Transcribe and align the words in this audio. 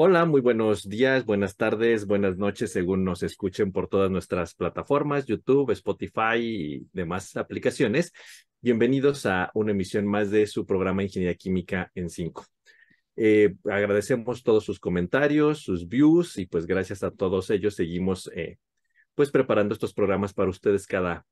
Hola, 0.00 0.26
muy 0.26 0.40
buenos 0.40 0.88
días, 0.88 1.24
buenas 1.24 1.56
tardes, 1.56 2.06
buenas 2.06 2.36
noches, 2.38 2.70
según 2.70 3.02
nos 3.02 3.24
escuchen 3.24 3.72
por 3.72 3.88
todas 3.88 4.12
nuestras 4.12 4.54
plataformas, 4.54 5.26
YouTube, 5.26 5.72
Spotify 5.72 6.36
y 6.36 6.86
demás 6.92 7.36
aplicaciones. 7.36 8.12
Bienvenidos 8.60 9.26
a 9.26 9.50
una 9.54 9.72
emisión 9.72 10.06
más 10.06 10.30
de 10.30 10.46
su 10.46 10.64
programa 10.64 11.02
Ingeniería 11.02 11.34
Química 11.34 11.90
en 11.96 12.10
5. 12.10 12.46
Eh, 13.16 13.56
agradecemos 13.64 14.44
todos 14.44 14.64
sus 14.64 14.78
comentarios, 14.78 15.62
sus 15.62 15.88
views 15.88 16.38
y 16.38 16.46
pues 16.46 16.64
gracias 16.64 17.02
a 17.02 17.10
todos 17.10 17.50
ellos 17.50 17.74
seguimos 17.74 18.30
eh, 18.36 18.58
pues 19.16 19.32
preparando 19.32 19.74
estos 19.74 19.94
programas 19.94 20.32
para 20.32 20.48
ustedes 20.48 20.86
cada, 20.86 21.26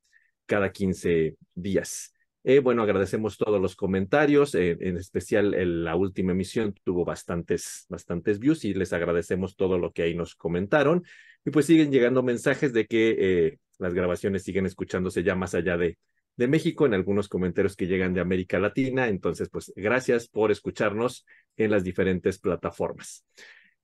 cada 0.44 0.72
15 0.72 1.36
días. 1.54 2.15
Eh, 2.48 2.60
bueno, 2.60 2.84
agradecemos 2.84 3.38
todos 3.38 3.60
los 3.60 3.74
comentarios, 3.74 4.54
eh, 4.54 4.76
en 4.78 4.96
especial 4.98 5.50
la 5.82 5.96
última 5.96 6.30
emisión 6.30 6.72
tuvo 6.84 7.04
bastantes, 7.04 7.86
bastantes 7.88 8.38
views 8.38 8.64
y 8.64 8.72
les 8.72 8.92
agradecemos 8.92 9.56
todo 9.56 9.78
lo 9.78 9.90
que 9.90 10.02
ahí 10.04 10.14
nos 10.14 10.36
comentaron. 10.36 11.02
Y 11.44 11.50
pues 11.50 11.66
siguen 11.66 11.90
llegando 11.90 12.22
mensajes 12.22 12.72
de 12.72 12.86
que 12.86 13.16
eh, 13.18 13.58
las 13.78 13.94
grabaciones 13.94 14.44
siguen 14.44 14.64
escuchándose 14.64 15.24
ya 15.24 15.34
más 15.34 15.56
allá 15.56 15.76
de, 15.76 15.98
de 16.36 16.46
México, 16.46 16.86
en 16.86 16.94
algunos 16.94 17.28
comentarios 17.28 17.74
que 17.74 17.88
llegan 17.88 18.14
de 18.14 18.20
América 18.20 18.60
Latina. 18.60 19.08
Entonces, 19.08 19.48
pues 19.50 19.72
gracias 19.74 20.28
por 20.28 20.52
escucharnos 20.52 21.26
en 21.56 21.72
las 21.72 21.82
diferentes 21.82 22.38
plataformas. 22.38 23.24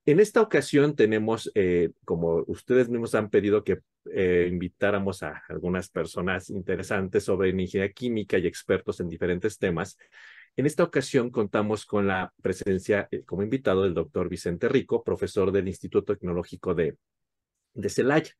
En 0.04 0.18
esta 0.18 0.40
ocasión 0.40 0.96
tenemos, 0.96 1.50
eh, 1.54 1.90
como 2.04 2.42
ustedes 2.48 2.88
mismos 2.88 3.14
han 3.14 3.30
pedido 3.30 3.62
que 3.62 3.78
eh, 4.12 4.48
invitáramos 4.50 5.22
a 5.22 5.42
algunas 5.48 5.88
personas 5.90 6.50
interesantes 6.50 7.24
sobre 7.24 7.50
ingeniería 7.50 7.92
química 7.92 8.36
y 8.36 8.46
expertos 8.48 8.98
en 8.98 9.08
diferentes 9.08 9.58
temas, 9.58 9.96
en 10.56 10.66
esta 10.66 10.82
ocasión 10.82 11.30
contamos 11.30 11.86
con 11.86 12.08
la 12.08 12.32
presencia 12.42 13.08
eh, 13.10 13.22
como 13.24 13.42
invitado 13.42 13.84
del 13.84 13.94
doctor 13.94 14.28
Vicente 14.28 14.68
Rico, 14.68 15.04
profesor 15.04 15.52
del 15.52 15.68
Instituto 15.68 16.14
Tecnológico 16.14 16.74
de, 16.74 16.96
de 17.74 17.88
Celaya. 17.88 18.32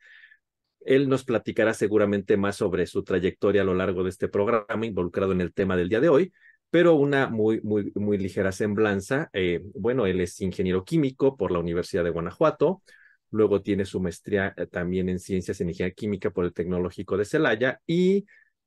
Él 0.81 1.09
nos 1.09 1.25
platicará 1.25 1.75
seguramente 1.75 2.37
más 2.37 2.57
sobre 2.57 2.87
su 2.87 3.05
trayectoria 3.05 3.63
a 3.63 3.65
lo 3.65 3.75
largo 3.75 4.03
de 4.03 4.11
este 4.11 4.29
programa 4.29 4.85
involucrado 4.85 5.31
en 5.31 5.41
el 5.41 5.55
tema 5.55 5.77
del 5.77 5.89
día 5.89 6.01
de 6.01 6.09
hoy, 6.09 6.33
pero 6.73 6.95
una 6.95 7.29
muy, 7.29 7.61
muy, 7.61 7.93
muy 7.97 8.17
ligera 8.17 8.51
semblanza. 8.51 9.29
Eh, 9.35 9.61
bueno, 9.75 10.07
él 10.07 10.23
es 10.23 10.41
ingeniero 10.41 10.85
químico 10.87 11.37
por 11.37 11.53
la 11.53 11.59
Universidad 11.59 12.03
de 12.03 12.09
Guanajuato, 12.09 12.83
luego 13.31 13.61
tiene 13.61 13.85
su 13.85 14.01
maestría 14.01 14.55
eh, 14.57 14.67
también 14.67 15.11
en 15.11 15.19
ciencias 15.19 15.61
en 15.61 15.69
ingeniería 15.69 15.95
química 15.95 16.31
por 16.31 16.47
el 16.47 16.55
Tecnológico 16.55 17.19
de 17.19 17.27
Celaya 17.27 17.79
y 17.87 18.25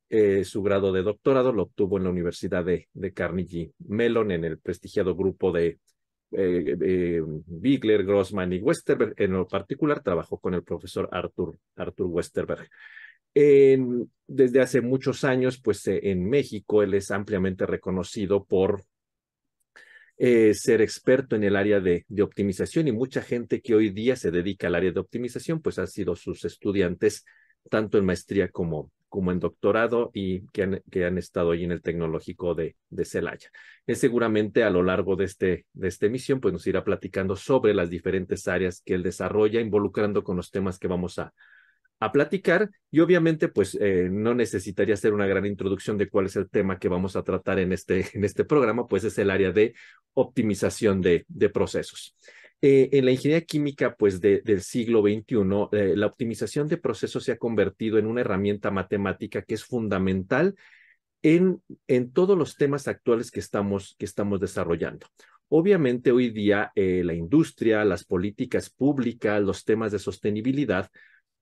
eh, 0.08 0.44
su 0.44 0.62
grado 0.62 0.92
de 0.92 1.02
doctorado 1.02 1.52
lo 1.52 1.64
obtuvo 1.64 1.96
en 1.98 2.04
la 2.04 2.10
Universidad 2.10 2.64
de, 2.64 2.86
Carnegie 3.12 3.72
Mellon 3.88 4.30
en 4.30 4.44
el 4.44 4.60
prestigiado 4.60 5.16
grupo 5.16 5.50
de 5.50 5.80
Bigler, 6.30 8.04
Grossman 8.04 8.52
y 8.52 8.60
Westerberg. 8.60 9.14
En 9.16 9.32
lo 9.32 9.48
particular, 9.48 10.00
trabajó 10.00 10.38
con 10.38 10.54
el 10.54 10.62
profesor 10.62 11.08
Arthur, 11.10 11.58
Arthur 11.74 12.06
Westerberg 12.06 12.68
desde 14.26 14.60
hace 14.60 14.80
muchos 14.80 15.24
años, 15.24 15.60
pues 15.60 15.86
eh, 15.88 16.10
en 16.10 16.28
México 16.28 16.82
él 16.82 16.94
es 16.94 17.10
ampliamente 17.10 17.66
reconocido 17.66 18.44
por 18.44 18.84
eh, 20.18 20.54
ser 20.54 20.80
experto 20.80 21.36
en 21.36 21.44
el 21.44 21.56
área 21.56 21.80
de, 21.80 22.06
optimización 22.22 22.88
y 22.88 22.92
mucha 22.92 23.20
gente 23.20 23.60
que 23.60 23.74
hoy 23.74 23.90
día 23.90 24.16
se 24.16 24.30
dedica 24.30 24.68
al 24.68 24.76
área 24.76 24.92
de 24.92 25.00
optimización, 25.00 25.60
pues 25.60 25.78
han 25.78 25.88
sido 25.88 26.16
sus 26.16 26.44
estudiantes 26.44 27.24
tanto 27.68 27.98
en 27.98 28.06
maestría 28.06 28.48
como, 28.48 28.90
en 29.12 29.40
doctorado 29.40 30.10
y 30.14 30.46
que 30.48 30.62
han, 30.62 31.18
estado 31.18 31.50
ahí 31.50 31.64
en 31.64 31.72
el 31.72 31.82
tecnológico 31.82 32.54
de, 32.54 32.76
de 32.88 33.04
Celaya. 33.04 33.50
Él 33.86 33.96
seguramente 33.96 34.62
a 34.62 34.70
lo 34.70 34.82
largo 34.82 35.16
de, 35.16 35.24
este, 35.24 35.66
de 35.72 35.88
esta 35.88 36.06
emisión 36.06 36.40
pues 36.40 36.52
nos 36.52 36.66
irá 36.66 36.84
platicando 36.84 37.36
sobre 37.36 37.74
las 37.74 37.90
diferentes 37.90 38.48
áreas 38.48 38.82
que 38.84 38.94
él 38.94 39.02
desarrolla, 39.02 39.60
involucrando 39.60 40.22
con 40.22 40.36
los 40.36 40.50
temas 40.50 40.78
que 40.78 40.88
vamos 40.88 41.18
a, 41.18 41.32
a 41.98 42.12
platicar 42.12 42.70
y 42.90 43.00
obviamente 43.00 43.48
pues 43.48 43.76
eh, 43.80 44.08
no 44.10 44.34
necesitaría 44.34 44.94
hacer 44.94 45.14
una 45.14 45.26
gran 45.26 45.46
introducción 45.46 45.96
de 45.96 46.08
cuál 46.08 46.26
es 46.26 46.36
el 46.36 46.48
tema 46.48 46.78
que 46.78 46.88
vamos 46.88 47.16
a 47.16 47.22
tratar 47.22 47.58
en 47.58 47.72
este, 47.72 48.06
en 48.12 48.24
este 48.24 48.44
programa, 48.44 48.86
pues 48.86 49.04
es 49.04 49.18
el 49.18 49.30
área 49.30 49.52
de 49.52 49.74
optimización 50.14 51.00
de, 51.00 51.24
procesos. 51.52 52.16
Eh, 52.60 52.88
en 52.92 53.04
la 53.04 53.10
ingeniería 53.10 53.44
química 53.44 53.94
pues 53.94 54.20
del 54.20 54.62
siglo 54.62 55.02
XXI, 55.02 55.36
eh, 55.72 55.96
la 55.96 56.06
optimización 56.06 56.68
de 56.68 56.78
procesos 56.78 57.24
se 57.24 57.32
ha 57.32 57.38
convertido 57.38 57.98
en 57.98 58.06
una 58.06 58.22
herramienta 58.22 58.70
matemática 58.70 59.42
que 59.42 59.54
es 59.54 59.64
fundamental 59.64 60.54
en, 61.22 61.62
en 61.86 62.12
todos 62.12 62.36
los 62.36 62.56
temas 62.56 62.88
actuales 62.88 63.30
que 63.30 63.40
estamos, 63.40 63.94
que 63.98 64.06
estamos 64.06 64.40
desarrollando. 64.40 65.06
Obviamente 65.48 66.10
hoy 66.10 66.30
día 66.30 66.72
la 66.74 67.14
industria, 67.14 67.84
las 67.84 68.04
políticas 68.04 68.68
públicas, 68.68 69.40
los 69.40 69.64
temas 69.64 69.92
de 69.92 70.00
sostenibilidad, 70.00 70.90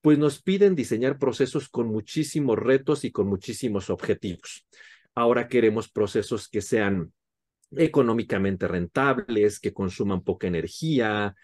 pues 0.04 0.19
nos 0.19 0.42
piden 0.42 0.75
diseñar 0.75 1.19
procesos 1.19 1.70
con 1.70 1.88
muchísimos 1.88 2.59
retos 2.59 3.06
y 3.06 3.10
con 3.10 3.26
muchísimos 3.26 3.88
objetivos. 3.88 4.66
Ahora 5.15 5.48
queremos 5.48 5.88
procesos 5.88 6.47
que 6.50 6.60
sean 6.60 7.15
económicamente 7.70 8.69
rentables, 8.69 9.59
que 9.59 9.72
consuman 9.72 10.22
poca 10.22 10.47
energía, 10.47 11.34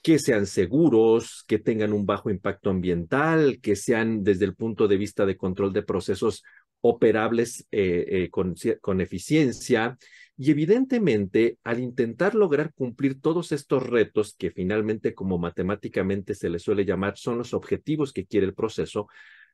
que 0.00 0.18
sean 0.18 0.46
seguros, 0.46 1.44
que 1.46 1.58
tengan 1.58 1.92
un 1.92 2.06
bajo 2.06 2.30
impacto 2.30 2.70
ambiental, 2.70 3.58
que 3.60 3.76
sean 3.76 4.24
desde 4.24 4.46
el 4.46 4.54
punto 4.54 4.88
de 4.88 4.96
vista 4.96 5.26
de 5.26 5.36
control 5.36 5.74
de 5.74 5.82
procesos 5.82 6.42
operables 6.80 7.66
eh, 7.70 8.06
eh, 8.08 8.30
con, 8.30 8.54
con 8.80 9.02
eficiencia 9.02 9.98
y 10.36 10.50
evidentemente, 10.50 11.58
al 11.62 11.80
intentar 11.80 12.34
lograr 12.34 12.72
cumplir 12.72 13.20
todos 13.20 13.52
estos 13.52 13.86
retos, 13.86 14.34
que 14.38 14.50
finalmente, 14.50 15.14
como 15.14 15.38
matemáticamente 15.38 16.34
se 16.34 16.48
le 16.48 16.58
suele 16.58 16.84
llamar, 16.84 17.16
son 17.16 17.38
los 17.38 17.54
objetivos 17.54 18.12
que 18.12 18.26
quiere 18.26 18.46
el 18.46 18.54
proceso, 18.54 19.08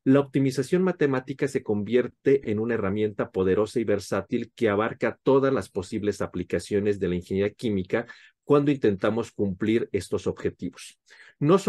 la 0.05 0.21
optimización 0.21 0.83
matemática 0.83 1.49
se 1.49 1.63
convierte 1.63 2.51
en 2.51 2.61
una 2.61 2.75
herramienta 2.75 3.31
poderosa 3.31 3.81
y 3.81 3.85
versátil 3.85 4.53
que 4.55 4.69
abarca 4.69 5.19
todas 5.23 5.53
las 5.53 5.69
posibles 5.69 6.23
aplicaciones 6.23 7.01
de 7.01 7.09
la 7.09 7.17
ingeniería 7.17 7.53
química 7.53 8.07
cuando 8.45 8.71
intentamos 8.71 9.33
cumplir 9.33 9.89
estos 9.93 10.27
objetivos. 10.27 10.99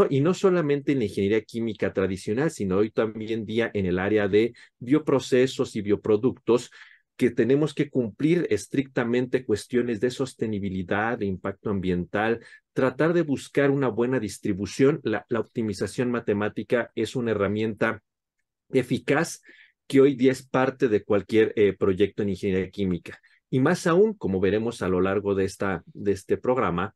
Y 0.09 0.22
no 0.22 0.34
solamente 0.34 0.94
en 0.94 1.00
la 1.00 1.06
ingeniería 1.06 1.41
química 1.41 1.91
tradicional, 1.91 2.52
sino 2.52 2.78
hoy 2.78 2.91
también 2.91 3.46
día 3.46 3.70
en 3.74 3.86
el 3.86 4.00
área 4.00 4.30
de 4.30 4.53
bioprocesos 4.80 5.76
y 5.76 5.81
bioproductos, 5.81 6.72
que 7.19 7.31
tenemos 7.31 7.74
que 7.74 7.90
cumplir 7.90 8.47
estrictamente 8.50 9.44
cuestiones 9.44 10.00
de 10.00 10.09
sostenibilidad, 10.09 11.18
de 11.18 11.25
impacto 11.25 11.69
ambiental, 11.69 12.40
tratar 12.72 13.12
de 13.12 13.24
buscar 13.24 13.72
una 13.72 13.90
buena 13.90 14.22
distribución. 14.22 15.02
La, 15.03 15.25
optimización 15.38 16.12
matemática 16.12 16.94
es 16.96 17.18
una 17.18 17.31
herramienta 17.31 18.02
eficaz 18.72 19.41
que 19.85 20.00
hoy 20.00 20.16
día 20.16 20.31
es 20.31 20.47
parte 20.47 20.88
de 20.88 21.03
cualquier 21.03 21.52
eh, 21.58 21.74
proyecto 21.74 22.24
en 22.24 22.29
ingeniería 22.29 22.69
química. 22.69 23.19
Y 23.50 23.59
más 23.59 23.85
aún, 23.85 24.13
como 24.13 24.40
veremos 24.40 24.81
a 24.81 24.88
lo 24.88 25.02
largo 25.02 25.35
de, 25.35 25.44
esta, 25.44 25.84
de 25.88 26.13
este 26.13 26.38
programa, 26.38 26.96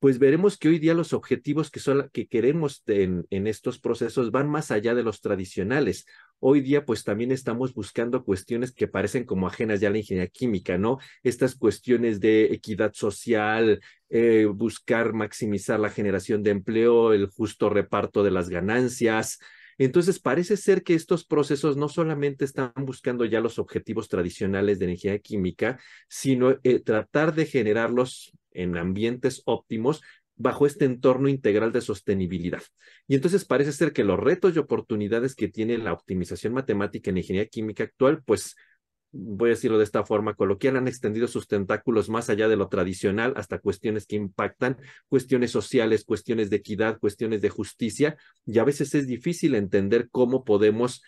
pues 0.00 0.18
veremos 0.18 0.56
que 0.56 0.68
hoy 0.68 0.78
día 0.78 0.94
los 0.94 1.12
objetivos 1.12 1.70
que, 1.70 1.78
son, 1.78 2.08
que 2.12 2.26
queremos 2.26 2.82
en, 2.86 3.26
en, 3.28 3.46
estos 3.46 3.78
procesos 3.78 4.30
van 4.30 4.48
más 4.48 4.70
allá 4.70 4.94
de 4.94 5.02
los 5.02 5.20
tradicionales. 5.20 6.06
Hoy 6.38 6.62
día, 6.62 6.86
pues 6.86 7.04
también 7.04 7.30
estamos 7.32 7.74
buscando 7.74 8.24
cuestiones 8.24 8.72
que 8.72 8.88
parecen 8.88 9.24
como 9.24 9.46
ajenas 9.46 9.78
ya 9.78 9.88
a 9.88 9.90
la 9.90 9.98
ingeniería 9.98 10.30
química, 10.30 10.78
¿no? 10.78 10.98
Estas 11.22 11.54
cuestiones 11.54 12.18
de 12.18 12.44
equidad 12.44 12.94
social, 12.94 13.80
eh, 14.08 14.46
buscar 14.46 15.12
maximizar 15.12 15.78
la 15.78 15.90
generación 15.90 16.42
de 16.42 16.52
empleo, 16.52 17.12
el 17.12 17.26
justo 17.26 17.68
reparto 17.68 18.22
de 18.22 18.30
las 18.30 18.48
ganancias, 18.48 19.38
entonces, 19.86 20.18
parece 20.18 20.56
ser 20.56 20.82
que 20.82 20.94
estos 20.94 21.24
procesos 21.24 21.76
no 21.76 21.88
solamente 21.88 22.44
están 22.44 22.72
buscando 22.76 23.24
ya 23.24 23.40
los 23.40 23.58
objetivos 23.58 24.08
tradicionales 24.08 24.78
de 24.78 24.84
energía 24.84 25.18
química, 25.18 25.78
sino 26.08 26.58
eh, 26.64 26.80
tratar 26.80 27.34
de 27.34 27.46
generarlos 27.46 28.32
en 28.52 28.76
ambientes 28.76 29.42
óptimos 29.46 30.02
bajo 30.36 30.66
este 30.66 30.84
entorno 30.84 31.28
integral 31.28 31.72
de 31.72 31.80
sostenibilidad. 31.80 32.62
Y 33.08 33.14
entonces 33.14 33.44
parece 33.44 33.72
ser 33.72 33.92
que 33.92 34.04
los 34.04 34.18
retos 34.18 34.54
y 34.54 34.58
oportunidades 34.58 35.34
que 35.34 35.48
tiene 35.48 35.78
la 35.78 35.92
optimización 35.92 36.52
matemática 36.54 37.10
en 37.10 37.18
ingeniería 37.18 37.48
química 37.48 37.84
actual, 37.84 38.22
pues 38.24 38.56
voy 39.12 39.50
a 39.50 39.54
decirlo 39.54 39.78
de 39.78 39.84
esta 39.84 40.04
forma 40.04 40.34
coloquial, 40.34 40.76
han 40.76 40.88
extendido 40.88 41.26
sus 41.26 41.48
tentáculos 41.48 42.08
más 42.08 42.30
allá 42.30 42.48
de 42.48 42.56
lo 42.56 42.68
tradicional 42.68 43.32
hasta 43.36 43.58
cuestiones 43.58 44.06
que 44.06 44.16
impactan, 44.16 44.76
cuestiones 45.08 45.50
sociales, 45.50 46.04
cuestiones 46.04 46.50
de 46.50 46.56
equidad, 46.56 46.98
cuestiones 46.98 47.40
de 47.40 47.50
justicia, 47.50 48.16
y 48.46 48.58
a 48.58 48.64
veces 48.64 48.94
es 48.94 49.06
difícil 49.06 49.54
entender 49.54 50.08
cómo 50.10 50.44
podemos 50.44 51.02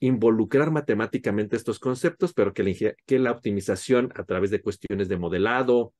involucrar 0.00 0.70
matemáticamente 0.70 1.56
estos 1.56 1.78
conceptos, 1.78 2.32
pero 2.32 2.54
que 2.54 2.62
la, 2.62 2.94
que 3.06 3.18
la 3.18 3.32
optimización 3.32 4.12
a 4.14 4.24
través 4.24 4.50
de 4.50 4.62
cuestiones 4.62 5.08
de 5.08 5.18
modelado, 5.18 5.92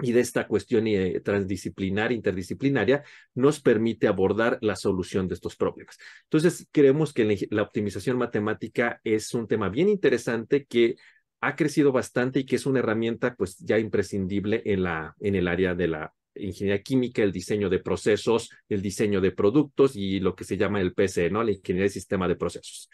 y 0.00 0.12
de 0.12 0.20
esta 0.20 0.46
cuestión 0.46 0.86
eh, 0.86 1.20
transdisciplinaria, 1.20 2.16
interdisciplinaria, 2.16 3.04
nos 3.34 3.60
permite 3.60 4.06
abordar 4.06 4.58
la 4.60 4.76
solución 4.76 5.28
de 5.28 5.34
estos 5.34 5.56
problemas. 5.56 5.98
Entonces, 6.24 6.66
creemos 6.72 7.12
que 7.12 7.48
la 7.50 7.62
optimización 7.62 8.18
matemática 8.18 9.00
es 9.04 9.32
un 9.34 9.46
tema 9.46 9.68
bien 9.68 9.88
interesante 9.88 10.64
que 10.64 10.96
ha 11.40 11.56
crecido 11.56 11.92
bastante 11.92 12.40
y 12.40 12.46
que 12.46 12.56
es 12.56 12.66
una 12.66 12.80
herramienta 12.80 13.34
pues 13.34 13.58
ya 13.58 13.78
imprescindible 13.78 14.62
en, 14.64 14.82
la, 14.82 15.14
en 15.20 15.34
el 15.34 15.46
área 15.46 15.74
de 15.74 15.88
la, 15.88 16.12
ingeniería 16.34 16.82
química, 16.82 17.22
el 17.22 17.32
diseño 17.32 17.70
de 17.70 17.78
procesos, 17.78 18.50
el 18.68 18.82
diseño 18.82 19.20
de 19.20 19.32
productos 19.32 19.96
y 19.96 20.20
lo 20.20 20.34
que 20.34 20.44
se 20.44 20.56
llama 20.56 20.80
el 20.80 20.94
PCE, 20.94 21.30
¿no? 21.30 21.42
La 21.42 21.52
ingeniería 21.52 21.84
de 21.84 21.90
sistema 21.90 22.28
de 22.28 22.36
procesos. 22.36 22.90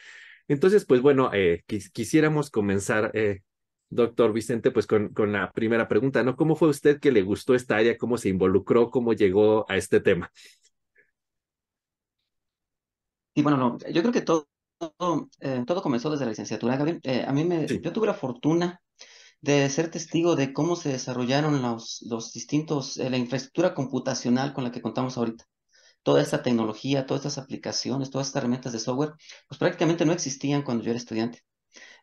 Entonces, 0.49 0.85
pues 0.85 1.01
bueno, 1.01 1.31
eh, 1.33 1.63
quisiéramos 1.93 2.51
comenzar, 2.51 3.11
eh, 3.15 3.43
doctor 3.91 4.33
Vicente, 4.33 4.71
pues 4.71 4.87
con, 4.87 5.11
con 5.11 5.33
la 5.33 5.51
primera 5.53 5.89
pregunta, 5.89 6.23
¿no? 6.23 6.37
¿Cómo 6.37 6.57
fue 6.57 6.69
usted 6.69 7.01
que 7.01 7.13
le 7.13 7.23
gustó 7.23 7.55
esta 7.55 7.77
área? 7.77 7.99
¿Cómo 7.99 8.17
se 8.19 8.29
involucró? 8.31 8.91
¿Cómo 8.91 9.13
llegó 9.13 9.67
a 9.71 9.77
este 9.77 10.01
tema? 10.01 10.31
Y 13.35 13.43
bueno, 13.43 13.59
no, 13.59 13.79
yo 13.93 14.03
creo 14.03 14.13
que 14.13 14.23
todo, 14.23 14.49
todo, 14.79 15.29
eh, 15.41 15.65
todo 15.67 15.83
comenzó 15.83 16.11
desde 16.11 16.25
la 16.25 16.31
licenciatura, 16.31 16.77
Gabriel. 16.77 17.01
a 17.27 17.33
mí 17.33 17.45
me, 17.45 17.67
yo 17.67 17.93
tuve 17.93 18.07
la 18.07 18.15
fortuna 18.15 18.81
de 19.41 19.69
ser 19.71 19.91
testigo 19.91 20.37
de 20.37 20.53
cómo 20.53 20.77
se 20.77 20.91
desarrollaron 20.91 21.63
los, 21.63 22.03
los 22.09 22.33
distintos, 22.33 22.97
la 22.99 23.17
infraestructura 23.17 23.75
computacional 23.75 24.53
con 24.55 24.65
la 24.65 24.73
que 24.73 24.83
contamos 24.83 25.19
ahorita 25.19 25.45
toda 26.03 26.23
esta 26.23 26.43
tecnología, 26.43 27.07
todas 27.07 27.27
estas 27.27 27.45
aplicaciones, 27.45 28.11
todas 28.11 28.29
estas 28.29 28.41
herramientas 28.43 28.73
de 28.73 28.79
software, 28.81 29.13
pues 29.49 29.59
prácticamente 29.59 30.05
no 30.07 30.13
existían 30.13 30.63
cuando 30.63 30.85
yo 30.85 30.91
era 30.91 30.99
estudiante. 30.99 31.43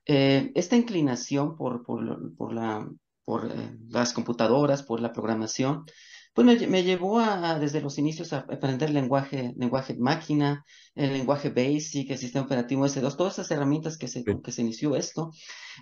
Eh, 0.07 0.51
esta 0.55 0.75
inclinación 0.75 1.55
por, 1.57 1.83
por, 1.83 2.35
por, 2.35 2.53
la, 2.53 2.89
por 3.25 3.51
eh, 3.51 3.77
las 3.89 4.13
computadoras, 4.13 4.83
por 4.83 5.01
la 5.01 5.11
programación, 5.11 5.85
pues 6.33 6.45
me, 6.45 6.67
me, 6.67 6.83
llevó 6.83 7.19
a, 7.19 7.59
desde 7.59 7.81
los 7.81 7.97
inicios 7.97 8.31
a 8.31 8.39
aprender 8.39 8.91
lenguaje, 8.91 9.53
lenguaje 9.57 9.95
máquina, 9.97 10.63
el 10.95 11.13
lenguaje 11.13 11.49
BASIC, 11.49 12.11
el 12.11 12.17
sistema 12.17 12.45
operativo 12.45 12.85
S2, 12.85 13.17
todas 13.17 13.33
esas 13.33 13.51
herramientas 13.51 13.97
que 13.97 14.07
se, 14.07 14.23
que 14.23 14.51
se 14.51 14.61
inició 14.61 14.95
esto. 14.95 15.31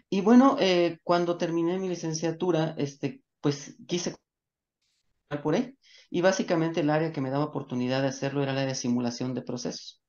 Y 0.10 0.22
bueno, 0.22 0.58
eh, 0.60 0.98
cuando 1.04 1.38
terminé 1.38 1.78
mi 1.78 1.90
licenciatura, 1.90 2.74
este, 2.78 3.22
pues 3.42 3.78
quise 3.86 4.16
por 5.44 5.56
ahí 5.56 5.76
y 6.10 6.22
básicamente 6.22 6.82
el 6.82 6.90
área 6.90 7.12
que 7.12 7.22
me 7.22 7.30
daba 7.30 7.46
oportunidad 7.46 8.02
de 8.02 8.08
hacerlo 8.08 8.42
era 8.44 8.54
área 8.54 8.66
de 8.66 8.76
simulación 8.76 9.34
de 9.34 9.42
procesos. 9.42 10.02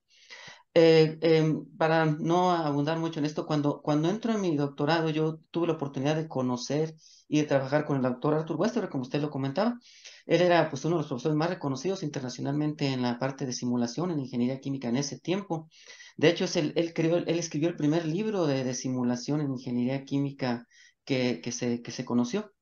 Eh, 0.79 1.17
em, 1.21 1.65
para 1.75 2.05
no 2.05 2.51
abundar 2.51 2.99
mucho 2.99 3.17
en 3.19 3.25
esto, 3.25 3.47
cuando, 3.47 3.81
cuando 3.81 4.09
entro 4.09 4.31
en 4.33 4.41
mi 4.41 4.55
doctorado, 4.55 5.09
yo 5.09 5.39
tuve 5.49 5.65
la 5.65 5.73
oportunidad 5.73 6.15
de 6.15 6.27
conocer 6.27 6.95
y 7.27 7.39
de 7.39 7.47
trabajar 7.47 7.83
con 7.83 7.97
el 7.97 8.03
doctor 8.03 8.35
Arthur 8.35 8.57
Westerberg, 8.57 8.91
como 8.91 9.01
usted 9.01 9.19
lo 9.19 9.31
comentaba. 9.31 9.79
Él 10.27 10.41
era 10.41 10.69
pues, 10.69 10.85
uno 10.85 10.97
de 10.97 11.01
los 11.01 11.07
profesores 11.07 11.35
más 11.35 11.49
reconocidos 11.49 12.03
internacionalmente 12.03 12.85
en 12.85 13.01
la 13.01 13.17
parte 13.17 13.47
de 13.47 13.53
simulación 13.53 14.11
en 14.11 14.19
ingeniería 14.19 14.59
química 14.59 14.87
en 14.89 14.97
ese 14.97 15.19
tiempo. 15.19 15.67
De 16.15 16.29
hecho, 16.29 16.45
él, 16.59 16.73
él, 16.75 16.93
creó, 16.93 17.17
él 17.17 17.39
escribió 17.39 17.69
el 17.69 17.75
primer 17.75 18.05
libro 18.05 18.45
de, 18.45 18.63
de 18.63 18.73
simulación 18.75 19.41
en 19.41 19.51
ingeniería 19.53 20.05
química 20.05 20.67
que, 21.05 21.41
que, 21.41 21.51
se, 21.51 21.81
que 21.81 21.91
se 21.91 22.05
conoció. 22.05 22.53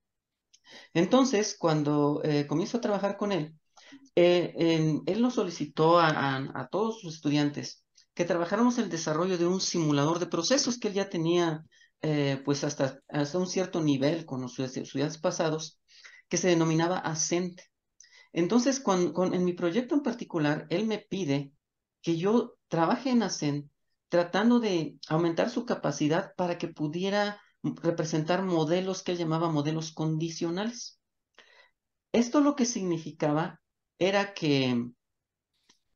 Entonces, 0.93 1.57
cuando 1.59 2.21
eh, 2.23 2.47
comienzo 2.47 2.77
a 2.77 2.81
trabajar 2.81 3.17
con 3.17 3.33
él, 3.33 3.55
eh, 4.15 5.01
él 5.05 5.21
nos 5.21 5.33
solicitó 5.35 5.99
a, 5.99 6.69
todos 6.71 7.01
sus 7.01 7.15
estudiantes 7.15 7.84
que 8.15 8.25
trabajáramos 8.25 8.77
el 8.79 8.89
desarrollo 8.89 9.37
de 9.37 9.45
un 9.45 9.61
simulador 9.61 10.19
de 10.19 10.27
procesos 10.27 10.79
que 10.79 10.87
él 10.87 10.95
ya 10.95 11.09
tenía 11.09 11.63
eh, 12.01 12.41
pues 12.45 12.63
hasta, 12.63 12.99
hasta 13.09 13.37
un 13.37 13.47
cierto 13.47 13.81
nivel 13.81 14.25
con 14.25 14.41
los 14.41 14.57
estudiantes 14.57 15.17
pasados, 15.17 15.79
que 16.29 16.37
se 16.37 16.47
denominaba 16.47 16.97
Ascent. 16.97 17.61
Entonces, 18.31 18.81
en 18.87 19.45
mi 19.45 19.53
proyecto 19.53 19.95
en 19.95 20.01
particular, 20.01 20.65
él 20.69 20.87
me 20.87 20.99
pide 20.99 21.51
que 22.01 22.17
yo 22.17 22.55
trabaje 22.67 23.09
en 23.09 23.23
Ascent 23.23 23.69
tratando 24.09 24.59
de 24.59 24.97
aumentar 25.09 25.49
su 25.49 25.65
capacidad 25.65 26.33
para 26.35 26.57
que 26.57 26.67
pudiera 26.67 27.41
representar 27.63 28.43
modelos 28.43 29.03
que 29.03 29.13
él 29.13 29.17
llamaba 29.17 29.49
modelos 29.49 29.91
condicionales. 29.91 30.99
Esto 32.11 32.39
lo 32.39 32.55
que 32.55 32.65
significaba 32.65 33.59
era 33.97 34.33
que 34.33 34.89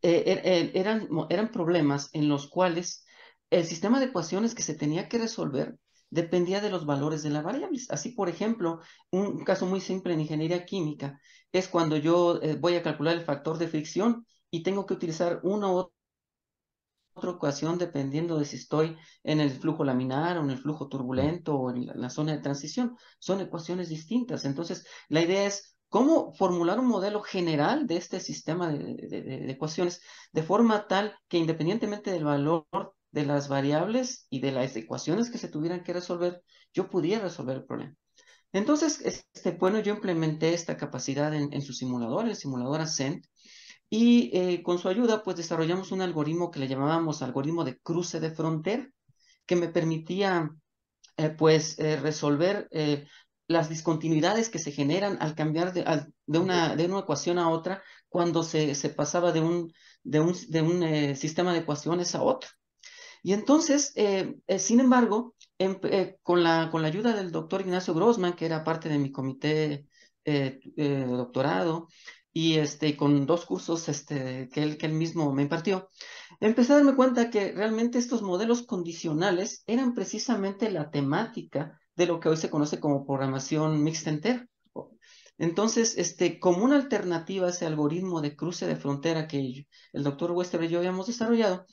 eh, 0.01 0.24
er, 0.25 0.42
er, 0.46 0.72
eran, 0.75 1.07
eran 1.30 1.51
problemas 1.51 2.10
en 2.13 2.30
los 2.30 2.50
cuales 2.50 3.06
el 3.50 3.66
sistema 3.66 4.00
de 4.00 4.07
ecuaciones 4.07 4.56
que 4.56 4.63
se 4.63 4.75
tenía 4.75 5.10
que 5.10 5.18
resolver 5.18 5.78
dependía 6.10 6.62
de 6.62 6.69
los 6.69 6.86
valores 6.86 7.24
de 7.24 7.30
las 7.30 7.44
variables. 7.44 7.90
Así, 7.92 8.12
por 8.12 8.30
ejemplo, 8.30 8.80
un 9.12 9.44
caso 9.44 9.66
muy 9.66 9.81
simple 9.81 10.13
en 10.13 10.22
ingeniería 10.22 10.66
química 10.66 11.19
es 11.51 11.68
cuando 11.68 11.98
yo 11.98 12.40
eh, 12.42 12.56
voy 12.56 12.75
a 12.75 12.84
calcular 12.84 13.16
el 13.16 13.24
factor 13.24 13.57
de 13.57 13.68
fricción 13.68 14.25
y 14.51 14.63
tengo 14.63 14.86
que 14.86 14.94
utilizar 14.94 15.40
uno 15.44 15.75
u 15.75 15.92
otra 17.13 17.31
ecuación 17.31 17.78
dependiendo 17.78 18.38
de 18.40 18.45
si 18.45 18.56
estoy 18.56 18.98
en 19.24 19.40
el 19.40 19.52
flujo 19.52 19.84
laminar 19.84 20.38
o 20.38 20.44
en 20.44 20.52
el 20.52 20.57
flujo 20.57 20.88
turbulento 20.88 21.56
o 21.56 21.72
en 21.72 21.88
la, 21.94 22.10
zona 22.10 22.34
de 22.34 22.40
transición. 22.40 22.95
Son 23.19 23.42
ecuaciones 23.42 23.90
distintas. 23.90 24.45
Entonces, 24.45 24.86
la 25.10 25.22
idea 25.22 25.45
es 25.45 25.75
cómo 25.89 26.33
formular 26.33 26.80
un 26.80 26.88
modelo 26.88 27.21
general 27.21 27.88
de 27.88 27.97
este 27.97 28.19
sistema 28.19 28.69
de, 28.69 29.51
ecuaciones 29.51 30.01
de 30.31 30.44
forma 30.44 30.88
tal 30.88 31.15
que 31.27 31.38
independientemente 31.38 32.12
del 32.12 32.24
valor 32.24 32.68
de 33.12 33.25
las 33.25 33.50
variables 33.50 34.27
y 34.30 34.39
de 34.39 34.51
las 34.51 34.75
ecuaciones 34.75 35.31
que 35.31 35.39
se 35.39 35.50
tuvieran 35.50 35.83
que 35.83 35.94
resolver, 35.94 36.44
yo 36.74 36.89
pudiera 36.89 37.24
resolver 37.24 37.57
el 37.57 37.65
problema. 37.65 37.95
Entonces, 38.51 39.01
este, 39.01 39.51
bueno, 39.51 39.80
yo 39.80 39.94
implementé 39.94 40.53
esta 40.53 40.77
capacidad 40.77 41.33
en, 41.33 41.62
su 41.62 41.74
simulador, 41.74 42.27
el 42.27 42.35
simulador 42.35 42.81
Ascent, 42.81 43.25
y 43.89 44.31
eh, 44.33 44.62
con 44.63 44.77
su 44.77 44.88
ayuda, 44.88 45.24
pues 45.24 45.38
desarrollamos 45.38 45.92
un 45.92 46.01
algoritmo 46.01 46.51
que 46.51 46.59
le 46.59 46.68
llamábamos 46.68 47.21
algoritmo 47.24 47.63
de 47.63 47.77
cruce 47.80 48.19
de 48.19 48.31
frontera, 48.31 48.88
que 49.45 49.56
me 49.56 49.69
permitía, 49.69 50.51
eh, 51.18 51.30
pues, 51.30 51.77
eh, 51.80 51.97
resolver 51.97 52.68
las 53.50 53.68
discontinuidades 53.68 54.48
que 54.48 54.60
se 54.60 54.72
generan 54.72 55.18
al 55.19 55.36
cambiar 55.36 55.74
de, 55.74 55.84
de, 56.28 56.40
una, 56.40 56.78
de 56.78 56.86
una 56.86 57.00
ecuación 57.00 57.38
a 57.38 57.50
otra 57.50 57.84
cuando 58.07 58.44
se, 58.44 58.75
se 58.75 58.90
pasaba 58.90 59.34
de 59.34 59.42
un, 59.42 59.74
de 60.04 60.22
un, 60.22 60.34
de 60.48 60.62
un 60.62 61.16
sistema 61.18 61.51
de 61.51 61.60
ecuaciones 61.60 62.16
a 62.16 62.24
otro. 62.24 62.50
Y 63.24 63.34
entonces, 63.34 63.94
sin 64.60 64.80
embargo, 64.80 65.36
con, 66.24 66.44
la, 66.44 66.69
con 66.72 66.81
la 66.81 66.88
ayuda 66.88 67.13
del 67.13 67.31
doctor 67.31 67.62
Ignacio 67.62 67.94
Grossman, 67.94 68.34
que 68.34 68.46
era 68.46 68.63
parte 68.63 68.88
de 68.88 69.00
mi 69.00 69.12
comité 69.12 69.88
doctorado, 70.24 71.90
y 72.31 72.57
este, 72.57 72.95
con 72.95 73.25
dos 73.25 73.45
cursos 73.45 73.90
este, 73.90 74.50
que, 74.54 74.62
él, 74.62 74.78
que 74.78 74.86
él 74.86 74.94
mismo 74.94 75.34
me 75.34 75.42
impartió, 75.42 75.90
empecé 76.40 76.74
a 76.74 76.75
darme 76.75 76.95
cuenta 76.95 77.30
que 77.31 77.52
realmente 77.52 77.98
estos 77.98 78.22
modelos 78.22 78.62
condicionales 78.62 79.64
eran 79.66 79.95
precisamente 79.95 80.69
la 80.69 80.92
temática 80.92 81.79
de 81.99 82.07
lo 82.07 82.21
que 82.21 82.29
hoy 82.29 82.37
se 82.37 82.49
conoce 82.49 82.79
como 82.79 83.06
programación 83.06 83.83
mixta 83.83 84.09
entera. 84.09 84.47
Entonces, 85.37 85.97
este, 85.97 86.39
como 86.39 86.63
una 86.63 86.77
alternativa 86.77 87.47
a 87.47 87.49
ese 87.49 87.65
algoritmo 87.65 88.21
de 88.21 88.37
cruce 88.37 88.65
de 88.68 88.77
frontera 88.77 89.27
que 89.27 89.65
el 89.94 90.03
doctor 90.03 90.31
Wester 90.31 90.63
y 90.63 90.69
yo 90.69 90.79
habíamos 90.79 91.07
desarrollado, 91.07 91.65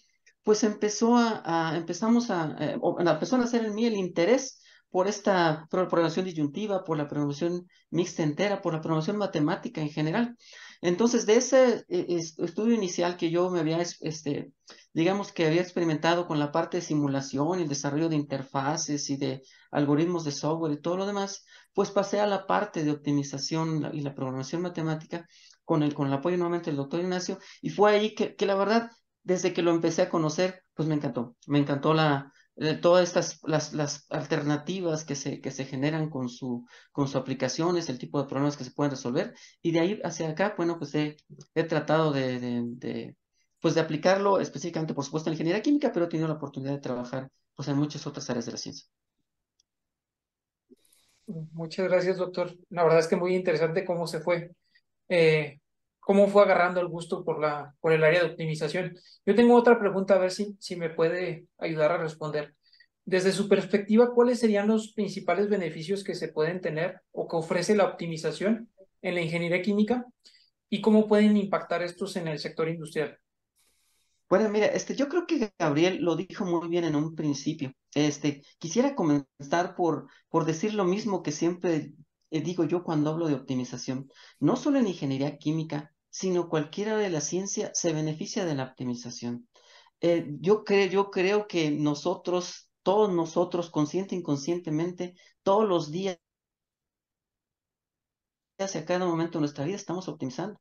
pues 0.42 0.64
empezó 0.64 1.16
a, 1.16 1.74
empezamos 1.76 2.30
a, 2.30 2.56
eh, 2.58 2.76
empezó 2.98 3.36
a 3.36 3.38
nacer 3.38 3.64
en 3.64 3.74
mí 3.76 3.86
el 3.86 3.94
interés 3.94 4.60
por 4.90 5.06
esta 5.06 5.66
programación 5.70 6.24
disyuntiva, 6.24 6.82
por 6.82 6.96
la 6.98 7.06
programación 7.06 7.68
mixta 7.90 8.24
entera, 8.24 8.60
por 8.62 8.72
la 8.74 8.80
programación 8.80 9.18
matemática 9.18 9.80
en 9.80 9.90
general. 9.90 10.36
Entonces, 10.80 11.26
de 11.26 11.36
ese 11.36 11.84
eh, 11.88 12.06
estudio 12.08 12.74
inicial 12.74 13.16
que 13.16 13.30
yo 13.30 13.50
me 13.50 13.60
había, 13.60 13.78
este, 13.80 14.52
digamos 14.92 15.32
que 15.32 15.46
había 15.46 15.62
experimentado 15.62 16.26
con 16.26 16.38
la 16.38 16.52
parte 16.52 16.78
de 16.78 16.82
simulación 16.82 17.58
y 17.58 17.62
el 17.62 17.68
desarrollo 17.68 18.08
de 18.08 18.16
interfaces 18.16 19.10
y 19.10 19.16
de 19.16 19.42
algoritmos 19.70 20.24
de 20.24 20.32
software 20.32 20.72
y 20.72 20.80
todo 20.80 20.96
lo 20.96 21.06
demás, 21.06 21.44
pues 21.74 21.90
pasé 21.90 22.20
a 22.20 22.26
la 22.26 22.46
parte 22.46 22.84
de 22.84 22.92
optimización 22.92 23.90
y 23.92 24.00
la 24.00 24.14
programación 24.14 24.62
matemática 24.62 25.26
con 25.64 25.82
el, 25.82 25.94
con 25.94 26.06
el 26.06 26.12
apoyo 26.12 26.36
nuevamente 26.36 26.70
del 26.70 26.76
doctor 26.76 27.00
Ignacio, 27.00 27.38
y 27.60 27.70
fue 27.70 27.92
ahí 27.92 28.14
que, 28.14 28.36
que 28.36 28.46
la 28.46 28.54
verdad, 28.54 28.90
desde 29.22 29.52
que 29.52 29.62
lo 29.62 29.72
empecé 29.72 30.02
a 30.02 30.08
conocer, 30.08 30.62
pues 30.74 30.88
me 30.88 30.94
encantó, 30.94 31.36
me 31.46 31.58
encantó 31.58 31.92
la, 31.92 32.32
todas 32.80 33.06
estas 33.06 33.38
las, 33.42 33.74
las, 33.74 34.06
alternativas 34.10 35.04
que 35.04 35.14
se, 35.14 35.40
que 35.40 35.50
se 35.50 35.66
generan 35.66 36.08
con 36.08 36.28
su, 36.28 36.66
con 36.90 37.06
sus 37.06 37.16
aplicaciones, 37.16 37.88
el 37.88 37.98
tipo 37.98 38.20
de 38.20 38.28
problemas 38.28 38.56
que 38.56 38.64
se 38.64 38.70
pueden 38.70 38.90
resolver. 38.92 39.34
Y 39.60 39.72
de 39.72 39.80
ahí 39.80 40.00
hacia 40.02 40.30
acá, 40.30 40.54
bueno, 40.56 40.78
pues 40.78 40.94
he, 40.94 41.16
he 41.54 41.64
tratado 41.64 42.12
de, 42.12 42.40
de, 42.40 43.16
pues 43.60 43.74
de 43.74 43.80
aplicarlo 43.80 44.40
específicamente, 44.40 44.94
por 44.94 45.04
supuesto, 45.04 45.28
en 45.28 45.34
ingeniería 45.34 45.62
química, 45.62 45.92
pero 45.92 46.06
he 46.06 46.08
tenido 46.08 46.28
la 46.28 46.34
oportunidad 46.34 46.72
de 46.72 46.80
trabajar 46.80 47.30
pues, 47.54 47.68
en 47.68 47.76
muchas 47.76 48.06
otras 48.06 48.28
áreas 48.30 48.46
de 48.46 48.52
la 48.52 48.58
ciencia. 48.58 48.86
Muchas 51.26 51.88
gracias, 51.88 52.16
doctor. 52.16 52.56
La 52.70 52.84
verdad 52.84 53.00
es 53.00 53.08
que 53.08 53.16
muy 53.16 53.34
interesante 53.34 53.84
cómo 53.84 54.06
se 54.06 54.20
fue 54.20 54.52
eh, 55.08 55.60
cómo 56.06 56.28
fue 56.28 56.44
agarrando 56.44 56.78
el 56.78 56.86
gusto 56.86 57.24
por, 57.24 57.40
la, 57.40 57.74
por 57.80 57.92
el 57.92 58.04
área 58.04 58.20
de 58.20 58.30
optimización. 58.30 58.96
Yo 59.26 59.34
tengo 59.34 59.56
otra 59.56 59.76
pregunta, 59.80 60.14
a 60.14 60.18
ver 60.18 60.30
si, 60.30 60.56
si 60.60 60.76
me 60.76 60.88
puede 60.88 61.48
ayudar 61.58 61.90
a 61.90 61.98
responder. 61.98 62.54
Desde 63.04 63.32
su 63.32 63.48
perspectiva, 63.48 64.14
¿cuáles 64.14 64.38
serían 64.38 64.68
los 64.68 64.92
principales 64.92 65.48
beneficios 65.48 66.04
que 66.04 66.14
se 66.14 66.28
pueden 66.28 66.60
tener 66.60 67.00
o 67.10 67.26
que 67.26 67.34
ofrece 67.34 67.74
la 67.74 67.86
optimización 67.86 68.70
en 69.02 69.16
la 69.16 69.20
ingeniería 69.20 69.60
química 69.62 70.06
y 70.70 70.80
cómo 70.80 71.08
pueden 71.08 71.36
impactar 71.36 71.82
estos 71.82 72.14
en 72.14 72.28
el 72.28 72.38
sector 72.38 72.68
industrial? 72.68 73.18
Bueno, 74.28 74.48
mira, 74.48 74.66
este, 74.66 74.94
yo 74.94 75.08
creo 75.08 75.26
que 75.26 75.50
Gabriel 75.58 75.98
lo 76.02 76.14
dijo 76.14 76.44
muy 76.44 76.68
bien 76.68 76.84
en 76.84 76.94
un 76.94 77.16
principio. 77.16 77.72
Este, 77.92 78.44
quisiera 78.60 78.94
comenzar 78.94 79.74
por, 79.74 80.06
por 80.28 80.44
decir 80.44 80.72
lo 80.72 80.84
mismo 80.84 81.24
que 81.24 81.32
siempre 81.32 81.90
digo 82.30 82.62
yo 82.64 82.84
cuando 82.84 83.10
hablo 83.10 83.26
de 83.26 83.34
optimización, 83.34 84.08
no 84.38 84.54
solo 84.54 84.78
en 84.78 84.86
ingeniería 84.86 85.36
química, 85.38 85.92
sino 86.16 86.48
cualquiera 86.48 86.96
de 86.96 87.10
la 87.10 87.20
ciencia 87.20 87.70
se 87.74 87.92
beneficia 87.92 88.46
de 88.46 88.54
la 88.54 88.64
optimización. 88.64 89.46
yo, 90.40 90.64
creo, 90.64 90.86
yo 90.88 91.10
creo 91.10 91.46
que 91.46 91.70
nosotros, 91.70 92.70
todos 92.82 93.12
nosotros, 93.12 93.68
consciente 93.70 94.14
e 94.14 94.18
inconscientemente, 94.18 95.14
todos 95.42 95.68
los 95.68 95.90
días, 95.90 96.18
hacia 98.58 98.86
cada 98.86 99.04
momento 99.04 99.36
de 99.36 99.40
nuestra 99.40 99.66
vida, 99.66 99.76
estamos 99.76 100.08
optimizando 100.08 100.58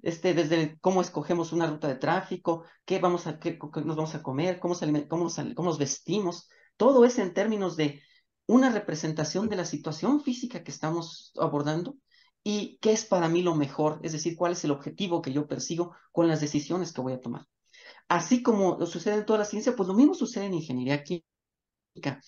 este, 0.00 0.32
desde 0.32 0.78
cómo 0.80 1.02
escogemos 1.02 1.52
una 1.52 1.66
ruta 1.66 1.86
de 1.88 1.96
tráfico, 1.96 2.64
qué 2.86 2.98
vamos 2.98 3.26
a, 3.26 3.38
qué, 3.38 3.58
nos 3.84 3.96
vamos 3.96 4.14
a 4.14 4.22
comer, 4.22 4.58
cómo, 4.58 4.74
cómo, 5.06 5.28
cómo 5.54 5.68
nos 5.68 5.78
vestimos, 5.78 6.48
todo 6.78 7.04
es 7.04 7.18
en 7.18 7.34
términos 7.34 7.76
de 7.76 8.00
una 8.46 8.70
representación 8.70 9.50
de 9.50 9.56
la 9.56 9.66
situación 9.66 10.22
física 10.22 10.64
que 10.64 10.70
estamos 10.70 11.30
abordando 11.38 11.98
y 12.44 12.78
qué 12.80 12.92
es 12.92 13.04
para 13.06 13.28
mí 13.28 13.42
lo 13.42 13.54
mejor, 13.56 14.00
es 14.02 14.12
decir, 14.12 14.36
cuál 14.36 14.52
es 14.52 14.64
el 14.64 14.70
objetivo 14.70 15.22
que 15.22 15.32
yo 15.32 15.48
persigo 15.48 15.96
con 16.12 16.28
las 16.28 16.40
decisiones 16.40 16.92
que 16.92 17.00
voy 17.00 17.14
a 17.14 17.20
tomar. 17.20 17.46
Así 18.08 18.42
como 18.42 18.84
sucede 18.86 19.16
en 19.16 19.26
toda 19.26 19.40
la 19.40 19.44
ciencia, 19.46 19.74
pues 19.74 19.88
lo 19.88 19.94
mismo 19.94 20.14
sucede 20.14 20.46
en 20.46 20.54
ingeniería 20.54 21.02
química 21.02 22.20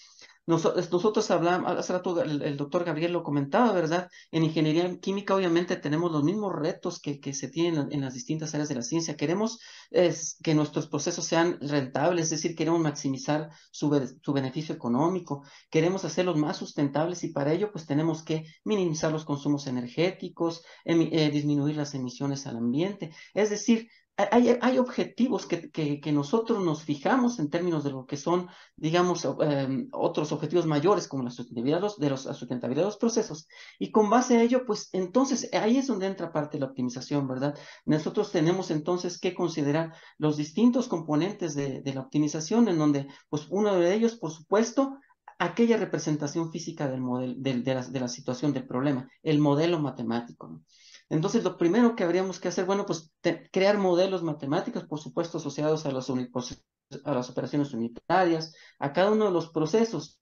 nosotros 0.46 1.30
hablamos, 1.32 1.76
hace 1.76 1.92
rato 1.92 2.22
el, 2.22 2.56
doctor 2.56 2.84
Gabriel 2.84 3.12
lo 3.12 3.24
comentaba, 3.24 3.72
¿verdad? 3.72 4.08
En 4.30 4.44
ingeniería 4.44 4.96
química 5.00 5.34
obviamente 5.34 5.76
tenemos 5.76 6.12
los 6.12 6.22
mismos 6.22 6.54
retos 6.54 7.00
que, 7.00 7.18
que 7.18 7.34
se 7.34 7.48
tienen 7.48 7.88
en, 7.90 8.00
las 8.00 8.14
distintas 8.14 8.54
áreas 8.54 8.68
de 8.68 8.76
la 8.76 8.82
ciencia. 8.82 9.16
Queremos 9.16 9.58
es, 9.90 10.38
que 10.42 10.54
nuestros 10.54 10.86
procesos 10.86 11.24
sean 11.24 11.58
rentables, 11.60 12.26
es 12.26 12.30
decir, 12.30 12.54
queremos 12.54 12.80
maximizar 12.80 13.50
su, 13.72 14.16
su 14.22 14.32
beneficio 14.32 14.74
económico, 14.74 15.42
queremos 15.68 16.04
hacerlos 16.04 16.36
más 16.36 16.56
sustentables 16.56 17.24
y 17.24 17.32
para 17.32 17.52
ello 17.52 17.72
pues 17.72 17.86
tenemos 17.86 18.22
que 18.22 18.44
minimizar 18.64 19.10
los 19.10 19.24
consumos 19.24 19.66
energéticos, 19.66 20.62
eh, 20.84 21.30
disminuir 21.30 21.76
las 21.76 21.94
emisiones 21.94 22.46
al 22.46 22.58
ambiente. 22.58 23.12
Es 23.34 23.50
decir, 23.50 23.88
hay, 24.16 24.78
objetivos 24.78 25.46
que, 25.46 26.00
nosotros 26.12 26.64
nos 26.64 26.84
fijamos 26.84 27.38
en 27.38 27.50
términos 27.50 27.84
de 27.84 27.90
lo 27.90 28.06
que 28.06 28.16
son, 28.16 28.48
digamos, 28.74 29.26
em, 29.40 29.88
otros 29.92 30.32
objetivos 30.32 30.64
mayores 30.64 31.06
como 31.06 31.22
la 31.22 31.30
sustentabilidad 31.30 31.82
de 31.98 32.08
los, 32.08 32.24
la 32.24 32.96
procesos. 32.98 33.46
Y 33.78 33.90
con 33.90 34.08
base 34.08 34.38
a 34.38 34.42
ello, 34.42 34.64
pues 34.64 34.88
entonces 34.92 35.50
ahí 35.52 35.76
es 35.76 35.86
donde 35.86 36.06
entra 36.06 36.32
parte 36.32 36.56
de 36.56 36.60
la 36.62 36.70
optimización, 36.70 37.28
¿verdad? 37.28 37.58
Nosotros 37.84 38.32
tenemos 38.32 38.70
entonces 38.70 39.20
que 39.20 39.34
considerar 39.34 39.92
los 40.16 40.38
distintos 40.38 40.88
componentes 40.88 41.54
de, 41.54 41.82
la 41.84 42.00
optimización, 42.00 42.68
en 42.68 42.78
donde, 42.78 43.08
pues 43.28 43.46
uno 43.50 43.74
de 43.74 43.94
ellos, 43.94 44.16
por 44.16 44.30
supuesto, 44.30 44.98
aquella 45.38 45.76
representación 45.76 46.50
física 46.50 46.88
del 46.88 47.02
modelo, 47.02 47.34
de, 47.36 47.60
de, 47.60 47.74
la, 47.74 47.82
de 47.86 48.00
la 48.00 48.08
situación, 48.08 48.54
del 48.54 48.66
problema, 48.66 49.10
el 49.22 49.40
modelo 49.40 49.78
matemático. 49.78 50.48
¿no? 50.48 50.62
Entonces, 51.08 51.44
lo 51.44 51.56
primero 51.56 51.94
que 51.94 52.04
habríamos 52.04 52.40
que 52.40 52.48
hacer, 52.48 52.64
bueno, 52.64 52.84
pues 52.84 53.12
crear 53.52 53.78
modelos 53.78 54.22
matemáticos, 54.22 54.84
por 54.84 54.98
supuesto, 54.98 55.38
asociados 55.38 55.86
a, 55.86 55.92
los 55.92 56.10
a 56.10 57.14
las 57.14 57.30
operaciones 57.30 57.72
unitarias, 57.72 58.54
a 58.78 58.92
cada 58.92 59.12
uno 59.12 59.26
de 59.26 59.30
los 59.30 59.50
procesos. 59.50 60.20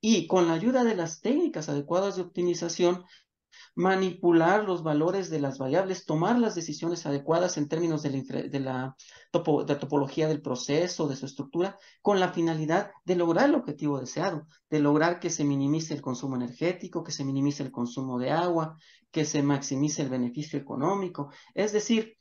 Y 0.00 0.26
con 0.26 0.48
la 0.48 0.54
ayuda 0.54 0.84
de 0.84 0.96
las 0.96 1.20
técnicas 1.20 1.68
adecuadas 1.68 2.16
de 2.16 2.22
optimización, 2.22 3.04
manipular 3.74 4.64
los 4.64 4.82
valores 4.82 5.30
de 5.30 5.40
las 5.40 5.58
variables, 5.58 6.06
tomar 6.06 6.38
las 6.38 6.54
decisiones 6.54 7.06
adecuadas 7.06 7.56
en 7.56 7.68
términos 7.68 8.02
de 8.02 8.60
la, 8.60 8.96
topología 9.30 10.28
del 10.28 10.42
proceso, 10.42 11.08
de 11.08 11.16
su 11.16 11.26
estructura, 11.26 11.78
con 12.02 12.20
la 12.20 12.32
finalidad 12.32 12.90
de 13.04 13.16
lograr 13.16 13.48
el 13.48 13.54
objetivo 13.54 14.00
deseado, 14.00 14.46
de 14.70 14.80
lograr 14.80 15.20
que 15.20 15.30
se 15.30 15.44
minimice 15.44 15.94
el 15.94 16.02
consumo 16.02 16.36
energético, 16.36 17.04
que 17.04 17.12
se 17.12 17.24
minimice 17.24 17.62
el 17.62 17.70
consumo 17.70 18.18
de 18.18 18.30
agua, 18.30 18.76
que 19.10 19.24
se 19.24 19.42
maximice 19.42 20.02
el 20.02 20.08
beneficio 20.08 20.58
económico. 20.58 21.30
Es 21.54 21.72
decir, 21.72 22.16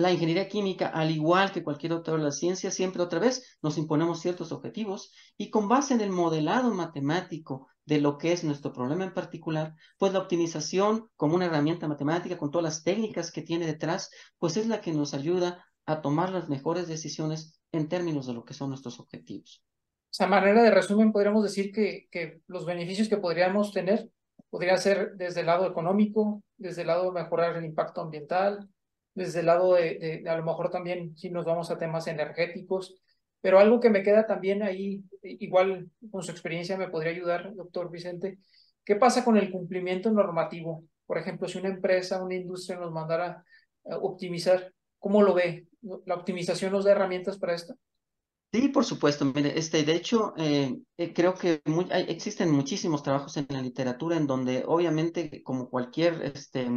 la 0.00 0.12
ingeniería 0.12 0.48
química, 0.48 0.88
al 0.88 1.10
igual 1.10 1.52
que 1.52 1.62
cualquier 1.62 1.92
otra 1.92 2.16
de 2.16 2.22
la 2.22 2.32
ciencia, 2.32 2.70
siempre 2.70 3.02
otra 3.02 3.18
vez 3.20 3.58
nos 3.62 3.76
imponemos 3.76 4.20
ciertos 4.20 4.50
objetivos 4.50 5.12
y 5.36 5.50
con 5.50 5.68
base 5.68 5.94
en 5.94 6.00
el 6.00 6.10
modelado 6.10 6.72
matemático 6.72 7.68
de 7.90 8.00
lo 8.00 8.18
que 8.18 8.30
es 8.30 8.44
nuestro 8.44 8.72
problema 8.72 9.02
en 9.02 9.12
particular, 9.12 9.74
pues 9.98 10.12
la 10.12 10.20
optimización 10.20 11.08
como 11.16 11.34
una 11.34 11.46
herramienta 11.46 11.88
matemática 11.88 12.38
con 12.38 12.52
todas 12.52 12.62
las 12.62 12.84
técnicas 12.84 13.32
que 13.32 13.42
tiene 13.42 13.66
detrás, 13.66 14.10
pues 14.38 14.56
es 14.56 14.68
la 14.68 14.80
que 14.80 14.92
nos 14.92 15.12
ayuda 15.12 15.66
a 15.86 16.00
tomar 16.00 16.30
las 16.30 16.48
mejores 16.48 16.86
decisiones 16.86 17.60
en 17.72 17.88
términos 17.88 18.28
de 18.28 18.34
lo 18.34 18.44
que 18.44 18.54
son 18.54 18.68
nuestros 18.68 19.00
objetivos. 19.00 19.64
O 20.04 20.12
sea, 20.12 20.28
manera 20.28 20.62
de 20.62 20.70
resumen, 20.70 21.10
podríamos 21.10 21.42
decir 21.42 21.72
que, 21.72 22.06
que 22.12 22.42
los 22.46 22.64
beneficios 22.64 23.08
que 23.08 23.16
podríamos 23.16 23.72
tener 23.72 24.08
podrían 24.50 24.78
ser 24.78 25.16
desde 25.16 25.40
el 25.40 25.46
lado 25.46 25.66
económico, 25.66 26.44
desde 26.58 26.82
el 26.82 26.86
lado 26.86 27.06
de 27.06 27.20
mejorar 27.20 27.56
el 27.56 27.64
impacto 27.64 28.02
ambiental, 28.02 28.68
desde 29.14 29.40
el 29.40 29.46
lado 29.46 29.74
de, 29.74 30.22
a 30.28 30.36
lo 30.36 30.44
mejor 30.44 30.70
también 30.70 31.16
si 31.16 31.28
nos 31.28 31.44
vamos 31.44 31.72
a 31.72 31.78
temas 31.78 32.06
energéticos, 32.06 32.94
pero 33.40 33.58
algo 33.58 33.80
que 33.80 33.90
me 33.90 34.02
queda 34.02 34.26
también 34.26 34.62
ahí, 34.62 35.02
igual 35.22 35.90
con 36.10 36.22
su 36.22 36.30
experiencia 36.30 36.76
me 36.76 36.88
podría 36.88 37.12
ayudar, 37.12 37.54
doctor 37.54 37.90
Vicente, 37.90 38.38
¿qué 38.84 38.96
pasa 38.96 39.24
con 39.24 39.36
el 39.36 39.50
cumplimiento 39.50 40.10
normativo? 40.10 40.84
Por 41.06 41.18
ejemplo, 41.18 41.48
si 41.48 41.58
una 41.58 41.68
empresa, 41.68 42.22
una 42.22 42.34
industria 42.34 42.78
nos 42.78 42.92
mandara 42.92 43.44
a 43.90 43.96
optimizar, 43.98 44.72
¿cómo 44.98 45.22
lo 45.22 45.34
ve? 45.34 45.66
¿La 46.06 46.14
optimización 46.14 46.72
nos 46.72 46.84
da 46.84 46.92
herramientas 46.92 47.38
para 47.38 47.54
esto? 47.54 47.74
Sí, 48.52 48.68
por 48.68 48.84
supuesto. 48.84 49.24
Mire, 49.24 49.56
este, 49.58 49.84
de 49.84 49.94
hecho, 49.94 50.34
eh, 50.36 50.76
eh, 50.96 51.12
creo 51.14 51.34
que 51.34 51.62
existen 52.08 52.50
muchísimos 52.50 53.02
trabajos 53.02 53.36
en 53.36 53.46
la 53.48 53.62
literatura 53.62 54.16
en 54.16 54.26
donde, 54.26 54.64
obviamente, 54.66 55.42
como 55.44 55.70
cualquier 55.70 56.20
este, 56.22 56.68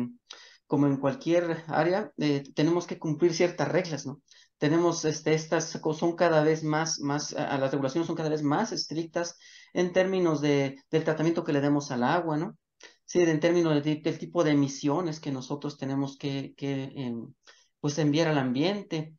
como 0.67 0.87
en 0.87 0.97
cualquier 0.97 1.63
área, 1.67 2.11
eh, 2.17 2.43
tenemos 2.55 2.87
que 2.87 2.97
cumplir 2.97 3.33
ciertas 3.33 3.67
reglas, 3.67 4.05
¿no? 4.05 4.21
Tenemos, 4.63 5.03
este, 5.03 5.33
estas 5.33 5.77
son 5.93 6.15
cada 6.15 6.41
vez 6.41 6.63
más, 6.63 7.01
más, 7.01 7.33
a, 7.33 7.57
las 7.57 7.71
regulaciones 7.71 8.07
son 8.07 8.15
cada 8.15 8.29
vez 8.29 8.43
más 8.43 8.71
estrictas 8.71 9.37
en 9.73 9.91
términos 9.91 10.39
de, 10.39 10.81
del 10.89 11.03
tratamiento 11.03 11.43
que 11.43 11.51
le 11.51 11.59
demos 11.59 11.91
al 11.91 12.01
agua, 12.01 12.37
¿no? 12.37 12.57
Sí, 13.03 13.19
en 13.19 13.41
términos 13.41 13.83
del 13.83 14.17
tipo 14.17 14.41
de 14.41 14.51
emisiones 14.51 15.19
que 15.19 15.33
nosotros 15.33 15.77
tenemos 15.77 16.17
que, 16.17 16.53
que 16.55 16.93
em, 16.95 17.33
pues 17.81 17.99
enviar 17.99 18.29
al 18.29 18.37
ambiente. 18.37 19.17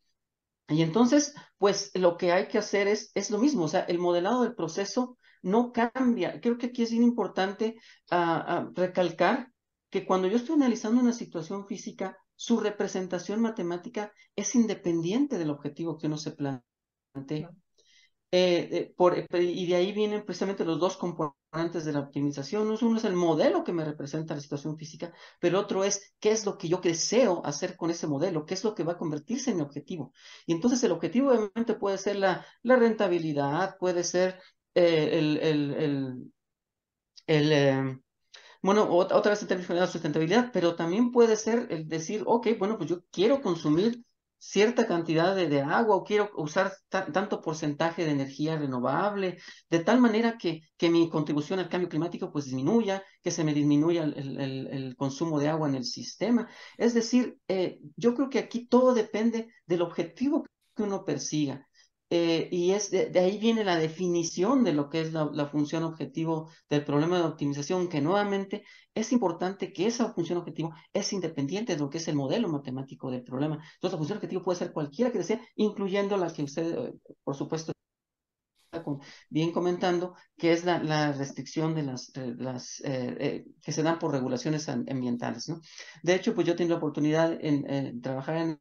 Y 0.66 0.80
entonces, 0.80 1.34
pues 1.58 1.90
lo 1.92 2.16
que 2.16 2.32
hay 2.32 2.48
que 2.48 2.56
hacer 2.56 2.88
es, 2.88 3.10
es 3.14 3.30
lo 3.30 3.36
mismo, 3.36 3.64
o 3.64 3.68
sea, 3.68 3.80
el 3.80 3.98
modelado 3.98 4.44
del 4.44 4.54
proceso 4.54 5.18
no 5.42 5.72
cambia. 5.72 6.40
Creo 6.40 6.56
que 6.56 6.68
aquí 6.68 6.84
es 6.84 6.92
importante 6.92 7.76
uh, 8.10 8.72
recalcar 8.72 9.52
que 9.90 10.06
cuando 10.06 10.26
yo 10.26 10.38
estoy 10.38 10.54
analizando 10.54 11.02
una 11.02 11.12
situación 11.12 11.66
física, 11.66 12.16
su 12.36 12.60
representación 12.60 13.40
matemática 13.40 14.12
es 14.36 14.54
independiente 14.54 15.38
del 15.38 15.50
objetivo 15.50 15.98
que 15.98 16.06
uno 16.06 16.18
se 16.18 16.32
plantea. 16.32 16.62
Eh, 18.36 18.92
eh, 18.98 19.42
y 19.42 19.66
de 19.66 19.76
ahí 19.76 19.92
vienen 19.92 20.24
precisamente 20.24 20.64
los 20.64 20.80
dos 20.80 20.96
componentes 20.96 21.84
de 21.84 21.92
la 21.92 22.00
optimización. 22.00 22.68
Uno 22.82 22.96
es 22.96 23.04
el 23.04 23.14
modelo 23.14 23.62
que 23.62 23.72
me 23.72 23.84
representa 23.84 24.34
la 24.34 24.40
situación 24.40 24.76
física, 24.76 25.12
pero 25.40 25.60
otro 25.60 25.84
es 25.84 26.14
qué 26.18 26.32
es 26.32 26.44
lo 26.44 26.58
que 26.58 26.68
yo 26.68 26.78
deseo 26.78 27.46
hacer 27.46 27.76
con 27.76 27.90
ese 27.90 28.08
modelo, 28.08 28.44
qué 28.44 28.54
es 28.54 28.64
lo 28.64 28.74
que 28.74 28.82
va 28.82 28.94
a 28.94 28.98
convertirse 28.98 29.50
en 29.50 29.58
mi 29.58 29.62
objetivo. 29.62 30.12
Y 30.46 30.52
entonces 30.52 30.82
el 30.82 30.90
objetivo 30.90 31.30
obviamente 31.30 31.74
puede 31.74 31.96
ser 31.96 32.16
la, 32.16 32.44
la 32.64 32.74
rentabilidad, 32.76 33.76
puede 33.78 34.02
ser 34.02 34.40
eh, 34.74 35.10
el, 35.12 35.38
el, 35.38 36.32
el 37.26 38.02
bueno, 38.64 38.88
otra 38.90 39.30
vez 39.30 39.42
en 39.42 39.48
términos 39.48 39.68
de 39.68 39.86
sustentabilidad, 39.86 40.50
pero 40.50 40.74
también 40.74 41.12
puede 41.12 41.36
ser 41.36 41.66
el 41.68 41.86
decir, 41.86 42.22
ok, 42.24 42.48
bueno, 42.58 42.78
pues 42.78 42.88
yo 42.88 43.02
quiero 43.10 43.42
consumir 43.42 44.02
cierta 44.38 44.86
cantidad 44.86 45.36
de, 45.36 45.60
agua 45.60 45.96
o 45.96 46.02
quiero 46.02 46.30
usar 46.36 46.72
tanto 46.88 47.42
porcentaje 47.42 48.06
de 48.06 48.12
energía 48.12 48.56
renovable, 48.56 49.36
de 49.68 49.80
tal 49.80 50.00
manera 50.00 50.38
que, 50.38 50.62
que 50.78 50.88
mi 50.88 51.10
contribución 51.10 51.58
al 51.58 51.68
cambio 51.68 51.90
climático 51.90 52.32
pues 52.32 52.46
disminuya, 52.46 53.02
que 53.22 53.30
se 53.30 53.44
me 53.44 53.52
disminuya 53.52 54.04
el, 54.04 54.94
consumo 54.96 55.38
de 55.38 55.48
agua 55.50 55.68
en 55.68 55.74
el 55.74 55.84
sistema. 55.84 56.48
Es 56.78 56.94
decir, 56.94 57.38
eh, 57.48 57.80
yo 57.96 58.14
creo 58.14 58.30
que 58.30 58.38
aquí 58.38 58.66
todo 58.66 58.94
depende 58.94 59.48
del 59.66 59.82
objetivo 59.82 60.46
que 60.74 60.82
uno 60.84 61.04
persiga. 61.04 61.68
Eh, 62.16 62.48
y 62.52 62.70
es 62.70 62.92
de, 62.92 63.10
ahí 63.18 63.38
viene 63.38 63.64
la 63.64 63.74
definición 63.76 64.62
de 64.62 64.72
lo 64.72 64.88
que 64.88 65.00
es 65.00 65.12
la, 65.12 65.48
función 65.48 65.82
objetivo 65.82 66.48
del 66.70 66.84
problema 66.84 67.18
de 67.18 67.24
optimización, 67.24 67.88
que 67.88 68.00
nuevamente 68.00 68.62
es 68.94 69.10
importante 69.10 69.72
que 69.72 69.88
esa 69.88 70.12
función 70.12 70.38
objetivo 70.38 70.72
es 70.92 71.12
independiente 71.12 71.74
de 71.74 71.80
lo 71.80 71.90
que 71.90 71.98
es 71.98 72.06
el 72.06 72.14
modelo 72.14 72.48
matemático 72.48 73.10
del 73.10 73.24
problema. 73.24 73.56
Entonces, 73.56 73.92
la 73.94 73.98
función 73.98 74.18
objetivo 74.18 74.44
puede 74.44 74.60
ser 74.60 74.72
cualquiera 74.72 75.10
que 75.10 75.18
desee, 75.18 75.40
incluyendo 75.56 76.16
la 76.16 76.32
que 76.32 76.44
usted, 76.44 76.78
eh, 76.78 76.92
por 77.24 77.34
supuesto, 77.34 77.72
está 78.70 78.84
bien 79.28 79.50
comentando, 79.50 80.14
que 80.36 80.52
es 80.52 80.64
la, 80.64 81.10
restricción 81.12 81.74
de 81.74 81.82
las, 81.82 82.80
eh, 82.84 83.44
que 83.60 83.72
se 83.72 83.82
dan 83.82 83.98
por 83.98 84.12
regulaciones 84.12 84.68
ambientales. 84.68 85.52
De 86.04 86.14
hecho, 86.14 86.32
pues 86.32 86.46
yo 86.46 86.54
tengo 86.54 86.70
la 86.70 86.76
oportunidad 86.78 87.36
en 87.40 88.00
trabajar 88.00 88.36
en 88.36 88.60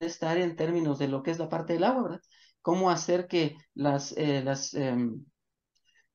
esta 0.00 0.30
área 0.30 0.44
en 0.44 0.56
términos 0.56 0.98
de 0.98 1.08
lo 1.08 1.22
que 1.22 1.30
es 1.30 1.38
la 1.38 1.48
parte 1.48 1.74
del 1.74 1.84
agua, 1.84 2.02
¿verdad? 2.04 2.20
Cómo 2.62 2.90
hacer 2.90 3.26
que 3.28 3.56
las, 3.74 4.12
eh, 4.16 4.42
las 4.44 4.74
em, 4.74 5.24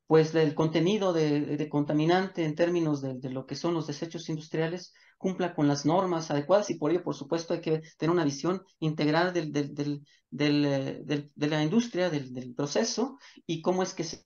pues 0.08 0.36
el 0.36 0.54
contenido 0.54 1.14
de, 1.14 1.68
contaminante 1.70 2.46
en 2.46 2.56
términos 2.56 3.02
de, 3.02 3.30
lo 3.30 3.46
que 3.46 3.56
son 3.56 3.74
los 3.74 3.88
desechos 3.88 4.30
industriales 4.30 4.94
cumpla 5.18 5.56
con 5.56 5.68
las 5.68 5.86
normas 5.86 6.30
adecuadas 6.30 6.70
y 6.70 6.76
por 6.76 6.92
ello, 6.92 7.04
por 7.04 7.16
supuesto, 7.16 7.54
hay 7.54 7.62
que 7.62 7.82
tener 7.98 8.12
una 8.12 8.26
visión 8.26 8.62
integral 8.80 9.34
del, 9.34 9.52
del, 9.52 10.06
eh, 10.40 11.30
de 11.34 11.48
la 11.48 11.64
industria, 11.64 12.10
del, 12.10 12.54
proceso 12.54 13.18
y 13.48 13.62
cómo 13.62 13.82
es 13.82 13.94
que 13.94 14.04
se 14.04 14.24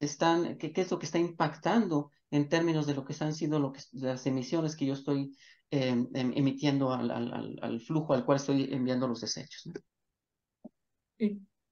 están, 0.00 0.56
qué, 0.58 0.72
es 0.74 0.90
lo 0.90 0.98
que 0.98 1.06
está 1.06 1.18
impactando 1.18 2.10
en 2.30 2.48
términos 2.48 2.86
de 2.86 2.94
lo 2.94 3.04
que 3.04 3.12
están 3.12 3.34
siendo 3.34 3.58
lo 3.58 3.72
que, 3.72 3.80
las 3.92 4.24
emisiones 4.26 4.76
que 4.76 4.86
yo 4.86 4.94
estoy 4.94 5.36
em, 5.72 6.06
em, 6.14 6.32
emitiendo 6.36 6.92
al, 6.92 7.10
al, 7.10 7.58
al, 7.60 7.80
flujo 7.80 8.14
al 8.14 8.24
cual 8.24 8.36
estoy 8.36 8.68
enviando 8.72 9.08
los 9.08 9.20
desechos. 9.20 9.68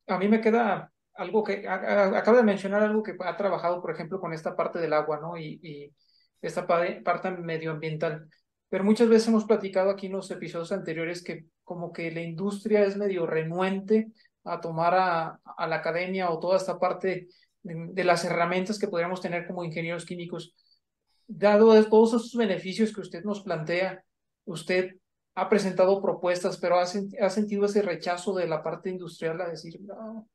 A 0.06 0.18
mí 0.18 0.26
me 0.26 0.40
queda 0.40 0.92
algo 1.14 1.44
que 1.44 1.68
acaba 1.68 2.38
de 2.38 2.42
mencionar 2.42 2.82
algo 2.82 3.02
que 3.02 3.14
ha 3.20 3.36
trabajado, 3.36 3.80
por 3.80 3.92
ejemplo, 3.92 4.18
con 4.18 4.32
esta 4.32 4.56
parte 4.56 4.78
del 4.78 4.92
agua, 4.92 5.20
¿no? 5.20 5.36
Y, 5.36 5.60
y 5.62 5.94
esta 6.42 6.66
parte 6.66 7.30
medioambiental. 7.30 8.28
Pero 8.68 8.84
muchas 8.84 9.08
veces 9.08 9.28
hemos 9.28 9.44
platicado 9.44 9.90
aquí 9.90 10.06
en 10.06 10.12
los 10.12 10.30
episodios 10.30 10.72
anteriores 10.72 11.22
que 11.22 11.44
como 11.62 11.92
que 11.92 12.10
la 12.10 12.22
industria 12.22 12.84
es 12.84 12.96
medio 12.96 13.26
renuente 13.26 14.12
a 14.44 14.60
tomar 14.60 14.94
a, 14.94 15.40
a 15.44 15.66
la 15.66 15.76
academia 15.76 16.30
o 16.30 16.40
toda 16.40 16.56
esta 16.56 16.78
parte 16.78 17.28
de, 17.62 18.04
las 18.04 18.24
herramientas 18.24 18.78
que 18.78 18.88
podríamos 18.88 19.20
tener 19.20 19.46
como 19.46 19.64
ingenieros 19.64 20.06
químicos. 20.06 20.54
Dado 21.32 21.84
todos 21.86 22.14
esos 22.14 22.34
beneficios 22.34 22.92
que 22.92 23.02
usted 23.02 23.22
nos 23.22 23.40
plantea, 23.42 24.04
usted 24.44 24.96
ha 25.36 25.48
presentado 25.48 26.02
propuestas, 26.02 26.58
pero 26.58 26.78
ha, 26.78 26.82
ha 26.82 27.30
sentido 27.30 27.66
ese 27.66 27.82
rechazo 27.82 28.34
de 28.34 28.48
la 28.48 28.62
parte 28.62 28.90
industrial 28.90 29.40
a 29.40 29.48
decir, 29.48 29.80
no, 29.80 30.28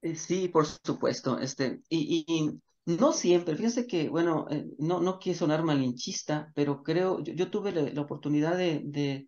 eh, 0.00 0.14
Sí, 0.14 0.48
por 0.48 0.66
supuesto. 0.66 1.38
Este, 1.38 1.80
y, 1.88 2.24
y, 2.26 2.60
no 2.86 3.12
siempre, 3.12 3.56
fíjense 3.56 3.86
que, 3.86 4.08
bueno, 4.08 4.46
eh, 4.50 4.64
no, 4.78 5.00
no 5.00 5.18
quiero 5.18 5.40
sonar 5.40 5.64
malinchista, 5.64 6.52
pero 6.54 6.82
creo, 6.82 7.20
yo, 7.22 7.50
tuve 7.50 7.72
la, 7.72 8.00
oportunidad 8.00 8.56
de, 8.56 9.26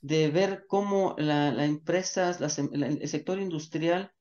de, 0.00 0.30
ver 0.30 0.66
cómo 0.68 1.14
la, 1.18 1.50
la 1.50 1.64
empresa, 1.64 2.30
el 2.30 3.08
sector 3.08 3.40
industrial 3.40 4.12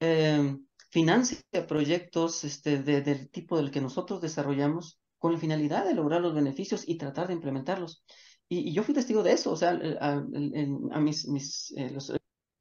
eh, 0.00 0.56
financia 0.90 1.38
proyectos 1.66 2.44
este, 2.44 2.82
del 2.82 3.30
tipo 3.30 3.56
del 3.56 3.70
que 3.70 3.80
nosotros 3.80 4.20
desarrollamos 4.20 4.98
con 5.18 5.32
la 5.32 5.38
finalidad 5.38 5.84
de 5.84 5.94
lograr 5.94 6.20
los 6.20 6.34
beneficios 6.34 6.88
y 6.88 6.98
tratar 6.98 7.28
de 7.28 7.34
implementarlos. 7.34 8.04
Y, 8.48 8.72
yo 8.72 8.82
fui 8.82 8.94
testigo 8.94 9.22
de 9.22 9.32
eso, 9.32 9.52
o 9.52 9.56
sea, 9.56 9.78
a, 10.00 11.00
mis, 11.00 11.26
mis 11.28 11.72
eh, 11.76 11.96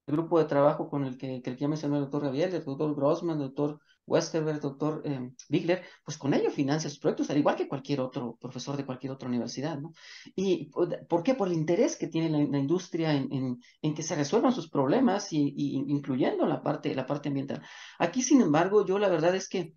el 0.08 0.14
grupo 0.14 0.40
de 0.40 0.46
trabajo 0.46 0.90
con 0.90 1.06
el 1.06 1.18
que, 1.18 1.42
que, 1.42 1.56
que 1.56 1.62
ya 1.62 1.68
mencionó 1.68 1.96
el 1.96 2.04
doctor 2.04 2.24
Gabriel, 2.24 2.54
el 2.54 2.64
doctor 2.64 2.96
Grossman, 2.96 3.38
el 3.38 3.48
doctor 3.48 3.80
Westerberg, 4.08 4.56
el 4.56 4.62
doctor 4.62 5.04
Bigler, 5.50 5.84
pues 6.04 6.18
con 6.18 6.34
ello 6.34 6.52
financia 6.52 6.90
sus 6.90 7.00
proyectos, 7.00 7.30
al 7.30 7.38
igual 7.38 7.56
que 7.56 7.68
cualquier 7.68 8.02
otro 8.02 8.38
profesor 8.40 8.78
de 8.78 8.86
cualquier 8.86 9.12
otra 9.12 9.28
universidad, 9.28 9.80
¿no? 9.80 9.94
¿Y 10.36 10.70
por 10.70 11.24
qué? 11.24 11.34
Por 11.34 11.48
el 11.48 11.56
interés 11.56 11.96
que 11.98 12.08
tiene 12.08 12.30
la, 12.30 12.58
industria 12.58 13.14
en, 13.14 13.60
en, 13.82 13.94
que 13.96 14.04
se 14.04 14.16
resuelvan 14.16 14.54
sus 14.54 14.70
problemas 14.70 15.34
y, 15.34 15.54
incluyendo 15.88 16.46
la 16.46 16.62
parte, 16.62 16.94
la 16.94 17.06
parte 17.06 17.30
ambiental. 17.30 17.62
Aquí, 18.00 18.22
sin 18.22 18.42
embargo, 18.42 18.86
yo 18.86 19.00
la 19.00 19.10
verdad 19.10 19.36
es 19.36 19.50
que, 19.50 19.74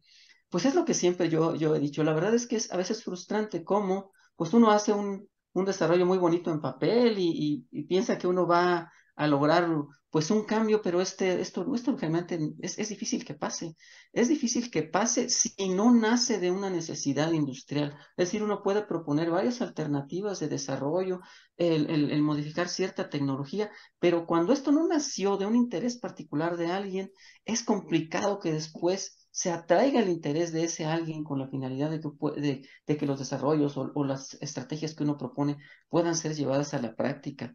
pues 0.50 0.64
es 0.64 0.74
lo 0.74 0.84
que 0.84 0.94
siempre 0.94 1.28
yo, 1.28 1.54
yo 1.54 1.74
he 1.74 1.80
dicho, 1.80 2.02
la 2.04 2.14
verdad 2.14 2.34
es 2.34 2.46
que 2.46 2.56
es 2.56 2.72
a 2.72 2.76
veces 2.76 3.04
frustrante 3.04 3.64
cómo, 3.64 4.12
pues 4.36 4.52
uno 4.54 4.70
hace 4.70 4.92
un, 4.92 5.28
un 5.52 5.64
desarrollo 5.64 6.06
muy 6.06 6.18
bonito 6.18 6.50
en 6.50 6.60
papel 6.60 7.16
y, 7.18 7.66
piensa 7.88 8.18
que 8.18 8.26
uno 8.26 8.46
va 8.46 8.90
a 9.16 9.26
lograr 9.26 9.68
pues 10.10 10.30
un 10.30 10.44
cambio, 10.44 10.80
pero 10.80 11.02
este, 11.02 11.40
esto, 11.40 11.74
esto 11.74 11.94
realmente 11.96 12.38
es, 12.60 12.78
es, 12.78 12.88
difícil 12.88 13.24
que 13.26 13.34
pase. 13.34 13.76
Es 14.12 14.28
difícil 14.28 14.70
que 14.70 14.82
pase 14.82 15.28
si 15.28 15.68
no 15.68 15.92
nace 15.92 16.38
de 16.38 16.50
una 16.50 16.70
necesidad 16.70 17.30
industrial. 17.32 17.94
Es 18.16 18.28
decir, 18.28 18.42
uno 18.42 18.62
puede 18.62 18.82
proponer 18.82 19.30
varias 19.30 19.60
alternativas 19.60 20.40
de 20.40 20.48
desarrollo, 20.48 21.20
el 21.58 22.22
modificar 22.22 22.68
cierta 22.68 23.10
tecnología, 23.10 23.70
pero 23.98 24.24
cuando 24.26 24.52
esto 24.52 24.72
no 24.72 24.86
nació 24.86 25.36
de 25.36 25.46
un 25.46 25.56
interés 25.56 25.98
particular 25.98 26.56
de 26.56 26.68
alguien, 26.68 27.10
es 27.44 27.62
complicado 27.62 28.38
que 28.38 28.52
después 28.52 29.27
se 29.38 29.52
atraiga 29.52 30.00
el 30.00 30.08
interés 30.08 30.52
de 30.52 30.64
ese 30.64 30.84
alguien 30.84 31.22
con 31.22 31.38
la 31.38 31.46
finalidad 31.46 31.90
de 31.90 32.00
que, 32.00 32.40
de, 32.40 32.68
de 32.88 32.96
que 32.96 33.06
los 33.06 33.20
desarrollos 33.20 33.76
o, 33.76 33.92
o, 33.94 34.04
las 34.04 34.34
estrategias 34.40 34.96
que 34.96 35.04
uno 35.04 35.16
propone 35.16 35.58
puedan 35.88 36.16
ser 36.16 36.34
llevadas 36.34 36.74
a 36.74 36.82
la 36.82 36.96
práctica. 36.96 37.54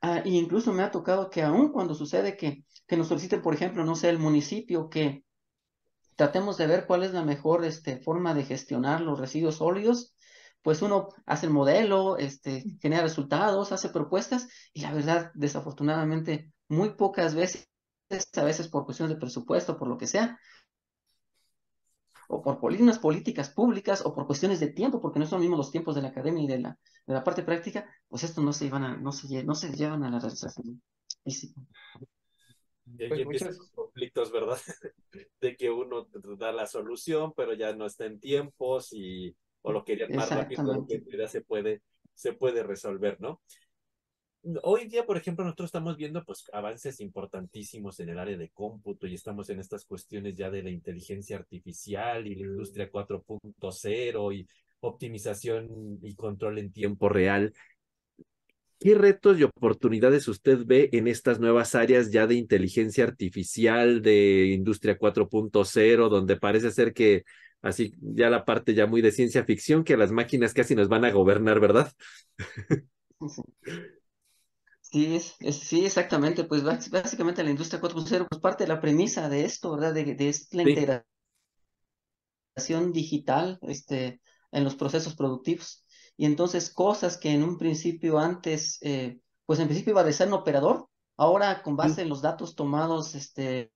Ah, 0.00 0.22
incluso 0.24 0.72
me 0.72 0.84
ha 0.84 0.92
tocado 0.92 1.30
que 1.30 1.42
aún 1.42 1.72
cuando 1.72 1.96
sucede 1.96 2.36
que, 2.36 2.64
que 2.86 2.96
nos 2.96 3.08
soliciten, 3.08 3.42
por 3.42 3.52
ejemplo, 3.52 3.84
no 3.84 3.96
sé, 3.96 4.10
el 4.10 4.20
municipio, 4.20 4.88
que 4.88 5.24
tratemos 6.14 6.56
de 6.56 6.68
ver 6.68 6.86
cuál 6.86 7.02
es 7.02 7.12
la 7.12 7.24
mejor 7.24 7.64
este, 7.64 7.98
forma 7.98 8.32
de 8.32 8.44
gestionar 8.44 9.00
los 9.00 9.18
residuos 9.18 9.56
sólidos, 9.56 10.14
pues 10.62 10.82
uno 10.82 11.08
hace 11.26 11.46
el 11.46 11.52
modelo, 11.52 12.16
este, 12.16 12.62
genera 12.80 13.02
resultados, 13.02 13.72
hace 13.72 13.88
propuestas 13.88 14.46
y 14.72 14.82
la 14.82 14.92
verdad, 14.92 15.32
desafortunadamente, 15.34 16.52
muy 16.68 16.90
pocas 16.90 17.34
veces, 17.34 17.68
a 18.36 18.44
veces 18.44 18.68
por 18.68 18.84
cuestiones 18.84 19.16
de 19.16 19.20
presupuesto, 19.20 19.76
por 19.76 19.88
lo 19.88 19.98
que 19.98 20.06
sea, 20.06 20.38
o 22.28 22.42
por 22.42 22.58
políticas 22.60 22.98
políticas 22.98 23.50
públicas 23.50 24.02
o 24.04 24.14
por 24.14 24.26
cuestiones 24.26 24.60
de 24.60 24.68
tiempo, 24.68 25.00
porque 25.00 25.18
no 25.18 25.26
son 25.26 25.38
los 25.38 25.42
mismos 25.42 25.58
los 25.58 25.70
tiempos 25.70 25.94
de 25.94 26.02
la 26.02 26.08
academia 26.08 26.42
y 26.42 26.46
de 26.46 26.60
la, 26.60 26.78
de 27.06 27.14
la 27.14 27.24
parte 27.24 27.42
práctica, 27.42 27.88
pues 28.08 28.24
esto 28.24 28.42
no 28.42 28.52
se, 28.52 28.66
iban 28.66 28.84
a, 28.84 28.96
no 28.96 29.12
se, 29.12 29.44
no 29.44 29.54
se 29.54 29.72
llevan 29.72 30.04
a 30.04 30.10
la 30.10 30.18
realización 30.18 30.82
física. 31.22 31.60
Y 32.86 33.04
aquí 33.04 33.08
pues 33.08 33.20
empiezan 33.20 33.54
conflictos, 33.74 34.30
¿verdad? 34.30 34.58
de 35.40 35.56
que 35.56 35.70
uno 35.70 36.06
da 36.38 36.52
la 36.52 36.66
solución, 36.66 37.32
pero 37.36 37.54
ya 37.54 37.74
no 37.74 37.86
está 37.86 38.06
en 38.06 38.20
tiempos 38.20 38.92
y 38.92 39.34
o 39.62 39.72
lo 39.72 39.84
querían 39.84 40.14
más 40.14 40.30
rápido, 40.30 40.86
que 40.86 41.02
ya 41.16 41.26
se 41.26 41.40
puede, 41.40 41.82
se 42.12 42.34
puede 42.34 42.62
resolver, 42.62 43.18
¿no? 43.20 43.40
Hoy 44.62 44.88
día, 44.88 45.06
por 45.06 45.16
ejemplo, 45.16 45.42
nosotros 45.44 45.68
estamos 45.68 45.96
viendo 45.96 46.22
pues 46.22 46.44
avances 46.52 47.00
importantísimos 47.00 47.98
en 48.00 48.10
el 48.10 48.18
área 48.18 48.36
de 48.36 48.50
cómputo 48.50 49.06
y 49.06 49.14
estamos 49.14 49.48
en 49.48 49.58
estas 49.58 49.86
cuestiones 49.86 50.36
ya 50.36 50.50
de 50.50 50.62
la 50.62 50.70
inteligencia 50.70 51.36
artificial 51.36 52.26
y 52.26 52.34
la 52.34 52.42
industria 52.42 52.90
4.0 52.90 54.36
y 54.36 54.46
optimización 54.80 55.98
y 56.02 56.14
control 56.14 56.58
en 56.58 56.72
tiempo 56.72 57.08
real. 57.08 57.54
¿Qué 58.78 58.94
retos 58.94 59.38
y 59.38 59.44
oportunidades 59.44 60.28
usted 60.28 60.58
ve 60.66 60.90
en 60.92 61.08
estas 61.08 61.40
nuevas 61.40 61.74
áreas 61.74 62.10
ya 62.10 62.26
de 62.26 62.34
inteligencia 62.34 63.04
artificial, 63.04 64.02
de 64.02 64.48
industria 64.48 64.98
4.0, 64.98 66.10
donde 66.10 66.36
parece 66.36 66.70
ser 66.70 66.92
que 66.92 67.24
así 67.62 67.94
ya 67.98 68.28
la 68.28 68.44
parte 68.44 68.74
ya 68.74 68.86
muy 68.86 69.00
de 69.00 69.10
ciencia 69.10 69.42
ficción, 69.44 69.84
que 69.84 69.96
las 69.96 70.12
máquinas 70.12 70.52
casi 70.52 70.74
nos 70.74 70.88
van 70.88 71.06
a 71.06 71.12
gobernar, 71.12 71.60
¿verdad? 71.60 71.90
Sí, 74.94 75.16
es, 75.16 75.36
sí, 75.56 75.84
exactamente. 75.84 76.44
Pues 76.44 76.62
básicamente 76.62 77.42
la 77.42 77.50
industria 77.50 77.80
4.0, 77.80 78.28
pues 78.28 78.40
parte 78.40 78.62
de 78.62 78.68
la 78.68 78.80
premisa 78.80 79.28
de 79.28 79.44
esto, 79.44 79.72
¿verdad? 79.72 79.92
De, 79.92 80.14
de 80.14 80.32
la 80.52 80.62
integración 82.54 82.92
digital 82.92 83.58
este, 83.62 84.20
en 84.52 84.62
los 84.62 84.76
procesos 84.76 85.16
productivos. 85.16 85.84
Y 86.16 86.26
entonces 86.26 86.72
cosas 86.72 87.16
que 87.16 87.32
en 87.32 87.42
un 87.42 87.58
principio 87.58 88.20
antes, 88.20 88.78
eh, 88.82 89.18
pues 89.46 89.58
en 89.58 89.66
principio 89.66 89.90
iba 89.94 90.02
a 90.02 90.12
ser 90.12 90.28
un 90.28 90.34
operador, 90.34 90.88
ahora 91.16 91.64
con 91.64 91.74
base 91.74 92.02
en 92.02 92.08
los 92.08 92.22
datos 92.22 92.54
tomados 92.54 93.16
este, 93.16 93.72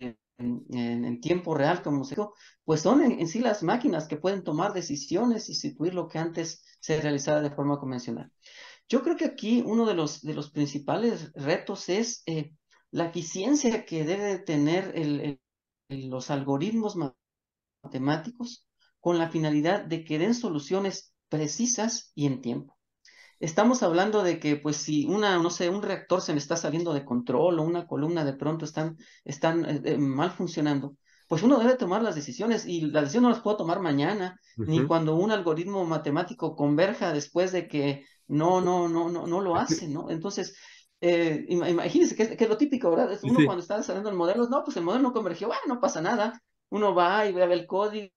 en, 0.00 0.66
en, 0.68 1.20
tiempo 1.22 1.54
real, 1.54 1.80
como 1.80 2.04
se 2.04 2.14
dijo, 2.14 2.34
pues 2.62 2.82
son 2.82 3.00
en, 3.00 3.20
en, 3.20 3.26
sí 3.26 3.38
las 3.38 3.62
máquinas 3.62 4.06
que 4.06 4.18
pueden 4.18 4.44
tomar 4.44 4.74
decisiones 4.74 5.48
y 5.48 5.54
sustituir 5.54 5.94
lo 5.94 6.08
que 6.08 6.18
antes 6.18 6.62
se 6.80 7.00
realizaba 7.00 7.40
de 7.40 7.50
forma 7.50 7.78
convencional. 7.78 8.30
Yo 8.88 9.02
creo 9.02 9.16
que 9.16 9.26
aquí 9.26 9.62
uno 9.64 9.84
de 9.86 9.94
los, 9.94 10.22
de 10.22 10.34
los 10.34 10.50
principales 10.50 11.30
retos 11.34 11.88
es 11.88 12.22
eh, 12.26 12.52
la 12.90 13.06
eficiencia 13.06 13.84
que 13.84 14.04
debe 14.04 14.38
tener 14.38 14.92
el, 14.94 15.38
el, 15.88 16.08
los 16.08 16.30
algoritmos 16.30 16.96
matemáticos 17.82 18.66
con 19.00 19.18
la 19.18 19.28
finalidad 19.28 19.84
de 19.84 20.04
que 20.04 20.18
den 20.18 20.34
soluciones 20.34 21.12
precisas 21.28 22.12
y 22.14 22.26
en 22.26 22.40
tiempo. 22.40 22.78
Estamos 23.40 23.82
hablando 23.82 24.22
de 24.22 24.40
que, 24.40 24.56
pues, 24.56 24.76
si 24.78 25.06
una, 25.06 25.38
no 25.38 25.50
sé, 25.50 25.68
un 25.68 25.82
reactor 25.82 26.20
se 26.20 26.32
me 26.32 26.38
está 26.38 26.56
saliendo 26.56 26.92
de 26.92 27.04
control 27.04 27.60
o 27.60 27.62
una 27.62 27.86
columna 27.86 28.24
de 28.24 28.32
pronto 28.32 28.64
están, 28.64 28.96
están 29.24 29.64
eh, 29.64 29.80
eh, 29.84 29.98
mal 29.98 30.32
funcionando, 30.32 30.96
pues 31.28 31.42
uno 31.42 31.58
debe 31.58 31.76
tomar 31.76 32.02
las 32.02 32.14
decisiones 32.16 32.66
y 32.66 32.80
las 32.80 33.02
decisiones 33.04 33.28
no 33.28 33.34
las 33.34 33.42
puedo 33.42 33.58
tomar 33.58 33.80
mañana, 33.80 34.40
uh 34.56 34.62
-huh. 34.62 34.66
ni 34.66 34.86
cuando 34.86 35.14
un 35.14 35.30
algoritmo 35.30 35.84
matemático 35.84 36.56
converja 36.56 37.12
después 37.12 37.52
de 37.52 37.68
que 37.68 38.04
no, 38.28 38.60
no, 38.60 38.88
no, 38.88 39.08
no, 39.10 39.26
no 39.26 39.40
lo 39.40 39.56
hace, 39.56 39.88
¿no? 39.88 40.10
Entonces, 40.10 40.56
eh, 41.00 41.46
imagínense 41.48 42.16
que, 42.16 42.36
que, 42.36 42.44
es 42.44 42.50
lo 42.50 42.56
típico, 42.56 42.90
¿verdad? 42.90 43.18
Uno 43.22 43.40
sí. 43.40 43.46
cuando 43.46 43.62
está 43.62 43.76
desarrollando 43.76 44.10
el 44.10 44.16
modelo, 44.16 44.48
no, 44.48 44.64
pues 44.64 44.76
el 44.76 44.84
modelo 44.84 45.02
no 45.02 45.12
convergió, 45.12 45.48
bueno, 45.48 45.62
no 45.66 45.80
pasa 45.80 46.00
nada. 46.00 46.40
Uno 46.70 46.94
va 46.94 47.26
y 47.26 47.32
ve 47.32 47.42
a 47.42 47.46
ver 47.46 47.58
el 47.58 47.66
código, 47.66 48.10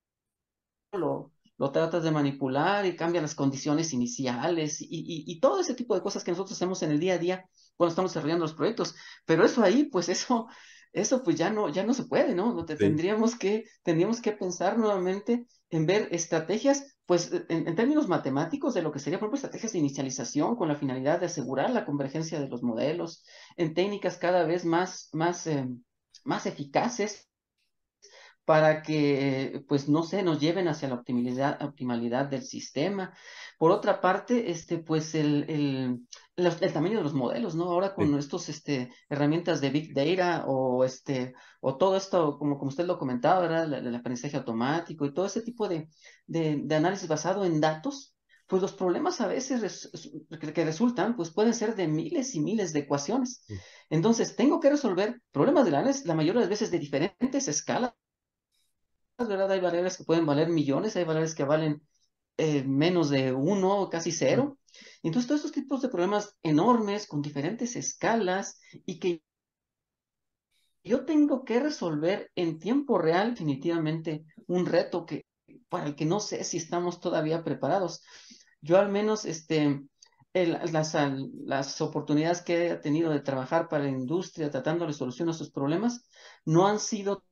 lo, 0.93 1.31
lo 1.57 1.71
tratas 1.71 2.03
de 2.03 2.11
manipular 2.11 2.85
y 2.85 2.95
cambia 2.95 3.21
las 3.21 3.35
condiciones 3.35 3.93
iniciales 3.93 4.81
y, 4.81 4.87
y, 4.89 5.23
y, 5.27 5.39
todo 5.39 5.59
ese 5.61 5.75
tipo 5.75 5.95
de 5.95 6.01
cosas 6.01 6.23
que 6.23 6.31
nosotros 6.31 6.57
hacemos 6.57 6.81
en 6.83 6.91
el 6.91 6.99
día 6.99 7.13
a 7.13 7.17
día 7.17 7.45
cuando 7.77 7.91
estamos 7.91 8.11
desarrollando 8.11 8.45
los 8.45 8.53
proyectos. 8.53 8.95
Pero 9.25 9.45
eso 9.45 9.63
ahí, 9.63 9.85
pues 9.85 10.09
eso, 10.09 10.47
eso 10.93 11.23
pues 11.23 11.37
ya 11.37 11.49
no, 11.49 11.69
ya 11.69 11.83
no 11.83 11.93
se 11.93 12.03
puede, 12.03 12.35
¿no? 12.35 12.65
Tendríamos 12.65 13.37
que, 13.37 13.65
tendríamos 13.83 14.21
que 14.21 14.33
pensar 14.33 14.77
nuevamente 14.77 15.45
en 15.69 15.85
ver 15.85 16.09
estrategias, 16.11 16.97
pues 17.05 17.31
en, 17.49 17.75
términos 17.75 18.07
matemáticos 18.07 18.73
de 18.73 18.81
lo 18.81 18.91
que 18.91 18.99
sería, 18.99 19.17
por 19.17 19.27
ejemplo, 19.27 19.37
estrategias 19.37 19.71
de 19.73 19.79
inicialización 19.79 20.55
con 20.55 20.67
la 20.67 20.75
finalidad 20.75 21.19
de 21.19 21.27
asegurar 21.27 21.69
la 21.69 21.85
convergencia 21.85 22.39
de 22.39 22.49
los 22.49 22.61
modelos, 22.61 23.23
en 23.57 23.73
técnicas 23.73 24.17
cada 24.17 24.45
vez 24.45 24.65
más, 24.65 25.09
más, 25.13 25.47
eh, 25.47 25.67
más 26.25 26.45
eficaces 26.45 27.30
para 28.45 28.81
que, 28.81 29.63
pues, 29.67 29.87
no 29.87 30.03
sé, 30.03 30.23
nos 30.23 30.39
lleven 30.39 30.67
hacia 30.67 30.89
la 30.89 30.95
optimalidad, 30.95 31.61
optimalidad 31.63 32.25
del 32.25 32.43
sistema. 32.43 33.15
Por 33.57 33.71
otra 33.71 34.01
parte, 34.01 34.51
este, 34.51 34.79
pues, 34.79 35.13
el, 35.15 35.45
el, 35.49 36.07
el, 36.35 36.73
tamaño 36.73 36.97
de 36.97 37.03
los 37.03 37.13
modelos, 37.13 37.55
¿no? 37.55 37.65
Ahora 37.65 37.93
con 37.93 38.17
estos, 38.17 38.49
este, 38.49 38.91
herramientas 39.09 39.61
de 39.61 39.69
Big 39.69 39.93
Data 39.93 40.45
o, 40.47 40.83
este, 40.83 41.33
o 41.59 41.77
todo 41.77 41.95
esto, 41.95 42.37
como, 42.39 42.57
como 42.57 42.69
usted 42.69 42.85
lo 42.85 42.97
comentaba, 42.97 43.41
¿verdad? 43.41 43.73
El, 43.73 43.95
aprendizaje 43.95 44.37
automático 44.37 45.05
y 45.05 45.13
todo 45.13 45.27
ese 45.27 45.41
tipo 45.41 45.67
de, 45.67 45.87
de, 46.25 46.61
de 46.63 46.75
análisis 46.75 47.07
basado 47.07 47.45
en 47.45 47.61
datos, 47.61 48.15
pues 48.47 48.61
los 48.61 48.73
problemas 48.73 49.21
a 49.21 49.27
veces 49.27 49.89
que 50.53 50.65
resultan, 50.65 51.15
pues 51.15 51.31
pueden 51.31 51.53
ser 51.53 51.75
de 51.75 51.87
miles 51.87 52.35
y 52.35 52.41
miles 52.41 52.73
de 52.73 52.81
ecuaciones. 52.81 53.45
Entonces, 53.89 54.35
tengo 54.35 54.59
que 54.59 54.69
resolver 54.69 55.21
problemas 55.31 55.63
de 55.63 55.71
la, 55.71 55.89
la 56.03 56.15
mayoría 56.15 56.41
de 56.41 56.47
las 56.47 56.49
veces 56.49 56.71
de 56.71 56.79
diferentes 56.79 57.47
escalas 57.47 57.93
¿verdad? 59.27 59.51
Hay 59.51 59.59
variables 59.59 59.97
que 59.97 60.03
pueden 60.03 60.25
valer 60.25 60.49
millones, 60.49 60.95
hay 60.95 61.03
variables 61.03 61.35
que 61.35 61.43
valen 61.43 61.81
eh, 62.37 62.63
menos 62.63 63.09
de 63.09 63.33
uno, 63.33 63.89
casi 63.89 64.11
cero. 64.11 64.57
Entonces, 65.03 65.27
todos 65.27 65.41
estos 65.41 65.51
tipos 65.51 65.81
de 65.81 65.89
problemas 65.89 66.37
enormes, 66.43 67.07
con 67.07 67.21
diferentes 67.21 67.75
escalas, 67.75 68.59
y 68.85 68.99
que 68.99 69.21
yo 70.83 71.05
tengo 71.05 71.43
que 71.45 71.59
resolver 71.59 72.31
en 72.35 72.59
tiempo 72.59 72.97
real, 72.97 73.31
definitivamente, 73.31 74.25
un 74.47 74.65
reto 74.65 75.05
que, 75.05 75.25
para 75.69 75.85
el 75.85 75.95
que 75.95 76.05
no 76.05 76.19
sé 76.19 76.43
si 76.43 76.57
estamos 76.57 76.99
todavía 76.99 77.43
preparados. 77.43 78.01
Yo 78.61 78.77
al 78.77 78.89
menos, 78.89 79.25
este, 79.25 79.81
las, 80.33 80.95
las 81.45 81.81
oportunidades 81.81 82.41
que 82.41 82.69
he 82.69 82.75
tenido 82.77 83.11
de 83.11 83.19
trabajar 83.19 83.67
para 83.67 83.83
la 83.83 83.89
industria 83.89 84.49
tratando 84.49 84.87
de 84.87 84.93
solucionar 84.93 85.35
sus 85.35 85.51
problemas 85.51 86.03
no 86.45 86.67
han 86.67 86.79
sido 86.79 87.25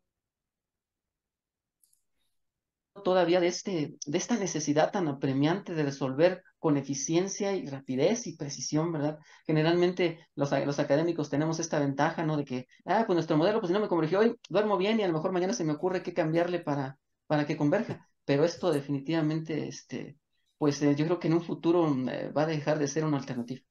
todavía 3.01 3.39
de, 3.39 3.47
este, 3.47 3.95
de 4.05 4.17
esta 4.17 4.37
necesidad 4.37 4.91
tan 4.91 5.07
apremiante 5.07 5.73
de 5.73 5.83
resolver 5.83 6.43
con 6.57 6.77
eficiencia 6.77 7.53
y 7.53 7.65
rapidez 7.67 8.27
y 8.27 8.35
precisión, 8.35 8.91
¿verdad? 8.91 9.19
Generalmente 9.45 10.27
los, 10.35 10.51
los 10.51 10.79
académicos 10.79 11.29
tenemos 11.29 11.59
esta 11.59 11.79
ventaja, 11.79 12.25
¿no? 12.25 12.37
De 12.37 12.45
que, 12.45 12.67
ah, 12.85 13.03
pues 13.05 13.15
nuestro 13.15 13.37
modelo, 13.37 13.59
pues 13.59 13.69
si 13.69 13.73
no 13.73 13.79
me 13.79 13.87
convergió 13.87 14.19
hoy, 14.19 14.35
duermo 14.49 14.77
bien 14.77 14.99
y 14.99 15.03
a 15.03 15.07
lo 15.07 15.13
mejor 15.13 15.31
mañana 15.31 15.53
se 15.53 15.63
me 15.63 15.73
ocurre 15.73 16.03
qué 16.03 16.13
cambiarle 16.13 16.59
para, 16.59 16.97
para 17.27 17.45
que 17.45 17.57
converja. 17.57 18.07
Pero 18.25 18.43
esto 18.43 18.71
definitivamente, 18.71 19.67
este, 19.67 20.17
pues 20.57 20.81
eh, 20.81 20.95
yo 20.95 21.05
creo 21.05 21.19
que 21.19 21.27
en 21.27 21.33
un 21.33 21.41
futuro 21.41 21.87
eh, 22.09 22.31
va 22.31 22.43
a 22.43 22.47
dejar 22.47 22.77
de 22.77 22.87
ser 22.87 23.05
una 23.05 23.17
alternativa. 23.17 23.61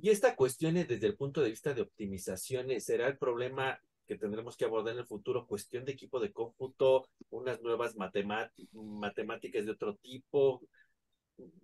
Y 0.00 0.10
esta 0.10 0.34
cuestión 0.34 0.74
desde 0.74 1.06
el 1.06 1.16
punto 1.16 1.40
de 1.40 1.50
vista 1.50 1.72
de 1.72 1.82
optimizaciones, 1.82 2.84
¿será 2.84 3.06
el 3.06 3.16
problema 3.16 3.80
que 4.06 4.18
tendremos 4.18 4.56
que 4.56 4.64
abordar 4.64 4.94
en 4.94 5.00
el 5.00 5.06
futuro, 5.06 5.46
cuestión 5.46 5.84
de 5.84 5.92
equipo 5.92 6.20
de 6.20 6.32
cómputo, 6.32 7.08
unas 7.30 7.60
nuevas 7.62 7.94
matemáticas 7.96 9.64
de 9.64 9.70
otro 9.70 9.96
tipo, 9.96 10.62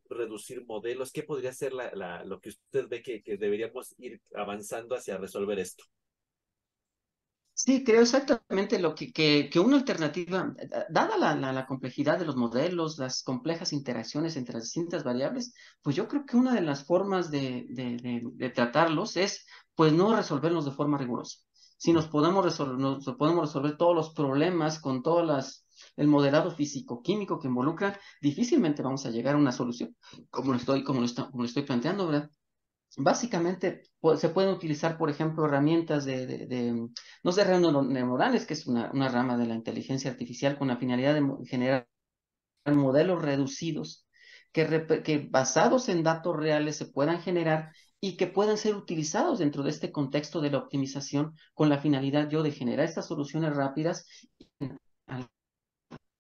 reducir 0.09 0.65
modelos, 0.67 1.13
¿qué 1.13 1.23
podría 1.23 1.53
ser 1.53 1.73
la, 1.73 2.25
lo 2.25 2.41
que 2.41 2.51
usted 2.51 2.89
ve 2.89 3.03
que, 3.03 3.23
deberíamos 3.37 3.95
ir 3.99 4.21
avanzando 4.35 4.97
hacia 4.97 5.19
resolver 5.19 5.59
esto? 5.59 5.85
Sí, 7.53 7.85
creo 7.85 8.01
exactamente 8.01 8.79
lo 8.79 8.95
que, 8.95 9.13
que, 9.13 9.61
una 9.61 9.77
alternativa, 9.77 10.55
dada 10.89 11.19
la, 11.19 11.67
complejidad 11.67 12.19
de 12.19 12.25
los 12.25 12.37
modelos, 12.37 12.99
las 12.99 13.23
complejas 13.23 13.75
interacciones 13.75 14.37
entre 14.37 14.55
las 14.55 14.65
distintas 14.65 15.05
variables, 15.05 15.53
pues 15.83 15.95
yo 15.95 16.09
creo 16.09 16.25
que 16.25 16.39
una 16.39 16.55
de 16.55 16.63
las 16.63 16.87
formas 16.87 17.31
de, 17.31 17.67
de 17.69 18.51
tratarlos 18.51 19.19
es, 19.19 19.47
pues, 19.75 19.93
no 19.93 20.17
resolverlos 20.17 20.65
de 20.65 20.73
forma 20.73 20.97
rigurosa 20.97 21.39
si 21.81 21.95
nos 21.95 22.09
podemos 22.09 22.45
resolver, 22.45 22.77
nos 22.77 23.05
podemos 23.17 23.47
resolver 23.47 23.79
todos 23.79 23.95
los 23.95 24.11
problemas 24.11 24.81
con 24.81 25.03
todas 25.03 25.27
las 25.27 25.67
el 25.97 26.09
modelado 26.09 26.51
físico-químico 26.51 27.39
que 27.39 27.49
involucra, 27.49 27.99
difícilmente 28.21 28.83
vamos 28.83 29.07
a 29.07 29.11
llegar 29.11 29.35
a 29.35 29.39
una 29.39 29.51
solución, 29.51 29.97
como 30.29 30.53
lo 30.53 30.59
estoy, 30.59 30.85
como 30.85 31.01
lo, 31.01 31.07
como 31.31 31.43
lo 31.43 31.47
estoy 31.47 31.63
planteando, 31.63 32.07
¿verdad? 32.07 32.31
Básicamente 32.99 33.81
se 34.19 34.29
pueden 34.29 34.53
utilizar, 34.53 34.99
por 34.99 35.09
ejemplo, 35.09 35.47
herramientas 35.47 36.05
de, 36.05 36.27
de, 36.27 36.87
no 37.25 37.33
sé, 37.33 37.45
redes 37.45 37.63
neuronales, 37.63 38.45
que 38.45 38.53
es 38.53 38.67
una, 38.67 38.91
una, 38.93 39.09
rama 39.09 39.39
de 39.39 39.47
la 39.47 39.55
inteligencia 39.55 40.11
artificial 40.11 40.59
con 40.59 40.69
la 40.69 40.77
finalidad 40.77 41.15
de 41.15 41.23
generar 41.47 41.89
modelos 42.67 43.23
reducidos 43.23 44.07
que, 44.53 45.03
que 45.03 45.29
basados 45.31 45.89
en 45.89 46.03
datos 46.03 46.37
reales 46.37 46.77
se 46.77 46.87
puedan 46.87 47.23
generar 47.23 47.73
y 48.01 48.17
que 48.17 48.27
puedan 48.27 48.57
ser 48.57 48.75
utilizados 48.75 49.39
dentro 49.39 49.63
de 49.63 49.71
este 49.71 49.93
contexto 49.93 50.41
de 50.41 50.51
la 50.51 50.59
optimización 50.59 51.35
con 51.55 51.69
la 51.69 51.79
finalidad 51.79 52.29
yo 52.31 52.43
de 52.43 52.53
generar 52.53 52.87
estas 52.87 53.07
soluciones 53.07 53.55
rápidas 53.55 54.07
al, 55.07 55.29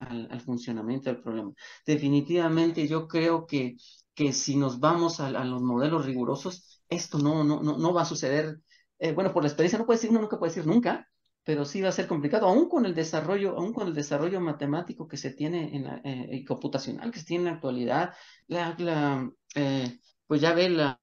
al, 0.00 0.40
funcionamiento 0.42 1.10
del 1.10 1.22
problema. 1.22 1.52
Definitivamente 1.86 2.86
yo 2.86 3.08
creo 3.08 3.46
que, 3.46 3.76
que 4.14 4.32
si 4.32 4.56
nos 4.56 4.80
vamos 4.80 5.20
a, 5.20 5.30
los 5.30 5.62
modelos 5.62 6.04
rigurosos, 6.04 6.82
esto 6.88 7.18
no, 7.18 7.44
no, 7.44 7.62
no, 7.62 7.78
no 7.78 7.94
va 7.94 8.02
a 8.02 8.04
suceder. 8.04 8.60
Eh, 8.98 9.12
bueno, 9.12 9.32
por 9.32 9.42
la 9.42 9.48
experiencia 9.48 9.78
no 9.78 9.86
puede 9.86 9.98
decir, 9.98 10.10
uno 10.10 10.20
nunca 10.20 10.38
puede 10.38 10.50
decir 10.50 10.66
nunca, 10.66 11.08
pero 11.44 11.64
sí 11.64 11.80
va 11.80 11.88
a 11.88 11.92
ser 11.92 12.06
complicado, 12.06 12.46
aún 12.46 12.68
con 12.68 12.84
el 12.84 12.94
desarrollo, 12.94 13.56
aún 13.56 13.72
con 13.72 13.88
el 13.88 13.94
desarrollo 13.94 14.40
matemático 14.40 15.08
que 15.08 15.16
se 15.16 15.30
tiene 15.30 15.74
en 15.74 15.84
la, 15.84 16.00
eh, 16.04 16.28
y 16.32 16.44
computacional 16.44 17.10
que 17.10 17.20
se 17.20 17.24
tiene 17.24 17.44
en 17.44 17.50
la 17.50 17.54
actualidad, 17.54 18.14
la, 18.46 18.76
la 18.78 19.30
eh, 19.54 19.98
pues 20.26 20.40
ya 20.42 20.52
ve 20.54 20.68
la, 20.68 21.00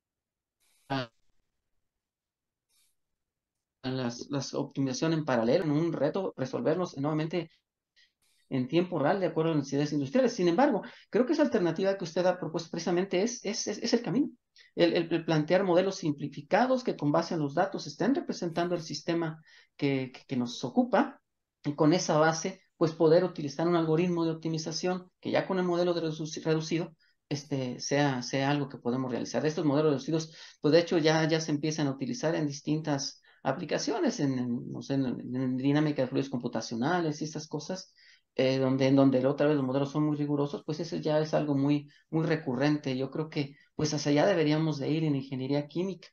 las, 3.87 4.27
las 4.29 4.53
optimización 4.53 5.13
en 5.13 5.25
paralelo, 5.25 5.65
en 5.65 5.71
un 5.71 5.93
reto 5.93 6.33
resolverlos 6.37 6.97
nuevamente 6.97 7.51
en 8.49 8.67
tiempo 8.67 8.97
real 8.99 9.19
de 9.19 9.27
acuerdo 9.27 9.51
a 9.51 9.55
las 9.55 9.63
necesidades 9.63 9.93
industriales. 9.93 10.33
Sin 10.33 10.47
embargo, 10.47 10.81
creo 11.09 11.25
que 11.25 11.33
esa 11.33 11.43
alternativa 11.43 11.97
que 11.97 12.03
usted 12.05 12.25
ha 12.25 12.39
propuesto 12.39 12.69
precisamente 12.71 13.21
es, 13.21 13.43
es, 13.43 13.67
es, 13.67 13.93
el 13.93 14.01
camino. 14.01 14.29
El, 14.75 14.93
el, 14.93 15.25
plantear 15.25 15.63
modelos 15.63 15.97
simplificados 15.97 16.83
que 16.83 16.95
con 16.95 17.11
base 17.11 17.33
en 17.33 17.41
los 17.41 17.53
datos 17.55 17.87
estén 17.87 18.15
representando 18.15 18.75
el 18.75 18.81
sistema 18.81 19.41
que, 19.75 20.11
que, 20.13 20.25
que 20.25 20.37
nos 20.37 20.63
ocupa 20.63 21.21
y 21.63 21.73
con 21.73 21.93
esa 21.93 22.17
base 22.17 22.61
pues 22.77 22.93
poder 22.93 23.23
utilizar 23.23 23.67
un 23.67 23.75
algoritmo 23.75 24.23
de 24.23 24.31
optimización 24.31 25.11
que 25.19 25.31
ya 25.31 25.47
con 25.47 25.57
el 25.59 25.65
modelo 25.65 25.93
de 25.93 26.01
reducido 26.01 26.95
este, 27.29 27.79
sea, 27.79 28.21
sea 28.21 28.49
algo 28.49 28.69
que 28.69 28.77
podemos 28.77 29.11
realizar. 29.11 29.45
Estos 29.45 29.65
modelos 29.65 29.91
reducidos, 29.91 30.33
pues 30.61 30.71
de 30.71 30.79
hecho 30.79 30.97
ya, 30.97 31.27
ya 31.27 31.41
se 31.41 31.51
empiezan 31.51 31.87
a 31.87 31.91
utilizar 31.91 32.35
en 32.35 32.47
distintas 32.47 33.21
aplicaciones, 33.47 34.19
en, 34.19 34.71
no 34.71 34.81
sé, 34.81 34.95
en, 34.95 35.57
dinámica 35.57 36.01
de 36.01 36.07
fluidos 36.07 36.29
computacionales 36.29 37.21
y 37.21 37.25
estas 37.25 37.47
cosas, 37.47 37.93
eh, 38.35 38.57
donde, 38.59 38.87
en 38.87 38.95
donde 38.95 39.25
otra 39.25 39.47
vez 39.47 39.55
los 39.55 39.65
modelos 39.65 39.91
son 39.91 40.05
muy 40.05 40.17
rigurosos, 40.17 40.63
pues 40.65 40.79
eso 40.79 40.97
ya 40.97 41.19
es 41.19 41.33
algo 41.33 41.55
muy, 41.55 41.89
muy 42.09 42.25
recurrente. 42.25 42.97
Yo 42.97 43.09
creo 43.09 43.29
que 43.29 43.55
pues 43.75 43.93
hacia 43.93 44.11
allá 44.11 44.25
deberíamos 44.27 44.79
de 44.79 44.89
ir 44.89 45.03
en 45.05 45.15
ingeniería 45.15 45.67
química. 45.67 46.09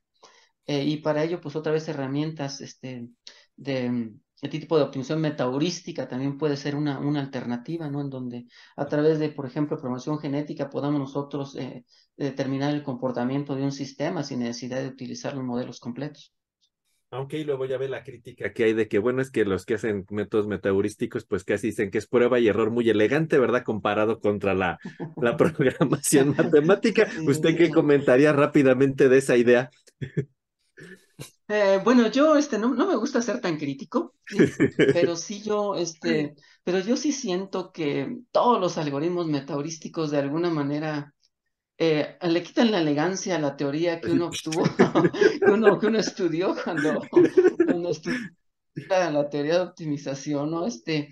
Eh, 0.67 0.85
y 0.85 0.99
para 0.99 1.25
ello, 1.25 1.41
pues 1.41 1.57
otra 1.57 1.73
vez 1.73 1.89
herramientas 1.89 2.61
este, 2.61 3.09
de, 3.57 4.13
este 4.37 4.49
tipo 4.49 4.77
de 4.77 4.85
optimización 4.85 5.21
metaheurística 5.21 6.09
también 6.09 6.39
puede 6.39 6.57
ser 6.57 6.77
una, 6.77 6.99
una 7.01 7.21
alternativa, 7.21 7.91
¿no? 7.91 8.01
En 8.01 8.11
donde 8.11 8.47
a 8.77 8.87
través 8.87 9.19
de, 9.19 9.31
por 9.31 9.47
ejemplo, 9.47 9.77
programación 9.77 10.19
genética 10.19 10.71
podamos 10.71 11.01
nosotros 11.01 11.57
eh, 11.57 11.85
determinar 12.17 12.75
el 12.75 12.83
comportamiento 12.83 13.55
de 13.57 13.65
un 13.65 13.73
sistema 13.73 14.23
sin 14.23 14.41
necesidad 14.41 14.81
de 14.83 14.89
utilizar 14.89 15.35
los 15.35 15.45
modelos 15.45 15.81
completos. 15.81 16.35
Aunque 17.15 17.39
y 17.39 17.45
luego 17.45 17.65
ya 17.65 17.79
ve 17.79 17.89
la 17.89 18.03
crítica 18.03 18.53
que 18.53 18.65
hay 18.65 18.73
de 18.73 18.89
que, 18.89 18.99
bueno, 18.99 19.23
es 19.23 19.31
que 19.31 19.45
los 19.45 19.65
que 19.65 19.75
hacen 19.75 20.05
métodos 20.11 20.49
metaheurísticos, 20.49 21.25
pues 21.25 21.45
casi 21.45 21.69
dicen 21.69 21.93
que 21.93 21.99
es 21.99 22.09
prueba 22.09 22.41
y 22.41 22.49
error 22.49 22.73
muy 22.73 22.91
elegante, 22.91 23.39
¿verdad? 23.39 23.63
Comparado 23.63 24.19
contra 24.19 24.53
la, 24.53 24.81
la 25.17 25.37
programación 25.37 26.35
matemática. 26.37 27.07
¿Usted 27.27 27.57
qué 27.57 27.71
comentaría 27.71 28.33
rápidamente 28.33 29.09
de 29.09 29.19
esa 29.19 29.37
idea? 29.37 29.71
Eh, 31.47 31.81
bueno, 31.85 32.11
yo 32.11 32.35
este, 32.35 32.59
no, 32.59 32.75
no, 32.75 32.89
me 32.89 32.97
gusta 32.97 33.23
ser 33.23 33.41
tan 33.41 33.59
crítico, 33.59 34.15
pero 34.77 35.15
sí 35.15 35.41
yo, 35.41 35.77
este, 35.77 36.35
pero 36.65 36.81
yo 36.81 36.97
sí 36.97 37.13
siento 37.13 37.71
que 37.71 38.19
todos 38.33 38.61
los 38.61 38.77
algoritmos 38.77 39.29
metaheurísticos 39.29 40.11
de 40.11 40.19
alguna 40.19 40.51
manera 40.51 41.15
eh, 41.79 42.17
le 42.23 42.43
quitan 42.43 42.71
la 42.71 42.81
elegancia 42.81 43.37
a 43.37 43.41
la 43.41 43.57
teoría 43.57 44.01
que 44.01 44.13
uno 44.13 44.27
obtuvo, 44.27 44.63
que, 45.41 45.51
uno, 45.51 45.79
que 45.79 45.87
uno 45.87 45.99
estudió 45.99 46.55
cuando, 46.63 47.01
cuando 47.67 47.91
estudió 47.91 48.19
la 48.89 49.29
teoría 49.29 49.55
de 49.55 49.61
optimización, 49.61 50.51
¿no? 50.51 50.67
Este, 50.67 51.11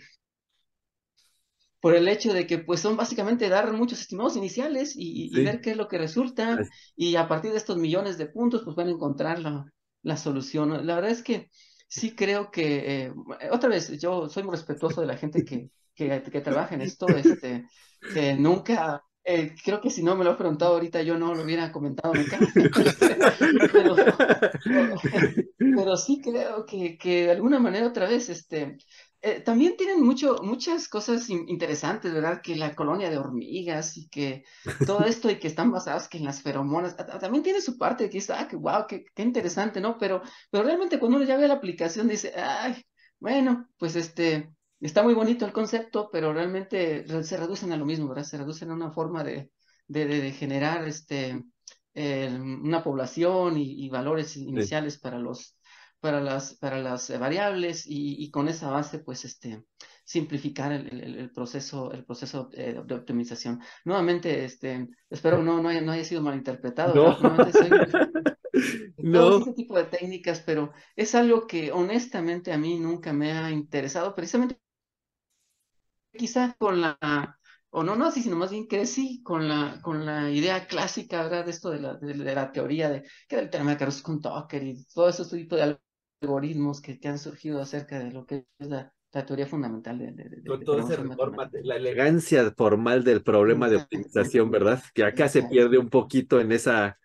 por 1.80 1.96
el 1.96 2.06
hecho 2.06 2.32
de 2.32 2.46
que 2.46 2.58
pues 2.58 2.80
son 2.80 2.96
básicamente 2.96 3.48
dar 3.48 3.72
muchos 3.72 4.00
estimados 4.00 4.36
iniciales 4.36 4.94
y, 4.96 5.36
y 5.36 5.44
ver 5.44 5.60
qué 5.60 5.72
es 5.72 5.76
lo 5.76 5.88
que 5.88 5.98
resulta 5.98 6.56
y 6.94 7.16
a 7.16 7.26
partir 7.26 7.50
de 7.50 7.56
estos 7.56 7.76
millones 7.76 8.18
de 8.18 8.26
puntos 8.26 8.62
pues 8.64 8.76
van 8.76 8.86
a 8.86 8.92
encontrar 8.92 9.40
la, 9.40 9.64
la 10.02 10.16
solución. 10.16 10.86
La 10.86 10.94
verdad 10.94 11.10
es 11.10 11.22
que 11.22 11.50
sí 11.88 12.14
creo 12.14 12.52
que, 12.52 13.06
eh, 13.06 13.12
otra 13.50 13.68
vez, 13.68 13.98
yo 13.98 14.28
soy 14.28 14.44
muy 14.44 14.52
respetuoso 14.52 15.00
de 15.00 15.08
la 15.08 15.16
gente 15.16 15.44
que, 15.44 15.70
que, 15.94 16.22
que 16.22 16.40
trabaja 16.40 16.74
en 16.76 16.82
esto, 16.82 17.06
este, 17.08 17.66
que 18.14 18.34
nunca 18.34 19.02
eh, 19.24 19.54
creo 19.64 19.80
que 19.80 19.90
si 19.90 20.02
no 20.02 20.16
me 20.16 20.24
lo 20.24 20.32
he 20.32 20.36
preguntado 20.36 20.74
ahorita, 20.74 21.00
yo 21.02 21.16
no 21.16 21.32
lo 21.34 21.44
hubiera 21.44 21.70
comentado 21.70 22.12
nunca. 22.14 22.38
pero, 25.58 25.96
sí 25.96 26.20
creo 26.22 26.66
que, 26.66 26.98
que, 26.98 27.26
de 27.26 27.30
alguna 27.30 27.60
manera 27.60 27.86
otra 27.86 28.08
vez, 28.08 28.28
este, 28.28 28.78
eh, 29.20 29.40
también 29.40 29.76
tienen 29.76 30.02
mucho, 30.02 30.38
muchas 30.42 30.88
cosas 30.88 31.30
interesantes, 31.30 32.12
¿verdad? 32.12 32.40
Que 32.42 32.56
la 32.56 32.74
colonia 32.74 33.10
de 33.10 33.18
hormigas 33.18 33.96
y 33.96 34.08
que 34.08 34.42
todo 34.84 35.04
esto 35.04 35.30
y 35.30 35.38
que 35.38 35.46
están 35.46 35.70
basadas 35.70 36.08
que 36.08 36.18
en 36.18 36.24
las 36.24 36.42
feromonas, 36.42 36.96
también 36.96 37.44
tiene 37.44 37.60
su 37.60 37.78
parte 37.78 38.10
que 38.10 38.18
dice, 38.18 38.32
ah, 38.32 38.48
que 38.48 38.56
wow, 38.56 38.86
qué, 38.88 39.04
qué 39.14 39.22
interesante, 39.22 39.80
¿no? 39.80 39.98
Pero, 39.98 40.20
pero 40.50 40.64
realmente 40.64 40.98
cuando 40.98 41.18
uno 41.18 41.26
ya 41.26 41.36
ve 41.36 41.46
la 41.46 41.54
aplicación 41.54 42.08
dice, 42.08 42.32
ay, 42.36 42.84
bueno, 43.20 43.68
pues 43.78 43.94
este, 43.94 44.50
está 44.86 45.02
muy 45.02 45.14
bonito 45.14 45.46
el 45.46 45.52
concepto, 45.52 46.08
pero 46.12 46.32
realmente 46.32 47.04
se 47.22 47.36
reducen 47.36 47.72
a 47.72 47.76
lo 47.76 47.84
mismo, 47.84 48.08
¿verdad? 48.08 48.24
Se 48.24 48.38
reducen 48.38 48.70
a 48.70 48.74
una 48.74 48.90
forma 48.90 49.24
de, 49.24 49.50
de, 49.86 50.32
generar 50.32 50.86
este, 50.86 51.42
una 51.94 52.82
población 52.82 53.56
y, 53.58 53.88
valores 53.88 54.36
iniciales 54.36 54.98
para 54.98 55.18
los 55.18 55.56
para 56.02 56.20
las, 56.20 56.54
para 56.54 56.80
las 56.80 57.16
variables 57.16 57.84
y, 57.86 58.28
con 58.32 58.48
esa 58.48 58.68
base, 58.70 58.98
pues, 58.98 59.24
este, 59.24 59.62
simplificar 60.04 60.72
el, 60.72 61.00
el, 61.00 61.30
proceso, 61.30 61.92
el 61.92 62.04
proceso 62.04 62.50
eh, 62.54 62.82
de 62.84 62.94
optimización. 62.96 63.60
Nuevamente, 63.84 64.44
este, 64.44 64.88
espero 65.08 65.44
no, 65.44 65.62
no, 65.62 65.68
haya, 65.68 65.80
no 65.80 65.92
haya 65.92 66.02
sido 66.02 66.20
malinterpretado. 66.20 66.92
No. 66.92 67.16
no. 68.98 69.38
ese 69.38 69.52
tipo 69.52 69.76
de 69.76 69.84
técnicas, 69.84 70.42
pero 70.44 70.72
es 70.96 71.14
algo 71.14 71.46
que 71.46 71.70
honestamente 71.70 72.52
a 72.52 72.58
mí 72.58 72.80
nunca 72.80 73.12
me 73.12 73.30
ha 73.30 73.52
interesado, 73.52 74.12
precisamente 74.12 74.58
quizás 76.12 76.54
con 76.56 76.80
la, 76.80 77.38
o 77.70 77.82
no, 77.82 77.96
no 77.96 78.06
así, 78.06 78.22
sino 78.22 78.36
más 78.36 78.50
bien 78.50 78.66
crecí 78.66 79.22
con 79.22 79.48
la, 79.48 79.80
con 79.82 80.04
la 80.04 80.30
idea 80.30 80.66
clásica, 80.66 81.22
¿verdad? 81.22 81.44
De 81.44 81.50
esto 81.50 81.70
de 81.70 81.80
la, 81.80 81.94
de, 81.94 82.14
la 82.14 82.52
teoría 82.52 82.90
de, 82.90 83.02
que 83.28 83.36
era 83.36 83.42
el 83.42 83.50
tema 83.50 83.70
de 83.70 83.76
Carlos 83.78 84.02
con 84.02 84.20
Tucker 84.20 84.62
y 84.62 84.84
todo 84.94 85.08
ese 85.08 85.24
tipo 85.24 85.56
de 85.56 85.78
algoritmos 86.22 86.80
que, 86.80 87.00
que 87.00 87.08
han 87.08 87.18
surgido 87.18 87.60
acerca 87.60 87.98
de 87.98 88.12
lo 88.12 88.26
que 88.26 88.46
es 88.58 88.68
la, 88.68 88.92
la 89.12 89.26
teoría 89.26 89.46
fundamental 89.46 89.98
de, 89.98 90.12
de, 90.12 90.42
Con 90.44 90.64
todo 90.64 90.78
ese 90.78 90.96
reforma, 90.96 91.50
la 91.62 91.76
elegancia 91.76 92.50
formal 92.56 93.04
del 93.04 93.22
problema 93.22 93.68
de 93.68 93.76
optimización, 93.76 94.50
¿verdad? 94.50 94.82
Que 94.94 95.04
acá 95.04 95.28
se 95.28 95.42
pierde 95.42 95.78
un 95.78 95.90
poquito 95.90 96.40
en 96.40 96.52
esa 96.52 96.98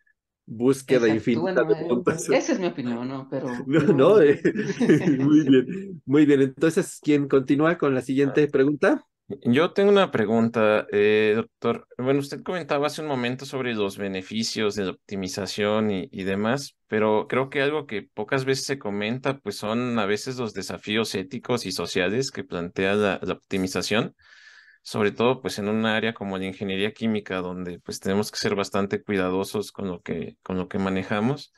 búsqueda 0.48 1.10
infinita 1.10 1.64
de 1.64 1.74
eh, 1.74 1.86
puntos. 1.88 2.30
Esa 2.30 2.54
es 2.54 2.60
mi 2.60 2.68
opinión, 2.68 3.08
¿no? 3.08 3.28
Pero. 3.30 3.48
No, 3.68 3.82
no, 3.94 4.22
eh, 4.22 4.42
muy 5.20 5.42
bien, 5.48 6.02
muy 6.06 6.26
bien. 6.26 6.42
Entonces, 6.42 7.00
¿quién 7.04 7.28
continúa 7.28 7.78
con 7.78 7.94
la 7.94 8.02
siguiente 8.02 8.48
pregunta? 8.48 9.06
Yo 9.44 9.74
tengo 9.74 9.92
una 9.92 10.10
pregunta, 10.10 10.88
eh, 10.90 11.34
doctor. 11.36 11.86
Bueno, 11.98 12.22
usted 12.22 12.42
comentaba 12.44 12.88
hace 12.88 13.02
un 13.02 13.10
momento 13.10 13.46
sobre 13.46 13.74
los 13.74 13.98
beneficios 13.98 14.76
de 14.76 14.86
la 14.86 14.92
optimización 14.92 15.92
y, 15.92 16.08
y, 16.14 16.24
demás, 16.24 16.78
pero 16.88 17.28
creo 17.28 17.50
que 17.50 17.62
algo 17.62 17.86
que 17.86 18.04
pocas 18.04 18.46
veces 18.46 18.66
se 18.66 18.80
comenta, 18.80 19.40
pues 19.40 19.58
son 19.58 20.00
a 20.00 20.06
veces 20.06 20.38
los 20.38 20.54
desafíos 20.54 21.14
éticos 21.14 21.66
y 21.66 21.74
sociales 21.74 22.32
que 22.32 22.46
plantea 22.46 22.96
la, 22.96 23.20
la 23.22 23.34
optimización 23.34 24.16
sobre 24.88 25.12
todo 25.12 25.42
pues 25.42 25.60
en 25.60 25.68
un 25.68 25.86
área 25.86 26.14
como 26.14 26.38
la 26.38 26.46
ingeniería 26.46 26.94
química, 26.94 27.40
donde 27.42 27.78
pues 27.78 28.00
tenemos 28.00 28.32
que 28.32 28.38
ser 28.38 28.56
bastante 28.56 29.04
cuidadosos 29.04 29.74
con 29.74 29.90
lo 29.90 30.02
que, 30.02 30.38
con 30.44 30.56
lo 30.58 30.70
que 30.70 30.80
manejamos. 30.80 31.54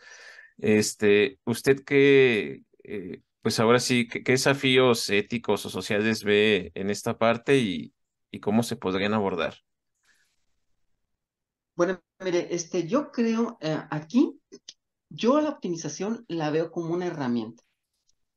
Este, 0.57 1.39
¿usted 1.45 1.83
qué, 1.85 2.63
eh, 2.83 3.21
pues 3.43 3.59
ahora 3.59 3.79
sí, 3.79 4.07
qué, 4.07 4.23
desafíos 4.23 5.11
éticos 5.11 5.63
o 5.67 5.69
sociales 5.69 6.23
ve 6.23 6.71
en 6.73 6.89
esta 6.89 7.19
parte 7.19 7.59
y, 7.59 7.93
y 8.31 8.39
cómo 8.39 8.63
se 8.63 8.77
podrían 8.77 9.13
abordar? 9.13 9.57
Bueno, 11.75 12.01
mire, 12.21 12.47
este, 12.49 12.87
yo 12.87 13.11
creo 13.11 13.59
eh, 13.61 13.77
aquí, 13.91 14.41
yo 15.07 15.39
la 15.39 15.51
optimización 15.51 16.25
la 16.27 16.49
veo 16.49 16.71
como 16.71 16.95
una 16.95 17.05
herramienta, 17.05 17.61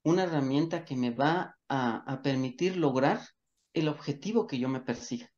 una 0.02 0.24
herramienta 0.24 0.84
que 0.84 0.96
me 0.96 1.12
va 1.12 1.56
a, 1.66 2.12
a 2.12 2.20
permitir 2.20 2.76
lograr 2.76 3.20
el 3.74 3.88
objetivo 3.88 4.46
que 4.46 4.58
yo 4.58 4.68
me 4.68 4.80
persiga. 4.80 5.30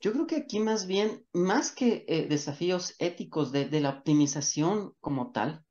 Yo 0.00 0.12
creo 0.12 0.26
que 0.26 0.36
aquí 0.36 0.60
más 0.60 0.86
bien, 0.86 1.26
más 1.32 1.72
que 1.72 2.06
eh, 2.08 2.26
desafíos 2.26 2.94
éticos 2.98 3.52
de, 3.52 3.68
la 3.80 3.90
optimización 3.90 4.94
como 5.00 5.30
tal, 5.30 5.64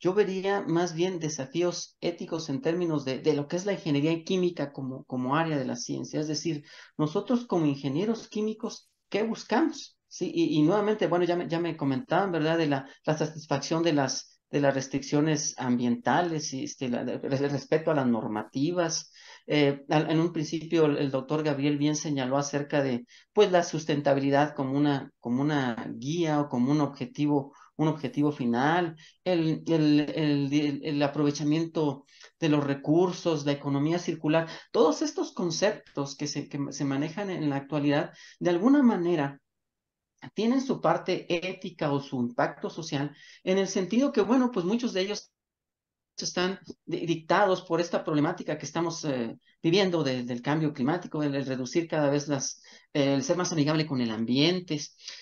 yo 0.00 0.14
vería 0.14 0.62
más 0.62 0.94
bien 0.94 1.20
desafíos 1.20 1.96
éticos 2.00 2.48
en 2.48 2.60
términos 2.60 3.04
de, 3.04 3.22
lo 3.34 3.46
que 3.46 3.56
es 3.56 3.66
la 3.66 3.72
ingeniería 3.72 4.24
química 4.24 4.72
como, 4.72 5.04
como 5.04 5.36
área 5.36 5.56
de 5.56 5.64
la 5.64 5.76
ciencia. 5.76 6.20
Es 6.20 6.28
decir, 6.28 6.64
nosotros 6.96 7.46
como 7.46 7.66
ingenieros 7.66 8.28
químicos, 8.28 8.90
¿qué 9.08 9.22
buscamos? 9.22 9.96
Sí, 10.08 10.32
y, 10.34 10.62
nuevamente, 10.62 11.06
bueno, 11.06 11.24
ya 11.24 11.36
me, 11.36 11.48
ya 11.48 11.60
me 11.60 11.76
comentaban, 11.76 12.32
¿verdad?, 12.32 12.58
de 12.58 12.66
la, 12.66 12.88
la 13.04 13.18
satisfacción 13.18 13.82
de 13.82 13.92
las, 13.92 14.40
de 14.50 14.60
las 14.60 14.74
restricciones 14.74 15.54
ambientales 15.58 16.52
y 16.52 16.64
este, 16.64 16.88
respecto 16.88 17.90
a 17.90 17.94
las 17.94 18.06
normativas, 18.06 19.12
eh, 19.50 19.86
en 19.88 20.20
un 20.20 20.30
principio 20.30 20.84
el, 20.84 21.10
doctor 21.10 21.42
Gabriel 21.42 21.78
bien 21.78 21.96
señaló 21.96 22.36
acerca 22.36 22.82
de 22.82 23.06
pues 23.32 23.50
la 23.50 23.62
sustentabilidad 23.62 24.54
como 24.54 24.76
una, 24.76 25.10
como 25.20 25.40
una 25.40 25.90
guía 25.96 26.40
o 26.42 26.50
como 26.50 26.70
un 26.70 26.82
objetivo, 26.82 27.54
un 27.76 27.88
objetivo 27.88 28.30
final, 28.30 28.96
el, 29.24 29.62
el, 29.66 30.80
el, 30.82 31.02
aprovechamiento 31.02 32.04
de 32.38 32.50
los 32.50 32.62
recursos, 32.62 33.46
la 33.46 33.52
economía 33.52 33.98
circular, 33.98 34.48
todos 34.70 35.00
estos 35.00 35.32
conceptos 35.32 36.14
que 36.14 36.26
se, 36.26 36.46
que 36.50 36.58
se 36.70 36.84
manejan 36.84 37.30
en 37.30 37.48
la 37.48 37.56
actualidad, 37.56 38.12
de 38.40 38.50
alguna 38.50 38.82
manera 38.82 39.40
tienen 40.34 40.60
su 40.60 40.82
parte 40.82 41.26
ética 41.48 41.90
o 41.90 42.00
su 42.00 42.20
impacto 42.20 42.68
social, 42.68 43.16
en 43.44 43.56
el 43.56 43.68
sentido 43.68 44.12
que, 44.12 44.20
bueno, 44.20 44.50
pues 44.50 44.66
muchos 44.66 44.92
de 44.92 45.02
ellos 45.02 45.32
están 46.24 46.58
dictados 46.86 47.62
por 47.62 47.80
esta 47.80 48.04
problemática 48.04 48.58
que 48.58 48.66
estamos 48.66 49.04
eh, 49.04 49.38
viviendo 49.62 50.02
del 50.02 50.42
cambio 50.42 50.72
climático, 50.72 51.22
el, 51.22 51.44
reducir 51.44 51.88
cada 51.88 52.10
vez 52.10 52.28
las, 52.28 52.62
el 52.92 53.22
ser 53.22 53.36
más 53.36 53.52
amigable 53.52 53.86
con 53.86 54.00
el 54.00 54.10
ambiente. 54.10 54.80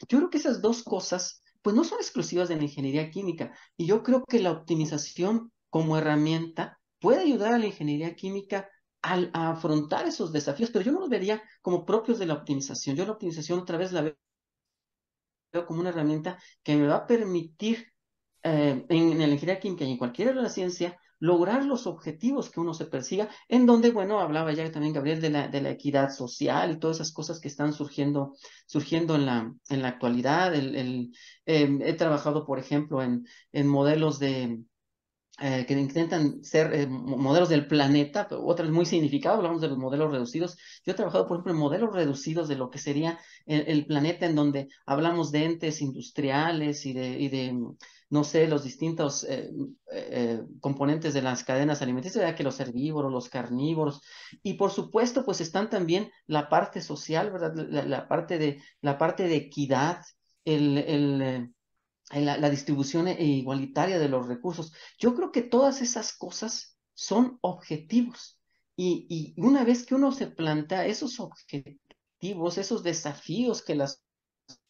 Yo 0.09 0.19
creo 0.19 0.31
que 0.31 0.39
esas 0.39 0.63
dos 0.63 0.83
cosas, 0.83 1.43
pues 1.63 1.75
no 1.77 1.85
son 1.85 1.99
exclusivas 1.99 2.49
de 2.49 2.57
la 2.57 2.65
ingeniería 2.65 3.11
química. 3.11 3.53
Y 3.77 3.87
yo 3.87 4.03
creo 4.03 4.25
que 4.25 4.41
la 4.41 4.53
optimización 4.53 5.53
como 5.71 5.99
herramienta 5.99 6.79
puede 7.01 7.23
ayudar 7.23 7.55
a 7.55 7.59
la 7.59 7.67
ingeniería 7.67 8.15
química 8.15 8.69
a, 9.03 9.51
afrontar 9.51 10.07
esos 10.07 10.33
desafíos, 10.33 10.71
pero 10.71 10.85
yo 10.85 10.93
no 10.93 11.01
los 11.01 11.09
vería 11.09 11.43
como 11.63 11.85
propios 11.85 12.19
de 12.19 12.27
la 12.27 12.35
optimización. 12.35 12.97
Yo 12.97 13.07
la 13.07 13.13
optimización 13.13 13.61
otra 13.61 13.79
vez 13.79 13.93
la 13.93 14.03
veo 14.03 15.67
como 15.67 15.81
una 15.81 15.91
herramienta 15.91 16.39
que 16.63 16.77
me 16.77 16.87
va 16.87 16.97
a 16.97 17.07
permitir 17.07 17.93
eh, 18.47 18.87
en, 18.89 19.19
la 19.19 19.27
ingeniería 19.27 19.59
química 19.59 19.85
y 19.85 19.91
en 19.91 19.99
cualquier 19.99 20.29
de 20.29 20.41
la 20.41 20.49
ciencia, 20.49 20.97
lograr 21.19 21.65
los 21.65 21.89
objetivos 21.89 22.49
que 22.49 22.61
uno 22.61 22.75
se 22.75 22.87
persiga, 22.87 23.29
en 23.49 23.67
donde, 23.67 23.91
bueno, 23.91 24.21
hablaba 24.21 24.53
ya 24.53 24.71
también 24.71 24.95
Gabriel 24.95 25.21
de 25.21 25.31
la, 25.31 25.49
de 25.49 25.61
la 25.63 25.71
equidad 25.71 26.11
social 26.11 26.71
y 26.71 26.79
todas 26.79 26.99
esas 26.99 27.13
cosas 27.13 27.41
que 27.41 27.49
están 27.49 27.73
surgiendo, 27.73 28.37
surgiendo 28.67 29.17
en 29.17 29.27
la, 29.27 29.53
en 29.69 29.83
la 29.83 29.89
actualidad. 29.89 30.55
El, 30.55 31.13
em, 31.45 31.83
he 31.83 31.95
trabajado, 31.95 32.47
por 32.47 32.61
ejemplo, 32.61 33.03
en, 33.03 33.27
en 33.51 33.67
modelos 33.67 34.21
de, 34.21 34.61
eh, 35.39 35.67
que 35.67 35.75
intentan 35.75 36.43
ser 36.43 36.75
eh, 36.75 36.87
modelos 36.87 37.49
del 37.49 37.67
planeta, 37.67 38.29
otras 38.31 38.71
muy 38.71 38.87
significadas, 38.87 39.39
hablamos 39.39 39.61
de 39.61 39.69
los 39.69 39.79
modelos 39.79 40.11
reducidos. 40.11 40.57
Yo 40.85 40.93
he 40.93 40.95
trabajado, 40.95 41.27
por 41.27 41.37
ejemplo, 41.37 41.53
en 41.53 41.59
modelos 41.59 41.95
reducidos 41.95 42.49
de 42.49 42.57
lo 42.57 42.71
que 42.71 42.79
sería 42.79 43.19
el, 43.47 43.87
planeta, 43.87 44.27
en 44.27 44.35
donde 44.35 44.69
hablamos 44.87 45.33
de 45.33 45.45
entes 45.45 45.83
industriales 45.83 46.87
y 46.87 46.93
de, 46.93 47.21
y 47.21 47.29
de 47.29 47.55
no 48.09 48.23
sé, 48.25 48.47
los 48.47 48.63
distintos 48.63 49.25
eh, 49.25 49.51
eh, 49.93 50.43
componentes 50.61 51.13
de 51.13 51.23
las 51.23 51.43
cadenas 51.43 51.83
alimenticias, 51.83 52.25
ya 52.25 52.35
que 52.37 52.45
los 52.45 52.61
herbívoros, 52.61 53.13
los 53.13 53.29
carnívoros, 53.29 54.01
y 54.43 54.55
por 54.55 54.71
supuesto, 54.71 55.25
pues 55.25 55.41
están 55.41 55.71
también 55.71 56.11
la 56.27 56.49
parte 56.49 56.81
social, 56.81 57.33
¿verdad? 57.33 57.55
La, 57.55 58.07
parte, 58.07 58.39
de, 58.39 58.63
la 58.81 58.97
parte 58.99 59.25
de 59.25 59.37
equidad, 59.37 60.03
el, 60.45 60.79
el 60.79 61.55
eh, 62.13 62.21
la, 62.23 62.51
distribución 62.51 63.09
igualitaria 63.09 63.99
de 63.99 64.09
los 64.09 64.27
recursos. 64.27 64.73
Yo 64.99 65.15
creo 65.15 65.33
que 65.33 65.43
todas 65.43 65.83
esas 65.83 66.13
cosas 66.13 66.79
son 66.95 67.39
objetivos. 67.43 68.41
Y, 68.77 69.35
una 69.39 69.65
vez 69.65 69.87
que 69.87 69.95
uno 69.95 70.13
se 70.13 70.27
plantea 70.27 70.87
esos 70.87 71.19
objetivos, 71.19 72.59
esos 72.59 72.83
desafíos 72.83 73.63
que 73.63 73.75
las 73.75 74.03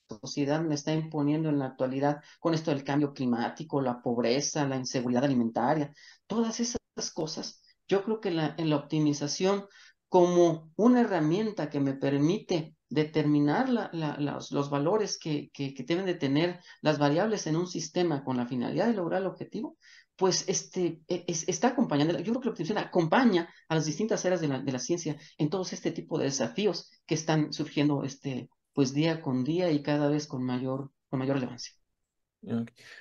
sociedad 0.09 0.61
me 0.61 0.77
está 0.77 0.93
imponiendo 0.93 1.49
en 1.49 1.59
la 1.59 1.67
actualidad 1.67 2.23
con 2.39 2.55
esto 2.55 2.71
del 2.71 2.85
cambio 2.85 3.13
climático, 3.13 3.81
la 3.81 4.01
pobreza, 4.03 4.67
la 4.67 4.77
inseguridad 4.77 5.25
alimentaria, 5.25 5.93
todas 6.29 6.61
esas 6.61 6.79
cosas, 7.13 7.61
yo 7.89 8.05
creo 8.05 8.21
que 8.21 8.31
la, 8.31 8.55
en 8.59 8.71
la 8.71 8.77
optimización 8.77 9.67
como 10.09 10.73
una 10.77 11.01
herramienta 11.01 11.69
que 11.69 11.81
me 11.81 11.95
permite 11.95 12.77
determinar 12.89 13.69
los, 13.69 14.71
valores 14.71 15.19
que, 15.19 15.51
que, 15.53 15.75
deben 15.87 16.07
de 16.07 16.15
tener 16.15 16.61
las 16.81 16.99
variables 16.99 17.47
en 17.47 17.57
un 17.57 17.67
sistema 17.67 18.23
con 18.23 18.37
la 18.37 18.47
finalidad 18.47 18.87
de 18.87 18.95
lograr 18.95 19.23
el 19.23 19.27
objetivo, 19.27 19.77
pues 20.15 20.49
este, 20.49 21.01
e, 21.09 21.25
está 21.27 21.69
acompañando, 21.69 22.19
yo 22.19 22.33
creo 22.33 22.41
que 22.41 22.47
la 22.47 22.51
optimización 22.53 22.79
acompaña 22.79 23.53
a 23.69 23.75
las 23.75 23.85
distintas 23.85 24.25
áreas 24.25 24.41
de 24.41 24.49
la, 24.49 24.61
de 24.61 24.73
la 24.73 24.79
ciencia 24.79 25.17
en 25.37 25.51
todos 25.51 25.73
este 25.73 25.91
tipo 25.91 26.19
de 26.19 26.27
desafíos 26.27 26.91
que 27.07 27.15
están 27.15 27.53
surgiendo 27.53 28.05
este, 28.05 28.49
pues 28.73 28.95
día 28.95 29.21
con 29.21 29.45
día 29.45 29.71
y 29.71 29.83
cada 29.83 30.09
vez 30.09 30.27
con 30.27 30.45
mayor, 30.45 30.91
con 31.09 31.19
mayor 31.19 31.37
relevancia. 31.37 31.75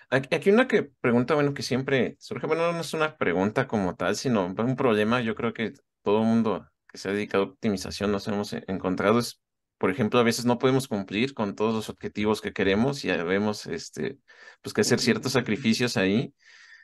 Aquí 0.09 0.49
una 0.49 0.67
que 0.67 0.83
pregunta, 0.83 1.35
bueno, 1.35 1.53
que 1.53 1.61
siempre 1.61 2.15
surge, 2.19 2.47
bueno, 2.47 2.71
no 2.71 2.81
es 2.81 2.93
una 2.93 3.15
pregunta 3.15 3.67
como 3.67 3.95
tal, 3.95 4.15
sino 4.15 4.47
un 4.47 4.75
problema, 4.75 5.21
yo 5.21 5.35
creo 5.35 5.53
que 5.53 5.73
todo 6.01 6.21
el 6.21 6.27
mundo 6.27 6.67
que 6.95 7.01
se 7.01 7.09
ha 7.09 7.11
dedicado 7.11 7.43
a 7.43 7.47
optimización 7.47 8.09
nos 8.13 8.25
hemos 8.29 8.53
encontrado 8.53 9.19
es, 9.19 9.41
por 9.77 9.91
ejemplo, 9.91 10.17
a 10.17 10.23
veces 10.23 10.45
no 10.45 10.57
podemos 10.57 10.87
cumplir 10.87 11.33
con 11.33 11.53
todos 11.53 11.73
los 11.73 11.89
objetivos 11.89 12.39
que 12.39 12.53
queremos 12.53 13.03
y 13.03 13.09
debemos, 13.09 13.65
este, 13.67 14.17
pues 14.61 14.73
que 14.73 14.79
hacer 14.79 14.99
ciertos 15.01 15.33
sacrificios 15.33 15.97
ahí 15.97 16.33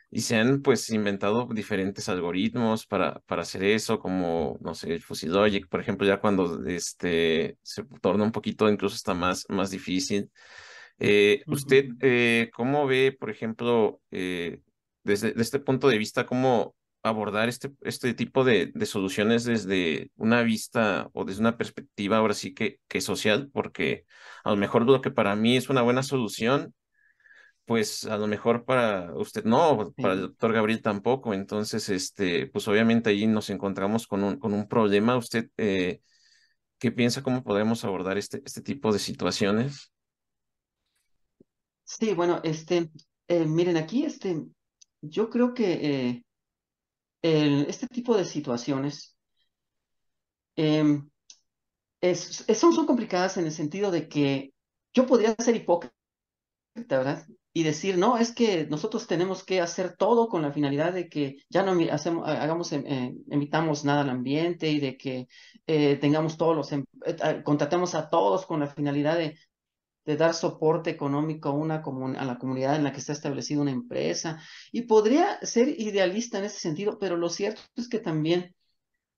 y 0.10 0.20
se 0.22 0.36
han 0.36 0.62
pues 0.62 0.90
inventado 0.90 1.48
diferentes 1.54 2.10
algoritmos 2.10 2.86
para, 2.86 3.22
para 3.22 3.44
hacer 3.44 3.64
eso, 3.64 4.00
como, 4.00 4.58
no 4.60 4.76
sé, 4.76 4.94
el 4.96 5.02
Fuzzy 5.02 5.28
Logic, 5.28 5.70
por 5.70 5.80
ejemplo, 5.80 6.06
ya 6.06 6.20
cuando 6.20 6.66
este, 6.66 7.58
se 7.62 7.86
torna 8.02 8.26
un 8.26 8.34
poquito 8.34 8.70
incluso 8.70 8.98
está 8.98 9.14
más, 9.14 9.46
más 9.48 9.72
difícil. 9.72 10.30
Eh, 11.00 11.42
¿Usted 11.48 11.86
eh, 12.02 12.52
cómo 12.54 12.86
ve, 12.86 13.16
por 13.18 13.30
ejemplo, 13.30 14.02
eh, 14.12 14.60
desde, 15.06 15.34
este 15.42 15.60
punto 15.60 15.88
de 15.88 15.98
vista, 15.98 16.26
cómo 16.26 16.76
abordar 17.04 17.50
este, 17.50 17.72
este 17.82 18.14
tipo 18.14 18.44
de, 18.44 18.72
de, 18.74 18.86
soluciones 18.86 19.44
desde 19.44 20.12
una 20.16 20.44
vista 20.44 21.10
o 21.14 21.26
desde 21.26 21.42
una 21.42 21.58
perspectiva 21.58 22.18
ahora 22.18 22.34
sí 22.34 22.54
que, 22.54 22.80
que 22.88 23.02
social? 23.02 23.50
Porque 23.54 24.06
a 24.44 24.52
lo 24.52 24.58
mejor 24.58 24.86
lo 24.86 25.02
que 25.02 25.12
para 25.12 25.36
mí 25.36 25.58
es 25.58 25.70
una 25.70 25.82
buena 25.82 26.04
solución, 26.04 26.74
pues 27.66 28.06
a 28.06 28.18
lo 28.18 28.28
mejor 28.28 28.66
para 28.66 29.14
usted 29.16 29.44
no, 29.46 29.94
para 29.98 30.14
el 30.14 30.22
doctor 30.22 30.54
Gabriel 30.54 30.82
tampoco. 30.82 31.34
Entonces, 31.34 31.90
este, 31.90 32.48
pues 32.48 32.68
obviamente 32.68 33.10
ahí 33.10 33.28
nos 33.28 33.50
encontramos 33.50 34.08
con 34.08 34.24
un, 34.24 34.38
con 34.38 34.54
un 34.54 34.68
problema. 34.68 35.18
¿Usted 35.18 35.50
qué 36.82 36.92
piensa 36.92 37.22
cómo 37.22 37.44
podemos 37.44 37.86
abordar 37.86 38.18
este, 38.18 38.42
este 38.44 38.62
tipo 38.62 38.92
de 38.92 38.98
situaciones? 38.98 39.94
Sí, 41.84 42.14
bueno, 42.16 42.42
este, 42.44 42.90
eh, 43.28 43.46
miren, 43.46 43.78
aquí, 43.78 44.04
este, 44.04 44.44
yo 45.02 45.30
creo 45.30 45.54
que 45.54 45.74
eh, 45.74 46.26
este 47.22 47.88
tipo 47.88 48.18
de 48.18 48.26
situaciones 48.26 49.16
em, 50.56 51.10
son, 52.56 52.74
son 52.74 52.86
complicadas 52.86 53.38
en 53.38 53.46
el 53.46 53.52
sentido 53.52 53.92
de 53.92 54.08
que 54.08 54.54
yo 54.94 55.06
podría 55.06 55.36
ser 55.40 55.56
hipócrita, 55.56 55.94
¿verdad? 56.76 57.26
Y 57.54 57.64
decir, 57.64 57.98
no, 57.98 58.18
es 58.18 58.34
que 58.34 58.66
nosotros 58.68 59.08
tenemos 59.08 59.44
que 59.44 59.60
hacer 59.60 59.98
todo 59.98 60.30
con 60.30 60.42
la 60.42 60.54
finalidad 60.54 60.94
de 60.94 61.10
que 61.10 61.38
ya 61.50 61.64
no 61.64 61.74
hacemos, 61.92 62.28
hagamos, 62.28 62.72
em, 62.72 63.24
emitamos 63.30 63.84
nada 63.84 64.02
al 64.02 64.10
ambiente 64.10 64.70
y 64.70 64.80
de 64.80 64.98
que 64.98 65.28
eh, 65.68 65.98
tengamos 65.98 66.38
todos 66.38 66.56
los, 66.56 66.72
em, 66.72 66.86
contratemos 67.44 67.94
a 67.96 68.10
todos 68.10 68.46
con 68.46 68.62
la 68.62 68.68
finalidad 68.68 69.18
de 69.18 69.38
de 70.06 70.18
dar 70.18 70.34
soporte 70.34 70.90
económico 70.90 71.50
a, 71.50 71.54
una 71.54 71.76
a 71.76 72.26
la 72.26 72.38
comunidad 72.38 72.76
en 72.76 72.84
la 72.84 72.92
que 72.92 73.00
está 73.00 73.14
establecida 73.14 73.62
una 73.62 73.72
empresa. 73.72 74.40
Y 74.72 74.84
podría 74.84 75.40
ser 75.42 75.70
idealista 75.70 76.40
en 76.40 76.46
ese 76.46 76.60
sentido, 76.60 76.98
pero 77.00 77.18
lo 77.18 77.30
cierto 77.30 77.62
es 77.76 77.88
que 77.90 78.00
también 78.00 78.56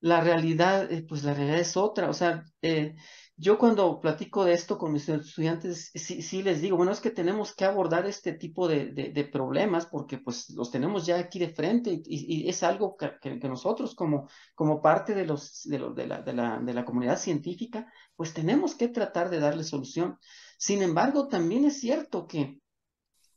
la 0.01 0.21
realidad, 0.21 0.91
eh, 0.91 1.05
pues 1.07 1.23
la 1.23 1.33
realidad 1.33 1.59
es 1.59 1.77
otra. 1.77 2.09
O 2.09 2.13
sea, 2.13 2.43
eh, 2.61 2.95
yo 3.37 3.57
cuando 3.57 3.99
platico 3.99 4.45
de 4.45 4.53
esto 4.53 4.77
con 4.77 4.91
mis 4.91 5.07
estudiantes, 5.09 5.91
sí, 5.95 6.21
sí, 6.21 6.43
les 6.43 6.61
digo, 6.61 6.77
bueno, 6.77 6.91
es 6.91 6.99
que 6.99 7.09
tenemos 7.09 7.55
que 7.55 7.65
abordar 7.65 8.05
este 8.05 8.33
tipo 8.33 8.67
de, 8.67 8.91
de, 8.91 9.23
problemas 9.25 9.87
porque 9.87 10.17
pues 10.19 10.49
los 10.51 10.69
tenemos 10.69 11.05
ya 11.05 11.17
aquí 11.17 11.39
de 11.39 11.49
frente 11.49 12.01
y, 12.05 12.47
es 12.47 12.63
algo 12.63 12.95
que, 12.97 13.39
nosotros 13.47 13.95
como, 13.95 14.29
como 14.55 14.81
parte 14.81 15.15
de, 15.15 15.25
los, 15.25 15.63
de, 15.63 15.79
de, 15.95 16.07
la, 16.07 16.21
de, 16.21 16.33
la, 16.33 16.59
de 16.59 16.73
la 16.73 16.85
comunidad 16.85 17.17
científica, 17.17 17.87
pues 18.15 18.33
tenemos 18.33 18.75
que 18.75 18.89
tratar 18.89 19.29
de 19.29 19.39
darle 19.39 19.63
solución. 19.63 20.19
Sin 20.63 20.81
embargo, 20.81 21.27
también 21.27 21.65
es 21.65 21.81
cierto 21.81 22.25
que 22.25 22.61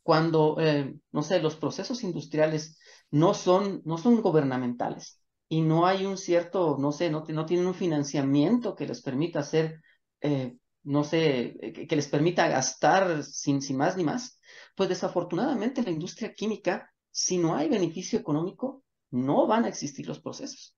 cuando, 0.01 0.55
eh, 0.61 0.95
no 1.11 1.23
sé, 1.23 1.41
los 1.41 1.57
procesos 1.57 2.01
industriales 2.05 2.79
no 3.11 3.33
son, 3.33 3.81
no 3.83 3.97
son 3.97 4.21
gubernamentales 4.21 5.21
y 5.49 5.59
no 5.59 5.85
hay 5.85 6.05
un 6.05 6.17
cierto, 6.17 6.77
no 6.79 6.93
sé, 6.93 7.09
no, 7.09 7.25
no 7.27 7.45
tienen 7.45 7.67
un 7.67 7.73
financiamiento 7.73 8.77
que 8.77 8.87
les 8.87 9.01
permita 9.01 9.39
hacer, 9.39 9.81
eh, 10.21 10.55
no 10.83 11.03
sé, 11.03 11.57
eh, 11.59 11.85
que, 11.85 11.95
les 11.97 12.07
permita 12.07 12.47
gastar 12.47 13.21
sin, 13.25 13.61
sin 13.61 13.75
más 13.75 13.97
ni 13.97 14.05
más, 14.05 14.39
pues 14.73 14.87
desafortunadamente 14.87 15.81
en 15.81 15.87
la 15.87 15.91
industria 15.91 16.33
química, 16.33 16.89
si 17.11 17.37
no 17.37 17.57
hay 17.57 17.67
beneficio 17.67 18.17
económico, 18.17 18.85
no 19.11 19.47
van 19.47 19.65
a 19.65 19.67
existir 19.67 20.07
los 20.07 20.21
procesos. 20.21 20.77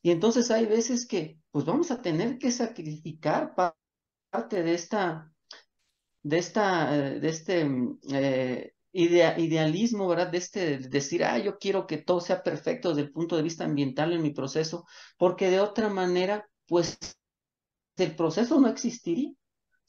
Y 0.00 0.10
entonces 0.10 0.50
hay 0.50 0.64
veces 0.64 1.06
que, 1.06 1.38
pues 1.50 1.66
vamos 1.66 1.90
a 1.90 2.00
tener 2.00 2.38
que 2.38 2.50
sacrificar 2.50 3.54
parte 4.30 4.62
de 4.62 4.72
esta 4.72 5.29
de, 6.22 6.38
esta, 6.38 6.92
de 6.92 7.28
este 7.28 7.64
mm, 7.64 7.98
eh, 8.12 8.72
idealismo, 8.92 10.08
¿verdad? 10.08 10.30
De 10.30 10.38
este 10.38 10.78
decir, 10.78 11.24
ah, 11.24 11.38
yo 11.38 11.58
quiero 11.58 11.86
que 11.86 11.98
todo 11.98 12.20
sea 12.20 12.42
perfecto 12.42 12.90
desde 12.90 13.02
el 13.02 13.12
punto 13.12 13.36
de 13.36 13.42
vista 13.42 13.64
ambiental 13.64 14.12
en 14.12 14.22
mi 14.22 14.30
proceso, 14.32 14.84
porque 15.18 15.50
de 15.50 15.60
otra 15.60 15.88
manera, 15.88 16.48
pues 16.66 16.98
el 17.96 18.16
proceso 18.16 18.60
no 18.60 18.68
existiría 18.68 19.32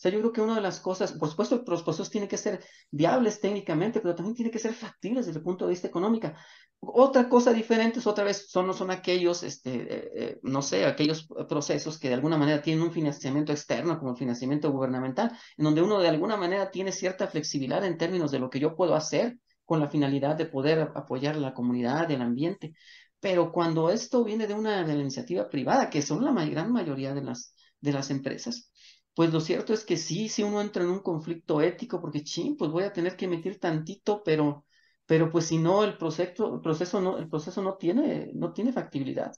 sea, 0.02 0.12
yo 0.12 0.20
creo 0.20 0.32
que 0.32 0.42
una 0.42 0.56
de 0.56 0.62
las 0.62 0.80
cosas, 0.80 1.12
por 1.14 1.30
supuesto, 1.30 1.64
los 1.68 1.84
procesos 1.84 2.10
tienen 2.10 2.28
que 2.28 2.38
ser 2.38 2.64
viables 2.90 3.40
técnicamente, 3.40 4.00
pero 4.00 4.16
también 4.16 4.36
tienen 4.36 4.52
que 4.52 4.58
ser 4.58 4.74
factibles 4.74 5.28
desde 5.28 5.40
el 5.40 5.44
punto 5.44 5.66
de 5.66 5.72
vista 5.72 5.88
económico. 5.88 6.32
Otra 6.80 7.30
cosa 7.30 7.54
diferente 7.54 8.00
es 8.00 8.08
otra 8.08 8.24
vez, 8.24 8.50
son, 8.50 8.74
son 8.74 8.90
aquellos, 8.90 9.44
este, 9.44 9.76
eh, 9.76 10.12
eh, 10.16 10.40
no 10.42 10.64
sé, 10.64 10.86
aquellos 10.86 11.28
procesos 11.48 12.00
que 12.00 12.08
de 12.08 12.16
alguna 12.16 12.38
manera 12.38 12.64
tienen 12.64 12.84
un 12.84 12.92
financiamiento 12.92 13.52
externo, 13.52 14.00
como 14.00 14.12
el 14.12 14.18
financiamiento 14.18 14.72
gubernamental, 14.72 15.38
en 15.58 15.66
donde 15.66 15.84
uno 15.84 16.00
de 16.00 16.10
alguna 16.10 16.36
manera 16.36 16.72
tiene 16.72 16.92
cierta 16.92 17.28
flexibilidad 17.28 17.86
en 17.86 18.00
términos 18.00 18.32
de 18.32 18.40
lo 18.40 18.50
que 18.50 18.60
yo 18.60 18.76
puedo 18.76 18.96
hacer 18.96 19.38
con 19.66 19.80
la 19.80 19.88
finalidad 19.88 20.36
de 20.36 20.48
poder 20.48 20.92
apoyar 20.96 21.36
la 21.36 21.54
comunidad, 21.54 22.10
el 22.10 22.24
ambiente. 22.24 22.74
Pero 23.20 23.52
cuando 23.52 23.92
esto 23.92 24.24
viene 24.24 24.48
de 24.48 24.56
una 24.56 24.84
de 24.84 24.96
la 24.96 25.02
iniciativa 25.02 25.48
privada, 25.48 25.92
que 25.92 26.02
son 26.02 26.26
la 26.26 26.46
gran 26.46 26.72
mayoría 26.72 27.14
de 27.14 27.22
las, 27.22 27.54
de 27.80 27.94
las 27.94 28.10
empresas, 28.10 28.71
pues 29.13 29.32
lo 29.34 29.39
cierto 29.41 29.74
es 29.74 29.86
que 29.86 29.97
sí, 29.97 30.30
si 30.30 30.43
uno 30.43 30.62
entra 30.62 30.84
en 30.84 30.89
un 30.89 31.00
conflicto 31.00 31.62
ético, 31.62 32.00
porque 32.02 32.24
ching, 32.24 32.56
pues 32.58 32.71
voy 32.71 32.84
a 32.84 32.93
tener 32.93 33.15
que 33.15 33.26
emitir 33.26 33.60
tantito, 33.60 34.24
pero, 34.24 34.65
pero 35.06 35.32
pues 35.32 35.45
si 35.47 35.58
no, 35.58 35.84
el 35.84 35.97
proceso, 35.97 36.62
proceso 36.62 37.02
no, 37.02 37.17
el 37.17 37.30
proceso 37.30 37.62
no 37.62 37.76
tiene, 37.78 38.32
no 38.34 38.54
tiene 38.54 38.74
factibilidad. 38.74 39.32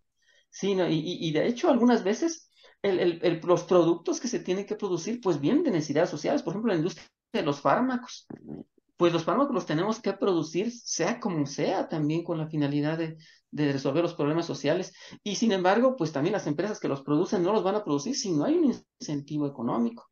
Sí, 0.49 0.73
y, 0.73 1.27
y, 1.27 1.31
de 1.31 1.47
hecho, 1.47 1.69
algunas 1.69 2.03
veces 2.03 2.51
los 2.83 3.63
productos 3.63 4.19
que 4.19 4.27
se 4.27 4.39
tienen 4.39 4.65
que 4.65 4.75
producir, 4.75 5.19
pues 5.21 5.39
vienen 5.39 5.63
de 5.63 5.71
necesidades 5.71 6.09
sociales, 6.09 6.43
por 6.43 6.53
ejemplo, 6.53 6.71
la 6.71 6.77
industria 6.77 7.07
de 7.33 7.41
los 7.43 7.61
fármacos 7.61 8.27
pues 9.03 9.11
los 9.11 9.25
fármacos 9.25 9.53
los 9.53 9.65
tenemos 9.65 9.99
que 9.99 10.13
producir, 10.13 10.71
sea 10.71 11.19
como 11.19 11.45
sea, 11.45 11.89
también 11.89 12.23
con 12.23 12.37
la 12.37 12.47
finalidad 12.47 12.97
de, 12.97 13.17
resolver 13.51 14.01
los 14.01 14.13
problemas 14.13 14.45
sociales. 14.45 14.93
Y 15.25 15.35
sin 15.35 15.51
embargo, 15.51 15.97
pues 15.97 16.13
también 16.13 16.31
las 16.31 16.47
empresas 16.47 16.79
que 16.79 16.87
los 16.87 17.01
producen 17.01 17.43
no 17.43 17.51
los 17.51 17.65
van 17.65 17.75
a 17.75 17.83
producir 17.83 18.15
si 18.15 18.31
no 18.31 18.45
hay 18.45 18.55
un 18.55 18.81
incentivo 18.97 19.45
económico. 19.45 20.09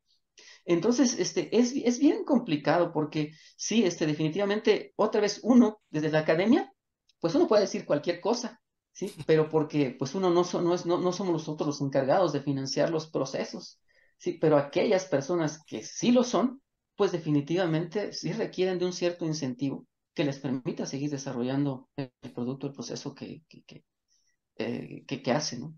Entonces, 0.66 1.18
este, 1.18 1.56
es, 1.56 1.72
es 1.74 2.00
bien 2.00 2.22
complicado 2.26 2.92
porque 2.92 3.32
sí, 3.56 3.82
este, 3.82 4.06
definitivamente, 4.06 4.92
otra 4.96 5.22
vez 5.22 5.40
uno, 5.42 5.80
desde 5.88 6.10
la 6.10 6.18
academia, 6.18 6.70
pues 7.18 7.34
uno 7.34 7.48
puede 7.48 7.62
decir 7.62 7.86
cualquier 7.86 8.20
cosa, 8.20 8.60
¿sí? 8.92 9.10
Pero 9.26 9.48
porque 9.48 9.96
pues 9.98 10.14
uno 10.14 10.28
no, 10.28 10.44
no, 10.60 10.74
es, 10.74 10.84
no, 10.84 10.98
no 10.98 11.12
somos 11.12 11.32
nosotros 11.32 11.66
los 11.66 11.80
encargados 11.80 12.34
de 12.34 12.42
financiar 12.42 12.90
los 12.90 13.08
procesos, 13.08 13.80
¿sí? 14.18 14.34
Pero 14.34 14.58
aquellas 14.58 15.06
personas 15.06 15.64
que 15.64 15.82
sí 15.82 16.12
lo 16.12 16.24
son, 16.24 16.60
pues 17.02 17.10
definitivamente 17.10 18.12
sí 18.12 18.32
requieren 18.32 18.78
de 18.78 18.84
un 18.84 18.92
cierto 18.92 19.24
incentivo 19.24 19.88
que 20.14 20.22
les 20.22 20.38
permita 20.38 20.86
seguir 20.86 21.10
desarrollando 21.10 21.88
el 21.96 22.12
producto, 22.32 22.68
el 22.68 22.72
proceso 22.72 23.12
que, 23.12 23.42
que, 23.48 23.64
que, 23.64 23.84
eh, 24.54 25.04
que, 25.04 25.32
hace, 25.32 25.58
¿no? 25.58 25.74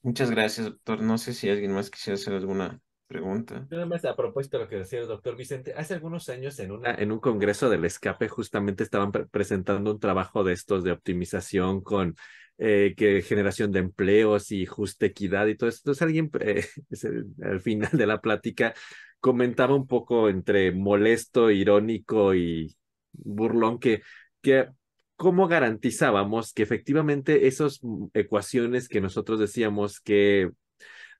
Muchas 0.00 0.30
gracias, 0.30 0.68
doctor. 0.68 1.02
No 1.02 1.18
sé 1.18 1.34
si 1.34 1.50
alguien 1.50 1.72
más 1.72 1.90
quisiera 1.90 2.14
hacer 2.14 2.32
alguna 2.32 2.80
pregunta. 3.06 3.66
Nada 3.70 3.84
más 3.84 4.06
a 4.06 4.16
propósito 4.16 4.56
de 4.56 4.64
lo 4.64 4.70
que 4.70 4.76
decía 4.76 5.00
el 5.00 5.06
doctor 5.06 5.36
Vicente, 5.36 5.74
hace 5.76 5.92
algunos 5.92 6.26
años 6.30 6.58
en, 6.60 6.70
una, 6.70 6.94
en 6.94 7.12
un 7.12 7.20
congreso 7.20 7.68
del 7.68 7.84
escape 7.84 8.26
justamente 8.30 8.84
estaban 8.84 9.12
presentando 9.12 9.90
un 9.90 10.00
trabajo 10.00 10.44
de 10.44 10.54
estos 10.54 10.82
de 10.82 10.92
optimización 10.92 11.82
con 11.82 12.14
eh, 12.62 12.94
que 12.94 13.22
generación 13.22 13.72
de 13.72 13.78
empleos 13.78 14.52
y 14.52 14.66
justa 14.66 15.06
equidad 15.06 15.46
y 15.46 15.56
todo 15.56 15.70
eso. 15.70 15.78
Entonces 15.80 16.02
alguien 16.02 16.30
eh, 16.40 16.66
al 17.42 17.60
final 17.60 17.90
de 17.92 18.06
la 18.06 18.20
plática 18.20 18.74
comentaba 19.18 19.74
un 19.74 19.86
poco 19.86 20.28
entre 20.28 20.70
molesto, 20.72 21.50
irónico 21.50 22.34
y 22.34 22.76
burlón 23.12 23.78
que, 23.78 24.02
que 24.42 24.68
cómo 25.16 25.48
garantizábamos 25.48 26.52
que 26.52 26.62
efectivamente 26.62 27.46
esas 27.46 27.80
ecuaciones 28.12 28.88
que 28.88 29.00
nosotros 29.00 29.40
decíamos 29.40 30.00
que 30.00 30.50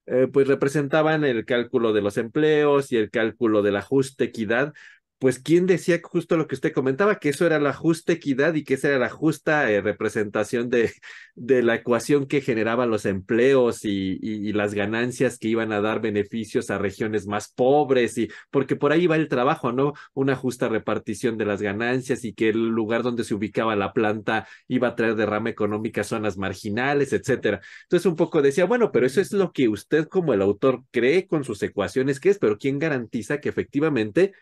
eh, 0.06 0.26
pues 0.32 0.46
representaban 0.46 1.24
el 1.24 1.46
cálculo 1.46 1.92
de 1.94 2.02
los 2.02 2.18
empleos 2.18 2.92
y 2.92 2.96
el 2.96 3.10
cálculo 3.10 3.62
de 3.62 3.72
la 3.72 3.80
justa 3.80 4.24
equidad, 4.24 4.74
pues 5.20 5.38
quién 5.38 5.66
decía 5.66 6.00
justo 6.02 6.38
lo 6.38 6.48
que 6.48 6.54
usted 6.54 6.72
comentaba, 6.72 7.18
que 7.18 7.28
eso 7.28 7.44
era 7.44 7.60
la 7.60 7.74
justa 7.74 8.14
equidad 8.14 8.54
y 8.54 8.64
que 8.64 8.74
esa 8.74 8.88
era 8.88 8.98
la 8.98 9.10
justa 9.10 9.70
eh, 9.70 9.82
representación 9.82 10.70
de, 10.70 10.92
de, 11.34 11.62
la 11.62 11.74
ecuación 11.74 12.26
que 12.26 12.40
generaba 12.40 12.86
los 12.86 13.04
empleos 13.04 13.84
y, 13.84 14.18
y, 14.22 14.52
las 14.54 14.72
ganancias 14.72 15.38
que 15.38 15.48
iban 15.48 15.72
a 15.72 15.82
dar 15.82 16.00
beneficios 16.00 16.70
a 16.70 16.78
regiones 16.78 17.26
más 17.26 17.52
pobres 17.52 18.16
y 18.16 18.30
porque 18.50 18.76
por 18.76 18.92
ahí 18.92 19.06
va 19.06 19.16
el 19.16 19.28
trabajo, 19.28 19.72
¿no? 19.72 19.92
Una 20.14 20.36
justa 20.36 20.68
repartición 20.68 21.36
de 21.36 21.44
las 21.44 21.60
ganancias 21.60 22.24
y 22.24 22.32
que 22.32 22.48
el 22.48 22.68
lugar 22.68 23.02
donde 23.02 23.24
se 23.24 23.34
ubicaba 23.34 23.76
la 23.76 23.92
planta 23.92 24.48
iba 24.68 24.88
a 24.88 24.94
traer 24.94 25.16
derrama 25.16 25.50
económica 25.50 26.00
a 26.00 26.04
zonas 26.04 26.38
marginales, 26.38 27.12
etcétera. 27.12 27.60
Entonces 27.82 28.06
un 28.06 28.16
poco 28.16 28.40
decía, 28.40 28.64
bueno, 28.64 28.90
pero 28.90 29.04
eso 29.04 29.20
es 29.20 29.32
lo 29.32 29.52
que 29.52 29.68
usted 29.68 30.08
como 30.08 30.32
el 30.32 30.40
autor 30.40 30.82
cree 30.90 31.26
con 31.26 31.44
sus 31.44 31.62
ecuaciones 31.62 32.20
que 32.20 32.30
es, 32.30 32.38
pero 32.38 32.56
¿quién 32.56 32.78
garantiza 32.78 33.38
que 33.38 33.50
efectivamente 33.50 34.32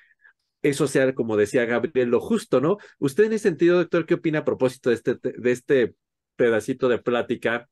eso 0.62 0.86
sea, 0.86 1.14
como 1.14 1.36
decía 1.36 1.64
Gabriel, 1.64 2.08
lo 2.08 2.20
justo, 2.20 2.60
¿no? 2.60 2.78
Usted 2.98 3.24
en 3.24 3.34
ese 3.34 3.48
sentido, 3.48 3.76
doctor, 3.78 4.06
¿qué 4.06 4.14
opina 4.14 4.40
a 4.40 4.44
propósito 4.44 4.90
de 4.90 4.96
este, 4.96 5.14
de 5.14 5.52
este 5.52 5.94
pedacito 6.36 6.88
de 6.88 6.98
plática 6.98 7.68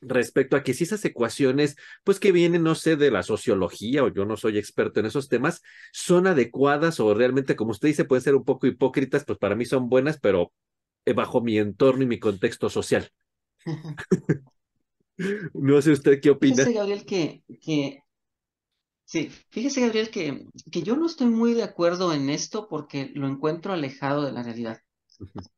respecto 0.00 0.56
a 0.56 0.62
que 0.62 0.74
si 0.74 0.84
esas 0.84 1.04
ecuaciones, 1.04 1.76
pues 2.04 2.18
que 2.18 2.32
vienen, 2.32 2.62
no 2.62 2.74
sé, 2.74 2.96
de 2.96 3.10
la 3.10 3.22
sociología 3.22 4.02
o 4.02 4.08
yo 4.08 4.24
no 4.24 4.36
soy 4.36 4.58
experto 4.58 5.00
en 5.00 5.06
esos 5.06 5.28
temas, 5.28 5.62
son 5.92 6.26
adecuadas 6.26 6.98
o 7.00 7.14
realmente, 7.14 7.56
como 7.56 7.70
usted 7.70 7.88
dice, 7.88 8.04
pueden 8.04 8.22
ser 8.22 8.34
un 8.34 8.44
poco 8.44 8.66
hipócritas, 8.66 9.24
pues 9.24 9.38
para 9.38 9.54
mí 9.54 9.64
son 9.64 9.88
buenas, 9.88 10.18
pero 10.18 10.52
eh, 11.04 11.12
bajo 11.12 11.40
mi 11.40 11.58
entorno 11.58 12.02
y 12.02 12.06
mi 12.06 12.18
contexto 12.18 12.68
social. 12.68 13.10
no 15.54 15.82
sé 15.82 15.92
usted 15.92 16.20
qué 16.20 16.30
opina. 16.30 16.56
Fíjese, 16.56 16.72
Gabriel, 16.72 17.04
que, 17.04 17.42
que 17.60 18.02
Sí, 19.12 19.28
fíjese 19.50 19.82
Gabriel 19.82 20.08
que, 20.08 20.46
que 20.70 20.82
yo 20.82 20.96
no 20.96 21.04
estoy 21.04 21.26
muy 21.26 21.52
de 21.52 21.64
acuerdo 21.64 22.14
en 22.14 22.30
esto 22.30 22.66
porque 22.66 23.10
lo 23.14 23.28
encuentro 23.28 23.74
alejado 23.74 24.22
de 24.22 24.32
la 24.32 24.42
realidad. 24.42 24.78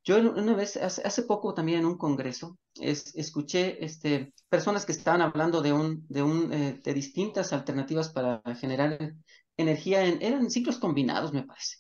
Yo 0.03 0.17
una 0.19 0.57
vez, 0.57 0.77
hace, 0.77 1.23
poco 1.23 1.55
también 1.55 1.79
en 1.79 1.87
un 1.87 1.97
congreso, 1.97 2.59
escuché 2.75 3.85
este, 3.85 4.35
personas 4.49 4.85
que 4.85 4.91
estaban 4.91 5.23
hablando 5.23 5.63
de, 5.63 5.73
un, 5.73 6.05
de, 6.09 6.25
un, 6.25 6.53
eh, 6.53 6.81
de 6.83 6.95
distintas 6.95 7.53
alternativas 7.53 8.09
para 8.09 8.43
generar 8.57 9.15
energía, 9.57 10.05
en, 10.05 10.21
eran 10.21 10.51
ciclos 10.51 10.79
combinados, 10.79 11.33
me 11.33 11.45
parece. 11.45 11.77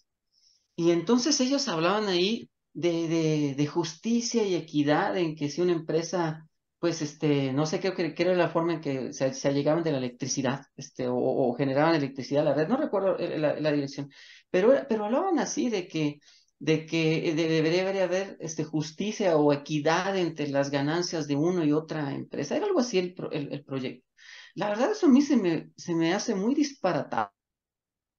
Y 0.76 0.92
entonces 0.92 1.40
ellos 1.40 1.66
hablaban 1.66 2.06
ahí 2.06 2.48
de, 2.72 3.08
de, 3.08 3.54
de 3.56 3.66
justicia 3.66 4.44
y 4.44 4.54
equidad 4.54 5.16
en 5.18 5.34
que 5.34 5.50
si 5.50 5.60
una 5.60 5.72
empresa 5.72 6.48
pues, 6.84 7.00
este, 7.00 7.50
no 7.54 7.64
sé, 7.64 7.80
creo 7.80 7.94
que, 7.94 8.14
era 8.14 8.34
la 8.34 8.50
forma 8.50 8.74
en 8.74 8.82
que 8.82 9.14
se, 9.14 9.32
se 9.32 9.48
allegaban 9.48 9.82
de 9.82 9.90
la 9.90 9.96
electricidad, 9.96 10.66
este, 10.76 11.06
o, 11.08 11.54
generaban 11.54 11.94
electricidad 11.94 12.44
la 12.44 12.52
red, 12.52 12.68
no 12.68 12.76
recuerdo 12.76 13.16
la, 13.16 13.72
dirección, 13.72 14.10
pero, 14.50 14.74
pero 14.86 15.06
hablaban 15.06 15.38
así 15.38 15.70
de 15.70 15.88
que, 15.88 16.18
de 16.58 16.84
que 16.84 17.32
debería 17.34 18.04
haber 18.04 18.36
este, 18.38 18.64
justicia 18.64 19.38
o 19.38 19.50
equidad 19.54 20.14
entre 20.18 20.48
las 20.48 20.70
ganancias 20.70 21.26
de 21.26 21.36
uno 21.36 21.64
y 21.64 21.72
otra 21.72 22.12
empresa, 22.12 22.54
era 22.54 22.66
algo 22.66 22.80
así 22.80 22.98
el, 22.98 23.14
el, 23.32 23.64
proyecto. 23.64 24.06
La 24.54 24.68
verdad, 24.68 24.90
eso 24.90 25.06
a 25.06 25.10
mí 25.10 25.22
se 25.22 25.38
me, 25.38 25.70
se 25.78 25.94
me 25.94 26.12
hace 26.12 26.34
muy 26.34 26.54
disparatado, 26.54 27.32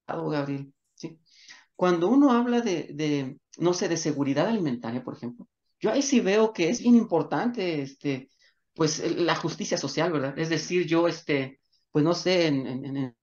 Gabriel, 0.08 0.74
¿sí? 0.96 1.20
Cuando 1.76 2.08
uno 2.08 2.32
habla 2.32 2.62
de, 2.62 2.90
de, 2.96 3.38
no 3.60 3.76
sé, 3.76 3.90
de 3.90 3.98
seguridad 3.98 4.48
alimentaria, 4.48 5.04
por 5.04 5.16
ejemplo, 5.16 5.48
yo 5.80 5.92
ahí 5.92 6.02
sí 6.02 6.20
veo 6.20 6.52
que 6.52 6.70
es 6.70 6.82
bien 6.82 6.96
importante, 6.96 7.84
este, 7.84 8.30
pues 8.76 9.00
la 9.18 9.36
justicia 9.36 9.78
social, 9.78 10.12
¿verdad? 10.12 10.38
Es 10.38 10.50
decir, 10.50 10.86
yo, 10.86 11.08
este, 11.08 11.60
pues 11.92 12.04
no 12.06 12.14
sé, 12.14 12.48
en, 12.48 13.16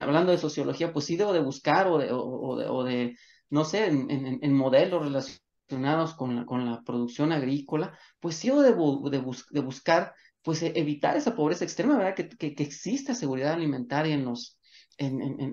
hablando 0.00 0.32
de 0.32 0.38
sociología, 0.38 0.92
pues 0.92 1.06
sí 1.06 1.16
debo 1.16 1.32
de 1.32 1.40
buscar 1.40 1.86
o 1.88 1.98
de, 1.98 2.90
de, 2.90 3.16
no 3.50 3.64
sé, 3.64 3.86
en, 3.86 4.52
modelos 4.54 5.04
relacionados 5.04 6.14
con 6.14 6.36
la, 6.36 6.44
con 6.44 6.64
la 6.70 6.82
producción 6.82 7.32
agrícola, 7.32 7.96
pues 8.18 8.36
sí 8.36 8.48
debo 8.48 9.08
de, 9.10 9.22
de, 9.50 9.60
buscar, 9.60 10.14
pues 10.42 10.62
e, 10.62 10.72
evitar 10.74 11.16
esa 11.16 11.36
pobreza 11.36 11.64
extrema, 11.64 11.96
¿verdad? 11.96 12.14
Que, 12.14 12.54
que 12.54 12.62
exista 12.62 13.14
seguridad 13.14 13.52
alimentaria 13.52 14.14
en 14.14 14.24
los, 14.24 14.59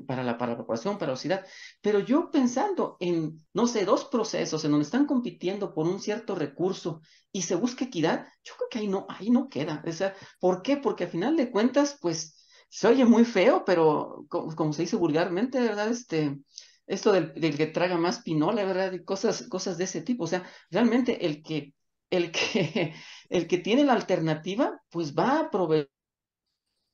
para, 0.06 0.24
la, 0.24 0.38
para 0.38 0.54
la 0.54 0.66
población, 0.66 0.98
para 0.98 1.12
la 1.12 1.16
sociedad. 1.16 1.45
Pero 1.82 2.00
yo 2.00 2.30
pensando 2.32 2.98
en, 3.00 3.45
no 3.54 3.68
sé, 3.68 3.86
dos 3.86 4.06
procesos 4.06 4.64
en 4.66 4.72
donde 4.72 4.86
están 4.86 5.06
compitiendo 5.06 5.74
por 5.74 5.88
un 5.88 6.02
cierto 6.02 6.36
recurso 6.36 7.02
y 7.32 7.43
se 7.43 7.56
busca 7.56 7.86
equidad, 7.86 8.28
yo 8.43 8.54
creo 8.58 8.70
que 8.70 8.80
ahí 8.80 8.88
no, 8.88 9.06
ahí 9.10 9.30
no 9.30 9.48
queda. 9.50 9.82
O 9.86 9.91
sea, 9.91 10.16
¿por 10.39 10.62
qué? 10.62 10.78
Porque 10.78 11.06
a 11.06 11.08
final 11.08 11.38
de 11.38 11.50
cuentas, 11.50 11.98
pues, 12.02 12.36
se 12.70 12.88
oye 12.88 13.06
muy 13.06 13.24
feo, 13.24 13.64
pero 13.66 14.26
como, 14.30 14.74
se 14.74 14.82
dice 14.82 14.98
vulgarmente, 14.98 15.60
¿verdad? 15.60 15.89
Este, 15.89 16.38
esto 16.86 17.14
del, 17.14 17.34
que 17.56 17.68
traga 17.68 17.98
más 17.98 18.22
pinola, 18.24 18.66
¿verdad? 18.66 18.91
Y 18.91 19.04
cosas, 19.04 19.48
cosas 19.48 19.78
de 19.78 19.86
ese 19.86 20.02
tipo. 20.02 20.26
O 20.26 20.28
sea, 20.28 20.43
realmente 20.70 21.26
el 21.26 21.41
que, 21.41 21.74
el 22.10 22.32
que, 22.32 22.93
el 23.30 23.48
que 23.48 23.58
tiene 23.60 23.86
la 23.86 23.93
alternativa, 23.93 24.82
pues 24.89 25.16
va 25.16 25.39
a 25.39 25.50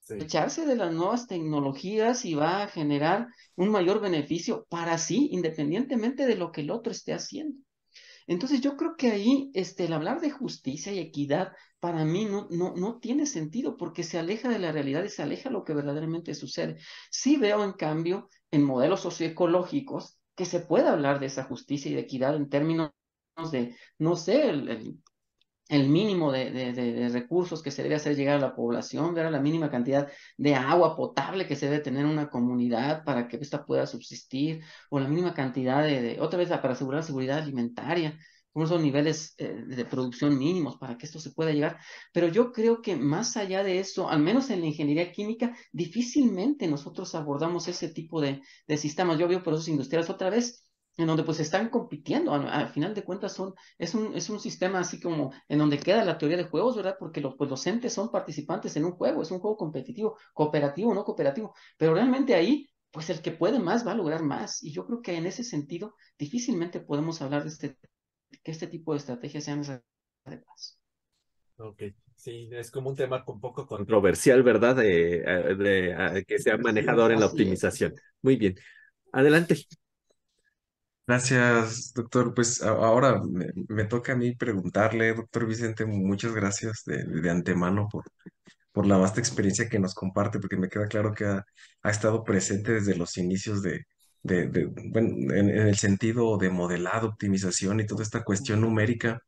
echarse 0.10 0.66
de 0.66 0.76
las 0.76 0.94
nuevas 0.94 1.28
tecnologías 1.28 2.26
y 2.26 2.36
va 2.36 2.64
a 2.64 2.68
generar 2.68 3.28
un 3.56 3.70
mayor 3.70 4.02
beneficio 4.02 4.66
para 4.70 4.98
sí, 4.98 5.30
independientemente 5.32 6.26
de 6.26 6.36
lo 6.36 6.52
que 6.52 6.62
el 6.62 6.72
otro 6.72 6.92
esté 6.92 7.14
haciendo. 7.14 7.58
Entonces 8.28 8.62
yo 8.62 8.78
creo 8.78 8.96
que 8.96 9.12
ahí 9.12 9.52
este, 9.54 9.86
el 9.86 9.94
hablar 9.94 10.22
de 10.22 10.32
justicia 10.32 10.94
y 10.94 11.00
equidad 11.00 11.52
para 11.80 12.06
mí 12.06 12.26
no, 12.26 12.48
no, 12.50 12.74
no 12.76 13.00
tiene 13.00 13.26
sentido 13.26 13.76
porque 13.76 14.04
se 14.04 14.18
aleja 14.18 14.48
de 14.50 14.60
la 14.60 14.72
realidad 14.72 15.04
y 15.04 15.10
se 15.10 15.24
aleja 15.24 15.50
de 15.50 15.54
lo 15.54 15.64
que 15.64 15.74
verdaderamente 15.74 16.34
sucede. 16.34 16.78
Sí 17.12 17.38
veo 17.38 17.64
en 17.64 17.74
cambio 17.74 18.30
en 18.52 18.64
modelos 18.64 19.02
socioecológicos 19.02 20.18
que 20.36 20.46
se 20.46 20.62
puede 20.62 20.88
hablar 20.88 21.20
de 21.20 21.26
esa 21.28 21.44
justicia 21.44 21.92
y 21.92 21.96
de 21.96 22.02
equidad 22.02 22.36
en 22.36 22.50
términos 22.50 22.92
de, 23.52 23.76
no 23.98 24.16
sé, 24.16 24.50
el 24.50 25.02
mínimo 25.70 26.32
de, 26.32 27.10
recursos 27.12 27.64
que 27.64 27.72
se 27.72 27.84
debe 27.84 27.96
hacer 27.96 28.16
llegar 28.16 28.38
a 28.38 28.42
la 28.42 28.56
población, 28.56 29.14
ver 29.14 29.32
la 29.32 29.40
mínima 29.40 29.70
cantidad 29.72 30.12
de 30.38 30.56
agua 30.56 30.96
potable 30.96 31.48
que 31.48 31.56
se 31.56 31.68
debe 31.68 31.80
tener 31.80 32.06
una 32.06 32.30
comunidad 32.30 33.04
para 33.04 33.28
que 33.28 33.38
ésta 33.38 33.66
pueda 33.66 33.88
subsistir, 33.88 34.64
o 34.90 35.00
la 35.00 35.08
mínima 35.08 35.34
cantidad 35.34 35.84
de, 35.84 36.20
otra 36.20 36.40
vez 36.40 36.50
para 36.50 36.74
asegurar 36.74 37.02
la 37.02 37.08
seguridad 37.08 37.38
alimentaria, 37.40 38.20
unos 38.54 38.70
son 38.70 38.84
niveles 38.84 39.34
eh, 39.40 39.64
de 39.66 39.86
producción 39.86 40.38
mínimos 40.38 40.78
para 40.78 40.98
que 40.98 41.08
esto 41.08 41.20
se 41.20 41.32
pueda 41.32 41.52
llegar. 41.52 41.80
Pero 42.12 42.28
yo 42.28 42.52
creo 42.52 42.82
que 42.82 42.96
más 42.96 43.36
allá 43.36 43.64
de 43.64 43.80
eso, 43.80 44.10
al 44.10 44.20
menos 44.20 44.50
en 44.52 44.62
la 44.62 44.68
ingeniería 44.68 45.12
química, 45.12 45.56
difícilmente 45.72 46.68
nosotros 46.68 47.16
abordamos 47.16 47.68
ese 47.68 47.90
tipo 47.90 48.22
de, 48.22 48.42
de 48.68 48.78
sistemas. 48.78 49.18
Yo 49.18 49.28
veo 49.28 49.42
procesos 49.44 49.70
industriales 49.70 50.10
otra 50.10 50.30
vez 50.30 50.68
en 50.98 51.08
donde 51.08 51.24
pues 51.24 51.40
están 51.40 51.70
compitiendo, 51.70 52.34
al, 52.34 52.70
final 52.70 52.94
de 52.94 53.04
cuentas 53.04 53.34
son, 53.34 53.54
es 53.78 53.96
un, 53.96 54.16
es 54.16 54.30
un 54.30 54.40
sistema 54.40 54.80
así 54.80 55.00
como 55.00 55.34
en 55.48 55.58
donde 55.58 55.80
queda 55.80 56.06
la 56.06 56.18
teoría 56.18 56.38
de 56.38 56.44
juegos, 56.44 56.76
¿verdad? 56.76 56.98
Porque 57.00 57.22
los, 57.22 57.36
pues, 57.36 57.50
los 57.50 57.66
entes 57.66 57.94
son 57.94 58.12
participantes 58.12 58.76
en 58.76 58.86
un 58.86 58.92
juego, 58.92 59.22
es 59.22 59.32
un 59.32 59.40
juego 59.40 59.58
competitivo, 59.58 60.18
cooperativo, 60.34 60.94
no 60.94 61.04
cooperativo, 61.04 61.56
pero 61.78 61.94
realmente 61.94 62.36
ahí, 62.36 62.70
pues 62.92 63.10
el 63.10 63.22
que 63.22 63.32
puede 63.32 63.60
más 63.60 63.86
va 63.86 63.94
a 63.94 63.96
lograr 63.96 64.24
más, 64.24 64.64
y 64.64 64.72
yo 64.72 64.86
creo 64.86 65.02
que 65.02 65.16
en 65.16 65.26
ese 65.26 65.44
sentido 65.44 65.96
difícilmente 66.18 66.80
podemos 66.80 67.22
hablar 67.22 67.44
de 67.44 67.50
este, 67.50 67.78
que 68.44 68.52
este 68.52 68.68
tipo 68.68 68.94
de 68.94 69.00
estrategias 69.00 69.44
sean 69.44 69.64
adecuadas. 70.26 70.80
Ok, 71.58 71.84
sí, 72.16 72.50
es 72.52 72.70
como 72.70 72.90
un 72.90 72.96
tema 72.96 73.24
un 73.28 73.40
poco 73.40 73.66
controversial, 73.66 74.44
¿verdad? 74.44 74.76
De, 74.76 75.22
de, 75.58 76.26
que 76.28 76.40
sea 76.40 76.58
manejador 76.58 77.12
en 77.12 77.20
la 77.20 77.28
optimización. 77.28 77.94
Muy 78.22 78.36
bien. 78.36 78.56
Adelante. 79.12 79.56
Gracias, 81.06 81.92
doctor. 81.94 82.34
Pues 82.34 82.62
ahora 82.62 83.22
me, 83.68 83.84
toca 83.86 84.14
a 84.14 84.16
mí 84.16 84.36
preguntarle, 84.36 85.14
doctor 85.14 85.46
Vicente, 85.46 85.86
muchas 85.86 86.34
gracias 86.34 86.84
de, 86.86 87.30
antemano 87.30 87.90
por, 87.92 88.06
por 88.72 88.86
la 88.88 88.98
vasta 88.98 89.20
experiencia 89.20 89.70
que 89.70 89.80
nos 89.80 89.96
comparte, 89.96 90.40
porque 90.40 90.58
me 90.58 90.70
queda 90.70 90.88
claro 90.88 91.14
que 91.14 91.26
ha, 91.26 91.46
estado 91.84 92.24
presente 92.24 92.74
desde 92.74 92.96
los 92.96 93.18
inicios 93.18 93.62
de, 93.62 93.86
de, 94.24 94.66
bueno, 94.92 95.34
en, 95.34 95.50
el 95.50 95.78
sentido 95.78 96.38
de 96.38 96.50
modelado, 96.50 97.10
optimización 97.10 97.80
y 97.82 97.86
toda 97.86 98.04
esta 98.04 98.24
cuestión 98.24 98.62
numérica. 98.62 99.20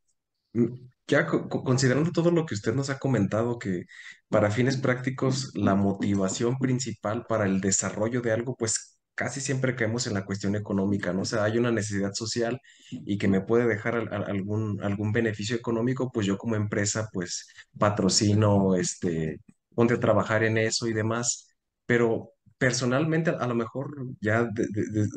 Mm, 0.53 0.75
ya 1.07 1.27
considerando 1.27 2.11
todo 2.11 2.31
lo 2.31 2.45
que 2.45 2.55
usted 2.55 2.73
nos 2.75 2.89
ha 2.89 2.99
comentado, 2.99 3.59
que 3.59 3.85
para 4.29 4.51
fines 4.51 4.77
prácticos 4.77 5.51
la 5.55 5.75
motivación 5.75 6.57
principal 6.57 7.25
para 7.27 7.45
el 7.45 7.61
desarrollo 7.61 8.21
de 8.21 8.31
algo, 8.33 8.55
pues 8.55 8.94
casi 9.15 9.41
siempre 9.41 9.75
caemos 9.75 10.07
en 10.07 10.13
la 10.13 10.25
cuestión 10.25 10.55
económica, 10.55 11.13
¿no? 11.13 11.21
O 11.21 11.25
sea, 11.25 11.43
hay 11.45 11.57
una 11.57 11.71
necesidad 11.71 12.13
social 12.13 12.59
y 12.91 13.17
que 13.17 13.27
me 13.27 13.41
puede 13.41 13.65
dejar 13.67 13.95
algún, 14.27 14.81
algún 14.83 15.11
beneficio 15.11 15.55
económico, 15.55 16.11
pues 16.11 16.25
yo 16.27 16.37
como 16.37 16.55
empresa, 16.55 17.09
pues 17.13 17.47
patrocino, 17.77 18.75
este, 18.75 19.39
ponte 19.73 19.95
a 19.95 19.99
trabajar 19.99 20.43
en 20.43 20.57
eso 20.57 20.87
y 20.87 20.93
demás, 20.93 21.47
pero 21.85 22.31
personalmente 22.57 23.31
a 23.31 23.47
lo 23.47 23.55
mejor 23.55 23.93
ya 24.21 24.47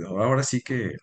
ahora 0.09 0.43
sí 0.43 0.61
que 0.63 0.97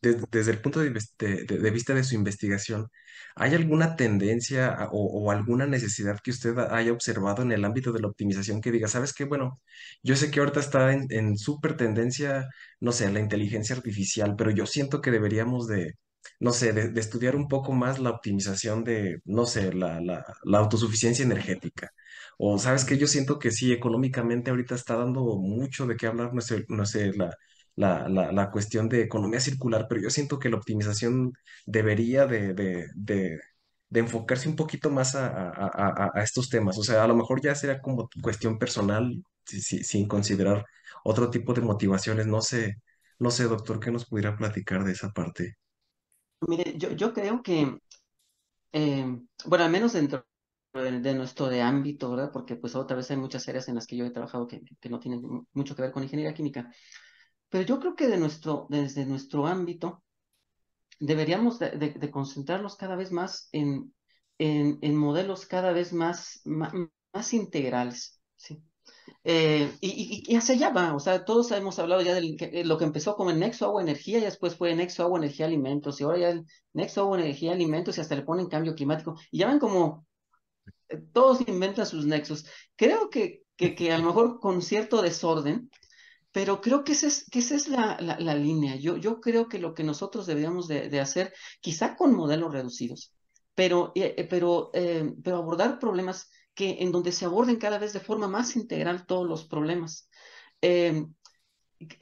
desde 0.00 0.50
el 0.50 0.60
punto 0.60 0.80
de, 0.80 0.90
de, 0.90 1.70
vista 1.70 1.94
de 1.94 2.04
su 2.04 2.14
investigación, 2.14 2.88
¿hay 3.36 3.54
alguna 3.54 3.96
tendencia 3.96 4.88
o, 4.92 5.30
alguna 5.30 5.66
necesidad 5.66 6.18
que 6.22 6.30
usted 6.30 6.58
haya 6.58 6.92
observado 6.92 7.42
en 7.42 7.52
el 7.52 7.64
ámbito 7.64 7.92
de 7.92 8.00
la 8.00 8.08
optimización 8.08 8.60
que 8.60 8.72
diga, 8.72 8.88
sabes 8.88 9.12
qué, 9.12 9.24
bueno, 9.24 9.54
yo 10.02 10.16
sé 10.16 10.30
que 10.30 10.40
ahorita 10.40 10.60
está 10.60 10.92
en, 10.92 11.06
en 11.10 11.36
súper 11.38 11.76
tendencia, 11.76 12.48
no 12.80 12.92
sé, 12.92 13.10
la 13.12 13.20
inteligencia 13.20 13.76
artificial, 13.76 14.34
pero 14.36 14.50
yo 14.50 14.66
siento 14.66 15.00
que 15.00 15.10
deberíamos 15.10 15.66
de, 15.66 15.94
no 16.40 16.52
sé, 16.52 16.72
de, 16.72 17.00
estudiar 17.00 17.36
un 17.36 17.48
poco 17.48 17.72
más 17.72 17.98
la 17.98 18.10
optimización 18.10 18.84
de, 18.84 19.18
no 19.24 19.46
sé, 19.46 19.72
la, 19.72 20.00
la, 20.00 20.24
la 20.44 20.58
autosuficiencia 20.58 21.24
energética. 21.24 21.90
O 22.38 22.58
sabes 22.58 22.84
que 22.84 22.98
yo 22.98 23.06
siento 23.06 23.38
que 23.38 23.50
sí, 23.50 23.72
económicamente 23.72 24.50
ahorita 24.50 24.74
está 24.74 24.96
dando 24.96 25.36
mucho 25.38 25.86
de 25.86 25.96
qué 25.96 26.06
hablar, 26.06 26.34
no 26.34 26.40
sé, 26.40 26.64
no 26.68 26.84
sé, 26.86 27.12
la 27.14 27.36
la, 27.76 28.08
la, 28.08 28.32
la 28.32 28.50
cuestión 28.50 28.88
de 28.88 29.02
economía 29.02 29.40
circular, 29.40 29.86
pero 29.88 30.00
yo 30.02 30.10
siento 30.10 30.38
que 30.38 30.48
la 30.50 30.56
optimización 30.56 31.32
debería 31.66 32.26
de, 32.26 32.54
de, 32.54 32.88
de, 32.94 33.40
enfocarse 34.00 34.48
un 34.48 34.56
poquito 34.56 34.90
más 34.90 35.14
a, 35.14 35.50
a, 36.14 36.22
estos 36.22 36.48
temas. 36.48 36.78
O 36.78 36.82
sea, 36.84 37.04
a 37.04 37.08
lo 37.08 37.16
mejor 37.16 37.40
ya 37.42 37.54
será 37.54 37.80
como 37.80 38.08
cuestión 38.22 38.58
personal, 38.58 39.22
si, 39.44 39.60
si, 39.60 39.84
sin 39.84 40.08
considerar 40.08 40.64
otro 41.04 41.30
tipo 41.30 41.54
de 41.54 41.62
motivaciones. 41.62 42.26
No 42.26 42.40
sé, 42.42 42.76
no 43.18 43.30
sé, 43.30 43.44
doctor, 43.44 43.80
¿qué 43.80 43.90
nos 43.90 44.06
pudiera 44.06 44.36
platicar 44.36 44.84
de 44.84 44.92
esa 44.92 45.10
parte? 45.10 45.56
Mire, 46.48 46.76
yo, 46.76 46.90
yo 46.92 47.12
creo 47.12 47.42
que, 47.42 47.78
eh, 48.72 49.18
bueno, 49.46 49.64
al 49.64 49.70
menos 49.70 49.92
dentro 49.92 50.26
de 50.72 51.14
nuestro 51.14 51.48
de 51.48 51.62
ámbito, 51.62 52.10
¿verdad? 52.10 52.30
Porque 52.32 52.56
pues 52.56 52.74
otra 52.74 52.96
vez 52.96 53.10
hay 53.10 53.16
muchas 53.16 53.48
áreas 53.48 53.68
en 53.68 53.76
las 53.76 53.86
que 53.86 53.96
yo 53.96 54.04
he 54.04 54.10
trabajado 54.10 54.48
que, 54.48 54.60
que 54.80 54.88
no 54.88 54.98
tienen 54.98 55.22
mucho 55.52 55.76
que 55.76 55.82
ver 55.82 55.92
con 55.92 56.02
ingeniería 56.02 56.34
química. 56.34 56.68
Pero 57.54 57.66
yo 57.66 57.78
creo 57.78 57.94
que 57.94 58.08
de 58.08 58.16
nuestro, 58.16 58.66
desde 58.68 59.06
nuestro 59.06 59.46
ámbito 59.46 60.02
deberíamos 60.98 61.60
de, 61.60 62.10
concentrarnos 62.10 62.74
cada 62.74 62.96
vez 62.96 63.12
más 63.12 63.48
en, 63.52 63.94
en, 64.38 64.96
modelos 64.96 65.46
cada 65.46 65.70
vez 65.70 65.92
más, 65.92 66.40
más, 66.42 67.32
integrales. 67.32 68.20
¿sí? 68.34 68.60
Eh, 69.22 69.72
y, 69.80 70.24
y, 70.26 70.34
hacia 70.34 70.56
allá 70.56 70.70
va, 70.70 70.96
o 70.96 70.98
sea, 70.98 71.24
todos 71.24 71.52
hemos 71.52 71.78
hablado 71.78 72.02
ya 72.02 72.14
de 72.14 72.64
lo 72.64 72.76
que 72.76 72.86
empezó 72.86 73.14
como 73.14 73.30
el 73.30 73.38
nexo 73.38 73.66
agua-energía 73.66 74.18
y 74.18 74.22
después 74.22 74.56
fue 74.56 74.74
nexo 74.74 75.04
agua-energía-alimentos 75.04 76.00
y 76.00 76.02
ahora 76.02 76.18
ya 76.18 76.30
el 76.30 76.46
nexo 76.72 77.02
agua-energía-alimentos 77.02 77.96
y 77.96 78.00
hasta 78.00 78.16
le 78.16 78.22
ponen 78.22 78.48
cambio 78.48 78.74
climático 78.74 79.14
y 79.30 79.38
ya 79.38 79.46
ven 79.46 79.60
como 79.60 80.08
eh, 80.88 81.00
todos 81.12 81.46
inventan 81.46 81.86
sus 81.86 82.04
nexos. 82.04 82.46
Creo 82.74 83.10
que, 83.10 83.44
que, 83.54 83.76
que 83.76 83.92
a 83.92 83.98
lo 83.98 84.06
mejor 84.06 84.40
con 84.40 84.60
cierto 84.60 85.02
desorden 85.02 85.70
pero 86.34 86.60
creo 86.60 86.82
que 86.82 86.92
esa 86.92 87.06
es, 87.06 87.26
que 87.30 87.38
esa 87.38 87.54
es 87.54 87.68
la, 87.68 87.96
la, 88.00 88.34
línea. 88.34 88.74
Yo, 88.74 88.96
yo 88.96 89.20
creo 89.20 89.48
que 89.48 89.60
lo 89.60 89.72
que 89.72 89.84
nosotros 89.84 90.26
deberíamos 90.26 90.66
de, 90.66 90.88
de 90.90 91.00
hacer, 91.00 91.32
quizá 91.60 91.94
con 91.96 92.12
modelos 92.12 92.52
reducidos, 92.52 93.14
pero, 93.54 93.92
eh, 93.94 94.16
eh, 94.18 94.24
pero, 94.24 94.70
eh, 94.74 95.14
pero 95.22 95.36
abordar 95.36 95.78
problemas 95.78 96.28
que 96.52 96.78
en 96.80 96.90
donde 96.90 97.12
se 97.12 97.24
aborden 97.24 97.56
cada 97.56 97.78
vez 97.78 97.92
de 97.92 98.00
forma 98.00 98.26
más 98.26 98.56
integral 98.56 99.06
todos 99.06 99.28
los 99.28 99.44
problemas. 99.46 100.08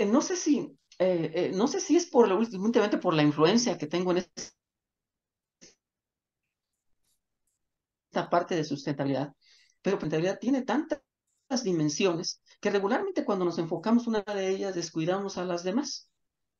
no 0.06 0.22
sé 0.22 0.36
si, 0.36 0.78
no 1.54 1.68
sé 1.68 1.80
si 1.80 1.96
es 1.96 2.06
por 2.06 2.32
últimamente 2.32 2.98
por 2.98 3.12
la 3.14 3.22
influencia 3.22 3.76
que 3.76 3.86
tengo 3.86 4.12
en 4.12 4.24
esta 8.08 8.30
parte 8.30 8.54
de 8.56 8.64
sustentabilidad, 8.64 9.34
pero 9.82 9.96
sustentabilidad 9.96 10.38
tiene 10.38 10.62
tanta 10.62 11.02
dimensiones 11.64 12.40
que 12.60 12.70
regularmente 12.70 13.24
cuando 13.24 13.44
nos 13.44 13.58
enfocamos 13.58 14.06
una 14.06 14.22
de 14.22 14.48
ellas 14.48 14.74
descuidamos 14.74 15.36
a 15.38 15.44
las 15.44 15.62
demás. 15.64 16.10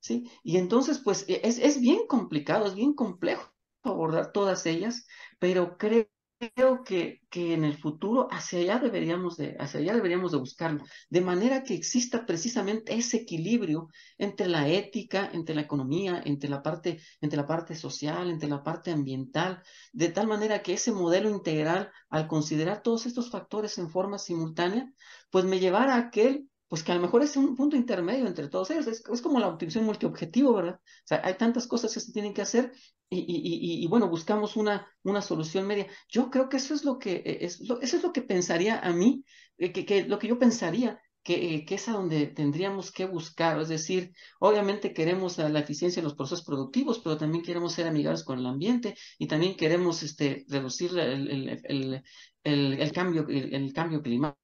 ¿sí? 0.01 0.31
Y 0.43 0.59
entonces, 0.59 0.99
pues 0.99 1.25
e, 1.29 1.41
es, 1.45 1.59
es 1.59 1.81
bien 1.81 2.07
complicado, 2.07 2.67
es 2.67 2.75
bien 2.75 2.95
complejo 2.95 3.53
abordar 3.83 4.33
todas 4.33 4.67
ellas, 4.67 5.07
pero 5.39 5.77
creo 5.79 6.07
creo 6.51 6.83
que, 6.85 7.23
que 7.31 7.55
en 7.55 7.65
el 7.65 7.77
futuro 7.77 8.29
hacia 8.31 8.59
allá 8.61 8.79
deberíamos 8.79 9.37
de, 9.37 9.57
hacia 9.59 9.81
allá 9.81 9.95
deberíamos 9.95 10.33
de 10.33 10.39
buscarlo, 10.39 10.85
de 11.09 11.21
manera 11.21 11.63
que 11.63 11.75
exista 11.75 12.27
precisamente 12.27 12.95
ese 12.95 13.19
equilibrio 13.19 13.89
entre 14.19 14.47
la 14.47 14.69
ética, 14.69 15.31
entre 15.33 15.55
la 15.55 15.63
economía, 15.63 16.23
entre 16.25 16.51
la 16.51 16.63
parte, 16.63 17.01
entre 17.21 17.37
la 17.37 17.47
parte 17.47 17.75
social, 17.75 18.31
entre 18.31 18.49
la 18.49 18.63
parte 18.63 18.91
ambiental, 18.91 19.63
de 19.93 20.09
tal 20.09 20.27
manera 20.27 20.63
que 20.63 20.75
ese 20.75 20.93
modelo 20.93 21.31
integral, 21.31 21.91
al 22.11 22.27
considerar 22.29 22.83
todos 22.83 23.07
estos 23.07 23.31
factores 23.31 23.79
en 23.79 23.91
forma 23.91 24.19
simultánea, 24.19 24.93
pues 25.31 25.45
me 25.45 25.61
llevara 25.61 25.95
a 25.95 25.99
aquel 25.99 26.49
pues 26.73 26.83
que 26.83 26.93
a 26.93 26.95
lo 26.95 27.03
mejor 27.03 27.23
es 27.23 27.37
un 27.37 27.55
punto 27.55 27.77
intermedio 27.77 28.27
entre 28.27 28.49
todos 28.49 28.71
ellos. 28.71 28.87
Es, 28.87 29.03
como 29.21 29.39
la 29.39 29.49
optimización 29.49 29.85
multiobjetivo, 29.85 30.55
¿verdad? 30.55 30.77
O 30.77 31.07
sea, 31.07 31.21
hay 31.23 31.35
tantas 31.35 31.67
cosas 31.67 31.93
que 31.93 32.01
se 32.01 32.13
tienen 32.13 32.33
que 32.33 32.41
hacer 32.41 32.73
y, 33.11 33.19
y, 33.19 33.85
y, 33.85 33.87
bueno, 33.89 34.09
buscamos 34.09 34.57
una, 34.57 34.89
una 35.03 35.21
solución 35.21 35.67
media. 35.67 35.87
Yo 36.09 36.31
creo 36.31 36.49
que 36.49 36.57
eso 36.57 36.73
es 36.73 36.87
lo 36.87 36.99
que, 36.99 37.17
eh, 37.27 37.45
es 37.45 37.61
lo, 37.61 37.79
eso 37.83 37.99
es 37.99 38.03
lo 38.03 38.11
que 38.15 38.23
pensaría 38.23 38.79
a 38.79 38.91
mí, 38.91 39.23
eh, 39.59 39.71
que, 39.71 39.85
que, 39.85 40.05
lo 40.05 40.19
que 40.19 40.29
yo 40.29 40.39
pensaría 40.39 40.99
que, 41.23 41.57
eh, 41.57 41.67
que, 41.67 41.75
es 41.75 41.89
a 41.89 41.93
donde 41.93 42.29
tendríamos 42.29 42.91
que 42.91 43.05
buscar. 43.05 43.61
Es 43.61 43.69
decir, 43.69 44.15
obviamente 44.41 44.95
queremos 44.95 45.37
la 45.37 45.61
eficiencia 45.61 46.01
en 46.01 46.05
los 46.05 46.15
procesos 46.15 46.43
productivos, 46.43 47.01
pero 47.01 47.19
también 47.19 47.45
queremos 47.45 47.75
ser 47.75 47.87
amigables 47.87 48.25
con 48.25 48.39
el 48.39 48.47
ambiente 48.47 48.95
y 49.19 49.27
también 49.27 49.57
queremos 49.59 50.03
este, 50.03 50.47
reducir 50.49 50.99
el, 50.99 51.29
el, 51.65 52.03
el, 52.45 52.81
el 52.81 52.93
cambio, 52.93 53.27
el, 53.29 53.75
cambio 53.75 54.01
climático 54.01 54.42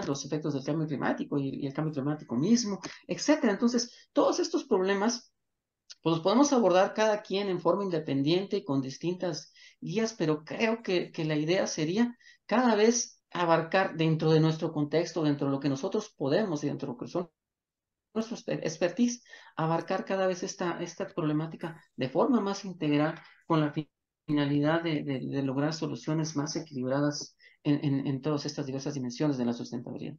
los 0.00 0.24
efectos 0.24 0.54
del 0.54 0.64
cambio 0.64 0.86
climático 0.86 1.38
y, 1.38 1.66
el 1.66 1.74
cambio 1.74 1.92
climático 1.92 2.34
mismo, 2.36 2.80
etcétera. 3.06 3.52
Entonces, 3.52 4.08
todos 4.12 4.40
estos 4.40 4.64
problemas 4.64 5.32
pues 6.02 6.16
los 6.16 6.22
podemos 6.22 6.52
abordar 6.52 6.94
cada 6.94 7.22
quien 7.22 7.48
en 7.48 7.60
forma 7.60 7.84
independiente 7.84 8.56
y 8.56 8.64
con 8.64 8.80
distintas 8.80 9.52
guías, 9.80 10.14
pero 10.14 10.44
creo 10.44 10.82
que, 10.82 11.12
que 11.12 11.24
la 11.24 11.36
idea 11.36 11.66
sería 11.66 12.16
cada 12.46 12.74
vez 12.74 13.22
abarcar 13.30 13.96
dentro 13.96 14.30
de 14.30 14.40
nuestro 14.40 14.72
contexto, 14.72 15.22
dentro 15.22 15.46
de 15.46 15.52
lo 15.52 15.60
que 15.60 15.68
nosotros 15.68 16.12
podemos 16.16 16.64
y 16.64 16.68
dentro 16.68 16.86
de 16.88 16.92
lo 16.94 16.98
que 16.98 17.08
son 17.08 17.30
nuestros 18.14 18.44
expertise, 18.48 19.22
abarcar 19.56 20.04
cada 20.04 20.26
vez 20.26 20.42
esta, 20.42 20.82
esta 20.82 21.08
problemática 21.08 21.82
de 21.96 22.08
forma 22.08 22.40
más 22.40 22.64
integral 22.64 23.20
con 23.46 23.60
la 23.60 23.72
finalidad 24.26 24.82
de, 24.82 25.02
de 25.02 25.42
lograr 25.42 25.72
soluciones 25.72 26.36
más 26.36 26.56
equilibradas 26.56 27.36
en, 27.64 28.06
en, 28.06 28.20
todas 28.22 28.46
estas 28.46 28.66
diversas 28.66 28.94
dimensiones 28.94 29.38
de 29.38 29.44
la 29.44 29.52
sustentabilidad. 29.52 30.16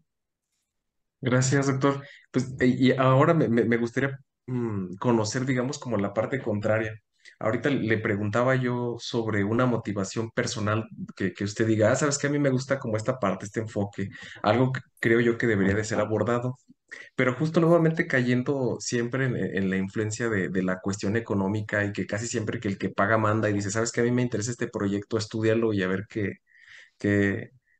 Gracias, 1.22 1.68
doctor. 1.68 2.06
Pues, 2.32 2.54
eh, 2.60 2.68
y 2.68 2.92
ahora 2.92 3.34
me, 3.34 3.48
me, 3.48 3.78
gustaría 3.78 4.20
mm, 4.48 4.96
conocer, 4.96 5.46
digamos, 5.46 5.80
como 5.80 5.98
la 5.98 6.14
parte 6.14 6.42
contraria. 6.42 6.94
Ahorita 7.40 7.70
le 7.70 7.98
preguntaba 8.00 8.56
yo 8.56 8.98
sobre 9.00 9.44
una 9.44 9.66
motivación 9.66 10.32
personal 10.32 10.88
que, 11.16 11.34
que 11.34 11.46
usted 11.46 11.66
diga, 11.68 11.92
ah, 11.92 11.96
sabes 11.96 12.18
que 12.18 12.28
a 12.28 12.30
mí 12.30 12.40
me 12.40 12.50
gusta 12.50 12.80
como 12.80 12.98
esta 12.98 13.20
parte, 13.20 13.46
este 13.46 13.62
enfoque, 13.62 14.10
algo 14.42 14.72
que 14.74 14.82
creo 15.00 15.22
yo 15.22 15.38
que 15.38 15.48
debería 15.48 15.76
de 15.76 15.86
ser 15.86 16.00
abordado, 16.00 16.58
pero 17.16 17.34
justo 17.36 17.60
nuevamente 17.62 18.08
cayendo 18.08 18.78
siempre 18.80 19.26
en, 19.26 19.36
en 19.38 19.70
la 19.70 19.78
influencia 19.78 20.30
de, 20.30 20.50
de, 20.50 20.64
la 20.64 20.80
cuestión 20.82 21.16
económica 21.16 21.86
y 21.86 21.94
que 21.94 22.06
casi 22.06 22.28
siempre 22.28 22.60
que 22.60 22.68
el 22.68 22.78
que 22.78 22.90
paga 22.90 23.18
manda 23.18 23.50
y 23.50 23.54
dice, 23.54 23.72
sabes 23.72 23.92
que 23.92 24.02
a 24.02 24.04
mí 24.04 24.12
me 24.12 24.22
interesa 24.22 24.52
este 24.52 24.68
proyecto, 24.68 25.18
estudialo 25.18 25.74
y 25.74 25.84
a 25.84 25.88
ver 25.88 26.06
qué, 26.10 26.40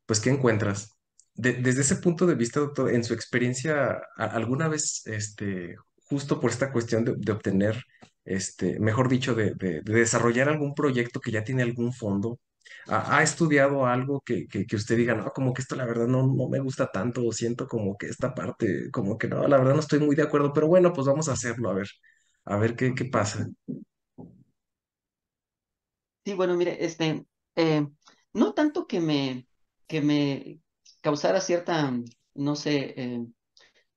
pues, 0.06 0.20
¿qué 0.20 0.30
encuentras? 0.30 0.94
desde 1.36 1.80
ese 1.80 1.96
punto 1.96 2.26
de 2.26 2.36
vista, 2.36 2.60
doctor, 2.60 2.90
en 2.94 3.04
su 3.04 3.12
experiencia, 3.14 4.00
¿alguna 4.16 4.68
vez, 4.68 5.02
este, 5.06 5.76
justo 6.04 6.40
por 6.40 6.50
esta 6.50 6.72
cuestión 6.72 7.04
de, 7.04 7.32
obtener, 7.32 7.82
este, 8.24 8.78
mejor 8.80 9.08
dicho, 9.08 9.34
de, 9.34 9.54
desarrollar 9.84 10.48
algún 10.48 10.74
proyecto 10.74 11.20
que 11.20 11.32
ya 11.32 11.44
tiene 11.44 11.62
algún 11.62 11.92
fondo, 11.92 12.38
ha, 12.86 13.22
estudiado 13.22 13.86
algo 13.86 14.20
que, 14.24 14.46
que, 14.46 14.76
usted 14.76 14.96
diga, 14.96 15.14
no, 15.14 15.30
como 15.32 15.52
que 15.52 15.62
esto 15.62 15.76
la 15.76 15.86
verdad 15.86 16.06
no, 16.06 16.26
no 16.26 16.48
me 16.48 16.60
gusta 16.60 16.90
tanto, 16.90 17.26
o 17.26 17.32
siento 17.32 17.66
como 17.66 17.96
que 17.96 18.06
esta 18.06 18.34
parte, 18.34 18.90
como 18.90 19.18
que 19.18 19.28
no, 19.28 19.46
la 19.48 19.58
verdad 19.58 19.74
no 19.74 19.80
estoy 19.80 19.98
muy 20.00 20.16
de 20.16 20.22
acuerdo, 20.22 20.52
pero 20.52 20.68
bueno, 20.68 20.92
pues 20.92 21.06
vamos 21.06 21.28
a 21.28 21.32
hacerlo, 21.32 21.70
a 21.70 21.74
ver, 21.74 21.88
a 22.44 22.56
ver 22.56 22.76
qué, 22.76 22.94
qué 22.94 23.06
pasa. 23.06 23.48
Sí, 26.24 26.32
bueno, 26.34 26.56
mire, 26.56 26.82
este, 26.84 27.26
eh, 27.56 27.86
no 28.34 28.52
tanto 28.54 28.86
que 28.86 29.00
me, 29.00 29.48
que 29.86 30.00
me 30.02 30.60
causara 31.00 31.40
cierta, 31.40 31.92
no 32.34 32.56
sé, 32.56 32.94
eh, 32.96 33.26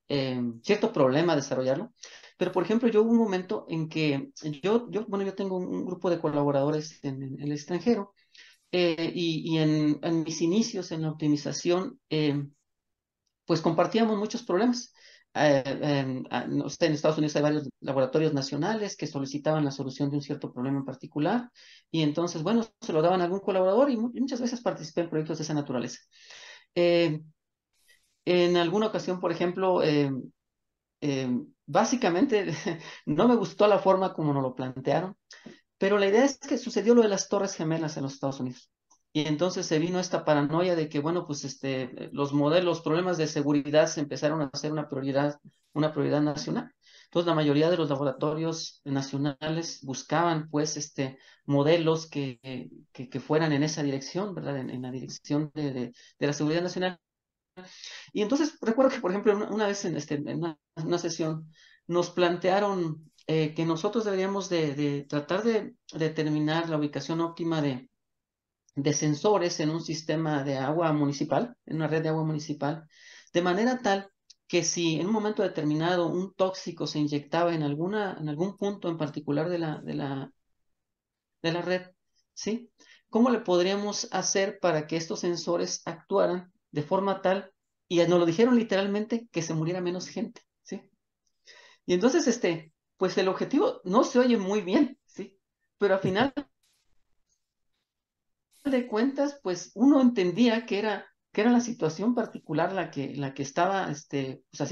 eh, 0.10 0.42
cierto 0.64 0.94
problema 0.94 1.36
desarrollarlo, 1.36 1.94
pero 2.38 2.52
por 2.52 2.64
ejemplo, 2.64 2.88
yo 2.88 3.02
hubo 3.02 3.12
un 3.12 3.18
momento 3.18 3.66
en 3.68 3.90
que 3.90 4.32
yo, 4.62 4.88
bueno, 5.08 5.26
yo 5.26 5.36
tengo 5.36 5.58
un, 5.58 5.86
grupo 5.86 6.10
de 6.10 6.20
colaboradores 6.20 7.04
en, 7.04 7.38
el 7.42 7.52
extranjero 7.52 8.14
eh, 8.72 9.12
y, 9.14 9.54
y 9.54 9.58
en, 9.58 10.00
en, 10.04 10.24
mis 10.24 10.42
inicios 10.42 10.92
en 10.92 11.02
la 11.02 11.12
optimización, 11.12 12.00
pues 13.46 13.62
compartíamos 13.62 14.18
muchos 14.18 14.44
problemas. 14.44 14.94
Eh, 15.34 15.64
en, 15.66 16.26
Estados 16.66 17.18
Unidos 17.18 17.36
hay 17.36 17.42
varios 17.44 17.70
laboratorios 17.80 18.34
nacionales 18.34 18.98
que 18.98 19.08
solicitaban 19.08 19.66
la 19.66 19.72
solución 19.72 20.10
de 20.10 20.18
un 20.18 20.22
cierto 20.22 20.52
problema 20.52 20.80
en 20.80 20.86
particular 20.86 21.52
y 21.92 22.02
entonces, 22.02 22.44
bueno, 22.44 22.66
se 22.82 22.94
lo 22.94 23.02
daban 23.02 23.22
a 23.22 23.26
algún 23.26 23.40
colaborador 23.40 23.90
y, 23.90 23.98
muchas 23.98 24.42
veces 24.42 24.62
participé 24.62 25.02
en 25.02 25.10
proyectos 25.10 25.38
de 25.38 25.44
esa 25.44 25.54
naturaleza. 25.54 26.00
Eh, 26.76 27.22
en 28.26 28.58
alguna 28.58 28.88
ocasión, 28.88 29.20
por 29.20 29.32
ejemplo, 29.32 29.82
eh, 29.84 30.12
básicamente 31.66 32.48
no 33.06 33.28
me 33.28 33.36
gustó 33.36 33.68
la 33.68 33.80
forma 33.80 34.14
como 34.14 34.34
nos 34.34 34.44
lo 34.44 34.56
plantearon, 34.56 35.16
pero 35.78 35.98
la 35.98 36.08
idea 36.08 36.26
es 36.26 36.40
que 36.40 36.58
sucedió 36.58 36.96
lo 36.96 37.04
de 37.04 37.10
las 37.10 37.30
Torres 37.30 37.56
Gemelas 37.56 37.98
en 37.98 38.04
los 38.04 38.14
Estados 38.14 38.40
Unidos. 38.40 38.72
Y 39.14 39.28
entonces 39.28 39.66
se 39.66 39.80
vino 39.80 40.00
esta 40.00 40.26
paranoia 40.26 40.76
de 40.76 40.90
que, 40.90 41.00
bueno, 41.00 41.26
pues 41.26 41.44
este, 41.44 42.10
los 42.12 42.34
modelos, 42.34 42.66
los 42.66 42.82
problemas 42.82 43.18
de 43.18 43.28
seguridad 43.28 43.88
se 43.88 44.02
empezaron 44.02 44.42
a 44.42 44.50
hacer 44.54 44.72
una 44.72 44.90
prioridad, 44.90 45.40
una 45.74 45.92
prioridad 45.92 46.22
nacional. 46.22 46.72
Entonces, 47.06 47.28
la 47.28 47.36
mayoría 47.36 47.70
de 47.70 47.78
los 47.78 47.90
laboratorios 47.90 48.82
nacionales 48.84 49.80
buscaban, 49.84 50.50
pues, 50.50 50.76
este, 50.78 51.18
modelos 51.46 52.10
que, 52.10 52.70
que, 52.92 53.20
fueran 53.20 53.54
en 53.54 53.64
esa 53.64 53.82
dirección, 53.82 54.36
¿verdad? 54.36 54.58
En, 54.58 54.82
la 54.82 54.92
dirección 54.92 55.50
de, 55.54 55.72
de, 55.72 55.94
la 56.28 56.34
seguridad 56.34 56.62
nacional. 56.62 57.00
Y 58.14 58.22
entonces, 58.22 58.58
recuerdo 58.62 58.92
que, 58.92 59.02
por 59.02 59.12
ejemplo, 59.12 59.34
una, 59.50 59.68
vez 59.68 59.86
en, 59.86 59.96
este, 59.96 60.16
en 60.16 60.58
una, 60.76 60.98
sesión 60.98 61.52
nos 61.88 62.10
plantearon 62.12 63.10
eh, 63.28 63.54
que 63.54 63.66
nosotros 63.66 64.06
deberíamos 64.06 64.50
de, 64.50 64.76
de 64.76 65.04
tratar 65.04 65.44
de 65.44 65.76
determinar 65.94 66.70
la 66.70 66.78
ubicación 66.78 67.22
óptima 67.22 67.62
de, 67.62 67.90
de 68.78 68.94
sensores 68.94 69.60
en 69.60 69.72
un 69.72 69.82
sistema 69.82 70.44
de 70.44 70.58
agua 70.58 70.94
municipal, 70.94 71.58
en 71.66 71.78
una 71.78 71.88
red 71.88 72.04
de 72.04 72.10
agua 72.10 72.24
municipal, 72.24 72.88
de 73.34 73.42
manera 73.42 73.80
tal 73.80 74.12
que 74.48 74.64
si 74.64 75.00
en 75.00 75.08
un 75.08 75.14
momento 75.14 75.42
determinado 75.42 76.08
un 76.08 76.34
tóxico 76.36 76.86
se 76.86 77.00
inyectaba 77.00 77.54
en, 77.56 77.64
alguna, 77.64 78.16
en 78.20 78.30
algún 78.30 78.56
punto 78.56 78.88
en 78.88 78.98
particular 78.98 79.50
de 79.50 79.58
la, 79.58 79.82
de 79.82 79.96
la, 79.96 80.32
de 81.42 81.52
la 81.52 81.62
red, 81.64 81.88
¿sí? 82.34 82.70
¿Cómo 83.10 83.32
le 83.32 83.40
podríamos 83.40 84.08
hacer 84.12 84.60
para 84.60 84.86
que 84.86 84.96
estos 84.96 85.22
sensores 85.22 85.82
actuaran 85.86 86.54
de 86.70 86.84
forma 86.84 87.22
tal, 87.22 87.52
y 87.88 87.98
nos 87.98 88.20
lo 88.20 88.26
dijeron 88.28 88.56
literalmente, 88.56 89.28
que 89.32 89.42
se 89.42 89.56
muriera 89.56 89.82
menos 89.82 90.08
gente, 90.08 90.42
¿sí? 90.62 90.82
Y 91.88 91.94
entonces, 91.96 92.28
este, 92.28 92.74
pues 92.98 93.18
el 93.18 93.28
objetivo 93.28 93.82
no 93.86 94.04
se 94.04 94.20
oye 94.20 94.38
muy 94.38 94.62
bien, 94.62 95.00
¿sí? 95.08 95.40
Pero 95.80 95.96
al 95.96 96.00
final 96.02 96.32
de 98.72 98.88
cuentas, 98.88 99.40
pues 99.44 99.72
uno 99.76 100.02
entendía 100.02 100.66
que 100.66 100.80
era 100.80 101.06
que 101.38 101.42
era 101.42 101.52
la 101.52 101.62
situación 101.62 102.16
particular 102.16 102.74
la 102.74 102.90
que, 102.90 103.16
la 103.16 103.36
que 103.36 103.44
estaba 103.44 103.92
este, 103.92 104.42
pues, 104.50 104.70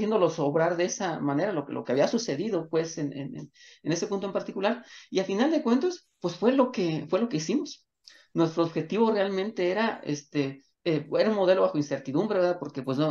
de 0.76 0.84
esa 0.84 1.20
manera, 1.20 1.52
lo, 1.52 1.64
lo 1.68 1.84
que 1.84 1.92
había 1.92 2.08
sucedido 2.08 2.68
pues 2.68 2.98
en, 2.98 3.12
en, 3.12 3.36
en, 3.36 3.92
ese 3.92 4.08
punto 4.08 4.26
en 4.26 4.32
particular. 4.32 4.84
Y 5.08 5.20
a 5.20 5.24
final 5.24 5.52
de 5.52 5.62
cuentas, 5.62 6.08
pues 6.18 6.34
fue 6.34 6.50
lo 6.50 6.72
que, 6.72 7.06
fue 7.08 7.20
lo 7.20 7.28
que 7.28 7.36
hicimos. 7.36 7.86
Nuestro 8.34 8.64
objetivo 8.64 9.12
realmente 9.12 9.70
era 9.70 10.00
este, 10.02 10.64
eh, 10.86 11.04
era 11.18 11.30
un 11.30 11.34
modelo 11.34 11.62
bajo 11.62 11.76
incertidumbre, 11.78 12.38
¿verdad? 12.38 12.60
Porque, 12.60 12.80
pues, 12.80 12.96
no, 12.96 13.10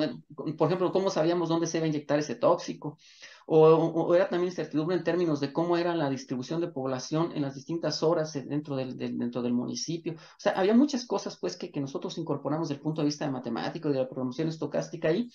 por 0.57 0.67
ejemplo, 0.67 0.93
¿cómo 0.93 1.09
sabíamos 1.09 1.49
dónde 1.49 1.67
se 1.67 1.77
iba 1.77 1.83
a 1.83 1.89
inyectar 1.89 2.17
ese 2.17 2.35
tóxico? 2.35 2.97
O, 3.45 4.15
era 4.15 4.29
también 4.29 4.49
incertidumbre 4.49 4.95
en 4.95 5.03
términos 5.03 5.41
de 5.41 5.51
cómo 5.51 5.75
era 5.75 5.93
la 5.93 6.09
distribución 6.09 6.61
de 6.61 6.69
población 6.69 7.33
en 7.35 7.41
las 7.41 7.53
distintas 7.53 8.01
horas 8.01 8.31
dentro 8.31 8.77
del, 8.77 8.97
dentro 8.97 9.41
del 9.41 9.51
municipio. 9.51 10.13
O 10.13 10.39
sea, 10.39 10.53
había 10.53 10.73
muchas 10.73 11.05
cosas, 11.05 11.37
pues, 11.37 11.57
que, 11.57 11.69
nosotros 11.81 12.17
incorporamos 12.17 12.69
desde 12.69 12.77
el 12.77 12.83
punto 12.83 13.01
de 13.01 13.07
vista 13.07 13.25
de 13.25 13.31
matemático, 13.31 13.89
de 13.89 13.99
la 13.99 14.07
programación 14.07 14.47
estocástica 14.47 15.09
ahí, 15.09 15.29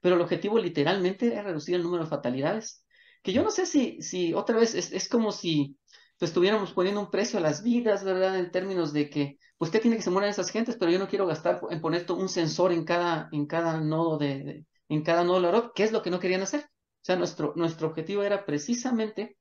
pero 0.00 0.14
el 0.14 0.22
objetivo 0.22 0.58
literalmente 0.58 1.26
era 1.26 1.42
reducir 1.42 1.74
el 1.74 1.82
número 1.82 2.04
de 2.04 2.10
fatalidades. 2.10 2.86
Que 3.22 3.34
yo 3.34 3.42
no 3.42 3.50
sé 3.50 3.66
si, 3.66 4.00
si 4.00 4.32
otra 4.32 4.56
vez, 4.56 4.74
es, 4.74 4.92
es 4.92 5.10
como 5.10 5.30
si 5.30 5.76
pues, 6.18 6.30
estuviéramos 6.30 6.72
poniendo 6.72 7.00
un 7.00 7.10
precio 7.10 7.38
a 7.38 7.42
las 7.42 7.62
vidas, 7.62 8.02
¿verdad? 8.02 8.38
En 8.38 8.50
términos 8.50 8.92
de 8.94 9.10
que, 9.10 9.38
¿qué 9.70 9.78
tiene 9.78 9.96
que 9.96 10.02
se 10.02 10.10
mueran 10.10 10.30
esas 10.30 10.50
gentes? 10.50 10.76
Pero 10.78 10.90
yo 10.90 10.98
no 10.98 11.08
quiero 11.08 11.26
gastar 11.26 11.60
en 11.70 11.80
poner 11.80 12.10
un 12.12 12.28
sensor 12.28 12.72
en 12.72 12.84
cada, 12.84 13.28
en 13.32 13.46
cada 13.46 13.80
nodo 13.80 14.18
de, 14.18 14.66
en 14.88 15.02
cada 15.02 15.24
nodo 15.24 15.36
de 15.36 15.42
la 15.42 15.50
red, 15.52 15.70
que 15.74 15.84
es 15.84 15.92
lo 15.92 16.02
que 16.02 16.10
no 16.10 16.20
querían 16.20 16.42
hacer. 16.42 16.60
O 16.62 17.04
sea, 17.04 17.16
nuestro, 17.16 17.52
nuestro 17.56 17.88
objetivo 17.88 18.22
era 18.22 18.44
precisamente 18.44 19.36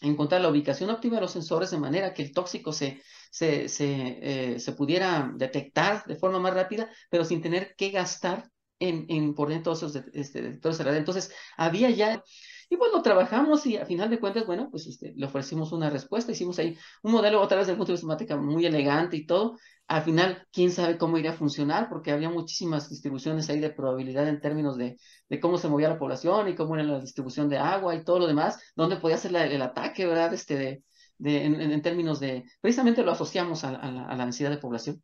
encontrar 0.00 0.40
la 0.40 0.48
ubicación 0.48 0.90
óptima 0.90 1.16
de 1.16 1.22
los 1.22 1.32
sensores 1.32 1.70
de 1.70 1.78
manera 1.78 2.12
que 2.12 2.22
el 2.22 2.32
tóxico 2.32 2.72
se, 2.72 3.00
se, 3.30 3.68
se, 3.68 4.54
eh, 4.54 4.60
se 4.60 4.72
pudiera 4.72 5.30
detectar 5.34 6.04
de 6.06 6.16
forma 6.16 6.38
más 6.38 6.54
rápida, 6.54 6.90
pero 7.10 7.24
sin 7.24 7.40
tener 7.40 7.74
que 7.76 7.90
gastar 7.90 8.50
en, 8.78 9.06
en 9.08 9.34
poner 9.34 9.62
todos 9.62 9.82
esos 9.82 10.04
este, 10.12 10.42
detectores 10.42 10.78
de 10.78 10.96
Entonces, 10.96 11.32
había 11.56 11.90
ya 11.90 12.22
y 12.68 12.76
bueno, 12.76 13.00
trabajamos 13.00 13.64
y 13.66 13.76
a 13.76 13.86
final 13.86 14.10
de 14.10 14.18
cuentas, 14.18 14.44
bueno, 14.44 14.68
pues 14.70 14.86
este, 14.88 15.12
le 15.16 15.26
ofrecimos 15.26 15.70
una 15.72 15.88
respuesta, 15.88 16.32
hicimos 16.32 16.58
ahí 16.58 16.76
un 17.02 17.12
modelo 17.12 17.40
otra 17.40 17.58
vez 17.58 17.68
de 17.68 17.74
punto 17.74 17.92
de 17.92 17.94
vista 17.94 18.06
matemática 18.08 18.36
muy 18.36 18.66
elegante 18.66 19.16
y 19.16 19.24
todo. 19.26 19.56
Al 19.86 20.02
final, 20.02 20.46
quién 20.52 20.72
sabe 20.72 20.98
cómo 20.98 21.16
iría 21.16 21.30
a 21.30 21.34
funcionar, 21.34 21.88
porque 21.88 22.10
había 22.10 22.28
muchísimas 22.28 22.90
distribuciones 22.90 23.48
ahí 23.48 23.60
de 23.60 23.70
probabilidad 23.70 24.26
en 24.26 24.40
términos 24.40 24.76
de, 24.76 24.96
de 25.28 25.40
cómo 25.40 25.58
se 25.58 25.68
movía 25.68 25.88
la 25.88 25.98
población 25.98 26.48
y 26.48 26.56
cómo 26.56 26.74
era 26.74 26.82
la 26.82 27.00
distribución 27.00 27.48
de 27.48 27.58
agua 27.58 27.94
y 27.94 28.02
todo 28.02 28.18
lo 28.18 28.26
demás, 28.26 28.60
dónde 28.74 28.96
podía 28.96 29.16
ser 29.16 29.36
el 29.36 29.62
ataque, 29.62 30.06
¿verdad? 30.06 30.34
Este 30.34 30.56
de, 30.56 30.82
de, 31.18 31.44
en, 31.44 31.82
términos 31.82 32.18
de, 32.18 32.44
precisamente 32.60 33.04
lo 33.04 33.12
asociamos 33.12 33.62
a, 33.62 33.72
la, 33.72 34.24
densidad 34.24 34.50
de 34.50 34.58
población, 34.58 35.00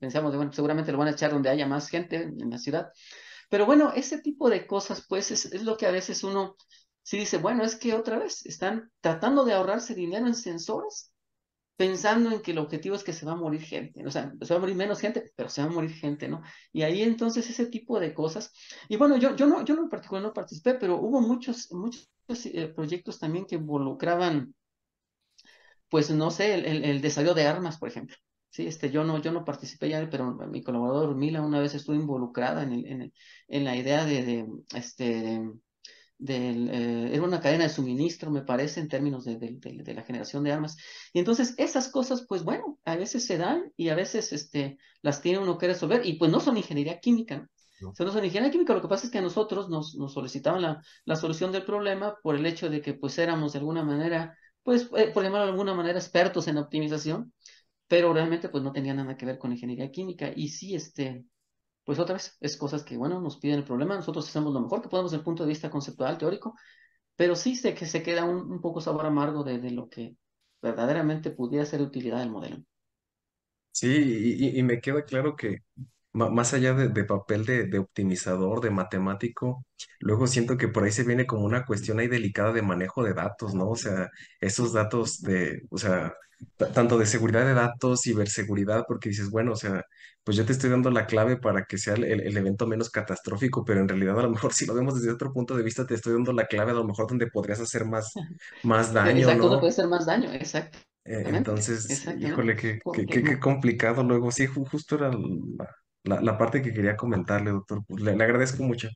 pensamos 0.00 0.32
de, 0.32 0.38
bueno, 0.38 0.52
seguramente 0.52 0.92
lo 0.92 0.98
van 0.98 1.08
a 1.08 1.12
echar 1.12 1.30
donde 1.30 1.50
haya 1.50 1.66
más 1.66 1.88
gente 1.88 2.22
en 2.22 2.48
la 2.48 2.56
ciudad. 2.56 2.90
Pero 3.50 3.66
bueno, 3.66 3.92
ese 3.94 4.18
tipo 4.18 4.48
de 4.48 4.66
cosas, 4.66 5.04
pues, 5.06 5.30
es, 5.30 5.44
es 5.44 5.62
lo 5.62 5.76
que 5.76 5.86
a 5.86 5.90
veces 5.90 6.24
uno 6.24 6.56
si 7.02 7.18
dice, 7.18 7.38
bueno, 7.38 7.64
es 7.64 7.76
que 7.76 7.94
otra 7.94 8.18
vez 8.18 8.46
están 8.46 8.90
tratando 9.00 9.44
de 9.44 9.54
ahorrarse 9.54 9.94
dinero 9.94 10.26
en 10.26 10.34
sensores, 10.34 11.12
pensando 11.76 12.30
en 12.30 12.42
que 12.42 12.52
el 12.52 12.58
objetivo 12.58 12.94
es 12.94 13.04
que 13.04 13.12
se 13.12 13.26
va 13.26 13.32
a 13.32 13.36
morir 13.36 13.62
gente, 13.62 14.06
o 14.06 14.10
sea, 14.10 14.32
se 14.40 14.54
va 14.54 14.58
a 14.58 14.60
morir 14.60 14.76
menos 14.76 15.00
gente, 15.00 15.32
pero 15.34 15.48
se 15.48 15.62
va 15.62 15.68
a 15.68 15.70
morir 15.72 15.90
gente, 15.92 16.28
¿no? 16.28 16.42
Y 16.72 16.82
ahí 16.82 17.02
entonces 17.02 17.48
ese 17.50 17.66
tipo 17.66 17.98
de 17.98 18.14
cosas. 18.14 18.52
Y 18.88 18.96
bueno, 18.96 19.16
yo, 19.16 19.34
yo, 19.36 19.46
no, 19.46 19.64
yo 19.64 19.74
en 19.74 19.88
particular 19.88 20.22
no 20.22 20.32
participé, 20.32 20.74
pero 20.74 20.96
hubo 21.00 21.20
muchos, 21.20 21.72
muchos 21.72 22.08
eh, 22.46 22.68
proyectos 22.68 23.18
también 23.18 23.46
que 23.46 23.56
involucraban, 23.56 24.54
pues 25.88 26.10
no 26.10 26.30
sé, 26.30 26.54
el, 26.54 26.84
el, 26.84 27.00
desarrollo 27.02 27.34
de 27.34 27.46
armas, 27.46 27.78
por 27.78 27.88
ejemplo. 27.88 28.16
Sí, 28.50 28.66
este, 28.66 28.90
yo 28.90 29.02
no, 29.04 29.20
yo 29.20 29.32
no 29.32 29.44
participé 29.44 29.88
ya, 29.88 30.08
pero 30.10 30.34
mi 30.48 30.62
colaborador 30.62 31.14
Mila 31.16 31.40
una 31.42 31.60
vez 31.60 31.74
estuvo 31.74 31.96
involucrada 31.96 32.62
en, 32.62 32.72
en, 32.86 33.12
en 33.48 33.64
la 33.64 33.76
idea 33.76 34.04
de, 34.04 34.22
de 34.24 34.46
este, 34.74 35.40
del, 36.22 36.70
eh, 36.70 37.14
era 37.14 37.22
una 37.22 37.40
cadena 37.40 37.64
de 37.64 37.70
suministro, 37.70 38.30
me 38.30 38.42
parece, 38.42 38.80
en 38.80 38.88
términos 38.88 39.24
de, 39.24 39.36
de, 39.38 39.94
la 39.94 40.02
generación 40.02 40.44
de 40.44 40.52
armas. 40.52 40.76
Y 41.12 41.18
entonces 41.18 41.54
esas 41.58 41.88
cosas, 41.88 42.24
pues 42.28 42.44
bueno, 42.44 42.78
a 42.84 42.94
veces 42.96 43.26
se 43.26 43.38
dan 43.38 43.72
y 43.76 43.88
a 43.88 43.96
veces 43.96 44.32
este, 44.32 44.78
las 45.02 45.20
tiene 45.20 45.40
uno 45.40 45.58
que 45.58 45.66
resolver 45.66 46.06
y 46.06 46.14
pues 46.14 46.30
no 46.30 46.38
son 46.38 46.56
ingeniería 46.56 47.00
química. 47.00 47.48
¿no? 47.80 47.90
O 47.90 47.94
sea, 47.94 48.06
no 48.06 48.12
son 48.12 48.24
ingeniería 48.24 48.52
química, 48.52 48.72
lo 48.72 48.82
que 48.82 48.88
pasa 48.88 49.06
es 49.06 49.10
que 49.12 49.18
a 49.18 49.22
nosotros 49.22 49.68
nos, 49.68 49.96
nos 49.96 50.12
solicitaban 50.12 50.62
la, 50.62 50.80
la, 51.04 51.16
solución 51.16 51.50
del 51.50 51.64
problema 51.64 52.16
por 52.22 52.36
el 52.36 52.46
hecho 52.46 52.70
de 52.70 52.80
que 52.80 52.94
pues 52.94 53.18
éramos 53.18 53.52
de 53.54 53.58
alguna 53.58 53.82
manera, 53.82 54.38
pues 54.62 54.88
eh, 54.96 55.10
por 55.12 55.24
llamarlo 55.24 55.46
de 55.46 55.52
alguna 55.52 55.74
manera, 55.74 55.98
expertos 55.98 56.46
en 56.46 56.58
optimización, 56.58 57.32
pero 57.88 58.12
realmente 58.14 58.48
pues 58.48 58.62
no 58.62 58.72
tenía 58.72 58.94
nada 58.94 59.16
que 59.16 59.26
ver 59.26 59.38
con 59.38 59.50
ingeniería 59.52 59.90
química 59.90 60.32
y 60.34 60.48
sí, 60.50 60.76
este, 60.76 61.24
pues 61.84 61.98
otra 61.98 62.14
vez, 62.14 62.36
es 62.40 62.56
cosas 62.56 62.84
que, 62.84 62.96
bueno, 62.96 63.20
nos 63.20 63.38
piden 63.38 63.58
el 63.58 63.64
problema, 63.64 63.96
nosotros 63.96 64.28
hacemos 64.28 64.52
lo 64.52 64.60
mejor 64.60 64.82
que 64.82 64.88
podemos 64.88 65.10
desde 65.10 65.20
el 65.20 65.24
punto 65.24 65.42
de 65.42 65.48
vista 65.48 65.70
conceptual, 65.70 66.18
teórico, 66.18 66.54
pero 67.16 67.36
sí 67.36 67.56
sé 67.56 67.74
que 67.74 67.86
se 67.86 68.02
queda 68.02 68.24
un, 68.24 68.60
poco 68.60 68.80
sabor 68.80 69.06
amargo 69.06 69.44
de, 69.44 69.70
lo 69.70 69.88
que 69.88 70.16
verdaderamente 70.60 71.30
pudiera 71.30 71.66
ser 71.66 71.80
de 71.80 71.86
utilidad 71.86 72.18
del 72.20 72.30
modelo. 72.30 72.62
Sí, 73.72 74.36
y, 74.38 74.58
y 74.58 74.62
me 74.62 74.80
queda 74.80 75.04
claro 75.04 75.34
que 75.34 75.58
más 76.12 76.54
allá 76.54 76.74
de, 76.74 77.04
papel 77.04 77.44
de, 77.46 77.66
de 77.66 77.78
optimizador, 77.78 78.60
de 78.60 78.70
matemático, 78.70 79.64
luego 80.00 80.26
siento 80.26 80.56
que 80.56 80.68
por 80.68 80.84
ahí 80.84 80.92
se 80.92 81.04
viene 81.04 81.26
como 81.26 81.44
una 81.44 81.64
cuestión 81.64 81.98
ahí 81.98 82.08
delicada 82.08 82.52
de 82.52 82.62
manejo 82.62 83.02
de 83.02 83.14
datos, 83.14 83.54
¿no? 83.54 83.68
O 83.70 83.76
sea, 83.76 84.10
esos 84.40 84.72
datos 84.72 85.22
de, 85.22 85.62
o 85.70 85.78
sea, 85.78 86.12
tanto 86.74 86.98
de 86.98 87.06
seguridad 87.06 87.46
de 87.46 87.54
datos, 87.54 88.02
ciberseguridad, 88.02 88.84
porque 88.86 89.08
dices, 89.08 89.30
bueno, 89.30 89.52
o 89.52 89.56
sea, 89.56 89.84
pues 90.24 90.36
yo 90.36 90.44
te 90.44 90.52
estoy 90.52 90.70
dando 90.70 90.90
la 90.90 91.06
clave 91.06 91.36
para 91.36 91.64
que 91.64 91.78
sea 91.78 91.94
el, 91.94 92.04
el 92.04 92.36
evento 92.36 92.66
menos 92.66 92.90
catastrófico, 92.90 93.64
pero 93.64 93.80
en 93.80 93.88
realidad 93.88 94.18
a 94.18 94.22
lo 94.22 94.30
mejor 94.30 94.52
si 94.52 94.66
lo 94.66 94.74
vemos 94.74 94.94
desde 94.94 95.12
otro 95.12 95.32
punto 95.32 95.56
de 95.56 95.62
vista, 95.62 95.86
te 95.86 95.94
estoy 95.94 96.12
dando 96.14 96.32
la 96.32 96.46
clave 96.46 96.72
a 96.72 96.74
lo 96.74 96.84
mejor 96.84 97.08
donde 97.08 97.28
podrías 97.28 97.60
hacer 97.60 97.86
más, 97.86 98.12
más 98.62 98.92
daño, 98.92 99.20
Exacto, 99.20 99.50
¿no? 99.50 99.60
puede 99.60 99.72
hacer 99.72 99.88
más 99.88 100.06
daño, 100.06 100.32
exacto. 100.32 100.78
Eh, 101.04 101.24
entonces, 101.26 102.06
híjole, 102.18 102.54
qué, 102.54 102.78
qué, 102.94 103.06
qué, 103.06 103.40
complicado 103.40 104.04
luego. 104.04 104.30
Sí, 104.30 104.46
justo 104.46 104.94
era 104.94 105.10
la, 105.10 105.68
la 106.20 106.38
parte 106.38 106.62
que 106.62 106.72
quería 106.74 106.96
comentarle, 106.96 107.50
doctor. 107.50 107.84
Pues, 107.86 108.02
le, 108.02 108.16
le 108.16 108.24
agradezco 108.24 108.62
mucho. 108.62 108.88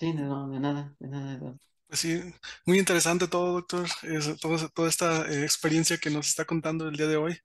Sí, 0.00 0.12
no, 0.12 0.48
de 0.50 0.58
nada, 0.60 0.94
de 0.98 1.08
nada, 1.08 1.58
Pues 1.86 2.00
sí, 2.00 2.20
muy 2.66 2.78
interesante 2.78 3.28
todo, 3.28 3.52
doctor, 3.54 3.86
todo, 4.40 4.68
toda 4.70 4.88
esta 4.88 5.26
eh, 5.30 5.42
experiencia 5.44 5.96
que 5.98 6.10
nos 6.10 6.28
está 6.28 6.44
contando 6.44 6.86
el 6.88 6.96
día 6.96 7.06
de 7.06 7.16
hoy. 7.16 7.38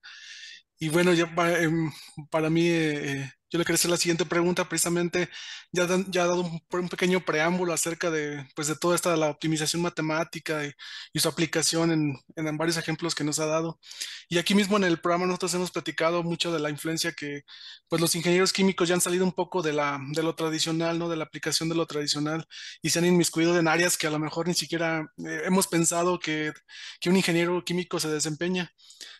Y 0.79 0.89
bueno, 0.89 1.13
ya 1.13 1.33
para, 1.35 1.61
em, 1.63 1.91
para 2.31 2.49
mí, 2.49 2.67
eh, 2.67 3.21
eh, 3.23 3.31
yo 3.53 3.59
le 3.59 3.65
quería 3.65 3.75
hacer 3.75 3.91
la 3.91 3.97
siguiente 3.97 4.25
pregunta, 4.25 4.67
precisamente 4.67 5.29
ya, 5.71 5.87
ya 6.07 6.23
ha 6.23 6.27
dado 6.27 6.41
un, 6.41 6.59
un, 6.71 6.89
pequeño 6.89 7.23
preámbulo 7.23 7.71
acerca 7.71 8.09
de, 8.09 8.47
pues, 8.55 8.67
de 8.67 8.75
toda 8.75 8.95
esta 8.95 9.15
la 9.15 9.29
optimización 9.29 9.83
matemática 9.83 10.65
y, 10.65 10.71
y 11.13 11.19
su 11.19 11.29
aplicación 11.29 11.91
en, 11.91 12.15
en, 12.35 12.57
varios 12.57 12.77
ejemplos 12.77 13.13
que 13.13 13.23
nos 13.23 13.37
ha 13.37 13.45
dado. 13.45 13.79
Y 14.27 14.39
aquí 14.39 14.55
mismo 14.55 14.77
en 14.77 14.85
el 14.85 14.99
programa 14.99 15.27
nosotros 15.27 15.53
hemos 15.53 15.69
platicado 15.69 16.23
mucho 16.23 16.51
de 16.51 16.59
la 16.59 16.71
influencia 16.71 17.11
que 17.11 17.43
pues 17.87 18.01
los 18.01 18.15
ingenieros 18.15 18.51
químicos 18.53 18.87
ya 18.89 18.95
han 18.95 19.01
salido 19.01 19.23
un 19.23 19.33
poco 19.33 19.61
de, 19.61 19.73
la, 19.73 19.99
de 20.13 20.23
lo 20.23 20.33
tradicional, 20.33 20.97
¿no? 20.97 21.07
De 21.07 21.15
la 21.17 21.25
aplicación 21.25 21.69
de 21.69 21.75
lo 21.75 21.85
tradicional 21.85 22.45
y 22.81 22.89
se 22.89 22.99
han 22.99 23.05
inmiscuido 23.05 23.57
en 23.59 23.67
áreas 23.67 23.97
que 23.97 24.07
a 24.07 24.09
lo 24.11 24.17
mejor 24.19 24.47
ni 24.47 24.55
siquiera 24.55 25.05
eh, 25.27 25.41
hemos 25.45 25.67
pensado 25.67 26.17
que, 26.19 26.53
que, 26.99 27.09
un 27.09 27.17
ingeniero 27.17 27.63
químico 27.63 27.99
se 27.99 28.09
desempeña. 28.09 28.71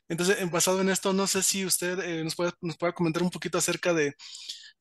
Entonces, 0.10 0.38
basado 0.52 0.82
en 0.82 0.90
esto, 0.90 1.14
no 1.14 1.28
sé 1.28 1.42
si 1.44 1.66
usted 1.66 2.00
eh, 2.00 2.24
nos, 2.24 2.36
puede, 2.36 2.52
nos 2.62 2.78
puede 2.78 2.94
comentar 2.94 3.24
un 3.24 3.30
poquito 3.30 3.58
acerca 3.58 3.94
de 3.94 4.16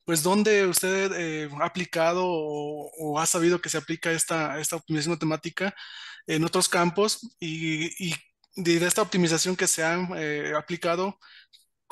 pues 0.05 0.23
dónde 0.23 0.67
usted 0.67 1.13
eh, 1.17 1.49
ha 1.61 1.65
aplicado 1.65 2.25
o, 2.27 3.19
ha 3.19 3.27
sabido 3.27 3.61
que 3.61 3.69
se 3.71 3.79
aplica 3.79 4.13
esta, 4.13 4.59
esta 4.61 4.77
optimización 4.77 5.15
matemática 5.15 5.75
en 6.27 6.45
otros 6.45 6.69
campos 6.69 7.21
y, 7.41 8.15
de 8.57 8.87
esta 8.87 9.03
optimización 9.03 9.57
que 9.57 9.67
se 9.67 9.83
ha 9.83 9.97
eh, 10.17 10.53
aplicado, 10.57 11.19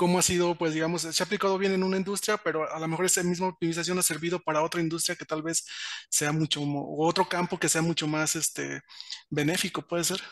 cómo 0.00 0.18
ha 0.18 0.22
sido, 0.22 0.56
pues 0.56 0.74
digamos, 0.74 1.02
se 1.02 1.22
ha 1.22 1.26
aplicado 1.26 1.58
bien 1.58 1.72
en 1.72 1.82
una 1.82 1.96
industria, 1.98 2.38
pero 2.38 2.70
a 2.72 2.78
lo 2.78 2.88
mejor 2.88 3.06
esa 3.06 3.22
misma 3.22 3.48
optimización 3.48 3.98
ha 3.98 4.02
servido 4.02 4.40
para 4.40 4.62
otra 4.62 4.80
industria 4.80 5.16
que 5.16 5.26
tal 5.26 5.42
vez 5.42 5.66
sea 6.08 6.32
mucho, 6.32 6.62
o 6.62 7.06
otro 7.06 7.28
campo 7.28 7.58
que 7.58 7.68
sea 7.68 7.82
mucho 7.82 8.06
más 8.06 8.36
este, 8.36 8.82
benéfico, 9.30 9.86
puede 9.86 10.04
ser. 10.04 10.22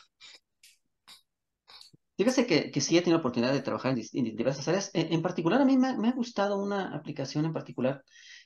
Fíjese 2.18 2.46
que, 2.48 2.72
que 2.72 2.80
sí 2.80 2.98
he 2.98 3.00
tenido 3.00 3.20
oportunidad 3.20 3.52
de 3.52 3.62
trabajar 3.62 3.96
en, 3.96 4.36
diversas 4.36 4.66
áreas. 4.66 4.90
En, 4.92 5.22
particular, 5.22 5.60
a 5.62 5.64
mí 5.64 5.78
me, 5.78 6.08
ha 6.08 6.12
gustado 6.12 6.58
una 6.60 6.92
aplicación 6.92 7.44
en 7.44 7.52
particular 7.52 8.02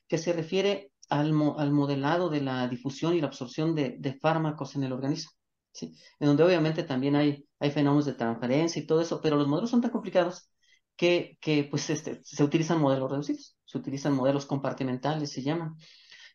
que 0.06 0.18
se 0.18 0.34
refiere 0.34 0.92
al, 1.08 1.32
al 1.56 1.72
modelado 1.72 2.28
de 2.28 2.42
la 2.42 2.68
difusión 2.68 3.14
y 3.14 3.22
la 3.22 3.28
absorción 3.28 3.74
de, 3.74 3.96
de 3.98 4.12
fármacos 4.20 4.76
en 4.76 4.84
el 4.84 4.92
organismo. 4.92 5.30
¿sí? 5.72 5.94
En 6.20 6.28
donde 6.28 6.42
obviamente 6.42 6.82
también 6.82 7.16
hay, 7.16 7.46
hay 7.60 7.70
fenómenos 7.70 8.04
de 8.04 8.12
transferencia 8.12 8.82
y 8.82 8.86
todo 8.86 9.00
eso, 9.00 9.22
pero 9.22 9.36
los 9.36 9.48
modelos 9.48 9.70
son 9.70 9.80
tan 9.80 9.90
complicados 9.90 10.50
que, 10.94 11.38
que 11.40 11.64
pues 11.64 11.88
este, 11.88 12.20
se 12.22 12.44
utilizan 12.44 12.78
modelos 12.78 13.10
reducidos, 13.10 13.56
se 13.64 13.78
utilizan 13.78 14.12
modelos 14.12 14.44
compartimentales, 14.44 15.32
se 15.32 15.42
llaman. 15.42 15.76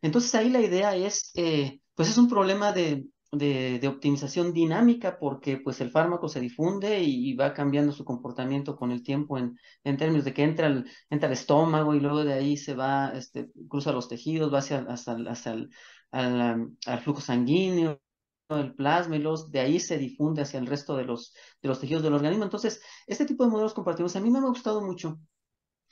Entonces 0.01 0.33
ahí 0.33 0.49
la 0.49 0.61
idea 0.61 0.95
es, 0.95 1.29
eh, 1.35 1.81
pues 1.93 2.09
es 2.09 2.17
un 2.17 2.27
problema 2.27 2.71
de, 2.71 3.05
de, 3.31 3.87
optimización 3.87 4.53
dinámica 4.53 5.19
porque 5.19 5.57
pues 5.57 5.81
el 5.81 5.91
fármaco 5.91 6.29
se 6.29 6.39
difunde 6.39 7.01
y, 7.01 7.33
va 7.35 7.53
cambiando 7.53 7.91
su 7.91 8.05
comportamiento 8.05 8.75
con 8.75 8.91
el 8.91 9.03
tiempo 9.03 9.37
en, 9.37 9.57
en 9.83 9.97
términos 9.97 10.25
de 10.25 10.33
que 10.33 10.43
entra 10.43 10.67
al, 10.67 10.85
entra 11.09 11.27
al 11.27 11.33
estómago 11.33 11.95
y 11.95 11.99
luego 11.99 12.23
de 12.23 12.33
ahí 12.33 12.57
se 12.57 12.75
va, 12.75 13.09
este, 13.09 13.51
cruza 13.69 13.91
los 13.91 14.07
tejidos, 14.07 14.53
va 14.53 14.59
hacia, 14.59 14.79
hasta, 14.89 15.13
el, 15.13 15.69
al, 16.11 16.71
al, 16.85 16.99
flujo 17.01 17.21
sanguíneo, 17.21 18.01
el 18.49 18.73
plasma 18.75 19.17
y 19.17 19.19
los, 19.19 19.51
de 19.51 19.59
ahí 19.59 19.79
se 19.79 19.97
difunde 19.97 20.41
hacia 20.41 20.59
el 20.59 20.67
resto 20.67 20.95
de 20.95 21.05
los, 21.05 21.33
de 21.61 21.69
los 21.69 21.79
tejidos 21.79 22.03
del 22.03 22.13
organismo. 22.13 22.45
Entonces, 22.45 22.81
este 23.07 23.25
tipo 23.25 23.43
de 23.43 23.51
modelos 23.51 23.73
compartidos 23.73 24.15
a 24.15 24.21
mí 24.21 24.29
me 24.29 24.39
ha 24.39 24.41
gustado 24.41 24.81
mucho 24.81 25.19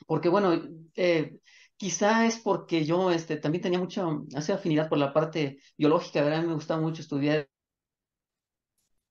porque 0.06 0.28
bueno, 0.28 0.52
eh, 0.94 1.38
Quizá 1.76 2.26
es 2.26 2.38
porque 2.38 2.84
yo 2.84 3.10
este, 3.10 3.36
también 3.36 3.62
tenía 3.62 3.78
mucha 3.78 4.04
afinidad 4.54 4.88
por 4.88 4.98
la 4.98 5.12
parte 5.12 5.58
biológica, 5.76 6.22
¿verdad? 6.22 6.44
Me 6.44 6.54
gustaba 6.54 6.80
mucho 6.80 7.02
estudiar 7.02 7.48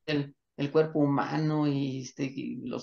el, 0.06 0.36
cuerpo 0.72 1.00
humano 1.00 1.68
y, 1.68 2.02
este, 2.02 2.34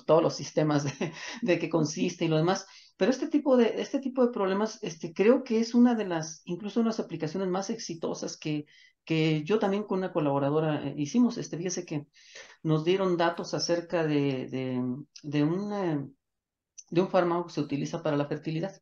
todos 0.07 0.23
los 0.23 0.37
sistemas 0.37 0.85
de, 0.85 1.13
de 1.43 1.59
qué 1.59 1.69
consiste 1.69 2.25
y 2.25 2.29
lo 2.29 2.37
demás. 2.37 2.67
Pero 2.97 3.11
este 3.11 3.29
tipo 3.29 3.57
de, 3.57 3.81
este 3.81 3.99
tipo 3.99 4.25
de 4.25 4.33
problemas 4.33 4.79
este, 4.83 5.13
creo 5.13 5.43
que 5.43 5.59
es 5.59 5.75
una 5.75 5.95
de 5.95 6.05
las, 6.07 6.43
incluso 6.45 6.81
una 6.81 6.91
de 6.91 6.97
las 6.97 7.05
aplicaciones 7.05 7.49
más 7.49 7.71
exitosas 7.71 8.37
que, 8.37 8.67
que 9.05 9.43
yo 9.45 9.59
también 9.59 9.85
con 9.85 9.99
una 9.99 10.13
colaboradora 10.13 10.87
eh, 10.87 10.95
hicimos. 10.97 11.39
Este, 11.39 11.57
fíjese 11.57 11.85
que 11.85 12.07
nos 12.63 12.85
dieron 12.85 13.17
datos 13.17 13.55
acerca 13.55 14.07
de, 14.07 14.79
un, 15.43 16.17
fármaco 17.11 17.47
que 17.47 17.53
se 17.53 17.61
utiliza 17.61 18.03
para 18.03 18.17
la 18.17 18.27
fertilidad. 18.27 18.81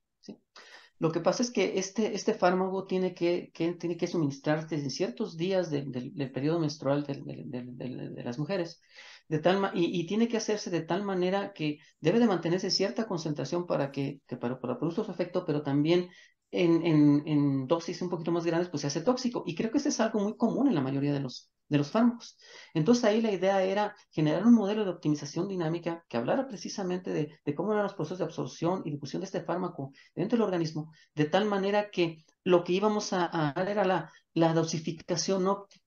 Lo 1.01 1.11
que 1.11 1.20
pasa 1.20 1.42
es 1.42 1.51
que 1.51 1.78
este, 1.78 2.14
este 2.14 2.34
fármaco 2.34 2.86
tiene 2.86 3.14
que, 3.14 3.51
tiene 3.55 3.96
que 3.96 4.07
suministrarse 4.07 4.74
en 4.74 4.90
ciertos 4.90 5.38
días 5.38 5.70
del, 5.70 5.90
del, 5.90 6.30
periodo 6.30 6.61
menstrual 6.61 7.05
de, 7.05 7.22
de, 7.24 8.22
las 8.22 8.38
mujeres, 8.38 8.82
de 9.26 9.38
tal 9.38 9.70
y, 9.72 10.07
tiene 10.07 10.28
que 10.28 10.36
hacerse 10.36 10.68
de 10.68 10.82
tal 10.82 11.03
manera 11.03 11.55
que 11.55 11.78
debe 12.01 12.18
de 12.18 12.26
mantenerse 12.26 12.70
cierta 12.70 13.07
concentración 13.07 13.66
para 13.66 13.90
que, 13.90 14.20
que 14.26 14.36
para 14.36 14.61
producir 14.61 15.07
su 15.07 15.11
efecto, 15.11 15.46
pero 15.46 15.62
también 15.62 16.11
en, 16.53 17.66
dosis 17.66 18.03
un 18.03 18.11
poquito 18.11 18.32
más 18.32 18.44
grandes, 18.44 18.68
pues 18.68 18.82
se 18.82 18.86
hace 18.88 19.03
tóxico. 19.03 19.42
Y 19.46 19.55
creo 19.55 19.70
que 19.70 19.78
eso 19.78 19.88
es 19.88 20.01
algo 20.01 20.20
muy 20.20 20.36
común 20.36 20.68
en 20.68 20.74
la 20.74 20.80
mayoría 20.80 21.12
de 21.12 21.20
los, 21.20 21.51
de 21.68 21.78
los 21.78 21.90
fármacos. 21.90 22.36
Entonces 22.74 23.05
ahí 23.05 23.20
la 23.20 23.32
idea 23.32 23.62
era 23.62 23.96
generar 24.11 24.46
un 24.46 24.55
modelo 24.55 24.84
de 24.84 24.90
optimización 24.90 25.48
dinámica 25.48 26.05
que 26.09 26.16
hablara 26.16 26.46
precisamente 26.48 27.12
de, 27.12 27.38
de 27.44 27.55
cómo 27.55 27.72
eran 27.72 27.84
los 27.84 27.94
procesos 27.94 28.18
de 28.18 28.24
absorción 28.24 28.82
y 28.84 28.90
difusión 28.90 29.20
de 29.20 29.26
este 29.26 29.42
fármaco 29.42 29.92
dentro 30.14 30.36
del 30.36 30.44
organismo, 30.44 30.92
de 31.14 31.26
tal 31.26 31.44
manera 31.46 31.90
que 31.90 32.24
lo 32.44 32.64
que 32.64 32.72
íbamos 32.72 33.12
a, 33.12 33.30
a 33.32 33.62
era 33.62 33.84
la, 33.84 34.12
la 34.34 34.53
dosificación 34.55 35.46
óptima. 35.46 35.84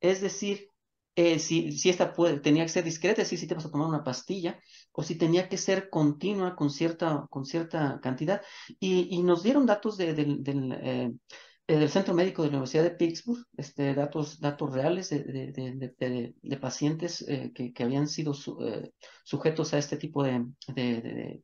Es 0.00 0.20
decir, 0.20 0.68
eh, 1.16 1.38
si, 1.38 1.72
si 1.72 1.88
esta 1.88 2.12
puede, 2.12 2.40
tenía 2.40 2.62
que 2.64 2.68
ser 2.68 2.84
discreta, 2.84 3.22
decir, 3.22 3.38
si 3.38 3.46
te 3.46 3.54
vas 3.54 3.64
a 3.64 3.70
tomar 3.70 3.88
una 3.88 4.04
pastilla, 4.04 4.60
o 4.92 5.02
si 5.02 5.16
tenía 5.16 5.48
que 5.48 5.56
ser 5.56 5.88
continua 5.88 6.54
con 6.54 6.70
cierta, 6.70 7.26
con 7.30 7.46
cierta 7.46 7.98
cantidad. 8.02 8.42
Y, 8.78 9.08
y 9.16 9.22
nos 9.22 9.42
dieron 9.42 9.64
datos 9.64 9.96
de, 9.96 10.12
del, 10.12 10.42
eh, 10.82 11.10
eh, 11.66 11.76
del 11.78 11.88
Centro 11.88 12.12
Médico 12.14 12.42
de 12.42 12.48
la 12.48 12.58
Universidad 12.58 12.82
de 12.84 12.90
Pittsburgh, 12.90 13.46
este, 13.56 13.94
datos, 13.94 14.40
datos 14.40 14.70
reales 14.74 15.08
de, 15.08 15.24
de, 15.24 16.34
de 16.42 16.56
pacientes 16.58 17.24
que, 17.54 17.72
que, 17.72 17.82
habían 17.82 18.08
sido 18.08 18.34
sujetos 19.24 19.72
a 19.72 19.78
este 19.78 19.96
tipo 19.96 20.22
de, 20.22 20.44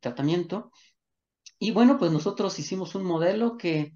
tratamiento. 0.00 0.70
Y 1.58 1.70
bueno, 1.72 1.98
pues 1.98 2.12
nosotros 2.12 2.58
hicimos 2.58 2.94
un 2.94 3.04
modelo 3.04 3.56
que, 3.56 3.94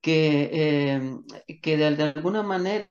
que, 0.00 1.02
que 1.62 1.76
de, 1.76 2.12
alguna 2.14 2.42
manera 2.44 2.88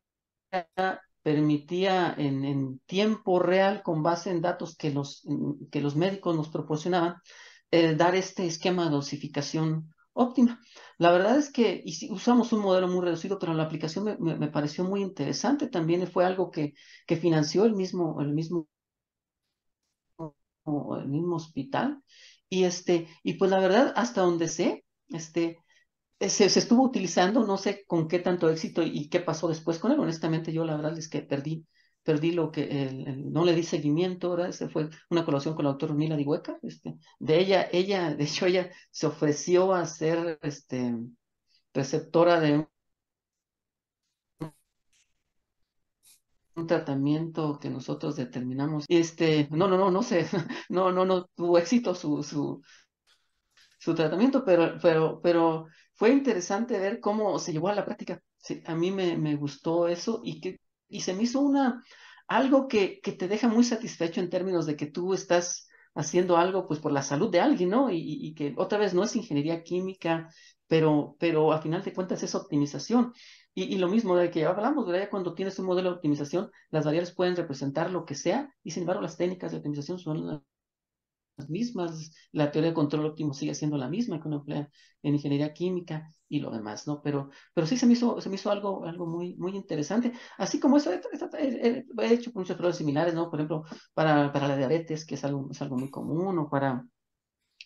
permitía 1.30 2.16
en, 2.18 2.80
tiempo 2.88 3.38
real, 3.38 3.84
con 3.84 4.02
base 4.02 4.32
en 4.32 4.42
datos 4.42 4.76
que 4.76 4.90
los, 4.90 5.24
que 5.72 5.80
los 5.80 5.96
médicos 5.96 6.36
nos 6.36 6.50
proporcionaban, 6.50 7.18
eh, 7.70 7.94
dar 7.94 8.16
este 8.16 8.48
esquema 8.48 8.86
de 8.86 8.90
dosificación 8.90 9.94
óptima. 10.14 10.60
La 10.98 11.12
verdad 11.12 11.38
es 11.38 11.52
que 11.52 11.84
usamos 12.10 12.52
un 12.52 12.62
modelo 12.62 12.88
muy 12.88 13.06
reducido, 13.06 13.38
pero 13.38 13.54
la 13.54 13.62
aplicación 13.62 14.06
me, 14.06 14.18
me, 14.18 14.48
pareció 14.48 14.84
muy 14.86 15.04
interesante. 15.04 15.68
También 15.68 16.08
fue 16.08 16.26
algo 16.26 16.50
que, 16.50 16.74
que 17.06 17.16
financió 17.16 17.64
el 17.66 17.76
mismo, 17.76 18.20
el 18.22 18.34
mismo, 18.34 18.68
el 21.00 21.08
mismo 21.10 21.36
hospital. 21.36 22.02
Y, 22.50 22.64
este, 22.64 23.08
y 23.22 23.34
pues 23.34 23.52
la 23.52 23.60
verdad, 23.60 23.94
hasta 23.96 24.22
donde 24.22 24.48
sé, 24.48 24.84
este, 25.10 25.60
se, 26.20 26.46
estuvo 26.46 26.84
utilizando, 26.84 27.46
no 27.46 27.58
sé 27.58 27.86
con 27.86 28.08
qué 28.08 28.20
tanto 28.20 28.50
éxito 28.50 28.84
y, 28.84 29.10
qué 29.10 29.20
pasó 29.22 29.48
después 29.48 29.80
con 29.80 29.92
él. 29.92 30.00
Honestamente, 30.00 30.52
yo 30.52 30.66
la 30.66 30.76
verdad 30.76 30.98
es 30.98 31.08
que 31.10 31.22
perdí, 31.22 31.66
perdí 32.04 32.32
lo 32.32 32.52
que, 32.52 33.16
no 33.18 33.46
le 33.46 33.56
di 33.56 33.64
seguimiento, 33.64 34.32
¿verdad? 34.32 34.50
Ese 34.50 34.70
fue 34.70 34.90
una 35.10 35.24
colaboración 35.26 35.56
con 35.56 35.66
la 35.66 35.72
doctora 35.72 35.94
Mila 35.94 36.18
Dihueca, 36.18 36.60
este, 36.64 36.98
de 37.20 37.40
ella, 37.40 37.68
ella, 37.72 38.14
de 38.16 38.24
hecho, 38.24 38.46
ella 38.48 38.70
se 38.92 39.08
ofreció 39.08 39.74
a 39.74 39.86
ser, 39.86 40.40
este, 40.42 40.94
receptora 41.74 42.40
de 42.40 42.68
un 46.56 46.68
tratamiento 46.68 47.60
que 47.60 47.70
nosotros 47.70 48.16
determinamos. 48.16 48.86
Este, 48.88 49.48
no, 49.52 49.68
no, 49.68 49.78
no, 49.78 49.92
no 49.92 50.04
sé, 50.04 50.28
no, 50.70 50.92
no, 50.92 51.06
no 51.06 51.26
tuvo 51.36 51.58
éxito 51.58 51.96
su, 51.96 52.24
su, 52.24 52.62
su 53.80 53.96
tratamiento, 53.96 54.44
pero, 54.44 54.78
pero, 54.82 55.22
pero 55.22 55.68
fue 56.00 56.12
interesante 56.12 56.80
ver 56.80 57.02
cómo 57.02 57.38
se 57.40 57.52
llevó 57.52 57.68
a 57.68 57.76
la 57.76 57.84
práctica. 57.86 58.22
A 58.66 58.74
mí 58.76 58.90
me, 58.90 59.18
me 59.18 59.36
gustó 59.36 59.90
eso 59.90 60.22
y, 60.24 60.40
que, 60.40 60.62
y 60.88 61.02
se 61.02 61.14
me 61.14 61.24
hizo 61.24 61.42
una, 61.42 61.84
algo 62.28 62.70
que, 62.70 63.02
que 63.02 63.12
te 63.12 63.28
deja 63.28 63.50
muy 63.50 63.66
satisfecho 63.66 64.22
en 64.22 64.30
términos 64.30 64.66
de 64.66 64.78
que 64.78 64.86
tú 64.88 65.14
estás 65.14 65.68
haciendo 65.96 66.38
algo 66.38 66.68
pues 66.68 66.80
por 66.80 66.94
la 66.94 67.02
salud 67.02 67.30
de 67.30 67.42
alguien, 67.42 67.72
¿no? 67.72 67.90
Y, 67.92 67.98
y, 68.00 68.34
que 68.34 68.54
otra 68.58 68.78
vez 68.78 68.94
no 68.94 69.04
es 69.04 69.16
ingeniería 69.18 69.62
química, 69.62 70.30
pero, 70.68 71.18
pero 71.20 71.52
a 71.52 71.62
final 71.62 71.84
de 71.84 71.94
cuentas 71.94 72.24
es 72.24 72.34
optimización. 72.34 73.14
Y, 73.54 73.64
y, 73.64 73.78
lo 73.78 73.90
mismo 73.90 74.16
de 74.16 74.32
que 74.32 74.46
hablamos, 74.46 74.88
¿verdad? 74.88 75.10
Cuando 75.12 75.34
tienes 75.34 75.60
un 75.60 75.66
modelo 75.66 75.90
de 75.90 75.96
optimización, 75.98 76.50
las 76.70 76.86
variables 76.86 77.14
pueden 77.14 77.36
representar 77.36 77.92
lo 77.92 78.06
que 78.06 78.16
sea, 78.16 78.56
y 78.64 78.72
sin 78.72 78.84
embargo 78.84 79.02
las 79.02 79.18
técnicas 79.18 79.52
de 79.52 79.58
optimización 79.58 80.00
son 80.00 80.42
mismas, 81.48 82.12
la 82.32 82.52
teoría 82.52 82.72
de 82.72 82.76
control 82.76 83.06
óptimo 83.06 83.34
sigue 83.34 83.54
siendo 83.54 83.78
la 83.78 83.88
misma 83.88 84.20
que 84.20 84.28
uno 84.28 84.38
emplea 84.38 84.70
en 85.04 85.14
ingeniería 85.14 85.54
química 85.54 86.10
y 86.28 86.40
lo 86.40 86.50
demás, 86.50 86.88
¿no? 86.88 87.02
Pero, 87.02 87.30
pero 87.54 87.68
sí 87.68 87.78
se 87.78 87.86
me 87.86 87.94
hizo, 87.94 88.20
se 88.20 88.30
me 88.30 88.36
hizo 88.36 88.50
algo, 88.50 88.86
algo 88.86 89.06
muy, 89.06 89.36
muy 89.36 89.56
interesante. 89.56 90.12
Así 90.38 90.60
como 90.60 90.78
eso, 90.78 90.92
he, 90.92 91.86
he 92.00 92.14
hecho 92.14 92.32
muchos 92.34 92.58
problemas 92.58 92.78
similares, 92.78 93.14
¿no? 93.14 93.30
Por 93.30 93.40
ejemplo, 93.40 93.64
para, 93.94 94.32
para 94.34 94.48
la 94.48 94.58
diabetes, 94.58 95.06
que 95.06 95.16
es 95.16 95.24
algo, 95.24 95.48
es 95.52 95.62
algo 95.62 95.78
muy 95.78 95.90
común, 95.92 96.40
o 96.40 96.50
para 96.50 96.84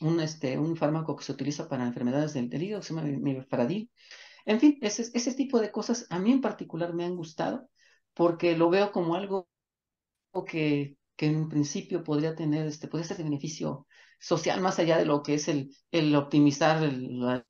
un, 0.01 0.19
este, 0.19 0.57
un 0.59 0.75
fármaco 0.75 1.15
que 1.15 1.23
se 1.23 1.31
utiliza 1.31 1.67
para 1.69 1.85
enfermedades 1.85 2.33
del, 2.33 2.51
hígado, 2.61 2.81
que 2.81 2.87
se 2.87 2.93
llama 2.93 3.07
mifradil. 3.07 3.89
En 4.45 4.59
fin, 4.59 4.77
ese, 4.81 5.03
ese 5.13 5.33
tipo 5.35 5.59
de 5.59 5.71
cosas 5.71 6.07
a 6.09 6.19
mí 6.19 6.31
en 6.31 6.41
particular 6.41 6.93
me 6.93 7.05
han 7.05 7.15
gustado 7.15 7.69
porque 8.13 8.57
lo 8.57 8.69
veo 8.69 8.91
como 8.91 9.15
algo 9.15 9.47
que 10.45 10.97
que 11.15 11.27
en 11.27 11.35
un 11.35 11.49
principio 11.49 12.03
podría 12.03 12.35
tener, 12.35 12.65
este, 12.67 12.87
podría 12.87 13.07
ser 13.07 13.17
de 13.17 13.23
beneficio 13.23 13.87
social 14.19 14.61
más 14.61 14.79
allá 14.79 14.97
de 14.97 15.05
lo 15.05 15.21
que 15.21 15.35
es 15.35 15.47
el, 15.47 15.75
el 15.91 16.15
optimizar 16.15 16.81
la, 16.81 17.45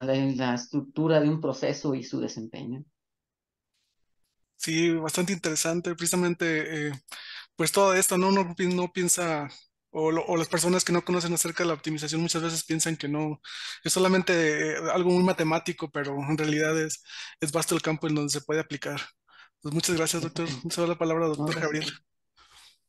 la, 0.00 0.54
estructura 0.54 1.20
de 1.20 1.28
un 1.28 1.40
proceso 1.40 1.94
y 1.94 2.02
su 2.02 2.20
desempeño. 2.20 2.84
Sí, 4.56 4.90
bastante 4.92 5.32
interesante. 5.32 5.94
Precisamente, 5.94 6.88
eh, 6.88 6.92
pues 7.56 7.72
todo 7.72 7.94
esto, 7.94 8.18
¿no? 8.18 8.28
Uno 8.28 8.54
no 8.74 8.92
piensa, 8.92 9.48
o, 9.90 10.08
o, 10.08 10.36
las 10.36 10.48
personas 10.48 10.84
que 10.84 10.92
no 10.92 11.04
conocen 11.04 11.32
acerca 11.34 11.62
de 11.62 11.68
la 11.68 11.74
optimización 11.74 12.20
muchas 12.20 12.42
veces 12.42 12.64
piensan 12.64 12.96
que 12.96 13.08
no, 13.08 13.40
es 13.84 13.92
solamente 13.92 14.72
eh, 14.72 14.76
algo 14.92 15.10
muy 15.10 15.24
matemático, 15.24 15.90
pero 15.90 16.16
en 16.16 16.38
realidad 16.38 16.78
es, 16.80 17.02
es 17.40 17.52
vasto 17.52 17.74
el 17.74 17.82
campo 17.82 18.06
en 18.08 18.14
donde 18.14 18.32
se 18.32 18.40
puede 18.42 18.60
aplicar. 18.60 19.00
Pues 19.60 19.74
muchas 19.74 19.96
gracias, 19.96 20.22
doctor. 20.22 20.48
Muchas 20.62 20.88
la 20.88 20.96
palabra, 20.96 21.26
doctor 21.26 21.60
Gabriel. 21.60 21.92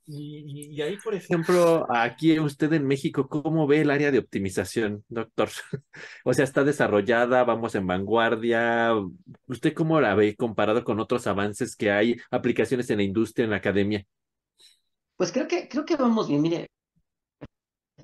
Y, 0.05 0.81
ahí, 0.81 0.97
por 0.97 1.13
ejemplo, 1.13 1.85
aquí 1.89 2.39
usted 2.39 2.73
en 2.73 2.87
México, 2.87 3.27
¿cómo 3.29 3.67
ve 3.67 3.81
el 3.81 3.91
área 3.91 4.11
de 4.11 4.19
optimización, 4.19 5.05
doctor? 5.07 5.49
o 6.25 6.33
sea, 6.33 6.43
¿está 6.43 6.63
desarrollada? 6.63 7.43
¿Vamos 7.43 7.75
en 7.75 7.87
vanguardia? 7.87 8.93
¿Usted 9.47 9.73
cómo 9.73 10.01
la 10.01 10.15
ve 10.15 10.35
comparado 10.35 10.83
con 10.83 10.99
otros 10.99 11.27
avances 11.27 11.75
que 11.75 11.91
hay, 11.91 12.17
aplicaciones 12.31 12.89
en 12.89 12.97
la 12.97 13.03
industria, 13.03 13.45
en 13.45 13.51
la 13.51 13.57
academia? 13.57 14.05
Pues 15.15 15.31
creo 15.31 15.47
que, 15.47 15.69
creo 15.69 15.85
que 15.85 15.95
vamos 15.95 16.27
bien. 16.27 16.41
Mire, 16.41 16.71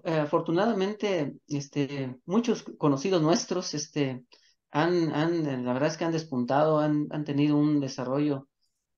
eh, 0.04 0.20
afortunadamente, 0.20 1.34
este, 1.48 2.16
muchos 2.26 2.64
conocidos 2.78 3.22
nuestros 3.22 3.74
este, 3.74 4.24
han, 4.72 5.12
han, 5.14 5.66
la 5.66 5.74
verdad 5.74 5.90
es 5.90 5.98
que 5.98 6.06
han 6.06 6.12
despuntado, 6.12 6.80
han, 6.80 7.08
han 7.10 7.26
tenido 7.26 7.58
un 7.58 7.80
desarrollo 7.80 8.48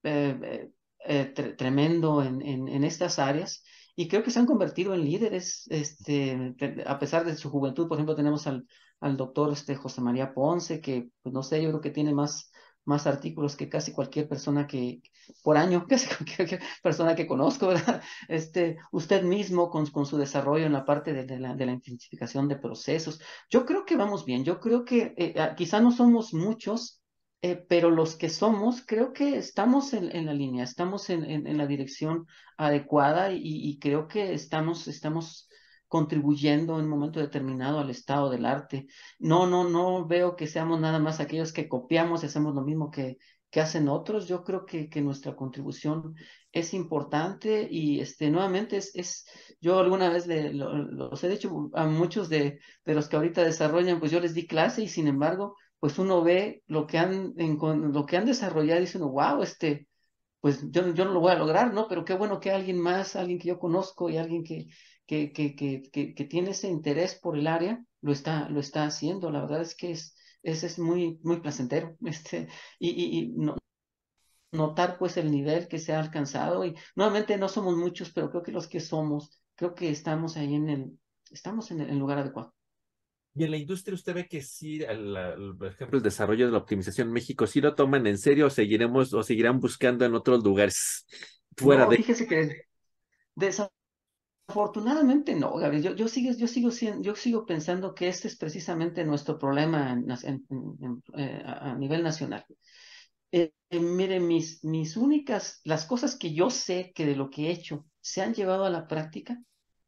eh, 0.03 0.37
eh 0.41 0.69
eh, 1.05 1.25
tremendo 1.57 2.23
en, 2.23 2.41
en, 2.41 2.83
estas 2.83 3.19
áreas 3.19 3.63
y 3.95 4.07
creo 4.07 4.23
que 4.23 4.31
se 4.31 4.39
han 4.39 4.45
convertido 4.45 4.93
en 4.93 5.03
líderes, 5.05 5.65
este, 5.69 6.55
a 6.85 6.99
pesar 6.99 7.25
de 7.25 7.35
su 7.35 7.49
juventud. 7.49 7.87
Por 7.87 7.97
ejemplo, 7.97 8.15
tenemos 8.15 8.47
al, 8.47 8.65
al 8.99 9.17
doctor 9.17 9.51
este, 9.51 9.75
José 9.75 10.01
María 10.01 10.33
Ponce, 10.33 10.81
que, 10.81 11.09
pues 11.21 11.33
no 11.33 11.43
sé, 11.43 11.61
yo 11.61 11.69
creo 11.69 11.81
que 11.81 11.91
tiene 11.91 12.13
más, 12.13 12.51
más 12.85 13.07
artículos 13.07 13.55
que 13.55 13.69
casi 13.69 13.91
cualquier 13.91 14.27
persona 14.27 14.67
que, 14.67 15.01
por 15.43 15.57
año, 15.57 15.85
casi 15.89 16.07
cualquier 16.07 16.61
persona 16.81 17.15
que 17.15 17.27
conozco. 17.27 17.71
Este, 18.27 18.77
usted 18.91 19.23
mismo 19.23 19.69
con, 19.69 19.85
con 19.87 20.05
su 20.05 20.17
desarrollo 20.17 20.65
en 20.65 20.73
la 20.73 20.85
parte 20.85 21.13
de, 21.13 21.25
de, 21.25 21.39
la, 21.39 21.55
de 21.55 21.65
la 21.65 21.73
intensificación 21.73 22.47
de 22.47 22.57
procesos. 22.57 23.19
Yo 23.49 23.65
creo 23.65 23.85
que 23.85 23.95
vamos 23.95 24.25
bien, 24.25 24.43
yo 24.43 24.59
creo 24.59 24.85
que 24.85 25.13
eh, 25.17 25.35
ah, 25.37 25.55
quizá 25.55 25.79
no 25.79 25.91
somos 25.91 26.33
muchos, 26.33 26.98
eh, 27.41 27.55
pero 27.55 27.89
los 27.89 28.17
que 28.17 28.29
somos, 28.29 28.83
creo 28.85 29.13
que 29.13 29.37
estamos 29.37 29.93
en, 29.93 30.25
la 30.25 30.33
línea, 30.33 30.63
estamos 30.65 31.09
en, 31.09 31.23
en, 31.23 31.57
la 31.57 31.67
dirección 31.67 32.27
adecuada 32.57 33.31
y, 33.31 33.79
creo 33.79 34.07
que 34.09 34.33
estamos, 34.33 34.87
estamos 34.89 35.47
contribuyendo 35.87 36.77
en 36.77 36.85
un 36.85 36.89
momento 36.89 37.19
determinado 37.21 37.79
al 37.79 37.89
estado 37.89 38.29
del 38.29 38.45
arte. 38.45 38.87
No, 39.19 39.47
no, 39.47 39.69
no 39.69 40.05
veo 40.05 40.35
que 40.35 40.47
seamos 40.47 40.81
nada 40.81 40.99
más 40.99 41.21
aquellos 41.21 41.53
que 41.53 41.69
copiamos 41.69 42.23
y 42.23 42.25
hacemos 42.25 42.53
lo 42.55 42.61
mismo 42.61 42.91
que, 42.91 43.17
que 43.49 43.61
hacen 43.61 43.87
otros. 43.87 44.27
Yo 44.27 44.43
creo 44.43 44.65
que, 44.65 44.89
que 44.89 45.01
nuestra 45.01 45.35
contribución 45.37 46.15
es 46.51 46.73
importante 46.73 47.69
y 47.71 48.01
este, 48.01 48.29
nuevamente 48.29 48.75
es, 48.77 48.91
es 48.95 49.25
yo 49.61 49.79
alguna 49.79 50.09
vez 50.09 50.27
le, 50.27 50.53
los 50.53 51.23
he 51.23 51.29
dicho 51.29 51.69
a 51.73 51.85
muchos 51.85 52.27
de, 52.27 52.59
de 52.85 52.93
los 52.95 53.07
que 53.07 53.15
ahorita 53.15 53.43
desarrollan, 53.43 53.99
pues 53.99 54.11
yo 54.11 54.19
les 54.19 54.33
di 54.33 54.45
clase 54.45 54.83
y 54.83 54.89
sin 54.89 55.07
embargo 55.07 55.55
pues 55.79 55.97
uno 55.99 56.23
ve 56.23 56.63
lo 56.67 56.87
que 56.87 56.97
han, 56.97 57.33
lo 57.35 58.05
que 58.05 58.17
han 58.17 58.25
desarrollado 58.25 58.79
y 58.79 58.85
dice 58.85 58.97
wow, 58.99 59.41
este, 59.43 59.87
pues 60.41 60.71
yo, 60.71 60.93
yo 60.93 61.05
no 61.05 61.11
lo 61.13 61.19
voy 61.21 61.31
a 61.33 61.35
lograr, 61.39 61.73
¿no? 61.73 61.87
Pero 61.87 62.05
qué 62.05 62.13
bueno 62.15 62.39
que 62.39 62.51
alguien 62.51 62.79
más, 62.79 63.15
alguien 63.15 63.39
que 63.39 63.49
yo 63.49 63.59
conozco 63.59 64.09
y 64.09 64.17
alguien 64.17 64.43
que, 64.43 64.67
que, 65.05 65.31
que, 65.33 65.55
que, 65.55 66.13
que 66.15 66.25
tiene 66.25 66.51
ese 66.51 66.67
interés 66.69 67.15
por 67.15 67.37
el 67.37 67.47
área, 67.47 67.83
lo 68.01 68.11
está, 68.11 68.49
lo 68.49 68.59
está 68.59 68.85
haciendo. 68.85 69.31
La 69.31 69.41
verdad 69.41 69.61
es 69.61 69.75
que 69.75 69.91
es, 69.91 70.15
es, 70.43 70.63
es 70.63 70.79
muy, 70.79 71.19
muy 71.23 71.41
placentero. 71.41 71.95
Este, 72.05 72.47
y, 72.79 72.89
y, 72.89 73.19
y 73.19 73.27
no, 73.35 73.57
notar 74.51 74.97
pues 74.97 75.17
el 75.17 75.31
nivel 75.31 75.67
que 75.67 75.79
se 75.79 75.93
ha 75.93 75.99
alcanzado 75.99 76.65
y 76.65 76.75
nuevamente 76.95 77.37
no 77.37 77.49
somos 77.49 77.75
muchos, 77.75 78.11
pero 78.11 78.29
creo 78.29 78.43
que 78.43 78.51
los 78.51 78.67
que 78.67 78.79
somos, 78.79 79.41
creo 79.55 79.75
que 79.75 79.89
estamos 79.89 80.37
ahí 80.37 80.55
en 80.55 80.69
el, 80.69 80.99
estamos 81.31 81.71
en 81.71 81.81
el 81.81 81.97
lugar 81.97 82.19
adecuado. 82.19 82.53
Y 83.35 83.43
en 83.43 83.51
la 83.51 83.57
industria 83.57 83.95
usted 83.95 84.13
ve 84.13 84.27
que 84.27 84.41
sí, 84.41 84.81
por 85.57 85.67
ejemplo, 85.67 85.97
el 85.97 86.03
desarrollo 86.03 86.47
de 86.47 86.51
la 86.51 86.57
optimización 86.57 87.07
en 87.07 87.13
México, 87.13 87.47
¿sí 87.47 87.61
lo 87.61 87.75
toman 87.75 88.07
en 88.07 88.17
serio 88.17 88.47
o 88.47 88.49
seguiremos 88.49 89.13
o 89.13 89.23
seguirán 89.23 89.59
buscando 89.59 90.05
en 90.05 90.15
otros 90.15 90.43
lugares 90.43 91.05
fuera 91.55 91.85
no, 91.85 91.91
de... 91.91 91.97
Fíjese 91.97 92.27
que 92.27 92.63
desafortunadamente 93.35 95.35
no, 95.35 95.55
Gabriel. 95.55 95.83
Yo, 95.83 95.95
yo, 95.95 96.07
sigo, 96.07 96.33
yo, 96.33 96.47
sigo, 96.47 96.69
yo 97.01 97.15
sigo 97.15 97.45
pensando 97.45 97.93
que 97.93 98.07
este 98.07 98.27
es 98.27 98.35
precisamente 98.35 99.05
nuestro 99.05 99.37
problema 99.37 99.97
eh, 101.15 101.43
a 101.45 101.75
nivel 101.75 102.03
nacional. 102.03 102.45
Eh, 103.31 103.53
eh, 103.69 103.79
mire, 103.79 104.19
mis, 104.19 104.63
mis 104.63 104.97
únicas, 104.97 105.61
las 105.63 105.85
cosas 105.85 106.17
que 106.17 106.33
yo 106.33 106.49
sé 106.49 106.91
que 106.95 107.05
de 107.05 107.15
lo 107.15 107.29
que 107.29 107.47
he 107.47 107.51
hecho 107.51 107.85
se 108.01 108.21
han 108.21 108.33
llevado 108.33 108.65
a 108.65 108.71
la 108.71 108.87
práctica, 108.87 109.39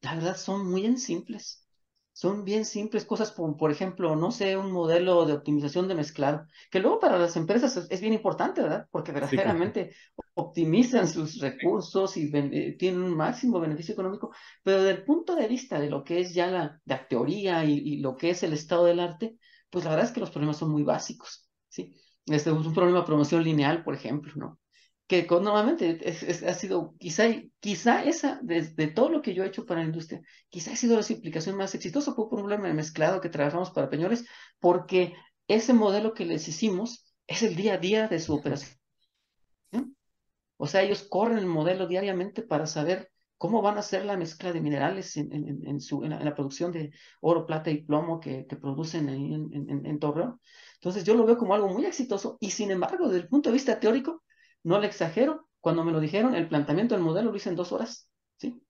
la 0.01 0.13
verdad 0.13 0.37
son 0.37 0.69
muy 0.69 0.85
en 0.85 0.97
simples 0.97 1.60
son 2.13 2.43
bien 2.43 2.65
simples 2.65 3.05
cosas 3.05 3.31
como, 3.31 3.55
por 3.55 3.71
ejemplo, 3.71 4.15
no 4.15 4.31
sé, 4.31 4.57
un 4.57 4.71
modelo 4.71 5.25
de 5.25 5.33
optimización 5.33 5.87
de 5.87 5.95
mezclado, 5.95 6.45
que 6.69 6.79
luego 6.79 6.99
para 6.99 7.17
las 7.17 7.35
empresas 7.37 7.87
es, 7.89 8.01
bien 8.01 8.13
importante, 8.13 8.61
¿verdad? 8.61 8.87
Porque 8.91 9.11
verdaderamente 9.13 9.95
optimizan 10.33 11.07
sus 11.07 11.39
recursos 11.39 12.17
y 12.17 12.29
eh, 12.33 12.75
tienen 12.77 13.01
un 13.01 13.15
máximo 13.15 13.59
beneficio 13.59 13.93
económico, 13.93 14.33
pero 14.63 14.83
desde 14.83 14.99
el 14.99 15.05
punto 15.05 15.35
de 15.35 15.47
vista 15.47 15.79
de 15.79 15.89
lo 15.89 16.03
que 16.03 16.19
es 16.19 16.33
ya 16.33 16.47
la, 16.47 16.81
la 16.85 17.07
teoría 17.07 17.63
y, 17.65 17.97
lo 17.97 18.15
que 18.17 18.31
es 18.31 18.43
el 18.43 18.53
estado 18.53 18.85
del 18.85 18.99
arte, 18.99 19.37
pues 19.69 19.85
la 19.85 19.91
verdad 19.91 20.05
es 20.05 20.11
que 20.11 20.19
los 20.19 20.31
problemas 20.31 20.57
son 20.57 20.71
muy 20.71 20.83
básicos, 20.83 21.49
¿sí? 21.69 21.95
Este 22.25 22.49
es 22.49 22.55
un 22.55 22.73
problema 22.73 22.99
de 22.99 23.05
promoción 23.05 23.43
lineal, 23.43 23.83
por 23.83 23.95
ejemplo, 23.95 24.33
¿no? 24.35 24.60
Que 25.11 25.27
nuevamente 25.41 25.99
ha 26.47 26.53
sido, 26.53 26.95
quizá, 26.97 27.25
quizá 27.59 28.01
esa, 28.05 28.39
de, 28.41 28.87
todo 28.87 29.09
lo 29.09 29.21
que 29.21 29.33
yo 29.33 29.43
he 29.43 29.47
hecho 29.47 29.65
para 29.65 29.81
la 29.81 29.87
industria, 29.87 30.21
quizá 30.47 30.71
ha 30.71 30.75
sido 30.77 30.95
la 30.97 31.05
implicación 31.09 31.57
más 31.57 31.75
exitosa 31.75 32.15
por 32.15 32.29
un 32.31 32.39
problema 32.39 32.69
de 32.69 32.73
mezclado 32.73 33.19
que 33.19 33.27
trabajamos 33.27 33.71
para 33.71 33.89
Peñoles, 33.89 34.25
porque 34.61 35.13
ese 35.49 35.73
modelo 35.73 36.13
que 36.13 36.23
les 36.25 36.47
hicimos 36.47 37.13
es 37.27 37.43
el 37.43 37.57
día 37.57 37.73
a 37.73 37.77
día 37.77 38.07
de 38.07 38.21
su 38.21 38.33
operación. 38.33 38.79
O 40.55 40.67
sea, 40.67 40.81
ellos 40.81 41.03
corren 41.03 41.39
el 41.39 41.45
modelo 41.45 41.87
diariamente 41.87 42.41
para 42.41 42.65
saber 42.65 43.11
cómo 43.37 43.61
van 43.61 43.75
a 43.75 43.79
hacer 43.81 44.05
la 44.05 44.15
mezcla 44.15 44.53
de 44.53 44.61
minerales 44.61 45.17
en, 45.17 45.33
en, 45.33 45.67
en 45.67 45.81
su, 45.81 46.05
en 46.05 46.11
la, 46.11 46.35
producción 46.35 46.71
de 46.71 46.91
oro, 47.19 47.45
plata 47.45 47.69
y 47.69 47.83
plomo 47.83 48.21
que, 48.21 48.45
que 48.47 48.55
producen 48.55 49.09
ahí 49.09 49.33
en, 49.33 49.85
en 49.85 49.99
Torreón. 49.99 50.39
Entonces 50.75 51.03
yo 51.03 51.15
lo 51.15 51.25
veo 51.25 51.37
como 51.37 51.53
algo 51.53 51.67
muy 51.67 51.85
exitoso 51.85 52.37
y 52.39 52.51
sin 52.51 52.71
embargo, 52.71 53.07
desde 53.07 53.23
el 53.23 53.27
punto 53.27 53.49
de 53.49 53.53
vista 53.53 53.79
teórico, 53.79 54.23
no 54.63 54.79
le 54.79 54.87
exagero, 54.87 55.47
cuando 55.59 55.83
me 55.83 55.91
lo 55.91 55.99
dijeron, 55.99 56.35
el 56.35 56.47
planteamiento 56.47 56.95
del 56.95 57.03
modelo 57.03 57.31
lo 57.31 57.37
hice 57.37 57.49
en 57.49 57.55
dos 57.55 57.71
horas, 57.71 58.09
¿sí? 58.37 58.61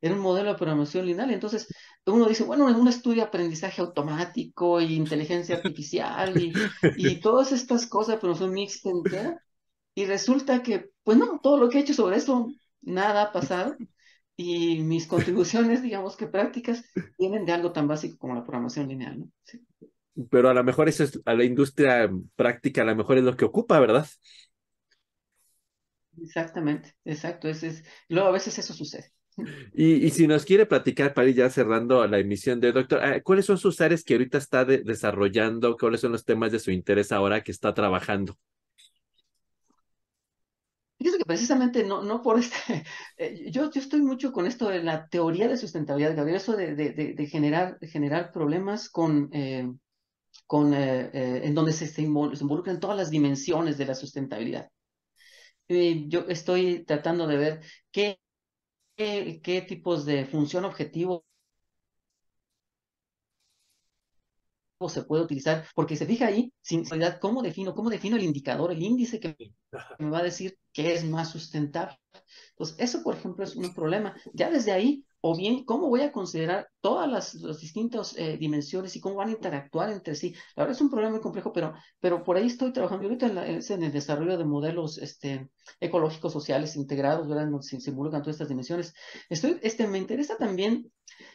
Era 0.00 0.14
un 0.14 0.20
modelo 0.20 0.50
de 0.50 0.56
programación 0.56 1.06
lineal. 1.06 1.30
Entonces, 1.30 1.66
uno 2.04 2.26
dice, 2.26 2.44
bueno, 2.44 2.68
es 2.68 2.76
un 2.76 2.88
estudio 2.88 3.22
de 3.22 3.28
aprendizaje 3.28 3.80
automático 3.80 4.80
y 4.80 4.94
inteligencia 4.94 5.56
artificial 5.56 6.38
y, 6.38 6.52
y 6.96 7.20
todas 7.20 7.52
estas 7.52 7.86
cosas, 7.86 8.18
pero 8.20 8.34
son 8.34 8.52
mixta 8.52 8.90
entera. 8.90 9.42
Y 9.94 10.04
resulta 10.06 10.62
que, 10.62 10.90
pues 11.02 11.16
no, 11.16 11.40
todo 11.42 11.56
lo 11.56 11.68
que 11.68 11.78
he 11.78 11.80
hecho 11.80 11.94
sobre 11.94 12.16
eso, 12.16 12.48
nada 12.82 13.22
ha 13.22 13.32
pasado. 13.32 13.76
Y 14.36 14.82
mis 14.82 15.06
contribuciones, 15.06 15.82
digamos 15.82 16.16
que 16.16 16.26
prácticas, 16.26 16.84
vienen 17.18 17.46
de 17.46 17.52
algo 17.52 17.72
tan 17.72 17.88
básico 17.88 18.18
como 18.18 18.34
la 18.34 18.42
programación 18.42 18.88
lineal, 18.88 19.20
¿no? 19.20 19.30
Pero 20.30 20.48
a 20.48 20.54
lo 20.54 20.62
mejor 20.62 20.88
eso 20.88 21.04
es, 21.04 21.20
a 21.24 21.34
la 21.34 21.44
industria 21.44 22.10
práctica, 22.36 22.82
a 22.82 22.84
lo 22.84 22.94
mejor 22.94 23.18
es 23.18 23.24
lo 23.24 23.36
que 23.36 23.44
ocupa, 23.44 23.80
¿verdad? 23.80 24.06
Exactamente, 26.22 26.94
exacto. 27.04 27.48
Es, 27.48 27.84
Luego 28.08 28.28
a 28.28 28.32
veces 28.32 28.58
eso 28.58 28.72
sucede. 28.72 29.12
Y, 29.74 30.10
si 30.10 30.26
nos 30.28 30.44
quiere 30.44 30.64
platicar 30.64 31.12
para 31.12 31.28
ir 31.28 31.34
ya 31.34 31.50
cerrando 31.50 32.06
la 32.06 32.18
emisión 32.18 32.60
de 32.60 32.72
doctor, 32.72 33.00
ah, 33.02 33.20
¿cuáles 33.22 33.46
son 33.46 33.58
sus 33.58 33.80
áreas 33.80 34.04
que 34.04 34.14
ahorita 34.14 34.38
está 34.38 34.64
desarrollando? 34.64 35.76
¿Cuáles 35.76 36.00
son 36.00 36.12
los 36.12 36.24
temas 36.24 36.52
de 36.52 36.60
su 36.60 36.70
interés 36.70 37.10
ahora 37.10 37.42
que 37.42 37.50
está 37.50 37.74
trabajando? 37.74 38.38
Fíjese 40.98 41.18
que 41.18 41.24
precisamente 41.24 41.84
no, 41.84 42.02
no 42.02 42.22
por 42.22 42.38
este, 42.38 42.56
eh, 43.18 43.50
yo, 43.50 43.70
yo 43.70 43.80
estoy 43.80 44.00
mucho 44.00 44.32
con 44.32 44.46
esto 44.46 44.68
de 44.68 44.82
la 44.82 45.08
teoría 45.08 45.48
de 45.48 45.56
sustentabilidad, 45.56 46.16
Gabriel, 46.16 46.36
eso 46.36 46.56
de, 46.56 46.74
de, 46.76 46.92
de, 46.92 47.26
generar, 47.26 47.78
generar 47.80 48.30
problemas 48.30 48.88
con, 48.88 49.28
eh, 49.32 49.68
con 50.46 50.72
eh, 50.72 51.10
en 51.44 51.54
donde 51.54 51.72
se, 51.72 51.88
se 51.88 52.02
involucran 52.02 52.78
todas 52.78 52.96
las 52.96 53.10
dimensiones 53.10 53.76
de 53.76 53.86
la 53.86 53.94
sustentabilidad. 53.96 54.70
Eh, 55.68 56.04
yo 56.08 56.20
estoy 56.28 56.84
tratando 56.84 57.26
de 57.26 57.36
ver 57.36 57.60
qué, 57.90 58.18
qué, 58.96 59.64
tipos 59.68 60.04
de 60.06 60.26
función 60.26 60.64
objetivo 60.64 61.24
se 64.88 65.02
puede 65.02 65.22
utilizar, 65.22 65.66
porque 65.74 65.96
se 65.96 66.06
fija 66.06 66.26
ahí, 66.26 66.52
sin 66.60 66.84
realidad, 66.84 67.18
cómo 67.20 67.42
defino, 67.42 67.74
cómo 67.74 67.90
defino 67.90 68.16
el 68.16 68.24
indicador, 68.24 68.72
el 68.72 68.82
índice 68.82 69.20
que 69.20 69.36
me 69.98 70.10
va 70.10 70.18
a 70.18 70.22
decir 70.22 70.58
qué 70.72 70.94
es 70.94 71.04
más 71.04 71.30
sustentable. 71.30 71.98
Entonces, 72.50 72.76
eso, 72.78 73.02
por 73.02 73.14
ejemplo, 73.14 73.44
es 73.44 73.56
un 73.56 73.74
problema. 73.74 74.14
Ya 74.32 74.50
desde 74.50 74.72
ahí 74.72 75.04
o 75.26 75.34
bien 75.34 75.64
cómo 75.64 75.88
voy 75.88 76.02
a 76.02 76.12
considerar 76.12 76.68
todas 76.82 77.10
las, 77.10 77.58
distintas 77.58 78.14
eh, 78.18 78.36
dimensiones 78.36 78.94
y 78.94 79.00
cómo 79.00 79.14
van 79.14 79.28
a 79.30 79.32
interactuar 79.32 79.90
entre 79.90 80.14
sí. 80.16 80.34
La 80.54 80.64
verdad 80.64 80.76
es 80.76 80.82
un 80.82 80.90
problema 80.90 81.12
muy 81.12 81.22
complejo, 81.22 81.50
pero, 81.50 81.72
pero 81.98 82.22
por 82.22 82.36
ahí 82.36 82.46
estoy 82.46 82.74
trabajando. 82.74 83.04
ahorita 83.04 83.28
en, 83.28 83.82
el 83.82 83.90
desarrollo 83.90 84.36
de 84.36 84.44
modelos 84.44 84.98
este, 84.98 85.48
ecológicos 85.80 86.30
sociales 86.30 86.76
integrados, 86.76 87.26
¿verdad? 87.26 87.48
Se, 87.62 87.80
se 87.80 87.88
involucran 87.88 88.20
todas 88.20 88.34
estas 88.34 88.50
dimensiones. 88.50 88.92
Estoy, 89.30 89.58
este, 89.62 89.86
me 89.86 89.96
interesa 89.96 90.36
también, 90.36 90.92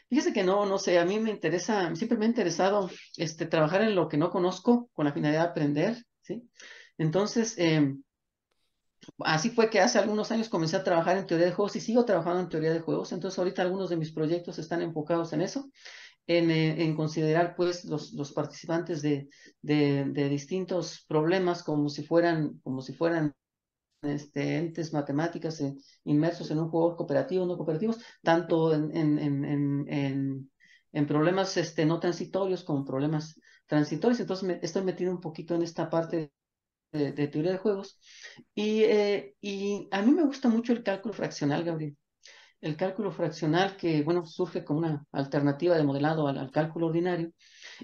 fíjese 0.07 0.33
que 0.33 0.43
no, 0.43 0.67
no 0.67 0.77
sé, 0.77 0.99
a 0.99 1.05
mí 1.05 1.19
me 1.19 1.31
interesa, 1.31 1.95
siempre 1.95 2.19
me 2.19 2.25
ha 2.25 2.29
interesado 2.29 2.91
este, 3.17 3.47
trabajar 3.47 3.81
en 3.81 3.95
lo 3.95 4.07
que 4.07 4.17
no 4.17 4.29
conozco 4.29 4.91
con 4.93 5.05
la 5.05 5.13
finalidad 5.13 5.45
de 5.45 5.49
aprender, 5.49 6.05
¿sí? 6.21 6.47
Entonces, 6.99 7.57
eh, 7.57 7.95
así 9.19 9.49
fue 9.49 9.69
que 9.69 9.79
hace 9.79 9.99
algunos 9.99 10.31
años 10.31 10.49
comencé 10.49 10.75
a 10.75 10.83
trabajar 10.83 11.17
en 11.17 11.27
teoría 11.27 11.47
de 11.47 11.53
juegos 11.53 11.75
y 11.75 11.81
sigo 11.81 12.05
trabajando 12.05 12.41
en 12.41 12.49
teoría 12.49 12.73
de 12.73 12.79
juegos. 12.79 13.11
Entonces 13.11 13.37
ahorita 13.37 13.61
algunos 13.61 13.89
de 13.89 13.97
mis 13.97 14.11
proyectos 14.11 14.59
están 14.59 14.81
enfocados 14.81 15.33
en 15.33 15.41
eso, 15.41 15.69
en, 16.27 16.51
eh, 16.51 16.93
considerar 16.95 17.55
pues 17.55 17.85
los, 17.85 18.31
participantes 18.33 19.01
de, 19.01 19.29
distintos 19.61 21.05
problemas 21.07 21.63
como 21.63 21.89
si 21.89 22.03
fueran, 22.03 22.59
como 22.63 22.81
si 22.81 22.93
fueran 22.93 23.33
este, 24.01 24.57
entes 24.57 24.93
matemáticas 24.93 25.59
eh, 25.61 25.75
inmersos 26.05 26.51
en 26.51 26.59
un 26.59 26.69
juego 26.69 26.95
cooperativo, 26.95 27.45
no 27.45 27.57
cooperativos, 27.57 27.97
tanto 28.21 28.73
en, 28.73 30.49
problemas 31.07 31.57
este, 31.57 31.85
no 31.85 31.99
transitorios 31.99 32.63
como 32.63 32.85
problemas 32.85 33.39
transitorios. 33.65 34.19
Entonces 34.19 34.59
estoy 34.61 34.83
metido 34.83 35.11
un 35.11 35.21
poquito 35.21 35.55
en 35.55 35.63
esta 35.63 35.89
parte 35.89 36.31
de, 36.91 37.27
teoría 37.27 37.51
de 37.51 37.57
juegos. 37.57 37.99
Y, 38.53 38.83
eh, 38.83 39.35
y, 39.41 39.87
a 39.91 40.01
mí 40.01 40.11
me 40.11 40.23
gusta 40.23 40.49
mucho 40.49 40.73
el 40.73 40.83
cálculo 40.83 41.13
fraccional, 41.13 41.63
Gabriel. 41.63 41.97
El 42.61 42.75
cálculo 42.75 43.11
fraccional 43.11 43.77
que, 43.77 44.01
bueno, 44.03 44.25
surge 44.25 44.65
como 44.65 44.79
una 44.79 45.05
alternativa 45.11 45.77
de 45.77 45.83
modelado 45.83 46.27
al, 46.27 46.51
cálculo 46.51 46.87
ordinario 46.87 47.31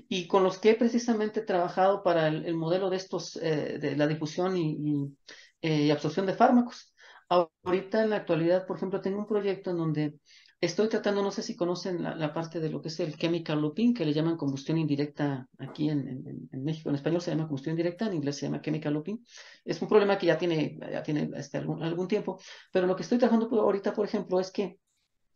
y 0.10 0.28
con 0.28 0.44
los 0.44 0.60
que 0.60 0.72
he 0.72 0.76
precisamente 0.76 1.42
trabajado 1.42 2.04
para 2.04 2.28
el, 2.28 2.56
modelo 2.56 2.90
de 2.90 2.98
estos, 2.98 3.38
eh, 3.38 3.80
de 3.80 3.96
la 3.96 4.08
difusión 4.08 4.58
y, 4.58 5.16
eh, 5.62 5.84
y, 5.86 5.92
absorción 5.92 6.26
de 6.26 6.36
fármacos. 6.36 6.94
Ahorita 7.30 8.04
en 8.04 8.12
la 8.12 8.18
actualidad, 8.18 8.68
por 8.68 8.78
ejemplo, 8.78 9.02
tengo 9.02 9.20
un 9.20 9.28
proyecto 9.28 9.72
en 9.72 9.78
donde 9.78 10.20
Estoy 10.66 10.90
tratando, 10.90 11.22
no 11.22 11.30
sé 11.30 11.44
si 11.44 11.56
conocen 11.56 12.02
la, 12.02 12.34
parte 12.34 12.60
de 12.60 12.72
lo 12.72 12.82
que 12.82 12.88
es 12.88 13.00
el 13.00 13.16
chemical 13.16 13.62
looping, 13.62 13.94
que 13.94 14.04
le 14.04 14.14
llaman 14.14 14.36
combustión 14.36 14.80
indirecta 14.80 15.48
aquí 15.60 15.90
en, 15.90 16.50
México. 16.54 16.90
En 16.90 16.96
español 16.96 17.22
se 17.22 17.30
llama 17.30 17.44
combustión 17.44 17.74
indirecta, 17.74 18.08
en 18.08 18.16
inglés 18.16 18.38
se 18.38 18.48
llama 18.48 18.64
chemical 18.64 18.94
looping. 18.94 19.24
Es 19.64 19.80
un 19.84 19.88
problema 19.88 20.18
que 20.18 20.26
ya 20.26 20.40
tiene, 20.40 20.80
ya 20.92 21.04
tiene 21.04 21.30
este, 21.36 21.60
algún, 21.60 22.08
tiempo, 22.08 22.40
pero 22.72 22.88
lo 22.88 22.96
que 22.96 23.04
estoy 23.04 23.20
trabajando 23.20 23.48
ahorita, 23.62 23.94
por 23.94 24.08
ejemplo, 24.08 24.40
es 24.40 24.50
que 24.50 24.80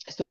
estoy, 0.04 0.26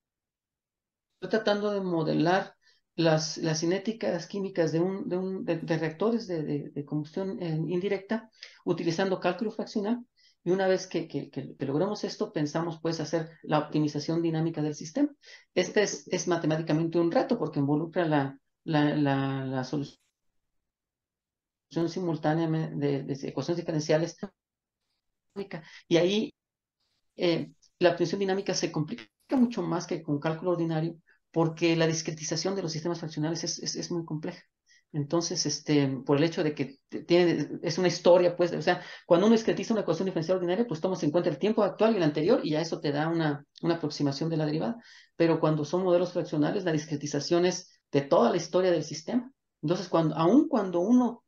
tratando 1.21 1.71
de 1.71 1.81
modelar 1.81 2.57
las, 2.97 3.39
las 3.39 3.61
cinéticas 3.61 4.27
químicas 4.27 4.73
de, 4.73 4.81
un, 4.81 5.09
de, 5.09 5.17
un, 5.17 5.45
de, 5.45 5.79
reactores 5.79 6.27
de, 6.27 6.85
combustión 6.85 7.41
eh, 7.41 7.57
indirecta 7.69 8.31
utilizando 8.65 9.21
cálculo 9.21 9.53
fraccional 9.53 10.05
y 10.49 10.51
una 10.51 10.67
vez 10.67 10.87
que, 10.87 11.09
que, 11.09 11.31
logramos 11.59 12.05
esto, 12.05 12.33
pensamos 12.33 12.81
pues 12.81 13.01
hacer 13.01 13.29
la 13.43 13.59
optimización 13.59 14.23
dinámica 14.23 14.63
del 14.63 14.75
sistema. 14.75 15.11
Este 15.55 15.83
es, 15.83 16.27
matemáticamente 16.27 16.99
un 16.99 17.13
reto 17.13 17.39
porque 17.39 17.59
involucra 17.61 18.07
la, 18.65 19.65
solución 19.65 19.99
simultánea 21.89 22.49
de, 22.49 23.05
ecuaciones 23.25 23.59
diferenciales. 23.59 24.17
Y 25.87 25.97
ahí 25.99 26.35
eh, 27.17 27.53
la 27.79 27.91
optimización 27.91 28.21
dinámica 28.21 28.55
se 28.55 28.73
complica 28.73 29.05
mucho 29.33 29.61
más 29.63 29.87
que 29.87 30.03
con 30.03 30.19
cálculo 30.19 30.53
ordinario 30.53 30.97
porque 31.31 31.77
la 31.77 31.87
discretización 31.87 32.57
de 32.57 32.63
los 32.63 32.73
sistemas 32.73 33.01
fraccionales 33.01 33.45
es, 33.45 33.59
es, 33.59 33.77
es 33.77 33.91
muy 33.91 34.07
compleja. 34.07 34.43
Entonces, 34.93 35.45
este, 35.45 35.87
por 36.07 36.17
el 36.17 36.25
hecho 36.25 36.43
de 36.43 36.55
que 36.55 36.79
tiene, 37.07 37.61
es 37.63 37.77
una 37.79 37.89
historia, 37.89 38.37
pues, 38.37 38.53
o 38.53 38.63
sea, 38.63 38.83
cuando 39.07 39.27
uno 39.27 39.35
escritiza 39.35 39.75
una 39.75 39.83
ecuación 39.83 40.07
diferencial 40.07 40.39
ordinaria, 40.39 40.67
pues 40.67 40.81
tomas 40.81 41.03
en 41.03 41.11
cuenta 41.11 41.29
el 41.29 41.39
tiempo 41.39 41.63
actual 41.63 41.93
y 41.93 41.97
el 41.99 42.03
anterior 42.03 42.41
y 42.43 42.51
ya 42.51 42.61
eso 42.61 42.81
te 42.81 42.91
da 42.91 43.09
una, 43.09 43.45
una 43.63 43.75
aproximación 43.75 44.31
de 44.31 44.39
la 44.39 44.47
derivada. 44.47 44.77
Pero 45.17 45.41
cuando 45.41 45.65
son 45.65 45.85
modelos 45.85 46.13
fraccionales, 46.13 46.65
la 46.65 46.73
discretización 46.73 47.45
es 47.45 47.71
de 47.93 48.01
toda 48.03 48.31
la 48.31 48.37
historia 48.39 48.71
del 48.71 48.85
sistema. 48.85 49.31
Entonces, 49.63 49.89
cuando, 49.89 50.15
aun 50.17 50.49
cuando 50.49 50.81
uno 50.81 51.25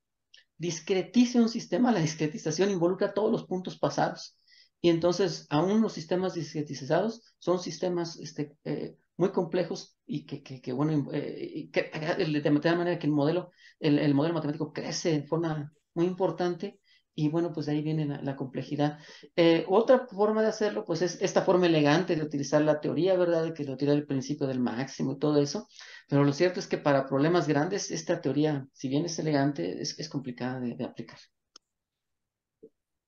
discretice 0.57 1.41
un 1.41 1.49
sistema, 1.49 1.93
la 1.93 2.01
discretización 2.01 2.71
involucra 2.71 3.13
todos 3.13 3.31
los 3.31 3.45
puntos 3.45 3.79
pasados. 3.79 4.37
Y 4.81 4.89
entonces, 4.89 5.47
aún 5.51 5.83
los 5.83 5.93
sistemas 5.93 6.35
discretizados 6.35 7.23
son 7.39 7.59
sistemas 7.59 8.19
este, 8.19 8.57
eh, 8.65 8.97
muy 9.21 9.33
complejos 9.33 9.99
y 10.07 10.25
que, 10.25 10.43
que, 10.43 10.73
bueno, 10.73 11.11
eh, 11.13 11.69
que, 11.71 11.91
de, 11.93 12.61
tal 12.61 12.79
manera 12.79 12.99
que 12.99 13.07
el 13.07 13.13
modelo, 13.13 13.51
el, 13.79 13.99
el, 13.99 14.15
modelo 14.15 14.33
matemático 14.35 14.73
crece 14.73 15.13
de 15.13 15.27
forma 15.27 15.75
muy 15.93 16.07
importante 16.07 16.81
y 17.15 17.29
bueno, 17.29 17.53
pues 17.53 17.67
de 17.67 17.73
ahí 17.73 17.83
viene 17.83 18.07
la, 18.07 18.35
complejidad. 18.35 18.99
Eh, 19.37 19.67
otra 19.69 20.07
forma 20.07 20.41
de 20.41 20.49
hacerlo, 20.49 20.87
pues 20.87 21.03
es 21.03 21.21
esta 21.21 21.43
forma 21.43 21.67
elegante 21.67 22.17
de 22.17 22.23
utilizar 22.23 22.63
la 22.63 22.81
teoría, 22.81 23.15
¿verdad? 23.15 23.53
Que 23.53 23.63
es 23.63 23.69
la 23.69 23.77
teoría 23.77 23.95
del 23.95 24.07
principio 24.07 24.47
del 24.47 24.59
máximo 24.59 25.13
y 25.13 25.19
todo 25.19 25.39
eso, 25.43 25.69
pero 26.09 26.25
lo 26.25 26.33
cierto 26.33 26.59
es 26.59 26.67
que 26.67 26.79
para 26.79 27.07
problemas 27.07 27.47
grandes, 27.47 27.91
esta 27.91 28.23
teoría, 28.23 28.67
si 28.73 28.89
bien 28.89 29.05
es 29.05 29.19
elegante, 29.19 29.83
es, 29.83 29.99
es 29.99 30.09
complicada 30.09 30.61
de, 30.61 30.83
aplicar. 30.83 31.19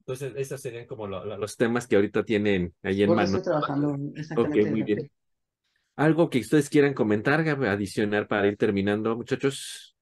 Entonces, 0.00 0.34
esos 0.36 0.60
serían 0.60 0.86
como 0.86 1.06
los 1.06 1.56
temas 1.56 1.86
que 1.86 1.96
ahorita 1.96 2.22
tienen 2.22 2.74
ahí 2.82 3.02
en 3.02 3.14
mano. 3.14 3.22
Estoy 3.22 3.42
trabajando 3.44 3.96
exactamente. 4.14 4.70
muy 4.70 4.82
bien. 4.82 5.10
¿Algo 5.96 6.30
que 6.30 6.40
ustedes 6.40 6.70
quieran 6.70 6.94
comentar, 6.94 7.40
adicionar 7.40 8.26
para 8.26 8.48
ir 8.48 8.56
terminando, 8.56 9.16
muchachos? 9.16 9.94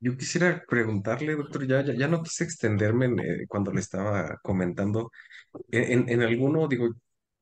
Yo 0.00 0.16
quisiera 0.16 0.64
preguntarle, 0.68 1.36
doctor, 1.36 1.66
ya, 1.66 1.82
ya, 1.82 2.08
no 2.08 2.22
quise 2.22 2.44
extenderme 2.44 3.06
eh, 3.06 3.46
cuando 3.48 3.72
le 3.72 3.80
estaba 3.80 4.38
comentando. 4.42 5.10
En, 5.70 6.08
en, 6.08 6.22
alguno, 6.22 6.66
digo, 6.68 6.88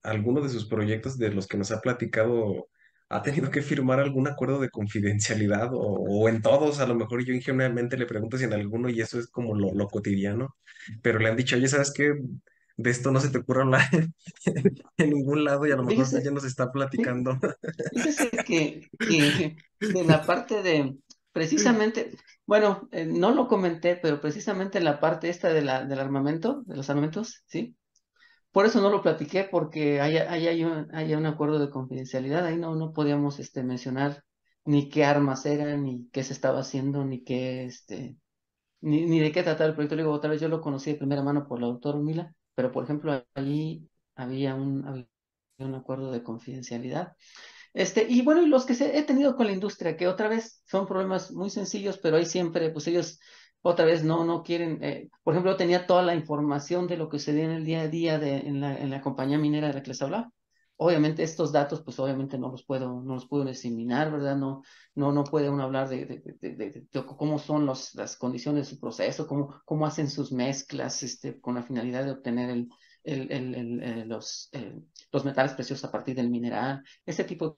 alguno 0.03 0.43
de 0.43 0.51
sus 0.51 0.67
proyectos 0.67 1.19
de 1.19 1.31
los 1.31 1.47
que 1.47 1.57
nos 1.59 1.71
ha 1.73 1.81
platicado, 1.81 2.69
¿ha 3.09 3.23
tenido 3.23 3.51
que 3.51 3.63
firmar 3.63 4.01
algún 4.01 4.29
acuerdo 4.29 4.61
de 4.61 4.71
confidencialidad? 4.71 5.71
O, 5.73 6.29
en 6.29 6.43
todos, 6.43 6.81
a 6.81 6.87
lo 6.87 6.95
mejor 6.95 7.25
yo 7.25 7.33
ingenuamente 7.35 7.97
le 7.97 8.07
pregunto 8.07 8.37
si 8.39 8.45
en 8.45 8.53
alguno, 8.53 8.91
y 8.91 9.01
eso 9.01 9.19
es 9.19 9.29
como 9.29 9.55
lo, 9.55 9.75
lo 9.75 9.89
cotidiano, 9.89 10.57
pero 11.03 11.19
le 11.19 11.29
han 11.31 11.37
dicho, 11.37 11.57
oye, 11.57 11.69
¿sabes 11.69 11.93
qué? 11.95 12.13
De 12.83 12.91
esto 12.91 13.11
no 13.11 13.21
se 13.21 13.29
te 13.29 13.39
ocurre 13.39 13.63
hablar 13.63 13.83
en, 14.97 15.11
ningún 15.11 15.45
lado 15.45 15.67
y 15.67 15.73
a 15.73 15.77
lo 15.77 15.85
mejor 15.85 16.07
ya 16.23 16.31
nos 16.31 16.45
está 16.45 16.73
platicando. 16.73 17.39
Fíjese 17.93 18.31
que, 18.47 18.89
que 18.99 19.57
de 19.81 20.05
la 20.05 20.25
parte 20.25 20.63
de, 20.63 20.97
precisamente, 21.33 22.11
bueno, 22.47 22.89
eh, 22.93 23.07
no 23.07 23.33
lo 23.33 23.49
comenté, 23.49 23.97
pero 23.97 24.21
precisamente 24.21 24.81
la 24.81 25.01
parte 25.01 25.29
esta 25.29 25.53
de 25.53 25.63
la, 25.63 25.85
del 25.85 26.01
armamento, 26.01 26.63
de 26.67 26.77
los 26.77 26.89
armamentos, 26.89 27.43
¿sí? 27.47 27.77
Por 28.53 28.67
eso 28.67 28.81
no 28.81 28.91
lo 28.91 29.03
platiqué, 29.03 29.45
porque 29.45 30.01
hay, 30.01 30.17
hay, 30.17 30.49
hay, 30.49 30.65
un, 30.65 30.89
hay 30.93 31.15
un 31.15 31.27
acuerdo 31.27 31.59
de 31.59 31.71
confidencialidad, 31.71 32.45
ahí 32.47 32.57
no, 32.57 32.75
no 32.75 32.93
podíamos 32.93 33.39
este, 33.39 33.63
mencionar 33.63 34.25
ni 34.65 34.89
qué 34.89 35.05
armas 35.05 35.47
eran, 35.47 35.85
ni 35.85 36.09
qué 36.11 36.25
se 36.25 36.33
estaba 36.33 36.61
haciendo, 36.61 37.05
ni 37.05 37.23
qué, 37.23 37.65
este, 37.65 38.17
ni, 38.81 39.07
ni 39.07 39.21
de 39.21 39.33
qué 39.33 39.43
tratar 39.43 39.69
el 39.69 39.75
proyecto. 39.75 39.97
Digo, 39.97 40.13
otra 40.13 40.31
vez 40.31 40.41
yo 40.41 40.49
lo 40.49 40.61
conocí 40.61 40.93
de 40.93 40.99
primera 40.99 41.23
mano 41.23 41.47
por 41.47 41.61
la 41.61 41.69
doctora 41.69 41.99
Mila, 41.99 42.35
pero 42.61 42.73
por 42.73 42.85
ejemplo 42.85 43.25
allí 43.33 43.89
había 44.15 44.55
un, 44.55 45.09
acuerdo 45.75 46.13
de 46.13 46.23
confidencialidad. 46.23 47.17
Este, 47.73 48.05
y 48.07 48.21
bueno, 48.21 48.43
los 48.47 48.67
que 48.67 48.75
he 48.75 49.03
tenido 49.03 49.35
con 49.35 49.47
la 49.47 49.53
industria, 49.53 49.97
que 49.97 50.07
otra 50.07 50.29
vez 50.29 50.63
son 50.67 50.87
problemas 50.87 51.33
muy 51.33 51.49
sencillos, 51.49 51.97
pero 51.97 52.19
ahí 52.19 52.27
siempre, 52.27 52.69
pues 52.69 52.87
ellos 52.87 53.19
otra 53.63 53.87
vez 53.87 54.05
no, 54.05 54.27
no 54.27 54.43
quieren, 54.43 54.79
eh, 54.83 55.09
por 55.23 55.33
ejemplo, 55.33 55.57
tenía 55.57 55.87
toda 55.87 56.03
la 56.03 56.15
información 56.15 56.87
de 56.87 56.99
lo 56.99 57.09
que 57.09 57.19
se 57.19 57.31
en 57.31 57.51
el 57.51 57.65
día 57.65 57.81
a 57.81 57.89
día 57.89 58.19
de, 58.19 58.37
en, 58.41 58.61
la, 58.61 58.77
en 58.77 58.91
la 58.91 59.01
compañía 59.01 59.39
minera 59.39 59.69
de 59.69 59.75
la 59.75 59.83
que 59.83 59.89
les 59.89 60.03
hablaba. 60.03 60.31
Obviamente 60.83 61.23
estos 61.23 61.53
datos, 61.53 61.83
pues 61.83 61.99
obviamente 61.99 62.39
no 62.39 62.51
los 62.51 62.65
puedo, 62.65 63.03
no 63.03 63.15
los 63.15 63.29
puedo 63.29 63.45
diseminar, 63.45 64.11
¿verdad? 64.11 64.35
No, 64.37 64.63
no, 64.95 65.13
no 65.13 65.25
puede 65.25 65.51
uno 65.51 65.63
hablar 65.63 65.91
de, 65.91 66.07
de, 66.07 66.55
de, 66.57 66.87
cómo 67.05 67.39
son 67.39 67.67
los, 67.67 67.95
las 67.95 68.17
condiciones 68.17 68.65
de 68.67 68.75
su 68.75 68.81
proceso, 68.81 69.27
cómo, 69.27 69.61
cómo 69.67 69.85
hacen 69.85 70.09
sus 70.09 70.33
mezclas, 70.33 71.03
este, 71.03 71.39
con 71.39 71.57
la 71.57 71.63
finalidad 71.63 72.07
de 72.07 72.13
obtener 72.13 72.49
el, 72.49 72.69
el, 73.05 73.31
el 73.55 73.83
eh, 73.83 74.05
los, 74.07 74.49
eh, 74.53 74.81
los 75.13 75.25
metales 75.27 75.53
preciosos 75.53 75.85
a 75.85 75.93
partir 75.93 76.17
del 76.17 76.31
mineral, 76.31 76.83
ese 77.05 77.25
tipo 77.25 77.51
de 77.51 77.57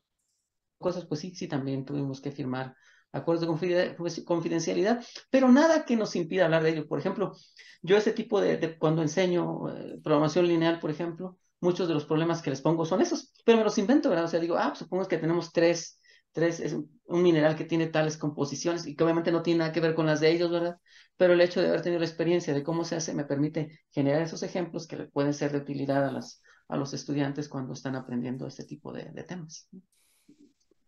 cosas, 0.78 1.06
pues 1.06 1.20
sí, 1.20 1.32
sí, 1.34 1.46
también 1.46 1.84
tuvimos 1.84 2.20
que 2.20 2.32
firmar 2.32 2.74
acuerdos 3.12 3.60
de 3.60 3.94
pues, 3.96 4.20
confidencialidad, 4.24 5.04
pero 5.30 5.48
nada 5.48 5.84
que 5.84 5.94
nos 5.96 6.16
impida 6.16 6.46
hablar 6.46 6.64
de 6.64 6.70
ello. 6.70 6.88
Por 6.88 6.98
ejemplo, 6.98 7.36
yo 7.82 7.96
ese 7.96 8.12
tipo 8.12 8.40
de, 8.40 8.76
cuando 8.78 9.02
enseño 9.02 9.68
eh, 9.68 10.00
programación 10.02 10.48
lineal, 10.48 10.80
por 10.80 10.90
ejemplo, 10.90 11.38
muchos 11.62 11.88
de 11.88 11.94
los 11.94 12.04
problemas 12.04 12.42
que 12.42 12.50
les 12.50 12.60
pongo 12.60 12.84
son 12.84 13.00
esos, 13.00 13.32
pero 13.44 13.58
me 13.58 13.64
los 13.64 13.78
invento, 13.78 14.10
¿verdad? 14.10 14.24
O 14.26 14.28
sea, 14.28 14.40
digo, 14.40 14.56
ah, 14.58 14.68
pues, 14.68 14.80
supongo 14.80 15.06
que 15.06 15.16
tenemos 15.16 15.52
tres, 15.52 16.00
tres, 16.32 16.58
es 16.58 16.72
un 16.72 17.22
mineral 17.22 17.56
que 17.56 17.64
tiene 17.64 17.86
tales 17.86 18.18
composiciones 18.18 18.84
y 18.86 18.96
que 18.96 19.04
obviamente 19.04 19.30
no 19.30 19.42
tiene 19.42 19.60
nada 19.60 19.72
que 19.72 19.80
ver 19.80 19.94
con 19.94 20.06
las 20.06 20.20
de 20.20 20.32
ellos, 20.32 20.50
¿verdad? 20.50 20.78
Pero 21.16 21.34
el 21.34 21.40
hecho 21.40 21.60
de 21.60 21.68
haber 21.68 21.80
tenido 21.80 22.00
la 22.00 22.06
experiencia 22.06 22.52
de 22.52 22.64
cómo 22.64 22.84
se 22.84 22.96
hace 22.96 23.14
me 23.14 23.24
permite 23.24 23.80
generar 23.90 24.22
esos 24.22 24.42
ejemplos 24.42 24.88
que 24.88 24.96
pueden 25.04 25.32
ser 25.32 25.52
de 25.52 25.58
utilidad 25.58 26.04
a, 26.04 26.10
las, 26.10 26.42
a 26.66 26.76
los 26.76 26.92
estudiantes 26.94 27.48
cuando 27.48 27.74
están 27.74 27.94
aprendiendo 27.94 28.46
este 28.48 28.64
tipo 28.64 28.92
de, 28.92 29.04
temas. 29.22 29.68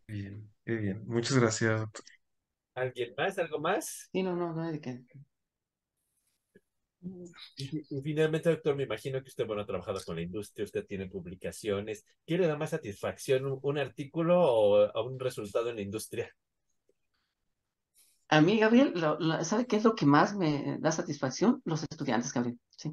Bien, 0.08 0.50
bien. 0.66 1.04
Muchas 1.06 1.38
gracias, 1.38 1.82
¿Alguien 2.74 3.14
más? 3.16 3.38
¿Algo 3.38 3.60
más? 3.60 4.08
Sí, 4.10 4.24
no, 4.24 4.34
no, 4.34 4.52
no 4.52 4.62
hay 4.62 4.72
de 4.72 4.80
qué. 4.80 5.04
Y, 7.56 8.00
finalmente, 8.02 8.50
doctor, 8.50 8.76
me 8.76 8.84
imagino 8.84 9.22
que 9.22 9.28
usted, 9.28 9.46
bueno, 9.46 9.62
ha 9.62 9.66
trabajado 9.66 10.00
con 10.04 10.16
la 10.16 10.22
industria, 10.22 10.64
usted 10.64 10.86
tiene 10.86 11.08
publicaciones. 11.08 12.04
¿Quiere 12.26 12.46
dar 12.46 12.58
más 12.58 12.70
satisfacción 12.70 13.58
un, 13.62 13.78
artículo 13.78 14.40
o 14.42 15.02
un 15.04 15.18
resultado 15.18 15.70
en 15.70 15.76
la 15.76 15.82
industria? 15.82 16.30
A 18.28 18.40
mí, 18.40 18.58
Gabriel, 18.58 18.94
¿sabe 19.42 19.66
qué 19.66 19.76
es 19.76 19.84
lo 19.84 19.94
que 19.94 20.06
más 20.06 20.34
me 20.34 20.78
da 20.80 20.90
satisfacción? 20.90 21.60
Los 21.64 21.82
estudiantes, 21.82 22.32
Gabriel, 22.32 22.58
sí. 22.70 22.90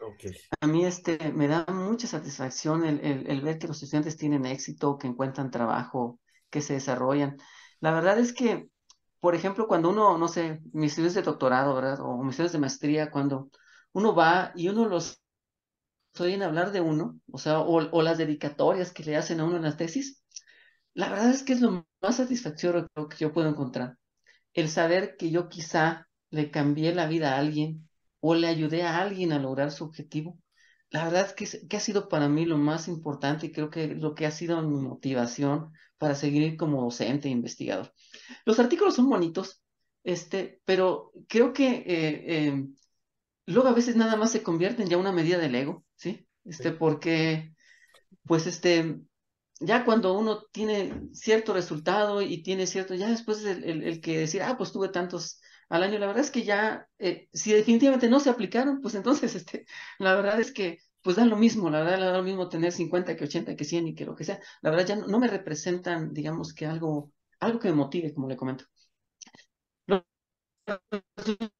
Okay. 0.00 0.32
A 0.60 0.66
mí 0.66 0.84
este, 0.84 1.32
me 1.32 1.48
da 1.48 1.64
mucha 1.68 2.06
satisfacción 2.06 2.84
el, 2.84 3.00
el, 3.00 3.26
el, 3.30 3.40
ver 3.40 3.58
que 3.58 3.66
los 3.66 3.82
estudiantes 3.82 4.16
tienen 4.16 4.44
éxito, 4.44 4.98
que 4.98 5.06
encuentran 5.06 5.50
trabajo, 5.50 6.20
que 6.50 6.60
se 6.60 6.74
desarrollan. 6.74 7.38
La 7.80 7.92
verdad 7.92 8.18
es 8.18 8.34
que 8.34 8.68
por 9.24 9.34
ejemplo, 9.34 9.66
cuando 9.66 9.88
uno, 9.88 10.18
no 10.18 10.28
sé, 10.28 10.60
mis 10.74 10.92
estudios 10.92 11.14
de 11.14 11.22
doctorado, 11.22 11.74
¿verdad? 11.74 11.98
O 12.00 12.22
mis 12.22 12.32
estudios 12.32 12.52
de 12.52 12.58
maestría, 12.58 13.10
cuando 13.10 13.48
uno 13.94 14.14
va 14.14 14.52
y 14.54 14.68
uno 14.68 14.86
los 14.86 15.22
oyen 16.18 16.42
hablar 16.42 16.72
de 16.72 16.82
uno, 16.82 17.18
o 17.32 17.38
sea, 17.38 17.60
o, 17.60 18.02
las 18.02 18.18
dedicatorias 18.18 18.92
que 18.92 19.02
le 19.02 19.16
hacen 19.16 19.40
a 19.40 19.44
uno 19.44 19.56
en 19.56 19.62
las 19.62 19.78
tesis, 19.78 20.22
la 20.92 21.08
verdad 21.08 21.30
es 21.30 21.42
que 21.42 21.54
es 21.54 21.62
lo 21.62 21.86
más 22.02 22.16
satisfactorio 22.16 22.86
que 23.08 23.16
yo 23.16 23.32
puedo 23.32 23.48
encontrar. 23.48 23.96
El 24.52 24.68
saber 24.68 25.16
que 25.16 25.30
yo 25.30 25.48
quizá 25.48 26.06
le 26.28 26.50
cambié 26.50 26.94
la 26.94 27.06
vida 27.06 27.34
a 27.34 27.38
alguien 27.38 27.88
o 28.20 28.34
le 28.34 28.46
ayudé 28.48 28.82
a 28.82 28.98
alguien 29.00 29.32
a 29.32 29.38
lograr 29.38 29.70
su 29.70 29.84
objetivo. 29.84 30.38
La 30.90 31.04
verdad 31.04 31.34
es 31.38 31.66
que 31.66 31.76
ha 31.78 31.80
sido 31.80 32.10
para 32.10 32.28
mí 32.28 32.44
lo 32.44 32.58
más 32.58 32.88
importante 32.88 33.46
y 33.46 33.52
creo 33.52 33.70
que 33.70 33.88
lo 33.94 34.14
que 34.14 34.26
ha 34.26 34.30
sido 34.30 34.60
mi 34.60 34.82
motivación 34.82 35.72
para 35.96 36.14
seguir 36.14 36.58
como 36.58 36.82
docente 36.82 37.28
e 37.28 37.30
investigador. 37.30 37.90
Los 38.44 38.58
artículos 38.58 38.94
son 38.94 39.08
bonitos, 39.08 39.62
este, 40.02 40.60
pero 40.64 41.12
creo 41.28 41.52
que 41.52 41.68
eh, 41.68 41.84
eh, 41.86 42.66
luego 43.46 43.68
a 43.68 43.74
veces 43.74 43.96
nada 43.96 44.16
más 44.16 44.32
se 44.32 44.42
convierten 44.42 44.88
ya 44.88 44.96
una 44.96 45.12
medida 45.12 45.38
del 45.38 45.54
ego, 45.54 45.84
¿sí? 45.96 46.26
Este, 46.44 46.72
porque, 46.72 47.54
pues, 48.26 48.46
este, 48.46 49.00
ya 49.60 49.84
cuando 49.84 50.18
uno 50.18 50.42
tiene 50.52 51.08
cierto 51.12 51.54
resultado 51.54 52.22
y 52.22 52.42
tiene 52.42 52.66
cierto, 52.66 52.94
ya 52.94 53.08
después 53.08 53.44
el, 53.44 53.64
el, 53.82 54.00
que 54.00 54.18
decir, 54.18 54.42
ah, 54.42 54.56
pues 54.58 54.72
tuve 54.72 54.88
tantos 54.88 55.40
al 55.68 55.82
año, 55.82 55.98
la 55.98 56.06
verdad 56.06 56.24
es 56.24 56.30
que 56.30 56.44
ya, 56.44 56.88
eh, 56.98 57.28
si 57.32 57.52
definitivamente 57.52 58.08
no 58.08 58.20
se 58.20 58.30
aplicaron, 58.30 58.80
pues 58.80 58.94
entonces, 58.94 59.34
este, 59.36 59.66
la 59.98 60.14
verdad 60.14 60.40
es 60.40 60.52
que 60.52 60.78
pues 61.04 61.16
da 61.16 61.26
lo 61.26 61.36
mismo, 61.36 61.68
la 61.68 61.82
verdad, 61.82 62.12
da 62.12 62.16
lo 62.16 62.22
mismo 62.24 62.48
tener 62.48 62.72
50 62.72 63.14
que 63.14 63.24
80 63.24 63.56
que 63.56 63.64
100 63.64 63.88
y 63.88 63.94
que 63.94 64.06
lo 64.06 64.16
que 64.16 64.24
sea. 64.24 64.40
La 64.62 64.70
verdad 64.70 64.86
ya 64.86 64.96
no, 64.96 65.18
me 65.18 65.28
representan, 65.28 66.14
digamos 66.14 66.54
que 66.54 66.64
algo, 66.64 67.12
algo 67.44 67.58
que 67.58 67.68
me 67.68 67.74
motive, 67.74 68.12
como 68.14 68.28
le 68.28 68.36
comento. 68.36 68.64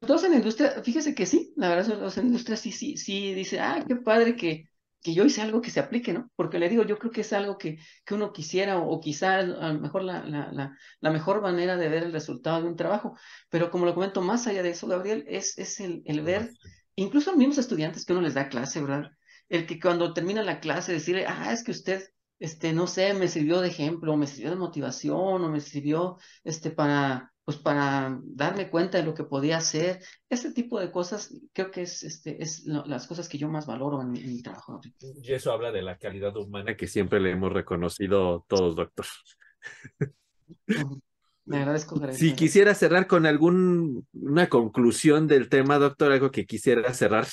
Los 0.00 0.24
en 0.24 0.30
la 0.30 0.36
industria, 0.38 0.82
fíjese 0.82 1.14
que 1.14 1.26
sí, 1.26 1.52
la 1.56 1.68
verdad, 1.68 1.98
los 2.00 2.16
en 2.16 2.24
la 2.24 2.28
industria 2.28 2.56
sí, 2.56 2.72
sí, 2.72 2.96
sí, 2.96 3.34
dice, 3.34 3.60
ah, 3.60 3.84
qué 3.86 3.96
padre 3.96 4.34
que, 4.34 4.64
que 5.02 5.12
yo 5.12 5.24
hice 5.24 5.42
algo 5.42 5.60
que 5.60 5.70
se 5.70 5.80
aplique, 5.80 6.12
¿no? 6.12 6.30
Porque 6.36 6.58
le 6.58 6.70
digo, 6.70 6.84
yo 6.84 6.98
creo 6.98 7.12
que 7.12 7.20
es 7.20 7.32
algo 7.34 7.58
que, 7.58 7.78
que 8.04 8.14
uno 8.14 8.32
quisiera 8.32 8.78
o, 8.78 9.00
quizás 9.00 9.44
a 9.44 9.72
lo 9.72 9.80
mejor 9.80 10.04
la, 10.04 10.24
la, 10.24 10.50
la, 10.52 10.76
la, 11.00 11.10
mejor 11.10 11.42
manera 11.42 11.76
de 11.76 11.88
ver 11.88 12.04
el 12.04 12.12
resultado 12.12 12.62
de 12.62 12.68
un 12.68 12.76
trabajo. 12.76 13.14
Pero 13.50 13.70
como 13.70 13.84
lo 13.84 13.94
comento, 13.94 14.22
más 14.22 14.46
allá 14.46 14.62
de 14.62 14.70
eso, 14.70 14.86
Gabriel, 14.86 15.24
es, 15.28 15.58
es 15.58 15.80
el, 15.80 16.02
el 16.06 16.22
ver, 16.22 16.50
incluso 16.94 17.30
a 17.30 17.32
los 17.34 17.38
mismos 17.38 17.58
estudiantes 17.58 18.06
que 18.06 18.12
uno 18.14 18.22
les 18.22 18.34
da 18.34 18.48
clase, 18.48 18.80
¿verdad? 18.80 19.10
el 19.48 19.66
que 19.66 19.80
cuando 19.80 20.12
termina 20.12 20.42
la 20.42 20.60
clase 20.60 20.92
decirle, 20.92 21.26
ah, 21.26 21.52
es 21.52 21.62
que 21.64 21.70
usted, 21.72 22.02
este, 22.44 22.74
no 22.74 22.86
sé, 22.86 23.14
me 23.14 23.28
sirvió 23.28 23.62
de 23.62 23.68
ejemplo, 23.68 24.16
me 24.18 24.26
sirvió 24.26 24.50
de 24.50 24.56
motivación, 24.56 25.42
o 25.42 25.48
me 25.48 25.60
sirvió, 25.60 26.18
este, 26.44 26.70
para, 26.70 27.32
pues 27.42 27.56
para 27.56 28.20
darme 28.22 28.68
cuenta 28.68 28.98
de 28.98 29.04
lo 29.04 29.14
que 29.14 29.24
podía 29.24 29.56
hacer. 29.56 30.02
Este 30.28 30.52
tipo 30.52 30.78
de 30.78 30.92
cosas 30.92 31.34
creo 31.54 31.70
que 31.70 31.82
es, 31.82 32.02
este, 32.02 32.42
es 32.42 32.66
las 32.66 33.06
cosas 33.06 33.30
que 33.30 33.38
yo 33.38 33.48
más 33.48 33.66
valoro 33.66 34.02
en 34.02 34.12
mi, 34.12 34.42
trabajo. 34.42 34.78
Y 35.22 35.32
eso 35.32 35.52
habla 35.52 35.72
de 35.72 35.80
la 35.80 35.96
calidad 35.96 36.36
humana 36.36 36.76
que 36.76 36.86
siempre 36.86 37.18
le 37.18 37.30
hemos 37.30 37.50
reconocido 37.50 38.44
todos, 38.46 38.76
doctor. 38.76 39.06
Me 41.46 41.58
agradezco. 41.58 41.98
Si 42.12 42.34
quisiera 42.34 42.74
cerrar 42.74 43.06
con 43.06 43.24
alguna 43.24 44.48
conclusión 44.50 45.26
del 45.26 45.48
tema, 45.48 45.78
doctor, 45.78 46.12
algo 46.12 46.30
que 46.30 46.44
quisiera 46.44 46.92
cerrar. 46.92 47.26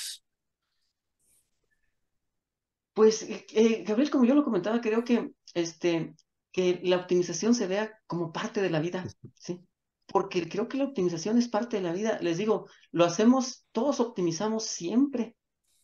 Pues, 2.94 3.22
eh, 3.28 3.84
Gabriel, 3.86 4.10
como 4.10 4.24
yo 4.24 4.34
lo 4.34 4.44
comentaba, 4.44 4.80
creo 4.80 5.04
que, 5.04 5.30
este, 5.54 6.14
que 6.52 6.80
la 6.84 6.96
optimización 6.98 7.54
se 7.54 7.66
vea 7.66 7.98
como 8.06 8.32
parte 8.32 8.60
de 8.60 8.70
la 8.70 8.80
vida, 8.80 9.04
¿sí? 9.38 9.60
Porque 10.06 10.48
creo 10.48 10.68
que 10.68 10.76
la 10.76 10.84
optimización 10.84 11.38
es 11.38 11.48
parte 11.48 11.76
de 11.76 11.82
la 11.82 11.92
vida. 11.92 12.18
Les 12.20 12.36
digo, 12.36 12.68
lo 12.90 13.04
hacemos, 13.04 13.64
todos 13.72 14.00
optimizamos 14.00 14.64
siempre, 14.64 15.36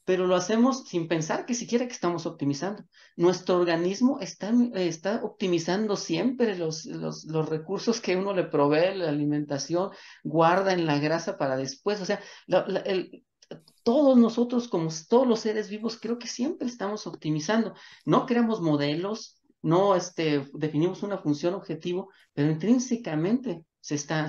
pero 0.04 0.26
lo 0.26 0.36
hacemos 0.36 0.84
sin 0.88 1.09
pensar 1.09 1.46
que 1.46 1.54
siquiera 1.54 1.86
que 1.86 1.92
estamos 1.92 2.26
optimizando. 2.26 2.82
Nuestro 3.16 3.56
organismo 3.56 4.20
está, 4.20 4.52
está 4.74 5.22
optimizando 5.22 5.96
siempre 5.96 6.56
los, 6.56 6.84
los, 6.86 7.24
los, 7.24 7.48
recursos 7.48 8.00
que 8.00 8.16
uno 8.16 8.34
le 8.34 8.44
provee, 8.44 8.96
la 8.96 9.11
alimentación, 9.11 9.90
guarda 10.24 10.72
en 10.72 10.86
la 10.86 10.98
grasa 10.98 11.38
para 11.38 11.56
después. 11.56 12.00
O 12.00 12.06
sea, 12.06 12.20
el, 12.86 13.22
todos 13.89 14.18
nosotros, 14.18 14.68
como 14.68 14.91
todos 15.09 15.26
los 15.26 15.41
seres 15.41 15.70
vivos, 15.70 15.99
creo 15.99 16.18
que 16.18 16.26
siempre 16.26 16.68
estamos 16.68 17.07
optimizando. 17.07 17.72
No 18.05 18.26
creamos 18.26 18.61
modelos, 18.61 19.41
no 19.62 19.97
este, 19.97 20.47
definimos 20.53 21.03
una 21.03 21.16
función 21.16 21.55
objetivo, 21.55 22.11
pero 22.34 22.51
intrínsecamente 22.51 23.64
se 23.80 23.95
está, 23.95 24.28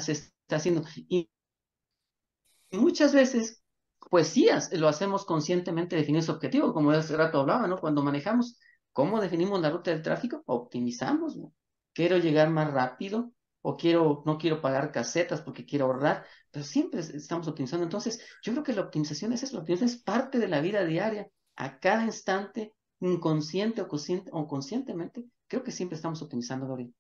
haciendo. 0.49 0.84
Y 1.10 1.30
muchas 2.72 3.14
veces, 3.14 3.62
pues 4.10 4.30
sí, 4.30 4.47
lo 4.72 4.88
hacemos 4.88 5.26
conscientemente 5.26 5.97
definir 5.97 6.22
ese 6.22 6.32
objetivo, 6.32 6.74
como 6.74 6.91
hace 6.91 7.18
rato 7.18 7.41
hablaba, 7.41 7.68
¿no? 7.68 7.80
Cuando 7.80 8.01
manejamos, 8.01 8.57
¿cómo 8.93 9.20
definimos 9.20 9.60
la 9.60 9.72
ruta 9.72 9.91
del 9.91 10.01
tráfico? 10.01 10.41
Optimizamos, 10.45 11.36
¿no? 11.36 11.53
Quiero 11.91 12.18
llegar 12.18 12.49
más 12.49 12.72
rápido, 12.72 13.34
o 13.62 13.78
quiero, 13.78 14.24
no 14.26 14.38
quiero 14.38 14.62
pagar 14.62 14.91
casetas 14.91 15.41
porque 15.41 15.66
quiero 15.66 15.86
ahorrar, 15.86 16.26
pero 16.51 16.66
siempre 16.66 17.01
estamos 17.01 17.47
optimizando. 17.47 17.84
Entonces, 17.84 18.26
yo 18.43 18.53
creo 18.53 18.64
que 18.64 18.74
la 18.74 18.82
optimización 18.82 19.34
es 19.34 19.43
eso, 19.43 19.55
la 19.55 19.62
optimización 19.62 19.95
es 19.95 20.03
parte 20.03 20.39
de 20.39 20.47
la 20.47 20.62
vida 20.62 20.86
diaria, 20.86 21.28
a 21.55 21.80
cada 21.80 22.05
instante, 22.05 22.74
inconsciente 23.01 23.82
o, 23.82 23.88
consciente, 23.88 24.30
o 24.34 24.47
conscientemente, 24.47 25.26
creo 25.47 25.64
que 25.64 25.72
siempre 25.72 25.95
estamos 25.95 26.22
optimizando, 26.22 26.68
Gabriel. 26.68 26.93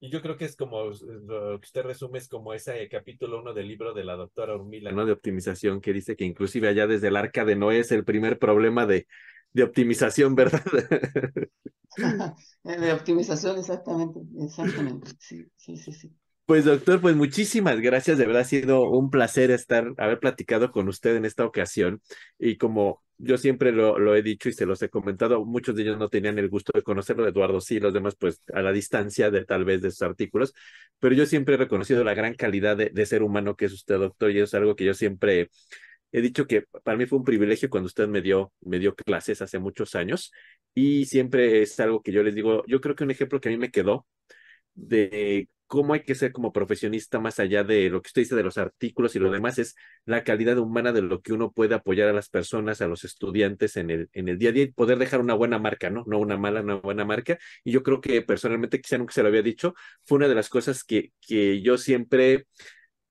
Y 0.00 0.10
yo 0.10 0.22
creo 0.22 0.36
que 0.36 0.44
es 0.44 0.54
como 0.54 0.84
lo 0.84 1.58
que 1.58 1.66
usted 1.66 1.82
resume, 1.82 2.18
es 2.18 2.28
como 2.28 2.54
ese 2.54 2.88
capítulo 2.88 3.40
uno 3.40 3.52
del 3.52 3.66
libro 3.66 3.92
de 3.92 4.04
la 4.04 4.14
doctora 4.14 4.54
Urmila, 4.54 4.92
¿no? 4.92 5.04
De 5.04 5.10
optimización, 5.10 5.80
que 5.80 5.92
dice 5.92 6.14
que 6.14 6.24
inclusive 6.24 6.68
allá 6.68 6.86
desde 6.86 7.08
el 7.08 7.16
arca 7.16 7.44
de 7.44 7.56
Noé 7.56 7.80
es 7.80 7.90
el 7.90 8.04
primer 8.04 8.38
problema 8.38 8.86
de, 8.86 9.08
de 9.52 9.62
optimización, 9.62 10.34
¿verdad? 10.34 10.62
de 12.64 12.92
optimización, 12.92 13.58
exactamente, 13.58 14.20
exactamente. 14.40 15.10
Sí, 15.18 15.46
sí, 15.56 15.76
sí, 15.76 15.92
sí. 15.92 16.12
Pues 16.48 16.64
doctor, 16.64 17.00
pues 17.02 17.14
muchísimas 17.14 17.78
gracias. 17.78 18.16
De 18.16 18.24
verdad 18.24 18.40
ha 18.40 18.44
sido 18.44 18.88
un 18.88 19.10
placer 19.10 19.50
estar, 19.50 19.92
haber 19.98 20.18
platicado 20.18 20.70
con 20.72 20.88
usted 20.88 21.14
en 21.16 21.26
esta 21.26 21.44
ocasión. 21.44 22.00
Y 22.38 22.56
como 22.56 23.02
yo 23.18 23.36
siempre 23.36 23.70
lo, 23.70 23.98
lo, 23.98 24.14
he 24.16 24.22
dicho 24.22 24.48
y 24.48 24.52
se 24.54 24.64
los 24.64 24.80
he 24.80 24.88
comentado, 24.88 25.44
muchos 25.44 25.74
de 25.74 25.82
ellos 25.82 25.98
no 25.98 26.08
tenían 26.08 26.38
el 26.38 26.48
gusto 26.48 26.72
de 26.74 26.82
conocerlo, 26.82 27.28
Eduardo 27.28 27.60
sí, 27.60 27.80
los 27.80 27.92
demás 27.92 28.16
pues 28.16 28.42
a 28.54 28.62
la 28.62 28.72
distancia 28.72 29.30
de 29.30 29.44
tal 29.44 29.64
vez 29.64 29.82
de 29.82 29.90
sus 29.90 30.02
artículos, 30.02 30.54
pero 31.00 31.14
yo 31.14 31.26
siempre 31.26 31.56
he 31.56 31.58
reconocido 31.58 32.04
la 32.04 32.14
gran 32.14 32.34
calidad 32.34 32.76
de, 32.76 32.90
de 32.90 33.06
ser 33.06 33.22
humano 33.22 33.56
que 33.56 33.66
es 33.66 33.72
usted, 33.72 33.98
doctor, 33.98 34.30
y 34.30 34.40
es 34.40 34.54
algo 34.54 34.76
que 34.76 34.84
yo 34.84 34.94
siempre 34.94 35.50
he 36.12 36.20
dicho 36.20 36.46
que 36.46 36.64
para 36.82 36.96
mí 36.96 37.06
fue 37.06 37.18
un 37.18 37.24
privilegio 37.24 37.70
cuando 37.70 37.86
usted 37.86 38.08
me 38.08 38.20
dio, 38.22 38.52
me 38.60 38.78
dio 38.78 38.94
clases 38.94 39.42
hace 39.42 39.58
muchos 39.58 39.94
años 39.94 40.32
y 40.74 41.06
siempre 41.06 41.62
es 41.62 41.78
algo 41.80 42.02
que 42.02 42.12
yo 42.12 42.22
les 42.22 42.34
digo, 42.34 42.64
yo 42.66 42.80
creo 42.80 42.94
que 42.94 43.04
un 43.04 43.10
ejemplo 43.10 43.40
que 43.40 43.48
a 43.48 43.52
mí 43.52 43.58
me 43.58 43.70
quedó 43.70 44.06
de 44.74 45.48
cómo 45.66 45.92
hay 45.92 46.02
que 46.02 46.14
ser 46.14 46.32
como 46.32 46.52
profesionista 46.52 47.20
más 47.20 47.38
allá 47.38 47.62
de 47.62 47.90
lo 47.90 48.00
que 48.00 48.08
usted 48.08 48.22
dice 48.22 48.34
de 48.34 48.42
los 48.42 48.56
artículos 48.58 49.14
y 49.14 49.18
lo 49.18 49.30
demás 49.30 49.58
es 49.58 49.76
la 50.06 50.24
calidad 50.24 50.56
humana 50.58 50.92
de 50.92 51.02
lo 51.02 51.20
que 51.20 51.34
uno 51.34 51.52
puede 51.52 51.74
apoyar 51.74 52.08
a 52.08 52.12
las 52.14 52.30
personas, 52.30 52.80
a 52.80 52.88
los 52.88 53.04
estudiantes 53.04 53.76
en 53.76 53.90
el, 53.90 54.08
en 54.14 54.28
el 54.28 54.38
día 54.38 54.48
a 54.50 54.52
día 54.52 54.64
y 54.64 54.72
poder 54.72 54.98
dejar 54.98 55.20
una 55.20 55.34
buena 55.34 55.58
marca, 55.58 55.90
¿no? 55.90 56.04
No 56.06 56.18
una 56.18 56.38
mala, 56.38 56.62
una 56.62 56.76
buena 56.76 57.04
marca. 57.04 57.38
Y 57.64 57.72
yo 57.72 57.82
creo 57.82 58.00
que 58.00 58.22
personalmente, 58.22 58.80
quizá 58.80 58.96
nunca 58.98 59.12
se 59.12 59.22
lo 59.22 59.28
había 59.28 59.42
dicho, 59.42 59.74
fue 60.04 60.16
una 60.16 60.28
de 60.28 60.34
las 60.34 60.48
cosas 60.48 60.84
que, 60.84 61.12
que 61.20 61.60
yo 61.60 61.76
siempre 61.76 62.46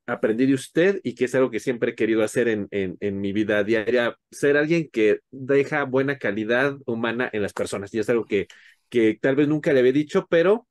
aprendí 0.07 0.45
de 0.45 0.53
usted 0.53 0.99
y 1.03 1.13
que 1.13 1.25
es 1.25 1.35
algo 1.35 1.51
que 1.51 1.59
siempre 1.59 1.91
he 1.91 1.95
querido 1.95 2.23
hacer 2.23 2.47
en, 2.47 2.67
en, 2.71 2.97
en, 3.01 3.19
mi 3.19 3.33
vida 3.33 3.63
diaria, 3.63 4.17
ser 4.31 4.55
alguien 4.55 4.89
que 4.89 5.19
deja 5.29 5.83
buena 5.83 6.17
calidad 6.17 6.77
humana 6.85 7.29
en 7.33 7.41
las 7.41 7.53
personas. 7.53 7.93
Y 7.93 7.99
es 7.99 8.09
algo 8.09 8.25
que, 8.25 8.47
que 8.89 9.19
tal 9.21 9.35
vez 9.35 9.47
nunca 9.47 9.73
le 9.73 9.81
había 9.81 9.91
dicho, 9.91 10.25
pero 10.29 10.67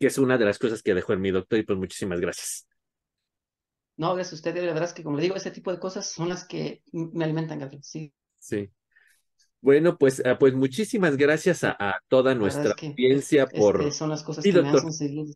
que 0.00 0.06
es 0.06 0.18
una 0.18 0.38
de 0.38 0.46
las 0.46 0.58
cosas 0.58 0.82
que 0.82 0.94
dejó 0.94 1.12
en 1.12 1.20
mi 1.20 1.30
doctor 1.30 1.58
y 1.58 1.62
pues 1.62 1.78
muchísimas 1.78 2.20
gracias. 2.20 2.66
No, 3.96 4.14
gracias 4.14 4.32
a 4.32 4.36
usted, 4.36 4.56
la 4.56 4.72
verdad 4.72 4.88
es 4.88 4.92
que 4.92 5.04
como 5.04 5.16
le 5.16 5.22
digo, 5.22 5.36
este 5.36 5.52
tipo 5.52 5.70
de 5.70 5.78
cosas 5.78 6.10
son 6.10 6.28
las 6.28 6.44
que 6.44 6.82
me 6.92 7.24
alimentan, 7.24 7.60
Gabriel, 7.60 7.84
sí. 7.84 8.12
Sí. 8.38 8.70
Bueno, 9.60 9.96
pues, 9.96 10.22
ah, 10.26 10.36
pues 10.38 10.52
muchísimas 10.54 11.16
gracias 11.16 11.64
a, 11.64 12.00
toda 12.08 12.34
nuestra 12.34 12.72
audiencia 12.72 13.46
por... 13.46 13.92
son 13.92 14.10
las 14.10 14.22
cosas 14.22 14.42
que 14.42 14.52
me 14.52 14.68
hacen 14.68 14.92
seguir 14.92 15.26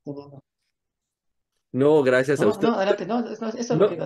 No, 1.70 2.03
gracias 2.03 2.40
a 2.40 2.47
usted. 2.47 2.69
No, 2.69 2.74
adelante, 2.74 3.07
no, 3.07 3.20
eso 3.20 3.47
es 3.55 3.70
lo 3.70 3.89
que. 3.89 3.99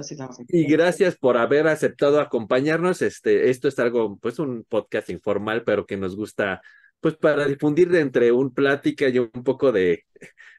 Y 0.48 0.64
gracias 0.64 1.16
por 1.16 1.36
haber 1.36 1.68
aceptado 1.68 2.20
acompañarnos. 2.20 3.02
Este, 3.02 3.50
esto 3.50 3.68
es 3.68 3.78
algo, 3.78 4.18
pues 4.18 4.38
un 4.38 4.64
podcast 4.68 5.10
informal, 5.10 5.62
pero 5.64 5.86
que 5.86 5.96
nos 5.96 6.16
gusta 6.16 6.60
pues 7.00 7.16
para 7.16 7.46
difundir 7.46 7.90
de 7.90 8.00
entre 8.00 8.30
un 8.30 8.54
plática 8.54 9.08
y 9.08 9.18
un 9.18 9.30
poco 9.30 9.72
de, 9.72 10.04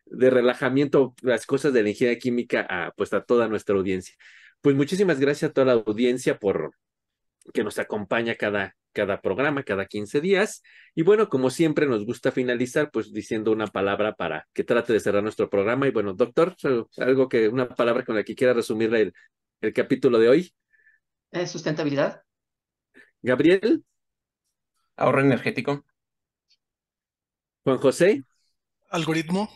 de 0.05 0.29
relajamiento 0.29 1.15
las 1.21 1.45
cosas 1.45 1.71
de 1.71 1.83
la 1.83 1.89
ingeniería 1.89 2.19
química 2.19 2.67
a 2.69 2.91
pues 2.97 3.13
a 3.13 3.23
toda 3.23 3.47
nuestra 3.47 3.75
audiencia. 3.75 4.15
Pues 4.61 4.75
muchísimas 4.75 5.19
gracias 5.19 5.49
a 5.49 5.53
toda 5.53 5.67
la 5.67 5.73
audiencia 5.73 6.37
por 6.37 6.73
que 7.53 7.63
nos 7.63 7.79
acompaña 7.79 8.35
cada, 8.35 8.75
cada 8.93 9.21
programa, 9.21 9.63
cada 9.63 9.85
15 9.85 10.21
días. 10.21 10.61
Y 10.95 11.03
bueno, 11.03 11.27
como 11.29 11.49
siempre 11.49 11.87
nos 11.87 12.05
gusta 12.05 12.31
finalizar 12.31 12.91
pues 12.91 13.11
diciendo 13.11 13.51
una 13.51 13.67
palabra 13.67 14.15
para 14.15 14.47
que 14.53 14.63
trate 14.63 14.93
de 14.93 14.99
cerrar 14.99 15.23
nuestro 15.23 15.49
programa. 15.49 15.87
Y 15.87 15.91
bueno, 15.91 16.13
doctor, 16.13 16.55
algo 16.97 17.27
que, 17.27 17.49
una 17.49 17.67
palabra 17.67 18.05
con 18.05 18.15
la 18.15 18.23
que 18.23 18.35
quiera 18.35 18.53
resumir 18.53 18.93
el, 18.95 19.13
el 19.61 19.73
capítulo 19.73 20.19
de 20.19 20.29
hoy. 20.29 20.53
Eh, 21.31 21.47
sustentabilidad. 21.47 22.23
Gabriel. 23.21 23.83
Ahorro 24.95 25.21
energético. 25.21 25.83
Juan 27.63 27.77
José. 27.77 28.23
Algoritmo. 28.89 29.49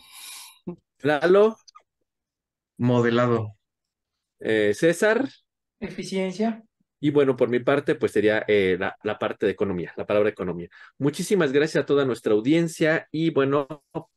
Lalo. 1.00 1.58
Modelado. 2.78 3.58
Eh, 4.40 4.74
César. 4.74 5.28
Eficiencia. 5.80 6.64
Y 7.00 7.12
bueno, 7.12 7.36
por 7.36 7.50
mi 7.50 7.60
parte, 7.60 7.96
pues 7.96 8.12
sería 8.12 8.44
eh, 8.48 8.76
la, 8.80 8.96
la, 9.04 9.20
parte 9.20 9.46
de 9.46 9.52
economía, 9.52 9.94
la 9.98 10.06
palabra 10.06 10.30
economía. 10.30 10.68
Muchísimas 10.98 11.52
gracias 11.52 11.84
a 11.84 11.86
toda 11.86 12.06
nuestra 12.06 12.34
audiencia 12.34 13.08
y 13.12 13.30
bueno, 13.30 13.68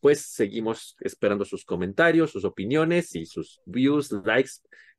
pues 0.01 0.23
seguimos 0.23 0.97
esperando 1.01 1.45
sus 1.45 1.65
comentarios, 1.65 2.31
sus 2.31 2.45
opiniones 2.45 3.15
y 3.15 3.27
sus 3.27 3.61
views, 3.67 4.11
likes 4.25 4.53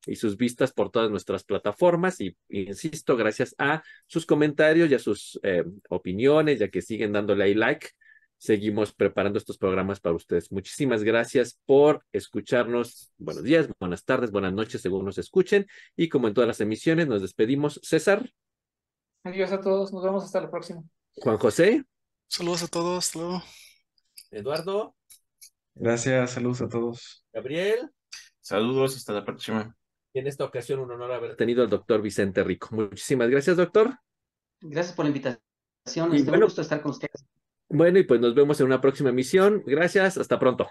y 0.06 0.16
sus 0.16 0.38
vistas 0.38 0.74
por 0.74 0.91
todas 0.91 1.10
nuestras 1.10 1.44
plataformas. 1.44 2.22
Y, 2.22 2.36
insisto, 2.49 3.18
gracias 3.18 3.56
a 3.58 3.84
sus 4.08 4.26
comentarios 4.26 4.90
y 4.90 4.95
a 4.95 4.99
sus 4.99 5.40
eh, 5.44 5.64
opiniones, 5.90 6.60
ya 6.60 6.70
que 6.70 6.82
siguen 6.82 7.12
dándole 7.14 7.44
ahí 7.45 7.53
like 7.53 7.90
seguimos 8.41 8.91
preparando 8.91 9.38
estos 9.38 9.59
programas 9.59 9.99
para 9.99 10.15
ustedes. 10.15 10.51
Muchísimas 10.51 11.03
gracias 11.03 11.59
por 11.68 12.03
escucharnos. 12.11 13.13
Buenos 13.19 13.43
días, 13.43 13.69
buenas 13.80 14.03
tardes, 14.03 14.31
buenas 14.31 14.51
noches, 14.51 14.81
según 14.81 15.05
nos 15.05 15.19
escuchen. 15.19 15.68
Y 15.95 16.09
como 16.09 16.27
en 16.27 16.34
todas 16.34 16.47
las 16.47 16.59
emisiones, 16.59 17.07
nos 17.07 17.22
despedimos. 17.22 17.80
César. 17.84 18.34
Adiós 19.23 19.51
a 19.51 19.61
todos, 19.61 19.93
nos 19.93 20.03
vemos 20.03 20.23
hasta 20.23 20.41
la 20.41 20.49
próxima. 20.49 20.84
Juan 21.18 21.38
José. 21.38 21.85
Saludos 22.27 22.63
a 22.63 22.68
todos, 22.68 23.15
luego. 23.15 23.43
Eduardo. 24.31 24.95
Gracias, 25.76 26.31
saludos 26.31 26.63
a 26.63 26.68
todos. 26.68 27.23
Gabriel. 27.31 27.91
Saludos, 28.39 28.97
hasta 28.97 29.13
la 29.13 29.23
próxima. 29.23 29.77
Y 30.13 30.19
en 30.19 30.26
esta 30.26 30.45
ocasión 30.45 30.80
un 30.80 30.89
honor 30.89 31.11
haber 31.11 31.35
tenido 31.35 31.61
al 31.61 31.69
doctor 31.69 32.01
Vicente 32.01 32.43
Rico. 32.43 32.69
Muchísimas 32.72 33.30
gracias, 33.30 33.55
doctor. 33.55 33.99
Gracias 34.61 34.95
por 34.95 35.05
la 35.05 35.09
invitación. 35.09 35.43
Es 35.85 35.95
este, 35.95 36.31
un 36.31 36.41
gusto 36.41 36.61
estar 36.63 36.81
con 36.81 36.89
ustedes. 36.89 37.23
Bueno, 37.72 37.98
y 37.99 38.03
pues 38.03 38.19
nos 38.22 38.35
vemos 38.35 38.60
en 38.60 38.68
una 38.68 38.81
próxima 38.81 39.10
emisión. 39.10 39.64
Gracias, 39.65 40.18
hasta 40.18 40.38
pronto. 40.39 40.68